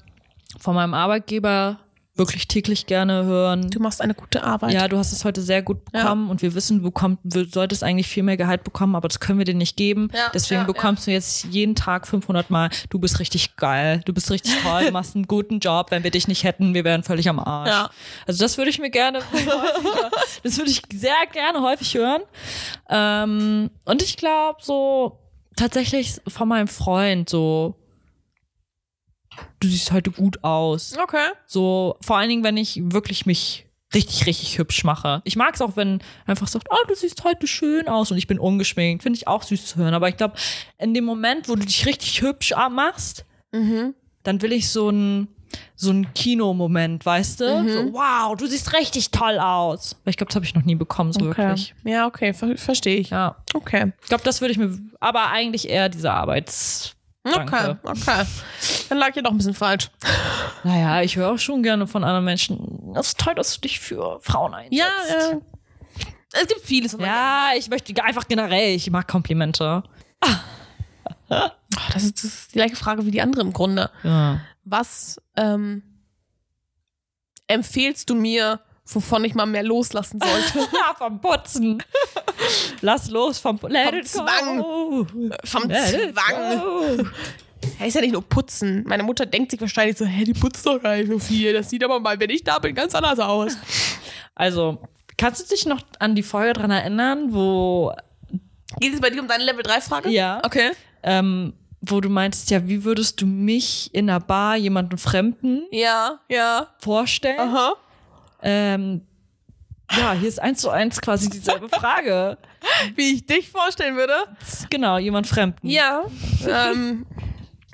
von 0.60 0.76
meinem 0.76 0.93
Arbeitgeber 0.93 1.80
wirklich 2.16 2.47
täglich 2.47 2.86
gerne 2.86 3.24
hören. 3.24 3.72
Du 3.72 3.80
machst 3.80 3.99
eine 3.99 4.14
gute 4.14 4.43
Arbeit. 4.43 4.74
Ja, 4.74 4.88
du 4.88 4.97
hast 4.97 5.11
es 5.11 5.26
heute 5.26 5.41
sehr 5.41 5.64
gut 5.64 5.84
bekommen 5.86 6.30
und 6.30 6.43
wir 6.43 6.53
wissen, 6.53 6.78
du 6.78 6.84
bekomm, 6.84 7.18
du 7.24 7.43
solltest 7.45 7.84
eigentlich 7.84 8.07
viel 8.07 8.22
mehr 8.22 8.38
Gehalt 8.38 8.64
bekommen, 8.64 8.95
aber 8.95 9.07
das 9.07 9.20
können 9.20 9.39
wir 9.39 9.45
dir 9.45 9.55
nicht 9.55 9.76
geben. 9.78 10.09
Ja, 10.14 10.30
Deswegen 10.32 10.61
ja, 10.61 10.68
bekommst 10.68 11.07
du 11.07 11.11
jetzt 11.11 11.45
jeden 11.45 11.74
Tag 11.74 12.05
500 12.05 12.51
Mal, 12.51 12.70
du 12.89 12.99
bist 12.99 13.20
richtig 13.20 13.55
geil, 13.55 14.01
du 14.05 14.14
bist 14.14 14.30
richtig 14.30 14.53
toll, 14.61 14.86
du 14.86 14.91
machst 14.93 15.16
einen 15.16 15.26
guten 15.26 15.59
Job. 15.59 15.88
Wenn 15.89 16.03
wir 16.03 16.11
dich 16.11 16.28
nicht 16.28 16.43
hätten, 16.43 16.76
wir 16.76 16.84
wären 16.84 17.01
völlig 17.03 17.28
am 17.30 17.39
Arsch. 17.39 17.70
Ja. 17.70 17.89
Also 18.28 18.43
das 18.43 18.57
würde 18.59 18.70
ich 18.70 18.78
mir 18.80 18.91
gerne 18.91 19.20
das 20.43 20.57
würde 20.57 20.70
ich 20.70 20.84
sehr 20.93 21.16
gerne 21.32 21.61
häufig 21.61 21.95
hören. 21.95 22.22
Ähm, 22.89 23.72
und 23.86 24.03
ich 24.03 24.18
glaube 24.18 24.59
so 24.61 25.18
tatsächlich 25.55 26.16
von 26.28 26.47
meinem 26.47 26.68
Freund 26.68 27.30
so, 27.30 27.76
du 29.59 29.67
siehst 29.67 29.91
heute 29.91 30.11
gut 30.11 30.43
aus. 30.43 30.95
Okay. 31.01 31.27
So, 31.45 31.97
vor 32.01 32.17
allen 32.17 32.29
Dingen, 32.29 32.43
wenn 32.43 32.57
ich 32.57 32.79
wirklich 32.84 33.25
mich 33.25 33.65
richtig, 33.93 34.25
richtig 34.25 34.57
hübsch 34.57 34.84
mache. 34.84 35.21
Ich 35.23 35.36
mag 35.36 35.53
es 35.53 35.61
auch, 35.61 35.75
wenn 35.75 35.99
einfach 36.25 36.47
sagt, 36.47 36.67
oh, 36.71 36.88
du 36.88 36.95
siehst 36.95 37.23
heute 37.23 37.45
schön 37.45 37.88
aus 37.88 38.09
und 38.11 38.17
ich 38.17 38.25
bin 38.27 38.39
ungeschminkt. 38.39 39.03
Finde 39.03 39.17
ich 39.17 39.27
auch 39.27 39.43
süß 39.43 39.67
zu 39.67 39.75
hören. 39.77 39.93
Aber 39.93 40.09
ich 40.09 40.17
glaube, 40.17 40.36
in 40.79 40.93
dem 40.95 41.03
Moment, 41.05 41.47
wo 41.47 41.55
du 41.55 41.63
dich 41.65 41.86
richtig 41.86 42.21
hübsch 42.21 42.53
machst, 42.71 43.25
Mhm. 43.51 43.93
dann 44.23 44.41
will 44.41 44.51
ich 44.51 44.69
so 44.69 44.89
ein 44.89 45.27
so 45.75 45.91
ein 45.91 46.11
Kinomoment, 46.15 47.05
weißt 47.05 47.41
du? 47.41 47.61
Mhm. 47.61 47.69
So, 47.69 47.93
wow, 47.93 48.36
du 48.36 48.47
siehst 48.47 48.73
richtig 48.73 49.11
toll 49.11 49.38
aus. 49.38 49.95
Weil 50.03 50.09
ich 50.11 50.17
glaube, 50.17 50.29
das 50.29 50.36
habe 50.36 50.45
ich 50.45 50.55
noch 50.55 50.63
nie 50.63 50.73
bekommen, 50.73 51.13
so 51.13 51.19
Okay. 51.27 51.38
wirklich. 51.49 51.75
Ja, 51.84 52.07
okay, 52.07 52.34
ver 52.34 52.57
verstehe 52.57 52.97
ich. 52.97 53.11
Ja. 53.11 53.36
Okay. 53.53 53.91
Ich 54.01 54.07
glaube, 54.09 54.23
das 54.23 54.41
würde 54.41 54.53
ich 54.53 54.57
mir, 54.57 54.75
aber 54.99 55.29
eigentlich 55.29 55.69
eher 55.69 55.89
diese 55.89 56.11
Arbeits. 56.11 56.95
Okay, 57.26 57.36
Danke. 57.38 57.80
okay. 57.84 58.26
Dann 58.89 58.97
lag 58.97 59.15
ihr 59.15 59.24
doch 59.24 59.32
ein 59.32 59.38
bisschen 59.38 59.53
falsch. 59.53 59.89
Naja, 60.63 61.01
ich 61.01 61.15
höre 61.15 61.32
auch 61.32 61.38
schon 61.38 61.63
gerne 61.63 61.88
von 61.88 62.03
anderen 62.03 62.26
Menschen. 62.26 62.93
Das 62.93 63.07
ist 63.07 63.19
toll, 63.19 63.36
dass 63.36 63.55
du 63.55 63.61
dich 63.61 63.80
für 63.80 64.19
Frauen 64.21 64.53
einsetzt. 64.53 64.78
Ja, 64.78 65.32
äh, 65.32 65.39
es 66.34 66.47
gibt 66.47 66.61
vieles. 66.61 66.97
Ja, 66.99 67.51
ich 67.57 67.69
möchte 67.69 68.03
einfach 68.03 68.28
generell, 68.28 68.76
ich 68.76 68.89
mag 68.91 69.07
Komplimente. 69.07 69.84
Oh, 71.30 71.49
das, 71.93 72.03
ist, 72.03 72.24
das 72.24 72.24
ist 72.26 72.53
die 72.53 72.59
gleiche 72.59 72.76
Frage 72.76 73.05
wie 73.05 73.11
die 73.11 73.21
andere 73.21 73.41
im 73.41 73.53
Grunde. 73.53 73.89
Ja. 74.03 74.41
Was 74.65 75.21
ähm, 75.36 75.84
empfehlst 77.47 78.09
du 78.09 78.15
mir, 78.15 78.59
wovon 78.86 79.23
ich 79.25 79.34
mal 79.36 79.45
mehr 79.45 79.63
loslassen 79.63 80.19
sollte? 80.21 80.69
vom 80.97 81.19
Putzen. 81.21 81.84
Lass 82.81 83.09
los 83.09 83.39
vom 83.39 83.57
Vom 83.57 83.71
Zwang. 84.03 84.57
Go. 84.59 85.07
Vom 85.43 85.69
Let 85.69 86.13
Zwang. 86.13 87.11
Er 87.79 87.88
ist 87.88 87.93
ja 87.93 88.01
nicht 88.01 88.11
nur 88.11 88.21
putzen. 88.23 88.84
Meine 88.88 89.03
Mutter 89.03 89.25
denkt 89.25 89.51
sich 89.51 89.61
wahrscheinlich 89.61 89.97
so, 89.97 90.05
hä, 90.05 90.25
die 90.25 90.34
putzt 90.34 90.65
doch 90.65 90.81
gar 90.81 90.95
nicht 90.97 91.09
so 91.09 91.17
viel. 91.17 91.53
Das 91.53 91.69
sieht 91.69 91.84
aber 91.84 91.99
mal, 91.99 92.19
wenn 92.19 92.29
ich 92.29 92.43
da 92.43 92.59
bin, 92.59 92.75
ganz 92.75 92.93
anders 92.93 93.19
aus. 93.19 93.57
Also, 94.36 94.79
kannst 95.17 95.41
du 95.49 95.55
dich 95.55 95.65
noch 95.65 95.81
an 95.99 96.13
die 96.15 96.23
Folge 96.23 96.53
dran 96.53 96.71
erinnern, 96.71 97.34
wo, 97.34 97.93
Geht 98.79 98.93
es 98.95 98.99
bei 99.01 99.09
dir 99.09 99.21
um 99.21 99.27
deine 99.27 99.43
Level 99.43 99.63
3 99.63 99.81
Frage? 99.81 100.09
Ja. 100.09 100.41
Okay. 100.43 100.71
ähm, 101.03 101.53
wo 101.81 101.99
du 101.99 102.09
meintest, 102.09 102.49
ja, 102.49 102.65
wie 102.67 102.84
würdest 102.86 103.21
du 103.21 103.25
mich 103.25 103.89
in 103.93 104.09
einer 104.09 104.19
Bar 104.21 104.55
jemanden 104.55 104.97
Fremden 104.97 105.63
Ja, 105.71 106.19
ja. 106.29 106.67
vorstellen? 106.79 107.39
Aha. 107.39 107.73
Ähm, 108.44 109.08
ja, 109.91 110.14
hier 110.14 110.28
ist 110.30 110.39
eins 110.41 110.62
zu 110.62 110.70
eins 110.70 111.02
quasi 111.02 111.30
dieselbe 111.30 111.70
Frage. 111.80 112.38
Wie 112.96 113.14
ich 113.14 113.26
dich 113.26 113.50
vorstellen 113.50 113.96
würde? 113.96 114.14
Genau, 114.70 114.98
jemand 114.98 115.28
Fremden. 115.28 115.68
Ja. 115.68 116.04
ähm, 116.48 117.06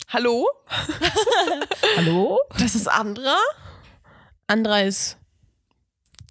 hallo? 0.09 0.47
Hallo? 1.97 2.39
Das 2.57 2.75
ist 2.75 2.87
Andra. 2.87 3.35
Andra 4.47 4.81
ist 4.81 5.17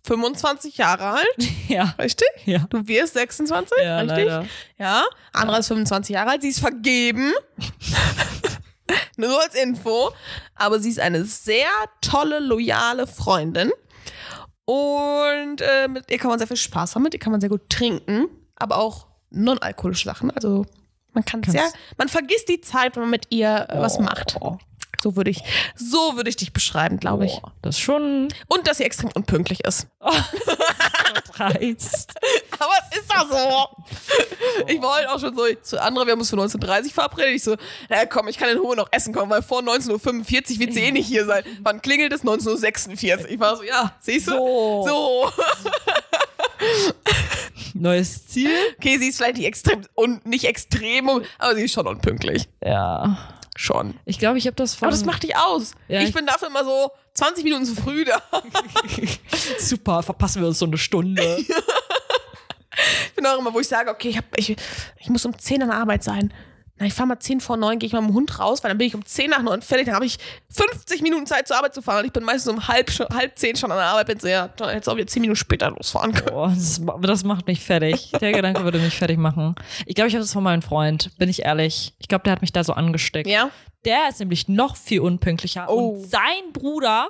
25 0.07 0.76
Jahre 0.78 1.05
alt, 1.11 1.49
Ja. 1.68 1.95
richtig? 1.99 2.28
Ja. 2.45 2.61
Du 2.70 2.86
wirst 2.89 3.14
26, 3.14 3.76
Ja, 3.82 3.99
richtig? 4.01 4.18
leider. 4.26 4.47
Ja. 4.78 5.05
Andra 5.32 5.59
ist 5.59 5.68
25 5.68 6.14
Jahre 6.14 6.30
alt, 6.30 6.43
sie 6.43 6.49
ist 6.49 6.61
vergeben. 6.61 7.32
Nur 9.16 9.41
als 9.43 9.55
Info. 9.55 10.12
Aber 10.55 10.78
sie 10.80 10.91
ist 10.91 11.01
eine 11.01 11.24
sehr 11.24 11.68
tolle, 12.01 12.39
loyale 12.41 13.07
Freundin. 13.07 13.70
Und 14.68 15.62
äh, 15.62 15.88
mit 15.88 16.10
ihr 16.10 16.18
kann 16.18 16.28
man 16.28 16.38
sehr 16.38 16.46
viel 16.46 16.58
Spaß 16.58 16.94
haben, 16.94 17.02
mit 17.02 17.14
ihr 17.14 17.20
kann 17.20 17.30
man 17.30 17.40
sehr 17.40 17.48
gut 17.48 17.70
trinken, 17.70 18.26
aber 18.54 18.76
auch 18.76 19.06
non-alkoholische 19.30 20.04
Sachen. 20.04 20.30
Also 20.30 20.66
man 21.14 21.24
kann 21.24 21.42
sehr, 21.42 21.64
man 21.96 22.08
vergisst 22.08 22.50
die 22.50 22.60
Zeit, 22.60 22.94
wenn 22.94 23.04
man 23.04 23.10
mit 23.10 23.28
ihr 23.30 23.66
äh, 23.70 23.80
was 23.80 23.98
macht. 23.98 24.36
Oh. 24.42 24.58
So 25.03 25.16
würde 25.16 25.30
ich, 25.30 25.42
so 25.76 26.16
würde 26.16 26.28
ich 26.30 26.36
dich 26.36 26.53
beschreiben, 26.53 26.99
glaube 26.99 27.26
ich. 27.26 27.40
Boah, 27.40 27.53
das 27.62 27.76
ist 27.76 27.80
schon 27.80 28.28
Und 28.49 28.66
dass 28.66 28.78
sie 28.78 28.84
extrem 28.84 29.11
unpünktlich 29.14 29.64
ist. 29.64 29.86
dreist. 31.38 32.14
Aber 32.59 32.72
es 32.90 32.99
ist 32.99 33.12
doch 33.12 33.28
so. 33.30 34.64
Ich 34.66 34.80
war 34.82 34.99
heute 34.99 35.11
auch 35.11 35.20
schon 35.20 35.36
so 35.36 35.44
zu 35.62 35.80
anderen, 35.80 36.07
wir 36.07 36.12
haben 36.12 36.20
uns 36.20 36.30
für 36.30 36.36
19.30 36.36 36.92
verabredet. 36.92 37.34
Ich 37.34 37.44
so, 37.44 37.57
na 37.88 38.05
komm, 38.07 38.28
ich 38.28 38.36
kann 38.36 38.49
in 38.51 38.59
Ruhe 38.59 38.76
noch 38.76 38.88
essen 38.90 39.14
kommen, 39.14 39.30
weil 39.30 39.42
vor 39.42 39.61
19.45 39.62 39.92
Uhr 39.92 40.59
wird 40.61 40.74
sie 40.74 40.80
eh 40.80 40.90
nicht 40.90 41.07
hier 41.07 41.24
sein. 41.24 41.44
Wann 41.62 41.80
klingelt 41.80 42.12
es? 42.12 42.24
19.46 42.24 43.18
Uhr. 43.18 43.30
Ich 43.30 43.40
war 43.40 43.57
so, 43.57 43.62
ja, 43.62 43.94
siehst 44.01 44.28
du? 44.28 44.32
So. 44.32 44.86
So. 44.86 45.30
Neues 47.74 48.26
Ziel? 48.26 48.51
Okay, 48.78 48.99
sie 48.99 49.09
ist 49.09 49.18
vielleicht 49.18 49.36
nicht 49.36 49.46
extrem, 49.46 49.82
und 49.94 50.26
nicht 50.26 50.44
extrem, 50.44 51.09
aber 51.38 51.55
sie 51.55 51.62
ist 51.62 51.72
schon 51.72 51.86
unpünktlich. 51.86 52.49
Ja. 52.64 53.38
Schon. 53.61 53.94
Ich 54.04 54.20
glaube, 54.20 54.38
ich 54.38 54.46
habe 54.46 54.54
das 54.54 54.76
von. 54.76 54.86
Aber 54.86 54.92
das 54.96 55.04
macht 55.04 55.24
dich 55.24 55.34
aus. 55.36 55.72
Ja, 55.88 56.00
ich 56.00 56.11
ich- 56.11 56.14
bin 56.14 56.26
dafür 56.26 56.46
immer 56.46 56.64
so 56.64 56.92
20 57.14 57.42
Minuten 57.42 57.64
zu 57.64 57.74
früh 57.74 58.04
da. 58.04 58.22
Super, 59.59 60.00
verpassen 60.04 60.42
wir 60.42 60.46
uns 60.48 60.61
so 60.61 60.66
eine 60.66 60.78
Stunde. 60.78 61.38
Ich 63.09 63.14
bin 63.16 63.26
auch 63.26 63.38
immer, 63.40 63.52
wo 63.52 63.59
ich 63.59 63.66
sage, 63.66 63.90
okay, 63.90 64.09
ich, 64.11 64.16
hab, 64.16 64.24
ich, 64.36 64.54
ich 65.00 65.09
muss 65.09 65.24
um 65.26 65.36
10 65.36 65.62
an 65.62 65.70
der 65.70 65.78
Arbeit 65.78 66.04
sein. 66.04 66.32
Na, 66.78 66.86
ich 66.86 66.94
fahre 66.94 67.08
mal 67.08 67.18
10 67.18 67.40
vor 67.40 67.56
9, 67.56 67.78
gehe 67.78 67.86
ich 67.86 67.92
mal 67.92 68.00
mit 68.00 68.10
dem 68.10 68.14
Hund 68.14 68.38
raus, 68.38 68.62
weil 68.62 68.70
dann 68.70 68.78
bin 68.78 68.86
ich 68.86 68.94
um 68.94 69.04
10 69.04 69.30
nach 69.30 69.42
9 69.42 69.62
fertig, 69.62 69.86
dann 69.86 69.94
habe 69.96 70.06
ich 70.06 70.18
50 70.50 71.02
Minuten 71.02 71.26
Zeit 71.26 71.48
zur 71.48 71.56
Arbeit 71.56 71.74
zu 71.74 71.82
fahren 71.82 72.00
und 72.00 72.06
ich 72.06 72.12
bin 72.12 72.22
meistens 72.24 72.52
um 72.52 72.68
halb, 72.68 72.90
halb 73.12 73.38
10 73.38 73.56
schon 73.56 73.70
an 73.72 73.78
der 73.78 73.86
Arbeit, 73.86 74.06
bin 74.06 74.20
so, 74.20 74.28
ja, 74.28 74.48
dann 74.48 74.68
hättest 74.70 74.86
du 74.86 74.92
auch 74.92 74.96
wieder 74.96 75.06
10 75.06 75.20
Minuten 75.22 75.36
später 75.36 75.70
losfahren 75.70 76.12
können. 76.12 76.30
Boah, 76.30 76.48
das, 76.54 76.80
das 77.02 77.24
macht 77.24 77.46
mich 77.46 77.60
fertig. 77.60 78.12
Der 78.20 78.32
Gedanke 78.32 78.62
würde 78.64 78.78
mich 78.78 78.96
fertig 78.96 79.18
machen. 79.18 79.54
Ich 79.86 79.94
glaube, 79.94 80.08
ich 80.08 80.14
habe 80.14 80.22
das 80.22 80.32
von 80.32 80.42
meinem 80.44 80.62
Freund, 80.62 81.10
bin 81.18 81.28
ich 81.28 81.42
ehrlich. 81.44 81.94
Ich 81.98 82.08
glaube, 82.08 82.24
der 82.24 82.32
hat 82.32 82.40
mich 82.42 82.52
da 82.52 82.62
so 82.64 82.72
angesteckt. 82.74 83.28
Ja? 83.28 83.50
Der 83.84 84.08
ist 84.08 84.20
nämlich 84.20 84.48
noch 84.48 84.76
viel 84.76 85.00
unpünktlicher. 85.00 85.66
Oh. 85.68 85.90
Und 85.90 86.08
sein 86.10 86.52
Bruder, 86.52 87.08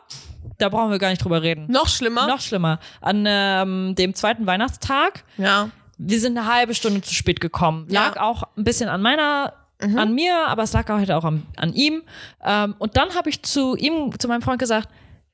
da 0.59 0.69
brauchen 0.69 0.91
wir 0.91 0.99
gar 0.99 1.11
nicht 1.11 1.23
drüber 1.25 1.43
reden. 1.43 1.67
Noch 1.71 1.89
schlimmer? 1.89 2.27
Noch 2.27 2.41
schlimmer. 2.41 2.79
An 3.01 3.25
ähm, 3.27 3.95
dem 3.97 4.15
zweiten 4.15 4.47
Weihnachtstag, 4.47 5.25
Ja. 5.39 5.71
wir 5.97 6.21
sind 6.21 6.37
eine 6.37 6.53
halbe 6.53 6.75
Stunde 6.75 7.01
zu 7.01 7.15
spät 7.15 7.41
gekommen. 7.41 7.87
Ja. 7.91 8.09
Lag 8.09 8.17
auch 8.19 8.43
ein 8.57 8.65
bisschen 8.65 8.89
an 8.89 9.01
meiner, 9.03 9.55
an 9.81 10.15
mir, 10.15 10.47
aber 10.49 10.65
es 10.65 10.73
lag 10.73 10.91
auch 10.91 10.99
heute 10.99 11.17
auch 11.17 11.25
an, 11.25 11.47
an 11.57 11.73
ihm. 11.73 12.03
Ähm, 12.45 12.75
und 12.79 12.97
dann 12.97 13.15
habe 13.15 13.31
ich 13.31 13.43
zu 13.43 13.77
ihm, 13.77 14.19
zu 14.19 14.27
meinem 14.29 14.43
Freund 14.43 14.59
gesagt, 14.59 14.89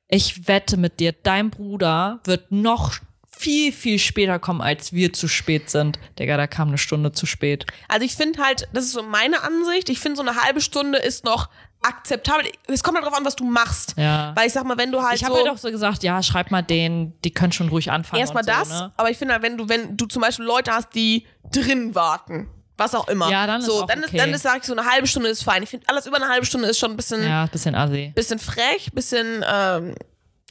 ich 0.07 0.47
wette 0.47 0.77
mit 0.77 0.99
dir, 0.99 1.13
dein 1.13 1.49
Bruder 1.49 2.19
wird 2.25 2.51
noch 2.51 2.93
viel, 3.37 3.71
viel 3.73 3.99
später 3.99 4.39
kommen, 4.39 4.61
als 4.61 4.93
wir 4.93 5.11
zu 5.13 5.27
spät 5.27 5.69
sind. 5.69 5.99
Digga, 6.19 6.37
da 6.37 6.47
kam 6.47 6.69
eine 6.69 6.77
Stunde 6.77 7.11
zu 7.11 7.25
spät. 7.25 7.65
Also 7.89 8.05
ich 8.05 8.15
finde 8.15 8.41
halt, 8.41 8.67
das 8.71 8.85
ist 8.85 8.93
so 8.93 9.03
meine 9.03 9.43
Ansicht, 9.43 9.89
ich 9.89 9.99
finde 9.99 10.17
so 10.17 10.21
eine 10.21 10.41
halbe 10.41 10.61
Stunde 10.61 10.99
ist 10.99 11.25
noch 11.25 11.49
akzeptabel. 11.81 12.45
Es 12.67 12.81
kommt 12.81 12.97
halt 12.97 13.05
drauf 13.05 13.17
an, 13.17 13.25
was 13.25 13.35
du 13.35 13.43
machst. 13.43 13.95
Ja. 13.97 14.31
Weil 14.35 14.47
ich 14.47 14.53
sag 14.53 14.63
mal, 14.63 14.77
wenn 14.77 14.91
du 14.91 15.01
halt 15.01 15.15
Ich 15.15 15.23
habe 15.23 15.35
so 15.35 15.41
halt 15.41 15.49
auch 15.49 15.57
so 15.57 15.69
gesagt, 15.69 16.03
ja, 16.03 16.23
schreib 16.23 16.49
mal 16.49 16.61
den, 16.61 17.13
die 17.23 17.31
können 17.31 17.51
schon 17.51 17.69
ruhig 17.69 17.91
anfangen. 17.91 18.21
erstmal 18.21 18.43
so, 18.43 18.51
das, 18.51 18.69
Ne? 18.69 18.93
aber 18.95 19.09
ich 19.09 19.17
finde 19.17 19.33
halt, 19.33 19.43
wenn 19.43 19.57
du, 19.57 19.67
wenn 19.69 19.97
du 19.97 20.05
zum 20.05 20.21
Beispiel 20.21 20.45
Leute 20.45 20.71
hast, 20.71 20.95
die 20.95 21.25
drin 21.51 21.93
warten, 21.93 22.47
was 22.77 22.93
auch 22.95 23.07
immer. 23.07 23.29
Ja, 23.29 23.47
dann 23.47 23.61
ist 23.61 23.67
so, 23.67 23.83
auch 23.83 23.87
dann 23.87 23.99
okay. 23.99 24.17
ist, 24.17 24.19
dann 24.21 24.33
ist, 24.33 24.41
sag 24.43 24.57
ich, 24.59 24.63
so 24.65 24.75
eine 24.75 24.89
halbe 24.89 25.07
Stunde 25.07 25.29
ist 25.29 25.43
fein. 25.43 25.63
Ich 25.63 25.69
finde, 25.69 25.87
alles 25.87 26.05
über 26.05 26.17
eine 26.17 26.27
halbe 26.27 26.45
Stunde 26.45 26.67
ist 26.67 26.79
schon 26.79 26.91
ein 26.91 26.97
bisschen, 26.97 27.23
Ja, 27.23 27.45
bisschen 27.47 27.75
assi. 27.75 28.11
bisschen 28.15 28.39
frech, 28.39 28.91
bisschen 28.93 29.43
ähm, 29.49 29.95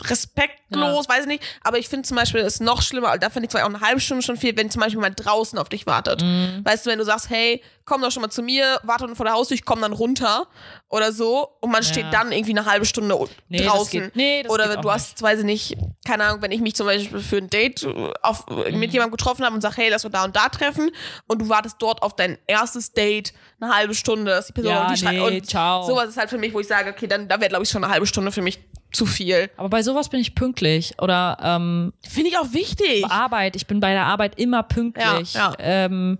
respektlos, 0.03 1.09
weiß 1.09 1.23
ich 1.23 1.27
nicht. 1.27 1.45
Aber 1.63 1.79
ich 1.79 1.89
finde 1.89 2.07
zum 2.07 2.17
Beispiel, 2.17 2.41
ist 2.41 2.61
noch 2.61 2.83
schlimmer, 2.83 3.17
da 3.19 3.31
finde 3.31 3.47
ich 3.47 3.51
zwar 3.51 3.63
auch 3.63 3.69
eine 3.69 3.81
halbe 3.81 4.01
Stunde 4.01 4.23
schon 4.23 4.37
viel, 4.37 4.57
wenn 4.57 4.71
zum 4.71 4.81
Beispiel 4.81 4.99
jemand 4.99 5.25
draußen 5.25 5.59
auf 5.59 5.69
dich 5.69 5.87
wartet. 5.87 6.23
Mhm. 6.23 6.63
Weißt 6.65 6.85
du, 6.87 6.91
wenn 6.91 6.99
du 6.99 7.05
sagst, 7.05 7.31
hey, 7.31 7.63
komm 7.85 8.03
doch 8.03 8.11
schon 8.11 8.23
mal 8.23 8.31
zu 8.31 8.43
mir, 8.43 8.81
warte 8.83 9.15
vor 9.15 9.25
der 9.27 9.35
Haustür, 9.35 9.55
ich 9.55 9.65
komm 9.65 9.81
dann 9.81 9.93
runter 9.93 10.47
oder 10.89 11.13
so 11.13 11.49
und 11.61 11.71
man 11.73 11.83
steht 11.83 12.05
Ja. 12.05 12.11
dann 12.11 12.31
irgendwie 12.33 12.53
eine 12.57 12.67
halbe 12.67 12.85
Stunde 12.87 13.17
Nee, 13.49 13.59
das 13.59 13.67
draußen. 13.67 14.01
geht- 14.03 14.17
nee, 14.17 14.43
das 14.43 14.53
oder 14.53 14.77
du 14.77 14.91
hast, 14.91 15.21
weiß 15.21 15.41
ich 15.41 15.45
nicht, 15.45 15.77
keine 16.07 16.25
Ahnung, 16.25 16.43
wenn 16.43 16.53
ich 16.53 16.61
mich 16.61 16.75
zum 16.77 16.87
Beispiel 16.87 17.21
für 17.21 17.39
ein 17.39 17.51
Date 17.51 17.85
auf, 18.23 18.47
Mhm. 18.49 18.79
mit 18.79 18.93
jemandem 18.93 19.17
getroffen 19.17 19.45
habe 19.45 19.55
und 19.55 19.61
sag, 19.61 19.77
hey, 19.77 19.89
lass 19.91 20.05
uns 20.05 20.13
da 20.13 20.25
und 20.25 20.37
da 20.37 20.49
treffen 20.49 20.91
und 21.27 21.41
du 21.43 21.49
wartest 21.49 21.77
dort 21.81 22.03
auf 22.03 22.15
dein 22.15 22.39
erstes 22.47 22.93
Date 22.93 23.33
eine 23.61 23.75
halbe 23.75 23.95
Stunde, 23.95 24.31
dass 24.31 24.47
die 24.47 24.53
Person 24.53 24.73
Ja, 24.73 24.97
schreibt 24.97 25.15
nee, 25.15 25.39
und 25.39 25.47
ciao. 25.49 25.83
sowas 25.85 26.09
ist 26.11 26.17
halt 26.17 26.31
für 26.31 26.39
mich, 26.39 26.53
wo 26.55 26.61
ich 26.61 26.69
sage, 26.69 26.91
okay, 26.91 27.07
dann 27.07 27.27
da 27.29 27.41
wäre 27.41 27.49
glaube 27.49 27.65
ich 27.65 27.71
schon 27.71 27.83
eine 27.83 27.93
halbe 27.93 28.07
Stunde 28.07 28.31
für 28.31 28.43
mich 28.43 28.61
zu 28.93 29.07
viel. 29.07 29.51
Aber 29.57 29.69
bei 29.71 29.83
sowas 29.83 30.09
bin 30.09 30.21
ich 30.21 30.37
pünktlich. 30.37 30.95
Oder 31.03 31.37
ähm, 31.43 31.93
Finde 32.09 32.31
ich 32.31 32.39
auch 32.39 32.53
wichtig. 32.53 33.05
Arbeit. 33.07 33.57
Ich 33.57 33.67
bin 33.67 33.81
bei 33.81 33.93
der 33.93 34.05
Arbeit 34.07 34.39
immer 34.39 34.63
pünktlich. 34.63 35.35
Ja, 35.35 35.51
ja. 35.51 35.55
Ähm, 35.59 36.19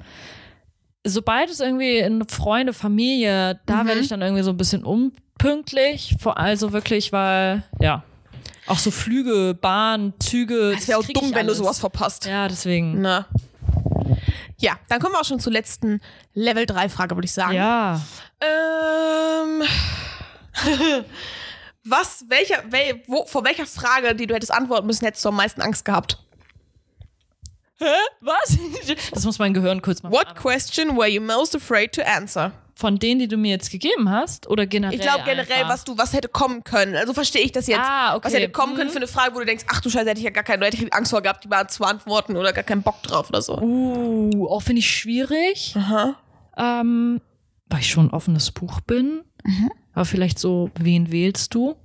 sobald 1.05 1.51
es 1.51 1.61
irgendwie 1.61 1.99
in 1.99 2.27
Freunde, 2.29 2.73
Familie, 2.73 3.61
da 3.67 3.83
Mhm. 3.83 3.89
werde 3.89 4.01
ich 4.01 4.09
dann 4.09 4.23
irgendwie 4.23 4.43
so 4.43 4.51
ein 4.51 4.57
bisschen 4.57 4.85
unpünktlich. 4.85 6.17
Vor 6.21 6.39
also 6.39 6.73
wirklich, 6.73 7.13
weil, 7.13 7.63
ja, 7.81 8.03
auch 8.67 8.79
so 8.79 8.91
Flüge, 8.91 9.55
Bahn, 9.61 10.15
Züge. 10.19 10.73
Es 10.77 10.89
wäre 10.89 10.99
auch 10.99 11.05
dumm, 11.05 11.35
wenn 11.35 11.47
du 11.47 11.55
sowas 11.55 11.79
verpasst. 11.81 12.25
Ja, 12.27 12.49
deswegen. 12.49 13.03
Na. 13.03 13.27
Ja, 14.59 14.79
dann 14.89 15.01
kommen 15.01 15.13
wir 15.15 15.21
auch 15.21 15.25
schon 15.25 15.41
zur 15.41 15.53
letzten 15.53 16.01
Level 16.33 16.65
3 16.65 16.89
Frage, 16.89 17.15
würde 17.17 17.27
ich 17.27 17.33
sagen. 17.33 17.55
Ja. 17.55 18.01
Ähm. 18.41 19.63
Was, 21.87 22.25
welcher, 22.29 22.63
wel, 22.71 23.03
wo, 23.07 23.27
vor 23.27 23.45
welcher 23.45 23.67
Frage, 23.67 24.15
die 24.15 24.27
du 24.27 24.35
hättest 24.35 24.53
antworten 24.53 24.87
müssen, 24.87 25.05
hättest 25.05 25.23
du 25.23 25.29
am 25.29 25.37
meisten 25.37 25.61
Angst 25.61 25.85
gehabt? 25.85 26.24
Hä? 27.79 27.85
Was? 28.21 28.59
Das 29.13 29.25
muss 29.25 29.39
mein 29.39 29.53
Gehirn 29.55 29.83
kurz 29.83 30.03
mal 30.03 30.13
What 30.13 30.35
question 30.37 30.97
were 30.97 31.09
you 31.09 31.21
most 31.21 31.55
afraid 31.57 31.93
to 31.93 32.03
answer? 32.03 32.53
Von 32.77 32.99
denen, 32.99 33.21
die 33.21 33.29
du 33.29 33.37
mir 33.37 33.53
jetzt 33.53 33.71
gegeben 33.71 34.11
hast? 34.11 34.49
Oder 34.49 34.67
generell? 34.67 34.95
Ich 34.95 35.01
glaube 35.01 35.23
generell, 35.25 35.53
einfach? 35.59 35.69
was 35.71 35.85
du, 35.85 35.97
was 35.97 36.13
hätte 36.13 36.29
kommen 36.29 36.65
können. 36.65 36.97
Also 36.97 37.15
verstehe 37.15 37.43
ich 37.43 37.53
das 37.53 37.69
jetzt. 37.69 37.81
Ah, 37.81 38.17
okay. 38.17 38.27
Was 38.27 38.35
hätte 38.35 38.49
kommen 38.51 38.75
können 38.75 38.89
Mhm. 38.89 38.93
für 38.93 38.99
eine 38.99 39.07
Frage, 39.07 39.35
wo 39.35 39.39
du 39.39 39.45
denkst, 39.47 39.65
ach 39.69 39.81
du 39.81 39.91
Scheiße, 39.91 40.09
hätte 40.11 40.19
ich 40.19 40.25
ja 40.25 40.31
gar 40.31 40.43
keine, 40.43 40.67
hätte 40.67 40.77
ich 40.85 40.93
Angst 40.93 41.11
vor 41.11 41.23
gehabt, 41.23 41.45
die 41.45 41.49
mal 41.49 41.69
zu 41.69 41.79
beantworten 41.81 42.37
oder 42.37 42.53
gar 42.53 42.65
keinen 42.65 42.83
Bock 42.83 43.01
drauf 43.05 43.29
oder 43.29 43.43
so. 43.43 43.61
Uh, 43.61 44.49
auch 44.49 44.61
finde 44.63 44.81
ich 44.81 44.91
schwierig. 44.91 45.75
Aha. 45.77 46.17
Ähm, 46.57 47.21
weil 47.69 47.81
ich 47.81 47.91
schon 47.91 48.07
ein 48.09 48.11
offenes 48.13 48.51
Buch 48.51 48.81
bin. 48.81 49.23
Mhm. 49.45 49.71
Aber 49.93 50.05
vielleicht 50.05 50.41
so, 50.41 50.71
wen 50.79 51.13
wählst 51.13 51.55
du? 51.55 51.77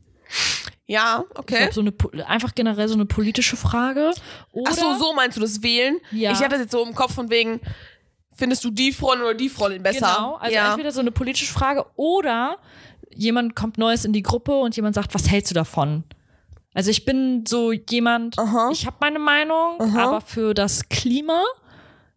Ja, 0.90 1.24
Ich 1.32 1.38
okay. 1.40 1.58
glaube, 1.70 1.74
so 1.74 1.82
eine, 1.82 2.28
einfach 2.28 2.56
generell 2.56 2.88
so 2.88 2.96
eine 2.96 3.06
politische 3.06 3.56
Frage. 3.56 4.12
Oder, 4.52 4.72
Ach 4.72 4.76
so, 4.76 4.94
so 4.98 5.14
meinst 5.14 5.38
du 5.38 5.42
das 5.42 5.62
Wählen? 5.62 5.98
Ja. 6.12 6.32
Ich 6.32 6.40
hatte 6.40 6.50
das 6.52 6.62
jetzt 6.62 6.72
so 6.72 6.84
im 6.84 6.96
Kopf 6.96 7.14
von 7.14 7.30
wegen, 7.30 7.62
findest 8.36 8.64
du 8.64 8.72
die 8.72 8.92
Freundin 8.92 9.26
oder 9.28 9.36
die 9.36 9.50
Freundin 9.50 9.84
besser? 9.84 10.14
Genau, 10.18 10.36
also 10.38 10.56
ja. 10.56 10.72
entweder 10.72 10.92
so 10.92 11.00
eine 11.02 11.12
politische 11.12 11.54
Frage 11.54 11.86
oder 11.96 12.58
jemand 13.14 13.56
kommt 13.56 13.78
Neues 13.78 14.04
in 14.04 14.14
die 14.14 14.24
Gruppe 14.24 14.52
und 14.58 14.76
jemand 14.76 14.96
sagt, 14.96 15.14
was 15.14 15.30
hältst 15.30 15.52
du 15.52 15.56
davon? 15.56 16.06
Also 16.74 16.90
ich 16.90 17.06
bin 17.06 17.44
so 17.48 17.72
jemand, 17.72 18.40
Aha. 18.40 18.70
ich 18.72 18.86
habe 18.88 18.98
meine 19.00 19.20
Meinung, 19.20 19.80
Aha. 19.80 20.04
aber 20.04 20.22
für 20.22 20.54
das 20.56 20.90
Klima, 20.90 21.44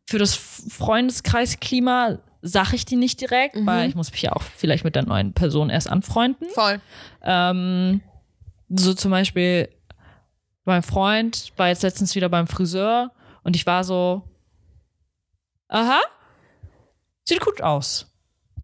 für 0.07 0.18
das 0.18 0.35
Freundeskreisklima 0.35 2.18
sage 2.43 2.75
ich 2.77 2.85
die 2.85 2.97
nicht 2.97 3.20
direkt, 3.20 3.57
Mhm. 3.57 3.66
weil 3.66 3.89
ich 3.89 3.95
muss 3.95 4.11
mich 4.12 4.23
ja 4.23 4.33
auch 4.33 4.43
vielleicht 4.43 4.85
mit 4.85 4.97
der 4.97 5.05
neuen 5.05 5.33
Person 5.33 5.70
erst 5.70 5.89
anfreunden. 5.91 6.49
Voll. 6.51 6.81
Ähm, 7.23 8.01
so 8.75 8.95
zum 8.95 9.11
Beispiel, 9.11 9.68
mein 10.64 10.83
Freund 10.83 11.53
war 11.57 11.68
jetzt 11.68 11.83
letztens 11.83 12.14
wieder 12.14 12.29
beim 12.29 12.47
Friseur 12.47 13.11
und 13.43 13.57
ich 13.57 13.66
war 13.66 13.85
so, 13.85 14.23
aha, 15.68 16.01
sieht 17.25 17.41
gut 17.41 17.61
aus. 17.62 18.07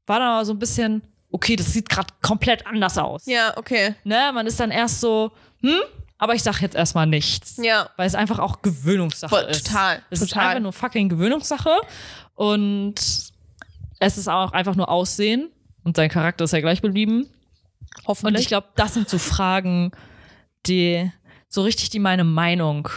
War 0.07 0.19
dann 0.21 0.29
aber 0.29 0.45
so 0.45 0.53
ein 0.55 0.59
bisschen, 0.59 1.03
okay, 1.31 1.57
das 1.57 1.73
sieht 1.73 1.89
gerade 1.89 2.13
komplett 2.23 2.67
anders 2.67 2.97
aus. 2.99 3.27
Ja, 3.27 3.57
okay. 3.57 3.95
Ne, 4.05 4.31
man 4.33 4.47
ist 4.47 4.59
dann 4.61 4.71
erst 4.71 5.01
so, 5.01 5.33
hm, 5.61 5.81
aber 6.19 6.35
ich 6.35 6.43
sag 6.43 6.61
jetzt 6.61 6.75
erstmal 6.75 7.07
nichts. 7.07 7.59
Ja. 7.63 7.91
Weil 7.97 8.07
es 8.07 8.15
einfach 8.15 8.39
auch 8.39 8.63
Gewöhnungssache 8.63 9.31
Voll, 9.35 9.45
ist. 9.51 9.67
total, 9.67 10.03
Es 10.11 10.21
ist 10.23 10.31
total. 10.31 10.49
einfach 10.49 10.63
nur 10.63 10.73
fucking 10.73 11.09
Gewöhnungssache. 11.09 11.71
Und 12.35 12.95
es 14.01 14.19
ist 14.19 14.29
auch 14.29 14.53
einfach 14.53 14.75
nur 14.75 14.89
Aussehen. 14.89 15.51
Und 15.85 15.97
sein 15.97 16.09
Charakter 16.09 16.45
ist 16.45 16.53
ja 16.53 16.61
gleich 16.61 16.83
geblieben. 16.83 17.29
Hoffentlich. 18.07 18.35
Und 18.35 18.41
ich 18.41 18.49
glaube, 18.49 18.69
das 18.77 18.95
sind 18.95 19.09
so 19.09 19.19
Fragen, 19.19 19.93
die 20.67 21.11
so 21.49 21.63
richtig 21.63 21.91
die 21.91 21.99
meine 21.99 22.25
Meinung. 22.25 22.89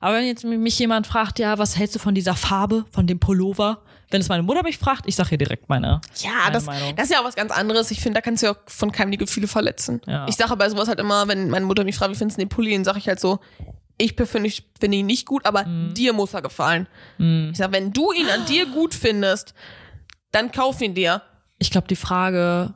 Aber 0.00 0.16
wenn 0.16 0.24
jetzt 0.26 0.44
mich 0.44 0.78
jemand 0.78 1.06
fragt, 1.06 1.38
ja, 1.38 1.58
was 1.58 1.78
hältst 1.78 1.94
du 1.94 1.98
von 2.00 2.14
dieser 2.14 2.34
Farbe, 2.34 2.84
von 2.90 3.06
dem 3.06 3.20
Pullover? 3.20 3.82
Wenn 4.10 4.20
es 4.20 4.28
meine 4.28 4.42
Mutter 4.42 4.62
mich 4.62 4.76
fragt, 4.76 5.04
ich 5.06 5.14
sage 5.16 5.30
ihr 5.32 5.38
direkt 5.38 5.68
meine. 5.68 6.00
ja, 6.16 6.30
meine 6.42 6.52
das, 6.52 6.66
Meinung. 6.66 6.96
das 6.96 7.04
ist 7.06 7.12
ja 7.12 7.20
auch 7.20 7.24
was 7.24 7.34
ganz 7.36 7.50
anderes. 7.52 7.90
Ich 7.92 8.00
finde, 8.00 8.18
da 8.18 8.20
kannst 8.20 8.42
du 8.42 8.46
ja 8.48 8.52
auch 8.52 8.58
von 8.66 8.92
keinem 8.92 9.10
die 9.12 9.16
Gefühle 9.16 9.46
verletzen. 9.46 10.00
Ja. 10.06 10.26
Ich 10.28 10.34
sage 10.34 10.54
bei 10.56 10.68
sowas 10.68 10.88
halt 10.88 10.98
immer, 11.00 11.28
wenn 11.28 11.48
meine 11.50 11.64
Mutter 11.64 11.84
mich 11.84 11.96
fragt, 11.96 12.10
wie 12.12 12.16
findest 12.16 12.36
du 12.38 12.42
den 12.42 12.48
Pulli, 12.48 12.74
dann 12.74 12.84
sage 12.84 12.98
ich 12.98 13.08
halt 13.08 13.20
so, 13.20 13.38
ich 13.96 14.16
persönlich 14.16 14.64
finde 14.78 14.98
ihn 14.98 15.06
nicht 15.06 15.24
gut, 15.26 15.46
aber 15.46 15.64
Mhm. 15.64 15.94
dir 15.94 16.12
muss 16.12 16.34
er 16.34 16.42
gefallen. 16.42 16.88
Ich 17.18 17.56
sage, 17.56 17.72
wenn 17.72 17.92
du 17.92 18.12
ihn 18.12 18.26
an 18.28 18.44
dir 18.46 18.66
gut 18.66 18.92
findest, 18.94 19.54
dann 20.32 20.50
kauf 20.52 20.80
ihn 20.82 20.94
dir. 20.94 21.22
Ich 21.58 21.70
glaube, 21.70 21.86
die 21.86 21.96
Frage, 21.96 22.74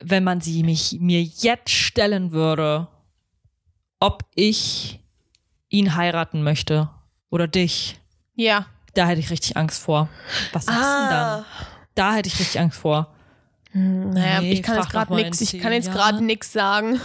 wenn 0.00 0.24
man 0.24 0.40
sie 0.40 0.62
mich, 0.62 0.98
mir 1.00 1.22
jetzt 1.22 1.70
stellen 1.70 2.32
würde, 2.32 2.88
ob 4.00 4.24
ich 4.34 5.00
ihn 5.68 5.96
heiraten 5.96 6.42
möchte 6.42 6.90
oder 7.30 7.48
dich, 7.48 7.98
Ja. 8.34 8.66
da 8.94 9.06
hätte 9.06 9.20
ich 9.20 9.30
richtig 9.30 9.56
Angst 9.56 9.80
vor. 9.82 10.08
Was 10.52 10.66
sagst 10.66 10.80
du 10.80 11.00
denn 11.00 11.10
dann? 11.10 11.44
Da 11.94 12.14
hätte 12.14 12.28
ich 12.28 12.38
richtig 12.38 12.60
Angst 12.60 12.78
vor. 12.78 13.14
Naja, 13.78 14.40
Nee, 14.40 14.52
ich 14.52 14.62
kann 14.62 14.76
jetzt 14.78 14.88
gerade 14.88 15.20
in 15.20 15.32
ich 15.38 15.58
kann 15.60 15.72
jetzt 15.72 15.92
gerade 15.92 16.14
Jahren. 16.14 16.26
nix 16.26 16.50
sagen. 16.50 16.98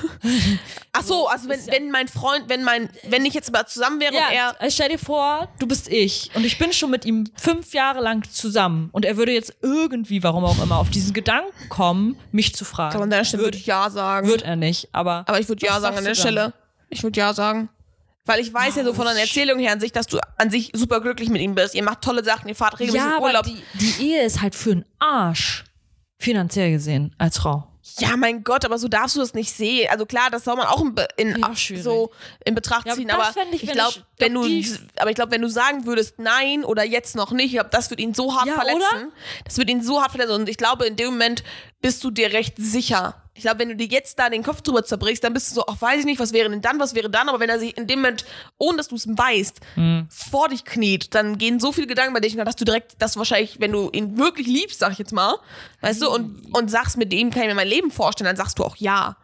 Ach 0.93 1.03
so, 1.03 1.27
also 1.27 1.49
wenn, 1.49 1.59
wenn 1.67 1.91
mein 1.91 2.07
Freund, 2.07 2.45
wenn 2.47 2.63
mein, 2.63 2.89
wenn 3.09 3.25
ich 3.25 3.33
jetzt 3.33 3.51
mal 3.51 3.65
zusammen 3.65 3.99
wäre 3.99 4.13
und 4.13 4.19
Ja, 4.19 4.53
er, 4.57 4.65
äh, 4.65 4.71
stell 4.71 4.87
dir 4.87 4.97
vor, 4.97 5.49
du 5.59 5.67
bist 5.67 5.89
ich 5.89 6.31
und 6.33 6.45
ich 6.45 6.57
bin 6.57 6.71
schon 6.71 6.89
mit 6.89 7.03
ihm 7.03 7.29
fünf 7.35 7.73
Jahre 7.73 7.99
lang 7.99 8.23
zusammen 8.31 8.87
und 8.93 9.03
er 9.03 9.17
würde 9.17 9.33
jetzt 9.33 9.53
irgendwie, 9.61 10.23
warum 10.23 10.45
auch 10.45 10.63
immer, 10.63 10.77
auf 10.77 10.89
diesen 10.89 11.11
Gedanken 11.11 11.67
kommen, 11.67 12.17
mich 12.31 12.55
zu 12.55 12.63
fragen. 12.63 13.01
an 13.01 13.09
deiner 13.09 13.25
Stelle 13.25 13.43
würde 13.43 13.57
ich 13.57 13.65
ja 13.65 13.89
sagen. 13.89 14.27
wird 14.29 14.43
er 14.43 14.55
nicht, 14.55 14.87
aber. 14.93 15.25
Aber 15.27 15.41
ich 15.41 15.49
würde 15.49 15.65
ja 15.65 15.77
sagen 15.81 15.97
an 15.97 16.05
der? 16.05 16.15
Stelle. 16.15 16.53
Ich 16.89 17.03
würde 17.03 17.19
ja 17.19 17.33
sagen. 17.33 17.67
Weil 18.25 18.39
ich 18.39 18.53
weiß 18.53 18.75
ja 18.75 18.83
so 18.85 18.93
von 18.93 19.05
deiner 19.05 19.19
Erzählung 19.19 19.59
her 19.59 19.73
an 19.73 19.79
sich, 19.79 19.91
dass 19.91 20.07
du 20.07 20.19
an 20.37 20.49
sich 20.51 20.71
super 20.73 21.01
glücklich 21.01 21.29
mit 21.29 21.41
ihm 21.41 21.55
bist. 21.55 21.73
Ihr 21.75 21.83
macht 21.83 22.01
tolle 22.01 22.23
Sachen, 22.23 22.47
ihr 22.47 22.55
fahrt 22.55 22.79
regelmäßig 22.79 23.01
ja, 23.05 23.17
in 23.17 23.17
aber 23.17 23.25
Urlaub. 23.25 23.45
die, 23.45 23.61
die 23.73 24.11
Ehe 24.11 24.23
ist 24.23 24.41
halt 24.41 24.55
für 24.55 24.71
einen 24.71 24.85
Arsch. 24.99 25.65
Finanziell 26.21 26.71
gesehen, 26.71 27.15
als 27.17 27.39
Frau. 27.39 27.67
Ja, 27.97 28.15
mein 28.15 28.43
Gott, 28.43 28.63
aber 28.63 28.77
so 28.77 28.87
darfst 28.87 29.15
du 29.15 29.19
das 29.19 29.33
nicht 29.33 29.51
sehen. 29.51 29.87
Also 29.89 30.05
klar, 30.05 30.29
das 30.31 30.43
soll 30.43 30.55
man 30.55 30.67
auch 30.67 30.81
in, 31.17 31.29
in, 31.35 31.55
schwierig. 31.55 31.83
so 31.83 32.11
in 32.45 32.53
Betracht 32.53 32.85
Ja, 32.85 32.93
ziehen. 32.93 33.09
Aber 33.09 33.33
ich, 33.51 33.63
ich 33.63 33.71
glaube, 33.71 33.95
wenn 34.19 34.33
du, 34.35 34.41
aber 34.97 35.09
ich 35.09 35.15
glaube, 35.15 35.31
wenn 35.31 35.41
du 35.41 35.49
sagen 35.49 35.85
würdest 35.87 36.19
nein 36.19 36.63
oder 36.63 36.83
jetzt 36.83 37.15
noch 37.15 37.31
nicht, 37.31 37.47
ich 37.47 37.51
glaube, 37.53 37.71
das 37.71 37.89
wird 37.89 37.99
ihn 37.99 38.13
so 38.13 38.35
hart 38.35 38.45
Ja, 38.45 38.53
verletzen. 38.53 38.77
oder? 38.81 39.07
Das 39.45 39.57
wird 39.57 39.69
ihn 39.71 39.81
so 39.81 39.99
hart 39.99 40.11
verletzen. 40.11 40.33
Und 40.35 40.47
ich 40.47 40.57
glaube, 40.57 40.85
in 40.85 40.95
dem 40.95 41.07
Moment 41.07 41.43
bist 41.81 42.03
du 42.03 42.11
dir 42.11 42.31
recht 42.33 42.53
sicher. 42.57 43.15
Ich 43.33 43.43
glaube, 43.43 43.59
wenn 43.59 43.69
du 43.69 43.75
dir 43.77 43.87
jetzt 43.87 44.19
da 44.19 44.29
den 44.29 44.43
Kopf 44.43 44.61
drüber 44.61 44.83
zerbrichst, 44.83 45.23
dann 45.23 45.33
bist 45.33 45.49
du 45.51 45.55
so, 45.55 45.65
ach, 45.65 45.81
weiß 45.81 45.99
ich 46.01 46.05
nicht, 46.05 46.19
was 46.19 46.33
wäre 46.33 46.49
denn 46.49 46.61
dann, 46.61 46.79
was 46.79 46.95
wäre 46.95 47.09
dann. 47.09 47.29
Aber 47.29 47.39
wenn 47.39 47.49
er 47.49 47.59
sich 47.59 47.77
in 47.77 47.87
dem 47.87 47.99
Moment, 47.99 48.25
ohne 48.57 48.77
dass 48.77 48.89
du 48.89 48.95
es 48.95 49.07
weißt, 49.07 49.59
Hm. 49.75 50.07
vor 50.09 50.49
dich 50.49 50.65
kniet, 50.65 51.15
dann 51.15 51.37
gehen 51.37 51.59
so 51.59 51.71
viele 51.71 51.87
Gedanken 51.87 52.13
bei 52.13 52.19
dich, 52.19 52.35
dass 52.35 52.55
du 52.57 52.65
direkt 52.65 52.95
das 52.99 53.15
wahrscheinlich, 53.15 53.59
wenn 53.61 53.71
du 53.71 53.89
ihn 53.91 54.17
wirklich 54.17 54.47
liebst, 54.47 54.79
sag 54.79 54.91
ich 54.91 54.97
jetzt 54.99 55.13
mal, 55.13 55.37
weißt 55.79 56.01
du, 56.01 56.09
und, 56.09 56.53
und 56.53 56.69
sagst, 56.69 56.97
mit 56.97 57.11
dem 57.13 57.29
kann 57.29 57.43
ich 57.43 57.47
mir 57.47 57.55
mein 57.55 57.67
Leben 57.69 57.89
vorstellen, 57.91 58.25
dann 58.25 58.35
sagst 58.35 58.59
du 58.59 58.65
auch 58.65 58.75
ja. 58.75 59.15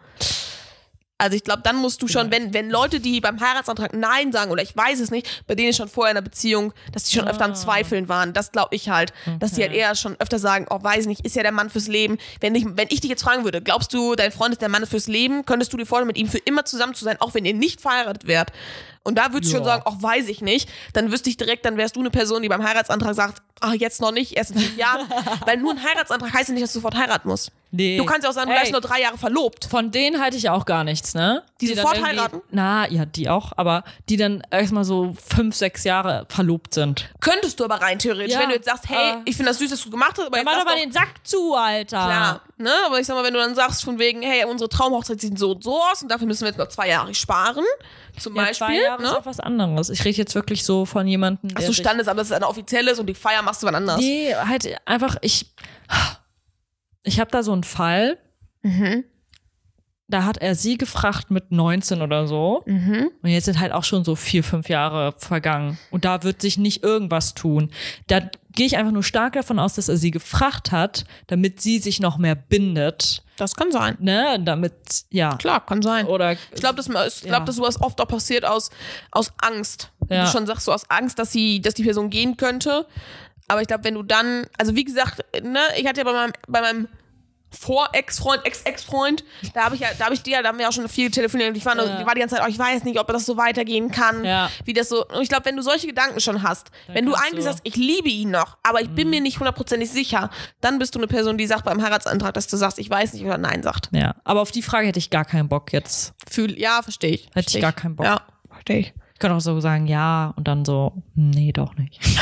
Also 1.20 1.36
ich 1.36 1.44
glaube, 1.44 1.62
dann 1.64 1.78
musst 1.78 2.02
du 2.04 2.08
schon, 2.08 2.30
wenn, 2.32 2.54
wenn 2.54 2.70
Leute, 2.70 3.00
die 3.00 3.20
beim 3.22 3.40
Heiratsantrag 3.40 3.94
Nein 3.94 4.32
sagen 4.32 4.52
oder 4.52 4.62
ich 4.62 4.76
weiß 4.78 5.00
es 5.00 5.10
nicht, 5.10 5.44
bei 5.48 5.56
denen 5.56 5.70
ist 5.70 5.78
schon 5.78 5.88
vorher 5.88 6.12
in 6.12 6.18
einer 6.18 6.24
Beziehung, 6.24 6.74
dass 6.92 7.06
die 7.06 7.16
schon 7.18 7.28
öfter 7.28 7.46
Ah. 7.46 7.48
am 7.48 7.56
Zweifeln 7.56 8.08
waren. 8.08 8.34
Das 8.34 8.52
glaube 8.52 8.76
ich 8.76 8.90
halt. 8.90 9.14
Dass 9.40 9.54
die 9.54 9.62
halt 9.64 9.74
eher 9.74 9.96
schon 9.96 10.16
öfter 10.20 10.38
sagen, 10.38 10.68
oh, 10.70 10.78
weiß 10.82 11.08
nicht, 11.08 11.26
ist 11.26 11.36
ja 11.36 11.42
der 11.42 11.52
Mann 11.52 11.70
fürs 11.72 11.88
Leben. 11.88 12.18
Wenn 12.40 12.54
ich, 12.54 12.66
wenn 12.68 12.88
ich 12.92 13.02
dich 13.02 13.10
jetzt 13.10 13.24
fragen 13.24 13.44
würde, 13.46 13.62
glaubst 13.62 13.94
du, 13.94 14.16
dein 14.16 14.32
Freund 14.32 14.54
ist 14.54 14.62
der 14.62 14.70
Mann 14.70 14.86
fürs 14.86 15.08
Leben, 15.08 15.44
könntest 15.46 15.74
du 15.74 15.78
dir 15.78 15.86
vorstellen, 15.88 16.08
mit 16.08 16.18
ihm 16.18 16.28
für 16.28 16.38
immer 16.40 16.66
zusammen 16.66 16.94
zu 16.94 17.04
sein, 17.04 17.18
auch 17.20 17.34
wenn 17.34 17.46
ihr 17.46 17.54
nicht 17.56 17.82
verheiratet 17.82 18.28
wärt? 18.28 18.52
Und 19.08 19.16
da 19.18 19.32
würdest 19.32 19.54
du 19.54 19.58
schon 19.58 19.66
Ja. 19.66 19.72
sagen, 19.78 19.84
ach, 19.86 20.02
weiß 20.02 20.28
ich 20.28 20.42
nicht. 20.42 20.68
Dann 20.92 21.12
wüsste 21.14 21.30
ich 21.30 21.38
direkt, 21.38 21.66
dann 21.66 21.78
wärst 21.78 21.96
du 21.96 22.02
eine 22.02 22.10
Person, 22.10 22.42
die 22.42 22.50
beim 22.50 22.62
Heiratsantrag 22.62 23.16
sagt, 23.16 23.42
ach, 23.62 23.74
jetzt 23.74 24.02
noch 24.02 24.12
nicht, 24.12 24.34
erst 24.36 24.52
in 24.52 24.60
fünf 24.60 24.78
Jahren. 24.78 25.08
Weil 25.46 25.58
nur 25.58 25.72
ein 25.72 25.82
Heiratsantrag 25.82 26.34
heißt 26.34 26.50
ja 26.50 26.54
nicht, 26.54 26.64
dass 26.64 26.74
du 26.74 26.80
sofort 26.80 26.96
heiraten 26.96 27.30
musst. 27.30 27.52
Nee. 27.72 27.98
Du 27.98 28.06
kannst 28.06 28.24
ja 28.24 28.30
auch 28.30 28.34
sagen, 28.34 28.50
du 28.50 28.54
bleibst 28.54 28.72
nur 28.72 28.82
drei 28.82 29.02
Jahre 29.02 29.18
verlobt. 29.18 29.66
Von 29.66 29.92
denen 29.92 30.22
halte 30.22 30.38
ich 30.38 30.50
auch 30.50 30.66
gar 30.66 30.84
nichts, 30.84 31.14
ne? 31.16 31.44
Die 31.60 31.68
dann 31.68 31.78
sofort 31.78 32.02
heiraten? 32.02 32.42
Na, 32.50 32.88
ja, 32.90 33.06
die 33.06 33.30
auch, 33.30 33.52
aber 33.58 33.84
die 34.10 34.16
dann 34.18 34.42
erstmal 34.52 34.84
so 34.86 35.16
fünf, 35.34 35.56
sechs 35.56 35.84
Jahre 35.84 36.26
verlobt 36.30 36.74
sind. 36.74 37.10
Könntest 37.20 37.60
du 37.60 37.66
aber 37.66 37.76
rein 37.82 38.00
theoretisch, 38.00 38.34
Ja, 38.34 38.40
wenn 38.42 38.50
du 38.50 38.56
jetzt 38.56 38.66
sagst, 38.68 38.88
hey, 38.90 39.16
äh, 39.16 39.22
ich 39.26 39.36
finde 39.36 39.52
das 39.52 39.60
süß, 39.60 39.70
dass 39.72 39.82
du 39.84 39.90
gemacht 39.90 40.12
hast, 40.18 40.28
aber 40.28 40.38
Dann 40.38 40.46
jetzt 40.46 40.46
mach 40.46 40.60
doch 40.64 40.66
mal 40.66 40.80
den 40.80 40.92
Sack 40.92 41.10
zu, 41.24 41.56
Alter. 41.56 41.98
Klar, 42.06 42.42
ne? 42.58 42.72
Aber 42.86 43.00
ich 43.00 43.06
sag 43.08 43.16
mal, 43.16 43.24
wenn 43.24 43.34
du 43.34 43.40
dann 43.40 43.56
sagst 43.56 43.84
von 43.84 44.00
wegen, 44.00 44.22
hey, 44.22 44.46
unsere 44.46 44.70
Traumhochzeit 44.70 45.20
sieht 45.20 45.38
so 45.40 45.52
und 45.52 45.64
so 45.64 45.82
aus 45.82 46.02
und 46.02 46.10
dafür 46.10 46.28
müssen 46.28 46.42
wir 46.44 46.50
jetzt 46.50 46.58
noch 46.60 46.70
zwei 46.70 46.88
Jahre 46.90 47.14
sparen, 47.14 47.66
zum 48.18 48.34
Ja, 48.36 48.44
Beispiel, 48.46 48.82
zwei 48.98 49.04
Jahre 49.04 49.04
ist 49.04 49.12
ne? 49.14 49.18
auch 49.20 49.26
was 49.26 49.40
anderes. 49.40 49.90
Ich 49.90 50.04
rede 50.06 50.18
jetzt 50.18 50.36
wirklich 50.36 50.64
so 50.64 50.86
von 50.86 51.08
jemandem, 51.08 51.52
Achso, 51.56 51.68
sich- 51.68 51.78
Standes, 51.78 52.08
aber 52.08 52.20
das 52.20 52.28
ist 52.28 52.34
eine 52.34 52.48
offizielles 52.48 53.00
und 53.00 53.08
die 53.08 53.14
Feier 53.14 53.42
machst 53.42 53.62
du 53.64 53.68
wann 53.68 53.76
anders. 53.76 54.00
Nee, 54.00 54.34
halt 54.36 54.68
einfach, 54.86 55.18
ich. 55.22 55.54
Ich 57.04 57.20
habe 57.20 57.32
da 57.32 57.42
so 57.44 57.54
einen 57.54 57.64
Fall. 57.64 58.18
Mhm. 58.64 59.06
Da 60.10 60.24
hat 60.24 60.38
er 60.38 60.56
sie 60.56 60.78
gefragt 60.78 61.32
mit 61.32 61.52
19 61.52 62.02
oder 62.02 62.28
so. 62.28 62.64
Mhm. 62.66 63.10
Und 63.22 63.30
jetzt 63.30 63.46
sind 63.46 63.60
halt 63.60 63.74
auch 63.74 63.84
schon 63.84 64.06
so 64.06 64.16
vier, 64.16 64.44
fünf 64.44 64.70
Jahre 64.70 65.14
vergangen. 65.18 65.78
Und 65.92 66.06
da 66.06 66.24
wird 66.24 66.42
sich 66.42 66.58
nicht 66.58 66.82
irgendwas 66.84 67.34
tun. 67.34 67.72
Da 68.08 68.22
gehe 68.52 68.66
ich 68.66 68.78
einfach 68.78 68.94
nur 68.94 69.04
stark 69.04 69.34
davon 69.34 69.60
aus, 69.60 69.74
dass 69.76 69.90
er 69.90 69.98
sie 69.98 70.12
gefragt 70.12 70.72
hat, 70.72 71.06
damit 71.28 71.62
sie 71.62 71.80
sich 71.80 72.00
noch 72.00 72.18
mehr 72.18 72.36
bindet. 72.36 73.24
Das 73.38 73.56
kann 73.56 73.72
sein. 73.72 73.96
Ne? 74.00 74.40
Damit, 74.44 74.74
ja. 75.10 75.36
Klar, 75.38 75.66
kann 75.66 75.82
sein. 75.82 76.06
Oder 76.08 76.34
Ich 76.34 76.40
glaube, 76.56 76.76
dass, 76.76 76.88
ich 76.88 77.24
Ja. 77.24 77.30
glaub, 77.30 77.46
dass 77.46 77.56
sowas 77.56 77.80
oft 77.82 78.00
auch 78.02 78.08
passiert 78.08 78.44
aus, 78.46 78.70
aus 79.12 79.32
Angst. 79.38 79.92
Ja. 80.10 80.26
Du 80.26 80.32
schon 80.32 80.46
sagst, 80.48 80.66
so 80.66 80.74
aus 80.74 80.90
Angst, 80.90 81.20
dass, 81.20 81.32
sie, 81.32 81.62
dass 81.62 81.74
die 81.76 81.84
Person 81.84 82.10
gehen 82.10 82.36
könnte. 82.38 82.86
Aber 83.48 83.62
ich 83.62 83.68
glaube, 83.68 83.84
wenn 83.86 83.94
du 83.94 84.04
dann, 84.04 84.46
also 84.58 84.76
wie 84.76 84.84
gesagt, 84.84 85.24
ne, 85.42 85.60
ich 85.78 85.88
hatte 85.88 86.00
ja 86.02 86.04
bei 86.04 86.12
meinem, 86.14 86.34
bei 86.48 86.62
meinem 86.62 86.88
Vor-Ex-Freund, 87.50 88.46
Ex-Ex-Freund, 88.46 89.24
da 89.54 89.66
habe 89.66 89.76
ich 89.76 89.82
ja, 89.82 89.88
da 89.98 90.06
habe 90.06 90.14
ich 90.14 90.22
dir, 90.22 90.42
da 90.42 90.50
haben 90.50 90.60
wir 90.60 90.68
auch 90.70 90.74
schon 90.74 90.88
viel 90.90 91.12
telefoniert 91.12 91.50
und 91.50 91.56
ich 91.58 91.66
war, 91.66 91.76
nur, 91.76 91.86
Ja. 91.86 91.98
die 92.00 92.06
war 92.06 92.14
die 92.14 92.20
ganze 92.20 92.36
Zeit, 92.36 92.44
oh, 92.46 92.50
ich 92.50 92.60
weiß 92.60 92.84
nicht, 92.84 93.00
ob 93.00 93.08
das 93.08 93.26
so 93.26 93.38
weitergehen 93.38 93.90
kann, 93.92 94.24
Ja. 94.26 94.50
wie 94.66 94.74
das 94.74 94.90
so, 94.90 95.06
und 95.06 95.22
ich 95.22 95.30
glaube, 95.30 95.46
wenn 95.46 95.56
du 95.56 95.62
solche 95.64 95.88
Gedanken 95.88 96.20
schon 96.20 96.44
hast, 96.44 96.72
wenn 96.88 97.06
du 97.06 97.14
eigentlich 97.14 97.36
du- 97.38 97.42
sagst, 97.44 97.60
ich 97.64 97.76
liebe 97.76 98.10
ihn 98.10 98.32
noch, 98.32 98.58
aber 98.64 98.82
ich 98.82 98.90
bin 98.90 99.10
mir 99.10 99.22
nicht 99.22 99.40
hundertprozentig 99.40 99.90
sicher, 99.90 100.30
dann 100.62 100.80
bist 100.80 100.96
du 100.96 101.00
eine 101.00 101.08
Person, 101.08 101.38
die 101.38 101.48
sagt 101.48 101.64
beim 101.66 101.82
Heiratsantrag, 101.82 102.34
dass 102.34 102.48
du 102.48 102.58
sagst, 102.58 102.80
ich 102.80 102.90
weiß 102.90 103.14
nicht 103.14 103.26
oder 103.26 103.38
nein 103.38 103.64
sagt. 103.64 103.90
ja. 103.92 104.16
Aber 104.24 104.42
auf 104.42 104.52
die 104.52 104.62
Frage 104.62 104.88
hätte 104.88 105.00
ich 105.00 105.10
gar 105.10 105.26
keinen 105.26 105.48
Bock 105.50 105.72
jetzt. 105.74 106.14
Fühl, 106.30 106.58
ja, 106.60 106.82
verstehe 106.82 107.12
ich. 107.12 107.26
Hätte 107.28 107.34
Versteh 107.34 107.58
ich 107.60 107.62
gar 107.62 107.74
keinen 107.74 107.96
Bock. 107.96 108.06
Ja, 108.06 108.22
verstehe 108.50 108.80
ich. 108.80 108.94
Ich 109.18 109.20
könnte 109.20 109.36
auch 109.36 109.42
so 109.42 109.60
sagen, 109.60 109.88
ja, 109.88 110.32
und 110.36 110.48
dann 110.48 110.64
so, 110.64 110.94
nee, 111.16 111.52
doch 111.52 111.76
nicht. 111.76 112.00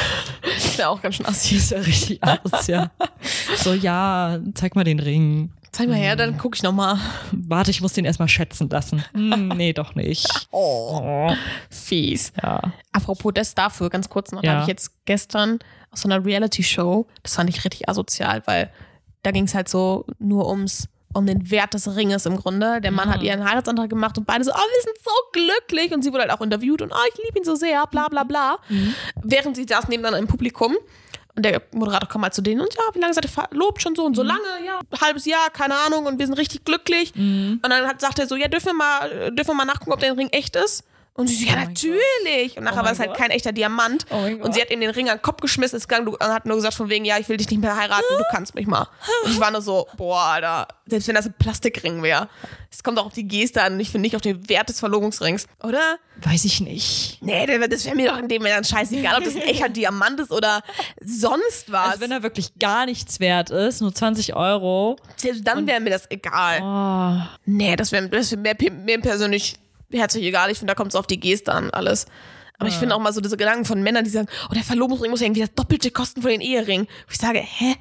Das 0.55 0.77
wäre 0.77 0.87
auch 0.89 1.01
ganz 1.01 1.15
schön 1.15 1.25
assi. 1.25 1.55
Ist 1.55 1.71
ja 1.71 1.79
richtig 1.79 2.21
aus, 2.23 2.67
ja. 2.67 2.89
So, 3.57 3.73
ja, 3.73 4.39
zeig 4.53 4.75
mal 4.75 4.83
den 4.85 4.99
Ring. 4.99 5.51
Zeig 5.73 5.89
mal 5.89 5.95
her, 5.97 6.15
dann 6.15 6.37
guck 6.37 6.55
ich 6.55 6.63
nochmal. 6.63 6.97
Warte, 7.33 7.71
ich 7.71 7.81
muss 7.81 7.91
den 7.93 8.05
erstmal 8.05 8.29
schätzen 8.29 8.69
lassen. 8.69 9.03
Hm, 9.13 9.49
nee, 9.49 9.73
doch 9.73 9.95
nicht. 9.95 10.47
Oh, 10.51 11.33
fies. 11.69 12.31
ja. 12.41 12.61
Apropos 12.93 13.33
das 13.33 13.53
dafür, 13.55 13.89
ganz 13.89 14.07
kurz 14.09 14.31
noch, 14.31 14.41
da 14.41 14.47
Ja. 14.47 14.53
habe 14.53 14.61
ich 14.63 14.67
jetzt 14.69 14.91
gestern 15.05 15.59
aus 15.91 16.01
so 16.01 16.07
einer 16.09 16.23
Reality-Show, 16.23 17.05
das 17.23 17.35
fand 17.35 17.49
ich 17.49 17.65
richtig 17.65 17.89
asozial, 17.89 18.41
weil 18.45 18.69
da 19.23 19.31
ging 19.31 19.43
es 19.45 19.55
halt 19.55 19.67
so 19.67 20.05
nur 20.19 20.49
ums 20.49 20.87
um 21.15 21.25
den 21.25 21.49
Wert 21.49 21.73
des 21.73 21.95
Ringes 21.95 22.25
im 22.25 22.35
Grunde. 22.37 22.81
Der 22.81 22.91
Mann 22.91 23.09
hat 23.09 23.19
Mhm. 23.21 23.25
ihren 23.27 23.49
Heiratsantrag 23.49 23.89
gemacht 23.89 24.17
und 24.17 24.25
beide 24.27 24.43
so, 24.43 24.51
oh, 24.51 24.55
wir 24.55 24.81
sind 24.83 24.97
so 25.03 25.11
glücklich. 25.31 25.93
Und 25.93 26.03
sie 26.03 26.11
wurde 26.11 26.23
halt 26.23 26.31
auch 26.31 26.41
interviewt 26.41 26.81
und, 26.81 26.91
oh, 26.91 26.97
ich 27.11 27.23
liebe 27.25 27.39
ihn 27.39 27.45
so 27.45 27.55
sehr, 27.55 27.85
bla 27.87 28.07
bla 28.09 28.23
bla. 28.23 28.57
Mhm. 28.69 28.93
Während 29.23 29.55
sie 29.55 29.65
saßen 29.67 29.89
nebeneinander 29.89 30.19
im 30.19 30.27
Publikum. 30.27 30.75
Und 31.37 31.43
der 31.43 31.61
Moderator 31.73 32.07
kam 32.07 32.21
halt 32.23 32.33
zu 32.33 32.41
denen 32.41 32.61
und 32.61 32.73
ja, 32.73 32.81
wie 32.93 32.99
lange 32.99 33.13
seid 33.13 33.25
ihr 33.25 33.29
verlobt? 33.29 33.81
Schon 33.81 33.93
so 33.95 34.05
und 34.05 34.15
so 34.15 34.21
Mhm. 34.23 34.29
lange? 34.29 34.65
Ja, 34.65 34.79
ein 34.89 35.01
halbes 35.01 35.25
Jahr, 35.25 35.49
keine 35.51 35.75
Ahnung. 35.75 36.05
Und 36.05 36.17
wir 36.19 36.25
sind 36.27 36.35
richtig 36.35 36.63
glücklich. 36.63 37.13
Mhm. 37.15 37.59
Und 37.61 37.69
dann 37.69 37.85
hat, 37.87 37.99
sagt 37.99 38.19
er 38.19 38.27
so, 38.27 38.35
ja, 38.37 38.47
dürfen 38.47 38.67
wir 38.67 38.73
mal, 38.73 39.31
dürfen 39.31 39.49
wir 39.51 39.55
mal 39.55 39.65
nachgucken, 39.65 39.91
ob 39.93 39.99
der 39.99 40.15
Ring 40.15 40.29
echt 40.29 40.55
ist? 40.55 40.83
Und 41.17 41.27
sie 41.27 41.35
so, 41.35 41.45
ja, 41.45 41.53
Oh 41.53 41.55
mein 41.55 41.67
natürlich. 41.69 42.57
Und 42.57 42.65
nachher 42.65 42.81
Oh 42.81 42.85
war 42.85 42.91
es 42.91 42.99
halt 42.99 43.13
kein 43.15 43.31
echter 43.31 43.53
Diamant. 43.53 44.05
Oh 44.09 44.15
und 44.43 44.53
sie 44.53 44.61
hat 44.61 44.69
ihm 44.69 44.81
den 44.81 44.89
Ring 44.89 45.09
an 45.09 45.17
den 45.17 45.21
Kopf 45.21 45.39
geschmissen, 45.39 45.77
ist 45.77 45.87
gegangen 45.87 46.09
und 46.09 46.19
hat 46.21 46.45
nur 46.45 46.57
gesagt 46.57 46.75
von 46.75 46.89
wegen, 46.89 47.05
ja, 47.05 47.17
ich 47.17 47.29
will 47.29 47.37
dich 47.37 47.49
nicht 47.49 47.61
mehr 47.61 47.75
heiraten, 47.77 48.03
du 48.17 48.23
kannst 48.31 48.53
mich 48.53 48.67
mal. 48.67 48.87
Und 49.23 49.31
ich 49.31 49.39
war 49.39 49.49
nur 49.49 49.61
so, 49.61 49.87
boah, 49.95 50.19
Alter, 50.19 50.67
selbst 50.87 51.07
wenn 51.07 51.15
das 51.15 51.25
ein 51.25 51.33
Plastikring 51.39 52.03
wäre. 52.03 52.27
Es 52.69 52.83
kommt 52.83 52.99
auch 52.99 53.05
auf 53.05 53.13
die 53.13 53.25
Geste 53.25 53.63
an 53.63 53.73
und 53.73 53.79
ich 53.79 53.89
finde 53.89 54.01
nicht 54.01 54.17
auf 54.17 54.21
den 54.21 54.49
Wert 54.49 54.67
des 54.67 54.81
Verlobungsrings, 54.81 55.47
oder? 55.63 55.97
Weiß 56.21 56.43
ich 56.43 56.59
nicht. 56.59 57.19
Nee, 57.21 57.45
das 57.45 57.85
wäre 57.85 57.95
mir 57.95 58.09
doch 58.09 58.19
in 58.19 58.27
dem 58.27 58.41
Moment 58.41 58.57
dann 58.57 58.63
scheißegal, 58.65 59.17
ob 59.17 59.23
das 59.23 59.35
ein 59.35 59.41
echter 59.43 59.69
Diamant 59.69 60.19
ist 60.19 60.31
oder 60.31 60.61
sonst 61.01 61.71
was. 61.71 61.91
Also 61.91 62.01
wenn 62.01 62.11
er 62.11 62.23
wirklich 62.23 62.59
gar 62.59 62.85
nichts 62.85 63.21
wert 63.21 63.51
ist, 63.51 63.79
nur 63.79 63.93
20 63.93 64.35
Euro. 64.35 64.97
Selbst 65.15 65.47
dann 65.47 65.65
wäre 65.65 65.79
mir 65.79 65.91
das 65.91 66.11
egal. 66.11 66.61
Oh, 66.61 67.25
Nee, 67.45 67.77
das 67.77 67.93
wäre 67.93 68.11
wär 68.11 68.71
mir 68.71 69.01
persönlich 69.01 69.55
herzlich 69.91 70.23
egal. 70.23 70.51
Ich 70.51 70.57
finde, 70.59 70.71
da 70.71 70.75
kommt 70.75 70.91
es 70.91 70.95
auf 70.95 71.07
die 71.07 71.19
Geste 71.19 71.51
an, 71.51 71.69
alles. 71.71 72.05
Aber 72.57 72.69
ich 72.69 72.75
finde 72.75 72.95
auch 72.95 72.99
mal 72.99 73.11
so 73.11 73.19
diese 73.19 73.35
Gedanken 73.35 73.65
von 73.65 73.83
Männern, 73.83 74.05
die 74.05 74.09
sagen, 74.09 74.27
oh, 74.49 74.53
der 74.53 74.63
Verlobungsring 74.63 75.11
muss 75.11 75.19
ja 75.19 75.25
irgendwie 75.25 75.41
das 75.41 75.53
Doppelte 75.53 75.91
kosten 75.91 76.21
von 76.21 76.31
den 76.31 76.39
Ehering. 76.41 76.83
Wo 76.85 77.11
ich 77.11 77.17
sage, 77.17 77.39
hä? 77.39 77.75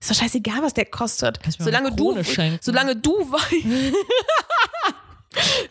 Ist 0.00 0.10
doch 0.10 0.16
scheißegal, 0.16 0.62
was 0.62 0.74
der 0.74 0.86
kostet. 0.86 1.38
Solange 1.58 1.88
eine 1.88 1.96
du, 1.96 2.22
schenken. 2.24 2.58
solange 2.60 2.96
du 2.96 3.12
weißt, 3.30 3.94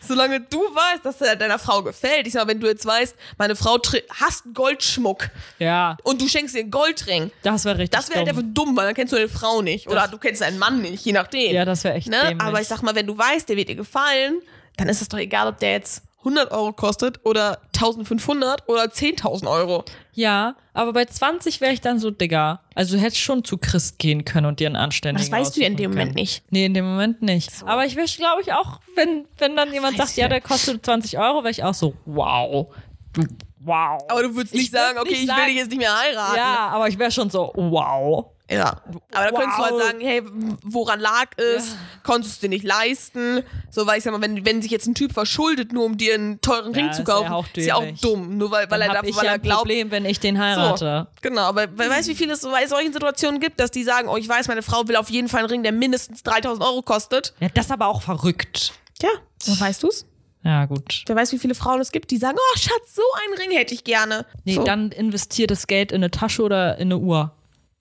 solange 0.00 0.40
du 0.40 0.58
weißt, 0.58 1.04
dass 1.04 1.20
er 1.20 1.36
deiner 1.36 1.58
Frau 1.58 1.82
gefällt. 1.82 2.26
Ich 2.26 2.32
sag, 2.32 2.46
wenn 2.48 2.58
du 2.58 2.66
jetzt 2.66 2.84
weißt, 2.84 3.14
meine 3.38 3.54
Frau 3.56 3.78
hasst 4.20 4.44
Goldschmuck 4.54 5.28
ja, 5.58 5.96
und 6.02 6.20
du 6.20 6.28
schenkst 6.28 6.54
ihr 6.54 6.62
einen 6.62 6.70
Goldring, 6.70 7.30
das 7.42 7.64
wäre 7.64 7.78
richtig 7.78 7.98
das 7.98 8.08
wäre 8.08 8.20
halt 8.20 8.28
einfach 8.30 8.42
dumm, 8.44 8.76
weil 8.76 8.86
dann 8.86 8.94
kennst 8.94 9.12
du 9.12 9.16
deine 9.16 9.28
Frau 9.28 9.62
nicht. 9.62 9.86
Oder 9.86 10.08
du 10.08 10.18
kennst 10.18 10.40
deinen 10.40 10.58
Mann 10.58 10.80
nicht, 10.80 11.04
je 11.04 11.12
nachdem. 11.12 11.54
Ja, 11.54 11.64
das 11.64 11.84
wäre 11.84 11.94
echt 11.94 12.08
Ne? 12.08 12.18
dämlich. 12.22 12.40
Aber 12.40 12.60
ich 12.60 12.68
sag 12.68 12.82
mal, 12.82 12.94
wenn 12.94 13.06
du 13.06 13.16
weißt, 13.16 13.48
der 13.48 13.56
wird 13.56 13.68
dir 13.68 13.76
gefallen, 13.76 14.40
dann 14.76 14.88
ist 14.88 15.02
es 15.02 15.08
doch 15.08 15.18
egal, 15.18 15.48
ob 15.48 15.58
der 15.58 15.72
jetzt 15.72 16.02
100 16.18 16.52
Euro 16.52 16.72
kostet 16.72 17.24
oder 17.26 17.58
1500 17.74 18.68
oder 18.68 18.84
10.000 18.84 19.50
Euro. 19.50 19.84
Ja, 20.12 20.54
aber 20.72 20.92
bei 20.92 21.04
20 21.04 21.60
wäre 21.60 21.72
ich 21.72 21.80
dann 21.80 21.98
so, 21.98 22.12
Digga. 22.12 22.60
Also 22.76 22.94
du 22.96 23.02
hättest 23.02 23.18
schon 23.20 23.42
zu 23.44 23.58
Christ 23.58 23.98
gehen 23.98 24.24
können 24.24 24.46
und 24.46 24.60
dir 24.60 24.68
einen 24.68 24.76
anständigen 24.76 25.28
Das 25.28 25.36
weißt 25.36 25.56
du 25.56 25.62
ja 25.62 25.66
in 25.66 25.76
dem 25.76 25.90
Moment 25.90 26.10
können. 26.10 26.14
nicht. 26.22 26.44
Nee, 26.50 26.66
in 26.66 26.74
dem 26.74 26.84
Moment 26.84 27.22
nicht. 27.22 27.50
Aber 27.66 27.84
ich 27.86 27.96
wäre, 27.96 28.06
glaube 28.06 28.40
ich, 28.42 28.52
auch, 28.52 28.78
wenn, 28.94 29.26
wenn 29.38 29.56
dann 29.56 29.72
jemand 29.72 29.98
weiß 29.98 30.06
sagt, 30.08 30.16
ja, 30.18 30.28
der 30.28 30.40
kostet 30.40 30.84
20 30.84 31.18
Euro, 31.18 31.38
wäre 31.42 31.50
ich 31.50 31.64
auch 31.64 31.74
so, 31.74 31.94
wow. 32.04 32.72
Du 33.12 33.22
wow. 33.64 34.00
Aber 34.08 34.22
du 34.22 34.34
würdest 34.36 34.54
nicht 34.54 34.66
Ich 34.66 34.72
würd 34.72 34.80
sagen, 34.82 34.98
okay, 35.00 35.10
nicht 35.10 35.22
ich 35.22 35.28
will 35.28 35.34
sagen- 35.36 35.46
dich 35.48 35.56
jetzt 35.56 35.70
nicht 35.70 35.78
mehr 35.78 35.98
heiraten. 35.98 36.36
Ja, 36.36 36.68
aber 36.68 36.86
ich 36.88 36.98
wäre 37.00 37.10
schon 37.10 37.30
so, 37.30 37.52
wow. 37.56 38.26
Ja. 38.52 38.82
Aber 39.12 39.24
da 39.24 39.30
könntest 39.30 39.58
du 39.58 39.62
halt 39.62 39.72
Wow. 39.72 39.82
sagen, 39.82 40.00
hey, 40.00 40.22
woran 40.62 41.00
lag 41.00 41.26
es? 41.36 41.76
Konntest 42.02 42.36
du 42.42 42.46
dir 42.46 42.50
nicht 42.50 42.64
leisten? 42.64 43.42
So, 43.70 43.86
weil 43.86 43.98
ich 43.98 44.04
sag 44.04 44.12
mal, 44.12 44.20
wenn, 44.20 44.44
wenn 44.44 44.60
sich 44.62 44.70
jetzt 44.70 44.86
ein 44.86 44.94
Typ 44.94 45.12
verschuldet, 45.12 45.72
nur 45.72 45.84
um 45.84 45.96
dir 45.96 46.14
einen 46.14 46.40
teuren 46.40 46.74
Ring 46.74 46.88
das 46.88 46.96
zu 46.98 47.04
kaufen, 47.04 47.32
auch 47.32 47.46
ist 47.54 47.66
ja 47.66 47.76
auch 47.76 47.84
dumm. 48.00 48.36
Nur 48.38 48.50
weil, 48.50 48.70
weil 48.70 48.80
Dann 48.80 48.90
er, 48.90 48.96
hab 48.96 49.02
da, 49.02 49.08
ich 49.08 49.16
weil 49.16 49.24
ja 49.24 49.30
er 49.30 49.34
ein 49.34 49.42
glaubt, 49.42 49.58
Problem, 49.62 49.90
wenn 49.90 50.04
ich 50.04 50.20
den 50.20 50.36
So, 50.36 50.42
heirate. 50.42 51.06
genau, 51.20 51.42
aber 51.42 51.66
wer 51.76 51.90
weiß, 51.90 52.08
wie 52.08 52.14
viel 52.14 52.30
es 52.30 52.40
so 52.42 52.50
bei 52.50 52.66
solchen 52.66 52.92
Situationen 52.92 53.40
gibt, 53.40 53.58
dass 53.60 53.70
die 53.70 53.82
sagen, 53.84 54.08
oh, 54.08 54.16
ich 54.16 54.28
weiß, 54.28 54.48
meine 54.48 54.62
Frau 54.62 54.86
will 54.88 54.96
auf 54.96 55.10
jeden 55.10 55.28
Fall 55.28 55.40
einen 55.40 55.48
Ring, 55.50 55.62
der 55.62 55.72
mindestens 55.72 56.22
3000 56.22 56.64
Euro 56.66 56.82
kostet. 56.82 57.34
Ja, 57.40 57.48
das 57.54 57.66
ist 57.66 57.70
aber 57.72 57.86
auch 57.86 58.02
verrückt. 58.02 58.72
Ja, 59.00 59.10
so 59.38 59.58
weißt 59.58 59.82
du's? 59.82 60.06
Ja, 60.44 60.64
gut. 60.66 61.04
Wer 61.06 61.14
weiß, 61.14 61.30
wie 61.32 61.38
viele 61.38 61.54
Frauen 61.54 61.80
es 61.80 61.92
gibt, 61.92 62.10
die 62.10 62.16
sagen, 62.18 62.36
oh, 62.36 62.58
Schatz, 62.58 62.94
so 62.96 63.02
einen 63.24 63.38
Ring 63.38 63.56
hätte 63.56 63.74
ich 63.74 63.84
gerne. 63.84 64.26
Nee, 64.44 64.54
so. 64.54 64.64
dann 64.64 64.90
investier 64.90 65.46
das 65.46 65.68
Geld 65.68 65.92
in 65.92 65.96
eine 65.98 66.10
Tasche 66.10 66.42
oder 66.42 66.76
in 66.78 66.88
eine 66.88 66.98
Uhr. 66.98 67.32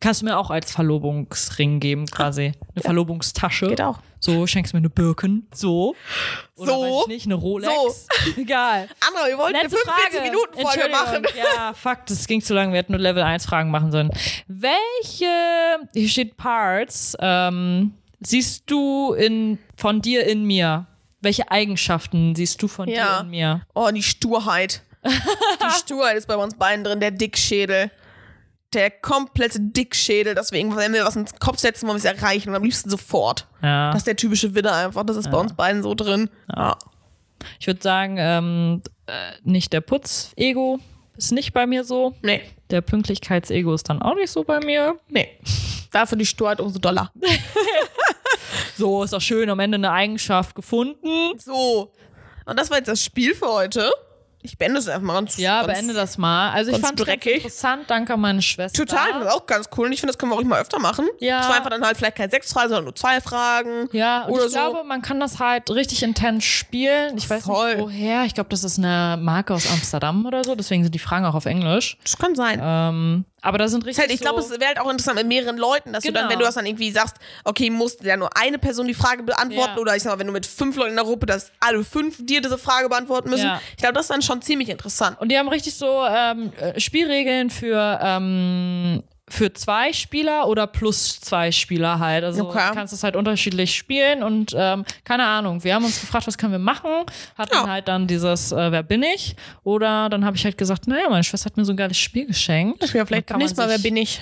Kannst 0.01 0.21
du 0.21 0.25
mir 0.25 0.37
auch 0.37 0.49
als 0.49 0.71
Verlobungsring 0.71 1.79
geben, 1.79 2.07
quasi. 2.07 2.53
Eine 2.75 2.81
Verlobungstasche. 2.83 3.67
Geht 3.67 3.81
auch. 3.81 3.99
So, 4.19 4.45
schenkst 4.47 4.73
mir 4.73 4.79
eine 4.79 4.89
Birken. 4.89 5.47
So. 5.53 5.95
Oder 6.57 6.71
So. 6.73 6.81
weiß 6.81 7.01
ich 7.03 7.07
nicht, 7.07 7.25
eine 7.27 7.35
Rolex. 7.35 7.71
So. 7.73 8.31
Egal. 8.41 8.89
Andra, 9.07 9.27
wir 9.27 9.37
wollten 9.37 9.55
eine 9.55 9.67
Letzte 9.69 9.77
Frage. 9.79 10.17
45-Minuten-Folge 10.17 10.89
machen. 10.91 11.23
Ja, 11.37 11.73
fuck, 11.73 12.05
das 12.07 12.25
ging 12.27 12.41
zu 12.41 12.53
lang. 12.55 12.71
Wir 12.71 12.79
hätten 12.79 12.91
nur 12.93 12.99
Level 13.01 13.21
1 13.23 13.45
Fragen 13.45 13.69
machen 13.71 13.91
sollen. 13.91 14.11
Welche, 14.47 15.25
hier 15.93 16.09
steht 16.09 16.35
Parts, 16.35 17.15
ähm, 17.19 17.93
siehst 18.19 18.63
du 18.69 19.13
in, 19.13 19.59
von 19.77 20.01
dir 20.01 20.25
in 20.25 20.43
mir? 20.45 20.87
Welche 21.21 21.49
Eigenschaften 21.51 22.35
siehst 22.35 22.61
du 22.61 22.67
von 22.67 22.89
Ja. 22.89 23.17
dir 23.19 23.21
in 23.25 23.29
mir? 23.29 23.61
Oh, 23.75 23.89
die 23.93 24.03
Sturheit. 24.03 24.81
Die 25.05 25.79
Sturheit 25.79 26.17
ist 26.17 26.27
bei 26.27 26.35
uns 26.35 26.55
beiden 26.55 26.83
drin, 26.83 26.99
der 26.99 27.11
Dickschädel. 27.11 27.91
Der 28.73 28.89
komplette 28.89 29.59
Dickschädel. 29.59 30.33
Deswegen, 30.35 30.75
wenn 30.75 30.93
wir 30.93 31.03
was 31.05 31.15
ins 31.15 31.35
Kopf 31.39 31.57
setzen, 31.59 31.87
wollen 31.87 32.01
wir 32.01 32.09
es 32.11 32.17
erreichen 32.21 32.49
und 32.49 32.55
am 32.55 32.63
liebsten 32.63 32.89
sofort. 32.89 33.47
Ja. 33.61 33.91
Das 33.91 34.01
ist 34.01 34.07
der 34.07 34.15
typische 34.15 34.55
Widder 34.55 34.73
einfach. 34.75 35.03
Das 35.05 35.17
ist 35.17 35.29
bei 35.29 35.37
uns 35.37 35.53
beiden 35.53 35.83
so 35.83 35.93
drin. 35.93 36.29
Ja. 36.55 36.77
Ich 37.59 37.67
würde 37.67 37.81
sagen, 37.81 38.15
ähm, 38.17 38.81
äh, 39.07 39.33
nicht 39.43 39.73
der 39.73 39.81
Putz-Ego 39.81 40.79
ist 41.17 41.31
nicht 41.31 41.53
bei 41.53 41.67
mir 41.67 41.83
so. 41.83 42.15
Nee, 42.21 42.41
Der 42.69 42.81
Pünktlichkeits-Ego 42.81 43.73
ist 43.73 43.89
dann 43.89 44.01
auch 44.01 44.15
nicht 44.15 44.29
so 44.31 44.43
bei 44.43 44.59
mir. 44.59 44.95
nee. 45.09 45.27
Dafür 45.91 46.17
die 46.17 46.25
Sturheit 46.25 46.61
umso 46.61 46.79
doller. 46.79 47.11
So, 48.77 49.03
ist 49.03 49.13
auch 49.13 49.21
schön, 49.21 49.49
am 49.49 49.59
Ende 49.59 49.75
eine 49.75 49.91
Eigenschaft 49.91 50.55
gefunden. 50.55 51.37
So. 51.37 51.91
Und 52.45 52.57
das 52.59 52.69
war 52.71 52.77
jetzt 52.77 52.87
das 52.87 53.03
Spiel 53.03 53.35
für 53.35 53.47
heute. 53.47 53.91
Ich 54.43 54.57
beende 54.57 54.79
es 54.79 54.87
einfach 54.87 55.01
mal 55.01 55.13
ganz 55.13 55.37
Ja, 55.37 55.61
ganz 55.61 55.73
beende 55.73 55.93
das 55.93 56.17
mal. 56.17 56.51
Also 56.51 56.71
ich 56.71 56.79
fand 56.79 56.99
es 56.99 57.07
interessant. 57.07 57.83
Danke 57.87 58.13
an 58.13 58.21
meine 58.21 58.41
Schwester. 58.41 58.85
Total, 58.85 59.19
das 59.19 59.33
auch 59.33 59.45
ganz 59.45 59.69
cool. 59.77 59.87
Und 59.87 59.93
ich 59.93 59.99
finde, 59.99 60.13
das 60.13 60.17
können 60.17 60.31
wir 60.31 60.37
auch 60.37 60.43
mal 60.43 60.61
öfter 60.61 60.79
machen. 60.79 61.07
Ja. 61.19 61.39
Das 61.39 61.49
war 61.49 61.57
einfach 61.57 61.69
dann 61.69 61.83
halt 61.83 61.97
vielleicht 61.97 62.17
keine 62.17 62.31
sechs 62.31 62.51
Fragen, 62.51 62.69
sondern 62.69 62.85
nur 62.85 62.95
zwei 62.95 63.21
Fragen. 63.21 63.89
Ja, 63.91 64.25
und 64.25 64.35
ich 64.35 64.41
so. 64.41 64.49
glaube, 64.49 64.83
man 64.83 65.01
kann 65.01 65.19
das 65.19 65.39
halt 65.39 65.69
richtig 65.69 66.03
intens 66.03 66.43
spielen. 66.43 67.17
Ich 67.17 67.29
weiß 67.29 67.43
Voll. 67.43 67.75
nicht 67.75 67.83
woher. 67.83 68.25
Ich 68.25 68.33
glaube, 68.33 68.49
das 68.49 68.63
ist 68.63 68.79
eine 68.79 69.17
Marke 69.21 69.53
aus 69.53 69.71
Amsterdam 69.71 70.25
oder 70.25 70.43
so. 70.43 70.55
Deswegen 70.55 70.83
sind 70.83 70.95
die 70.95 70.99
Fragen 70.99 71.25
auch 71.25 71.35
auf 71.35 71.45
Englisch. 71.45 71.97
Das 72.03 72.17
kann 72.17 72.35
sein. 72.35 72.59
Ähm, 72.61 73.25
aber 73.41 73.57
da 73.57 73.67
sind 73.67 73.85
richtig 73.85 73.99
halt, 74.01 74.11
ich 74.11 74.19
glaube, 74.21 74.41
so 74.41 74.53
es 74.53 74.59
wäre 74.59 74.67
halt 74.69 74.79
auch 74.79 74.89
interessant 74.89 75.17
mit 75.17 75.27
mehreren 75.27 75.57
Leuten, 75.57 75.93
dass 75.93 76.03
du 76.03 76.11
dann, 76.11 76.23
Genau. 76.23 76.31
wenn 76.33 76.39
du 76.39 76.45
das 76.45 76.55
dann 76.55 76.65
irgendwie 76.65 76.91
sagst, 76.91 77.15
okay, 77.43 77.69
musst 77.69 78.03
ja 78.03 78.15
nur 78.17 78.29
eine 78.37 78.59
Person 78.59 78.87
die 78.87 78.93
Frage 78.93 79.23
beantworten 79.23 79.75
Ja. 79.75 79.81
oder 79.81 79.95
ich 79.95 80.03
sag 80.03 80.11
mal, 80.13 80.19
wenn 80.19 80.27
du 80.27 80.33
mit 80.33 80.45
fünf 80.45 80.75
Leuten 80.77 80.91
in 80.91 80.95
der 80.95 81.05
Gruppe, 81.05 81.25
dass 81.25 81.51
alle 81.59 81.83
fünf 81.83 82.17
dir 82.25 82.41
diese 82.41 82.57
Frage 82.57 82.87
beantworten 82.89 83.29
müssen. 83.29 83.45
Ja. 83.45 83.61
Ich 83.71 83.77
glaube, 83.77 83.93
das 83.93 84.03
ist 84.05 84.11
dann 84.11 84.21
schon 84.21 84.41
ziemlich 84.41 84.69
interessant. 84.69 85.19
Und 85.19 85.29
die 85.31 85.37
haben 85.37 85.47
richtig 85.49 85.73
so 85.75 86.05
ähm, 86.07 86.53
äh, 86.59 86.79
Spielregeln 86.79 87.49
für, 87.49 87.99
ähm, 88.01 89.03
für 89.31 89.53
zwei 89.53 89.93
Spieler 89.93 90.47
oder 90.47 90.67
plus 90.67 91.19
zwei 91.21 91.51
Spieler 91.51 91.99
halt. 91.99 92.23
Also 92.23 92.47
Okay. 92.49 92.67
du 92.69 92.73
kannst 92.75 92.93
es 92.93 93.03
halt 93.03 93.15
unterschiedlich 93.15 93.75
spielen 93.75 94.23
und 94.23 94.53
ähm, 94.55 94.83
keine 95.03 95.25
Ahnung. 95.25 95.63
Wir 95.63 95.73
haben 95.75 95.85
uns 95.85 96.01
gefragt, 96.01 96.27
was 96.27 96.37
können 96.37 96.51
wir 96.51 96.59
machen? 96.59 96.89
Hatten 97.37 97.55
Ja. 97.55 97.67
halt 97.67 97.87
dann 97.87 98.07
dieses 98.07 98.51
äh, 98.51 98.71
Wer 98.71 98.83
bin 98.83 99.03
ich? 99.03 99.35
Oder 99.63 100.09
dann 100.09 100.25
habe 100.25 100.35
ich 100.37 100.43
halt 100.43 100.57
gesagt, 100.57 100.87
naja, 100.87 101.09
meine 101.09 101.23
Schwester 101.23 101.45
hat 101.45 101.57
mir 101.57 101.65
so 101.65 101.71
ein 101.73 101.77
geiles 101.77 101.97
Spiel 101.97 102.25
geschenkt. 102.27 102.93
Ja, 102.93 103.05
vielleicht 103.05 103.35
nächsten 103.37 103.59
Mal, 103.59 103.69
wer 103.69 103.79
bin 103.79 103.95
ich? 103.97 104.21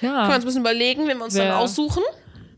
Können 0.00 0.12
wir 0.12 0.18
Ja, 0.18 0.26
uns 0.26 0.34
ein 0.34 0.44
bisschen 0.44 0.60
überlegen, 0.62 1.06
wenn 1.08 1.18
wir 1.18 1.24
uns 1.24 1.34
Wer- 1.34 1.48
dann 1.48 1.54
aussuchen, 1.58 2.02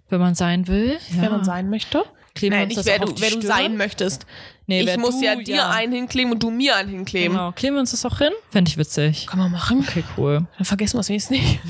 wenn 0.08 0.20
man 0.20 0.34
sein 0.34 0.66
will. 0.68 0.98
Ja. 1.10 1.22
wer 1.22 1.30
man 1.30 1.44
sein 1.44 1.68
möchte. 1.70 2.04
Kleben 2.36 2.52
wir 2.54 2.58
Nein, 2.60 2.68
uns 2.68 2.76
nicht 2.76 2.78
das 2.78 2.86
wer 2.86 2.94
auch 2.96 3.04
du, 3.06 3.12
auf 3.12 3.14
die 3.14 3.22
wer 3.22 3.30
du 3.30 3.36
Stirn? 3.38 3.48
sein 3.48 3.76
möchtest. 3.76 4.26
Nee, 4.68 4.80
ich 4.80 4.86
wer 4.86 4.98
muss 4.98 5.18
du, 5.18 5.24
ja 5.24 5.34
dir 5.36 5.68
einen 5.68 5.92
hinkleben 5.92 6.32
und 6.32 6.42
du 6.42 6.50
mir 6.50 6.76
einen 6.76 6.88
hinkleben. 6.90 7.32
Genau, 7.36 7.52
kleben 7.52 7.76
wir 7.76 7.80
uns 7.80 7.92
das 7.92 8.04
auch 8.04 8.18
hin? 8.18 8.32
Fände 8.50 8.68
ich 8.70 8.76
witzig. 8.76 9.26
Kann 9.26 9.38
man 9.38 9.50
machen. 9.50 9.80
Okay, 9.88 10.04
cool. 10.16 10.46
Dann 10.56 10.64
vergessen 10.64 10.96
wir 10.96 11.00
es 11.00 11.08
wenigstens 11.08 11.38
nicht. 11.40 11.60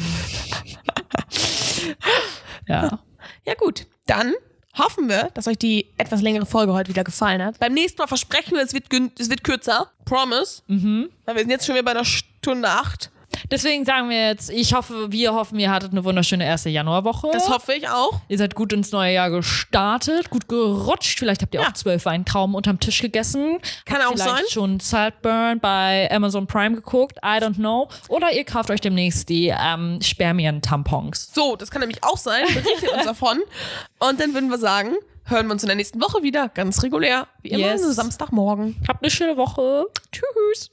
Ja. 2.68 2.98
Ja, 3.46 3.54
gut. 3.54 3.86
Dann 4.06 4.34
hoffen 4.76 5.08
wir, 5.08 5.30
dass 5.34 5.46
euch 5.46 5.56
die 5.58 5.86
etwas 5.98 6.20
längere 6.20 6.46
Folge 6.46 6.72
heute 6.72 6.88
wieder 6.90 7.04
gefallen 7.04 7.42
hat. 7.42 7.58
Beim 7.60 7.72
nächsten 7.74 8.00
Mal 8.00 8.08
versprechen 8.08 8.54
wir, 8.56 8.62
es 8.62 8.74
wird, 8.74 8.86
es 9.18 9.30
wird 9.30 9.44
kürzer. 9.44 9.90
Promise. 10.04 10.62
Mhm. 10.66 11.10
Weil 11.24 11.34
wir 11.36 11.42
sind 11.42 11.50
jetzt 11.50 11.66
schon 11.66 11.74
wieder 11.76 11.84
bei 11.84 11.92
einer 11.92 12.04
Stunde 12.04 12.68
acht. 12.68 13.10
Deswegen 13.50 13.84
sagen 13.84 14.08
wir 14.10 14.28
jetzt, 14.28 14.50
ich 14.50 14.74
hoffe, 14.74 15.10
wir 15.12 15.34
hoffen, 15.34 15.58
ihr 15.58 15.70
hattet 15.70 15.92
eine 15.92 16.04
wunderschöne 16.04 16.44
erste 16.44 16.68
Januarwoche. 16.70 17.28
Das 17.32 17.48
hoffe 17.48 17.74
ich 17.74 17.88
auch. 17.88 18.20
Ihr 18.28 18.38
seid 18.38 18.54
gut 18.54 18.72
ins 18.72 18.92
neue 18.92 19.14
Jahr 19.14 19.30
gestartet, 19.30 20.30
gut 20.30 20.48
gerutscht. 20.48 21.18
Vielleicht 21.18 21.42
habt 21.42 21.54
ihr 21.54 21.60
Ja. 21.60 21.68
auch 21.68 21.72
zwölf 21.72 22.04
Weintrauben 22.04 22.54
unterm 22.54 22.80
Tisch 22.80 23.00
gegessen. 23.00 23.58
Kann 23.84 23.98
Habt 23.98 24.06
auch 24.06 24.12
vielleicht 24.12 24.36
sein. 24.36 24.44
schon 24.50 24.80
Saltburn 24.80 25.60
bei 25.60 26.08
Amazon 26.10 26.46
Prime 26.46 26.74
geguckt. 26.76 27.18
I 27.24 27.38
don't 27.42 27.56
know. 27.56 27.88
Oder 28.08 28.32
ihr 28.32 28.44
kauft 28.44 28.70
euch 28.70 28.80
demnächst 28.80 29.28
die 29.28 29.48
ähm, 29.48 29.98
Spermien-Tampons. 30.02 31.30
So, 31.34 31.56
das 31.56 31.70
kann 31.70 31.80
nämlich 31.80 32.02
auch 32.02 32.16
sein. 32.18 32.44
Berichtet 32.46 32.90
uns 32.92 33.04
davon. 33.04 33.38
Und 33.98 34.20
dann 34.20 34.34
würden 34.34 34.50
wir 34.50 34.58
sagen, 34.58 34.94
hören 35.24 35.46
wir 35.46 35.52
uns 35.52 35.62
in 35.62 35.66
der 35.68 35.76
nächsten 35.76 36.00
Woche 36.00 36.22
wieder. 36.22 36.48
Ganz 36.50 36.82
regulär. 36.82 37.26
Wie 37.42 37.48
immer, 37.50 37.72
Yes. 37.72 37.82
Samstagmorgen. 37.96 38.76
Habt 38.88 39.02
eine 39.02 39.10
schöne 39.10 39.36
Woche. 39.36 39.86
Tschüss. 40.12 40.70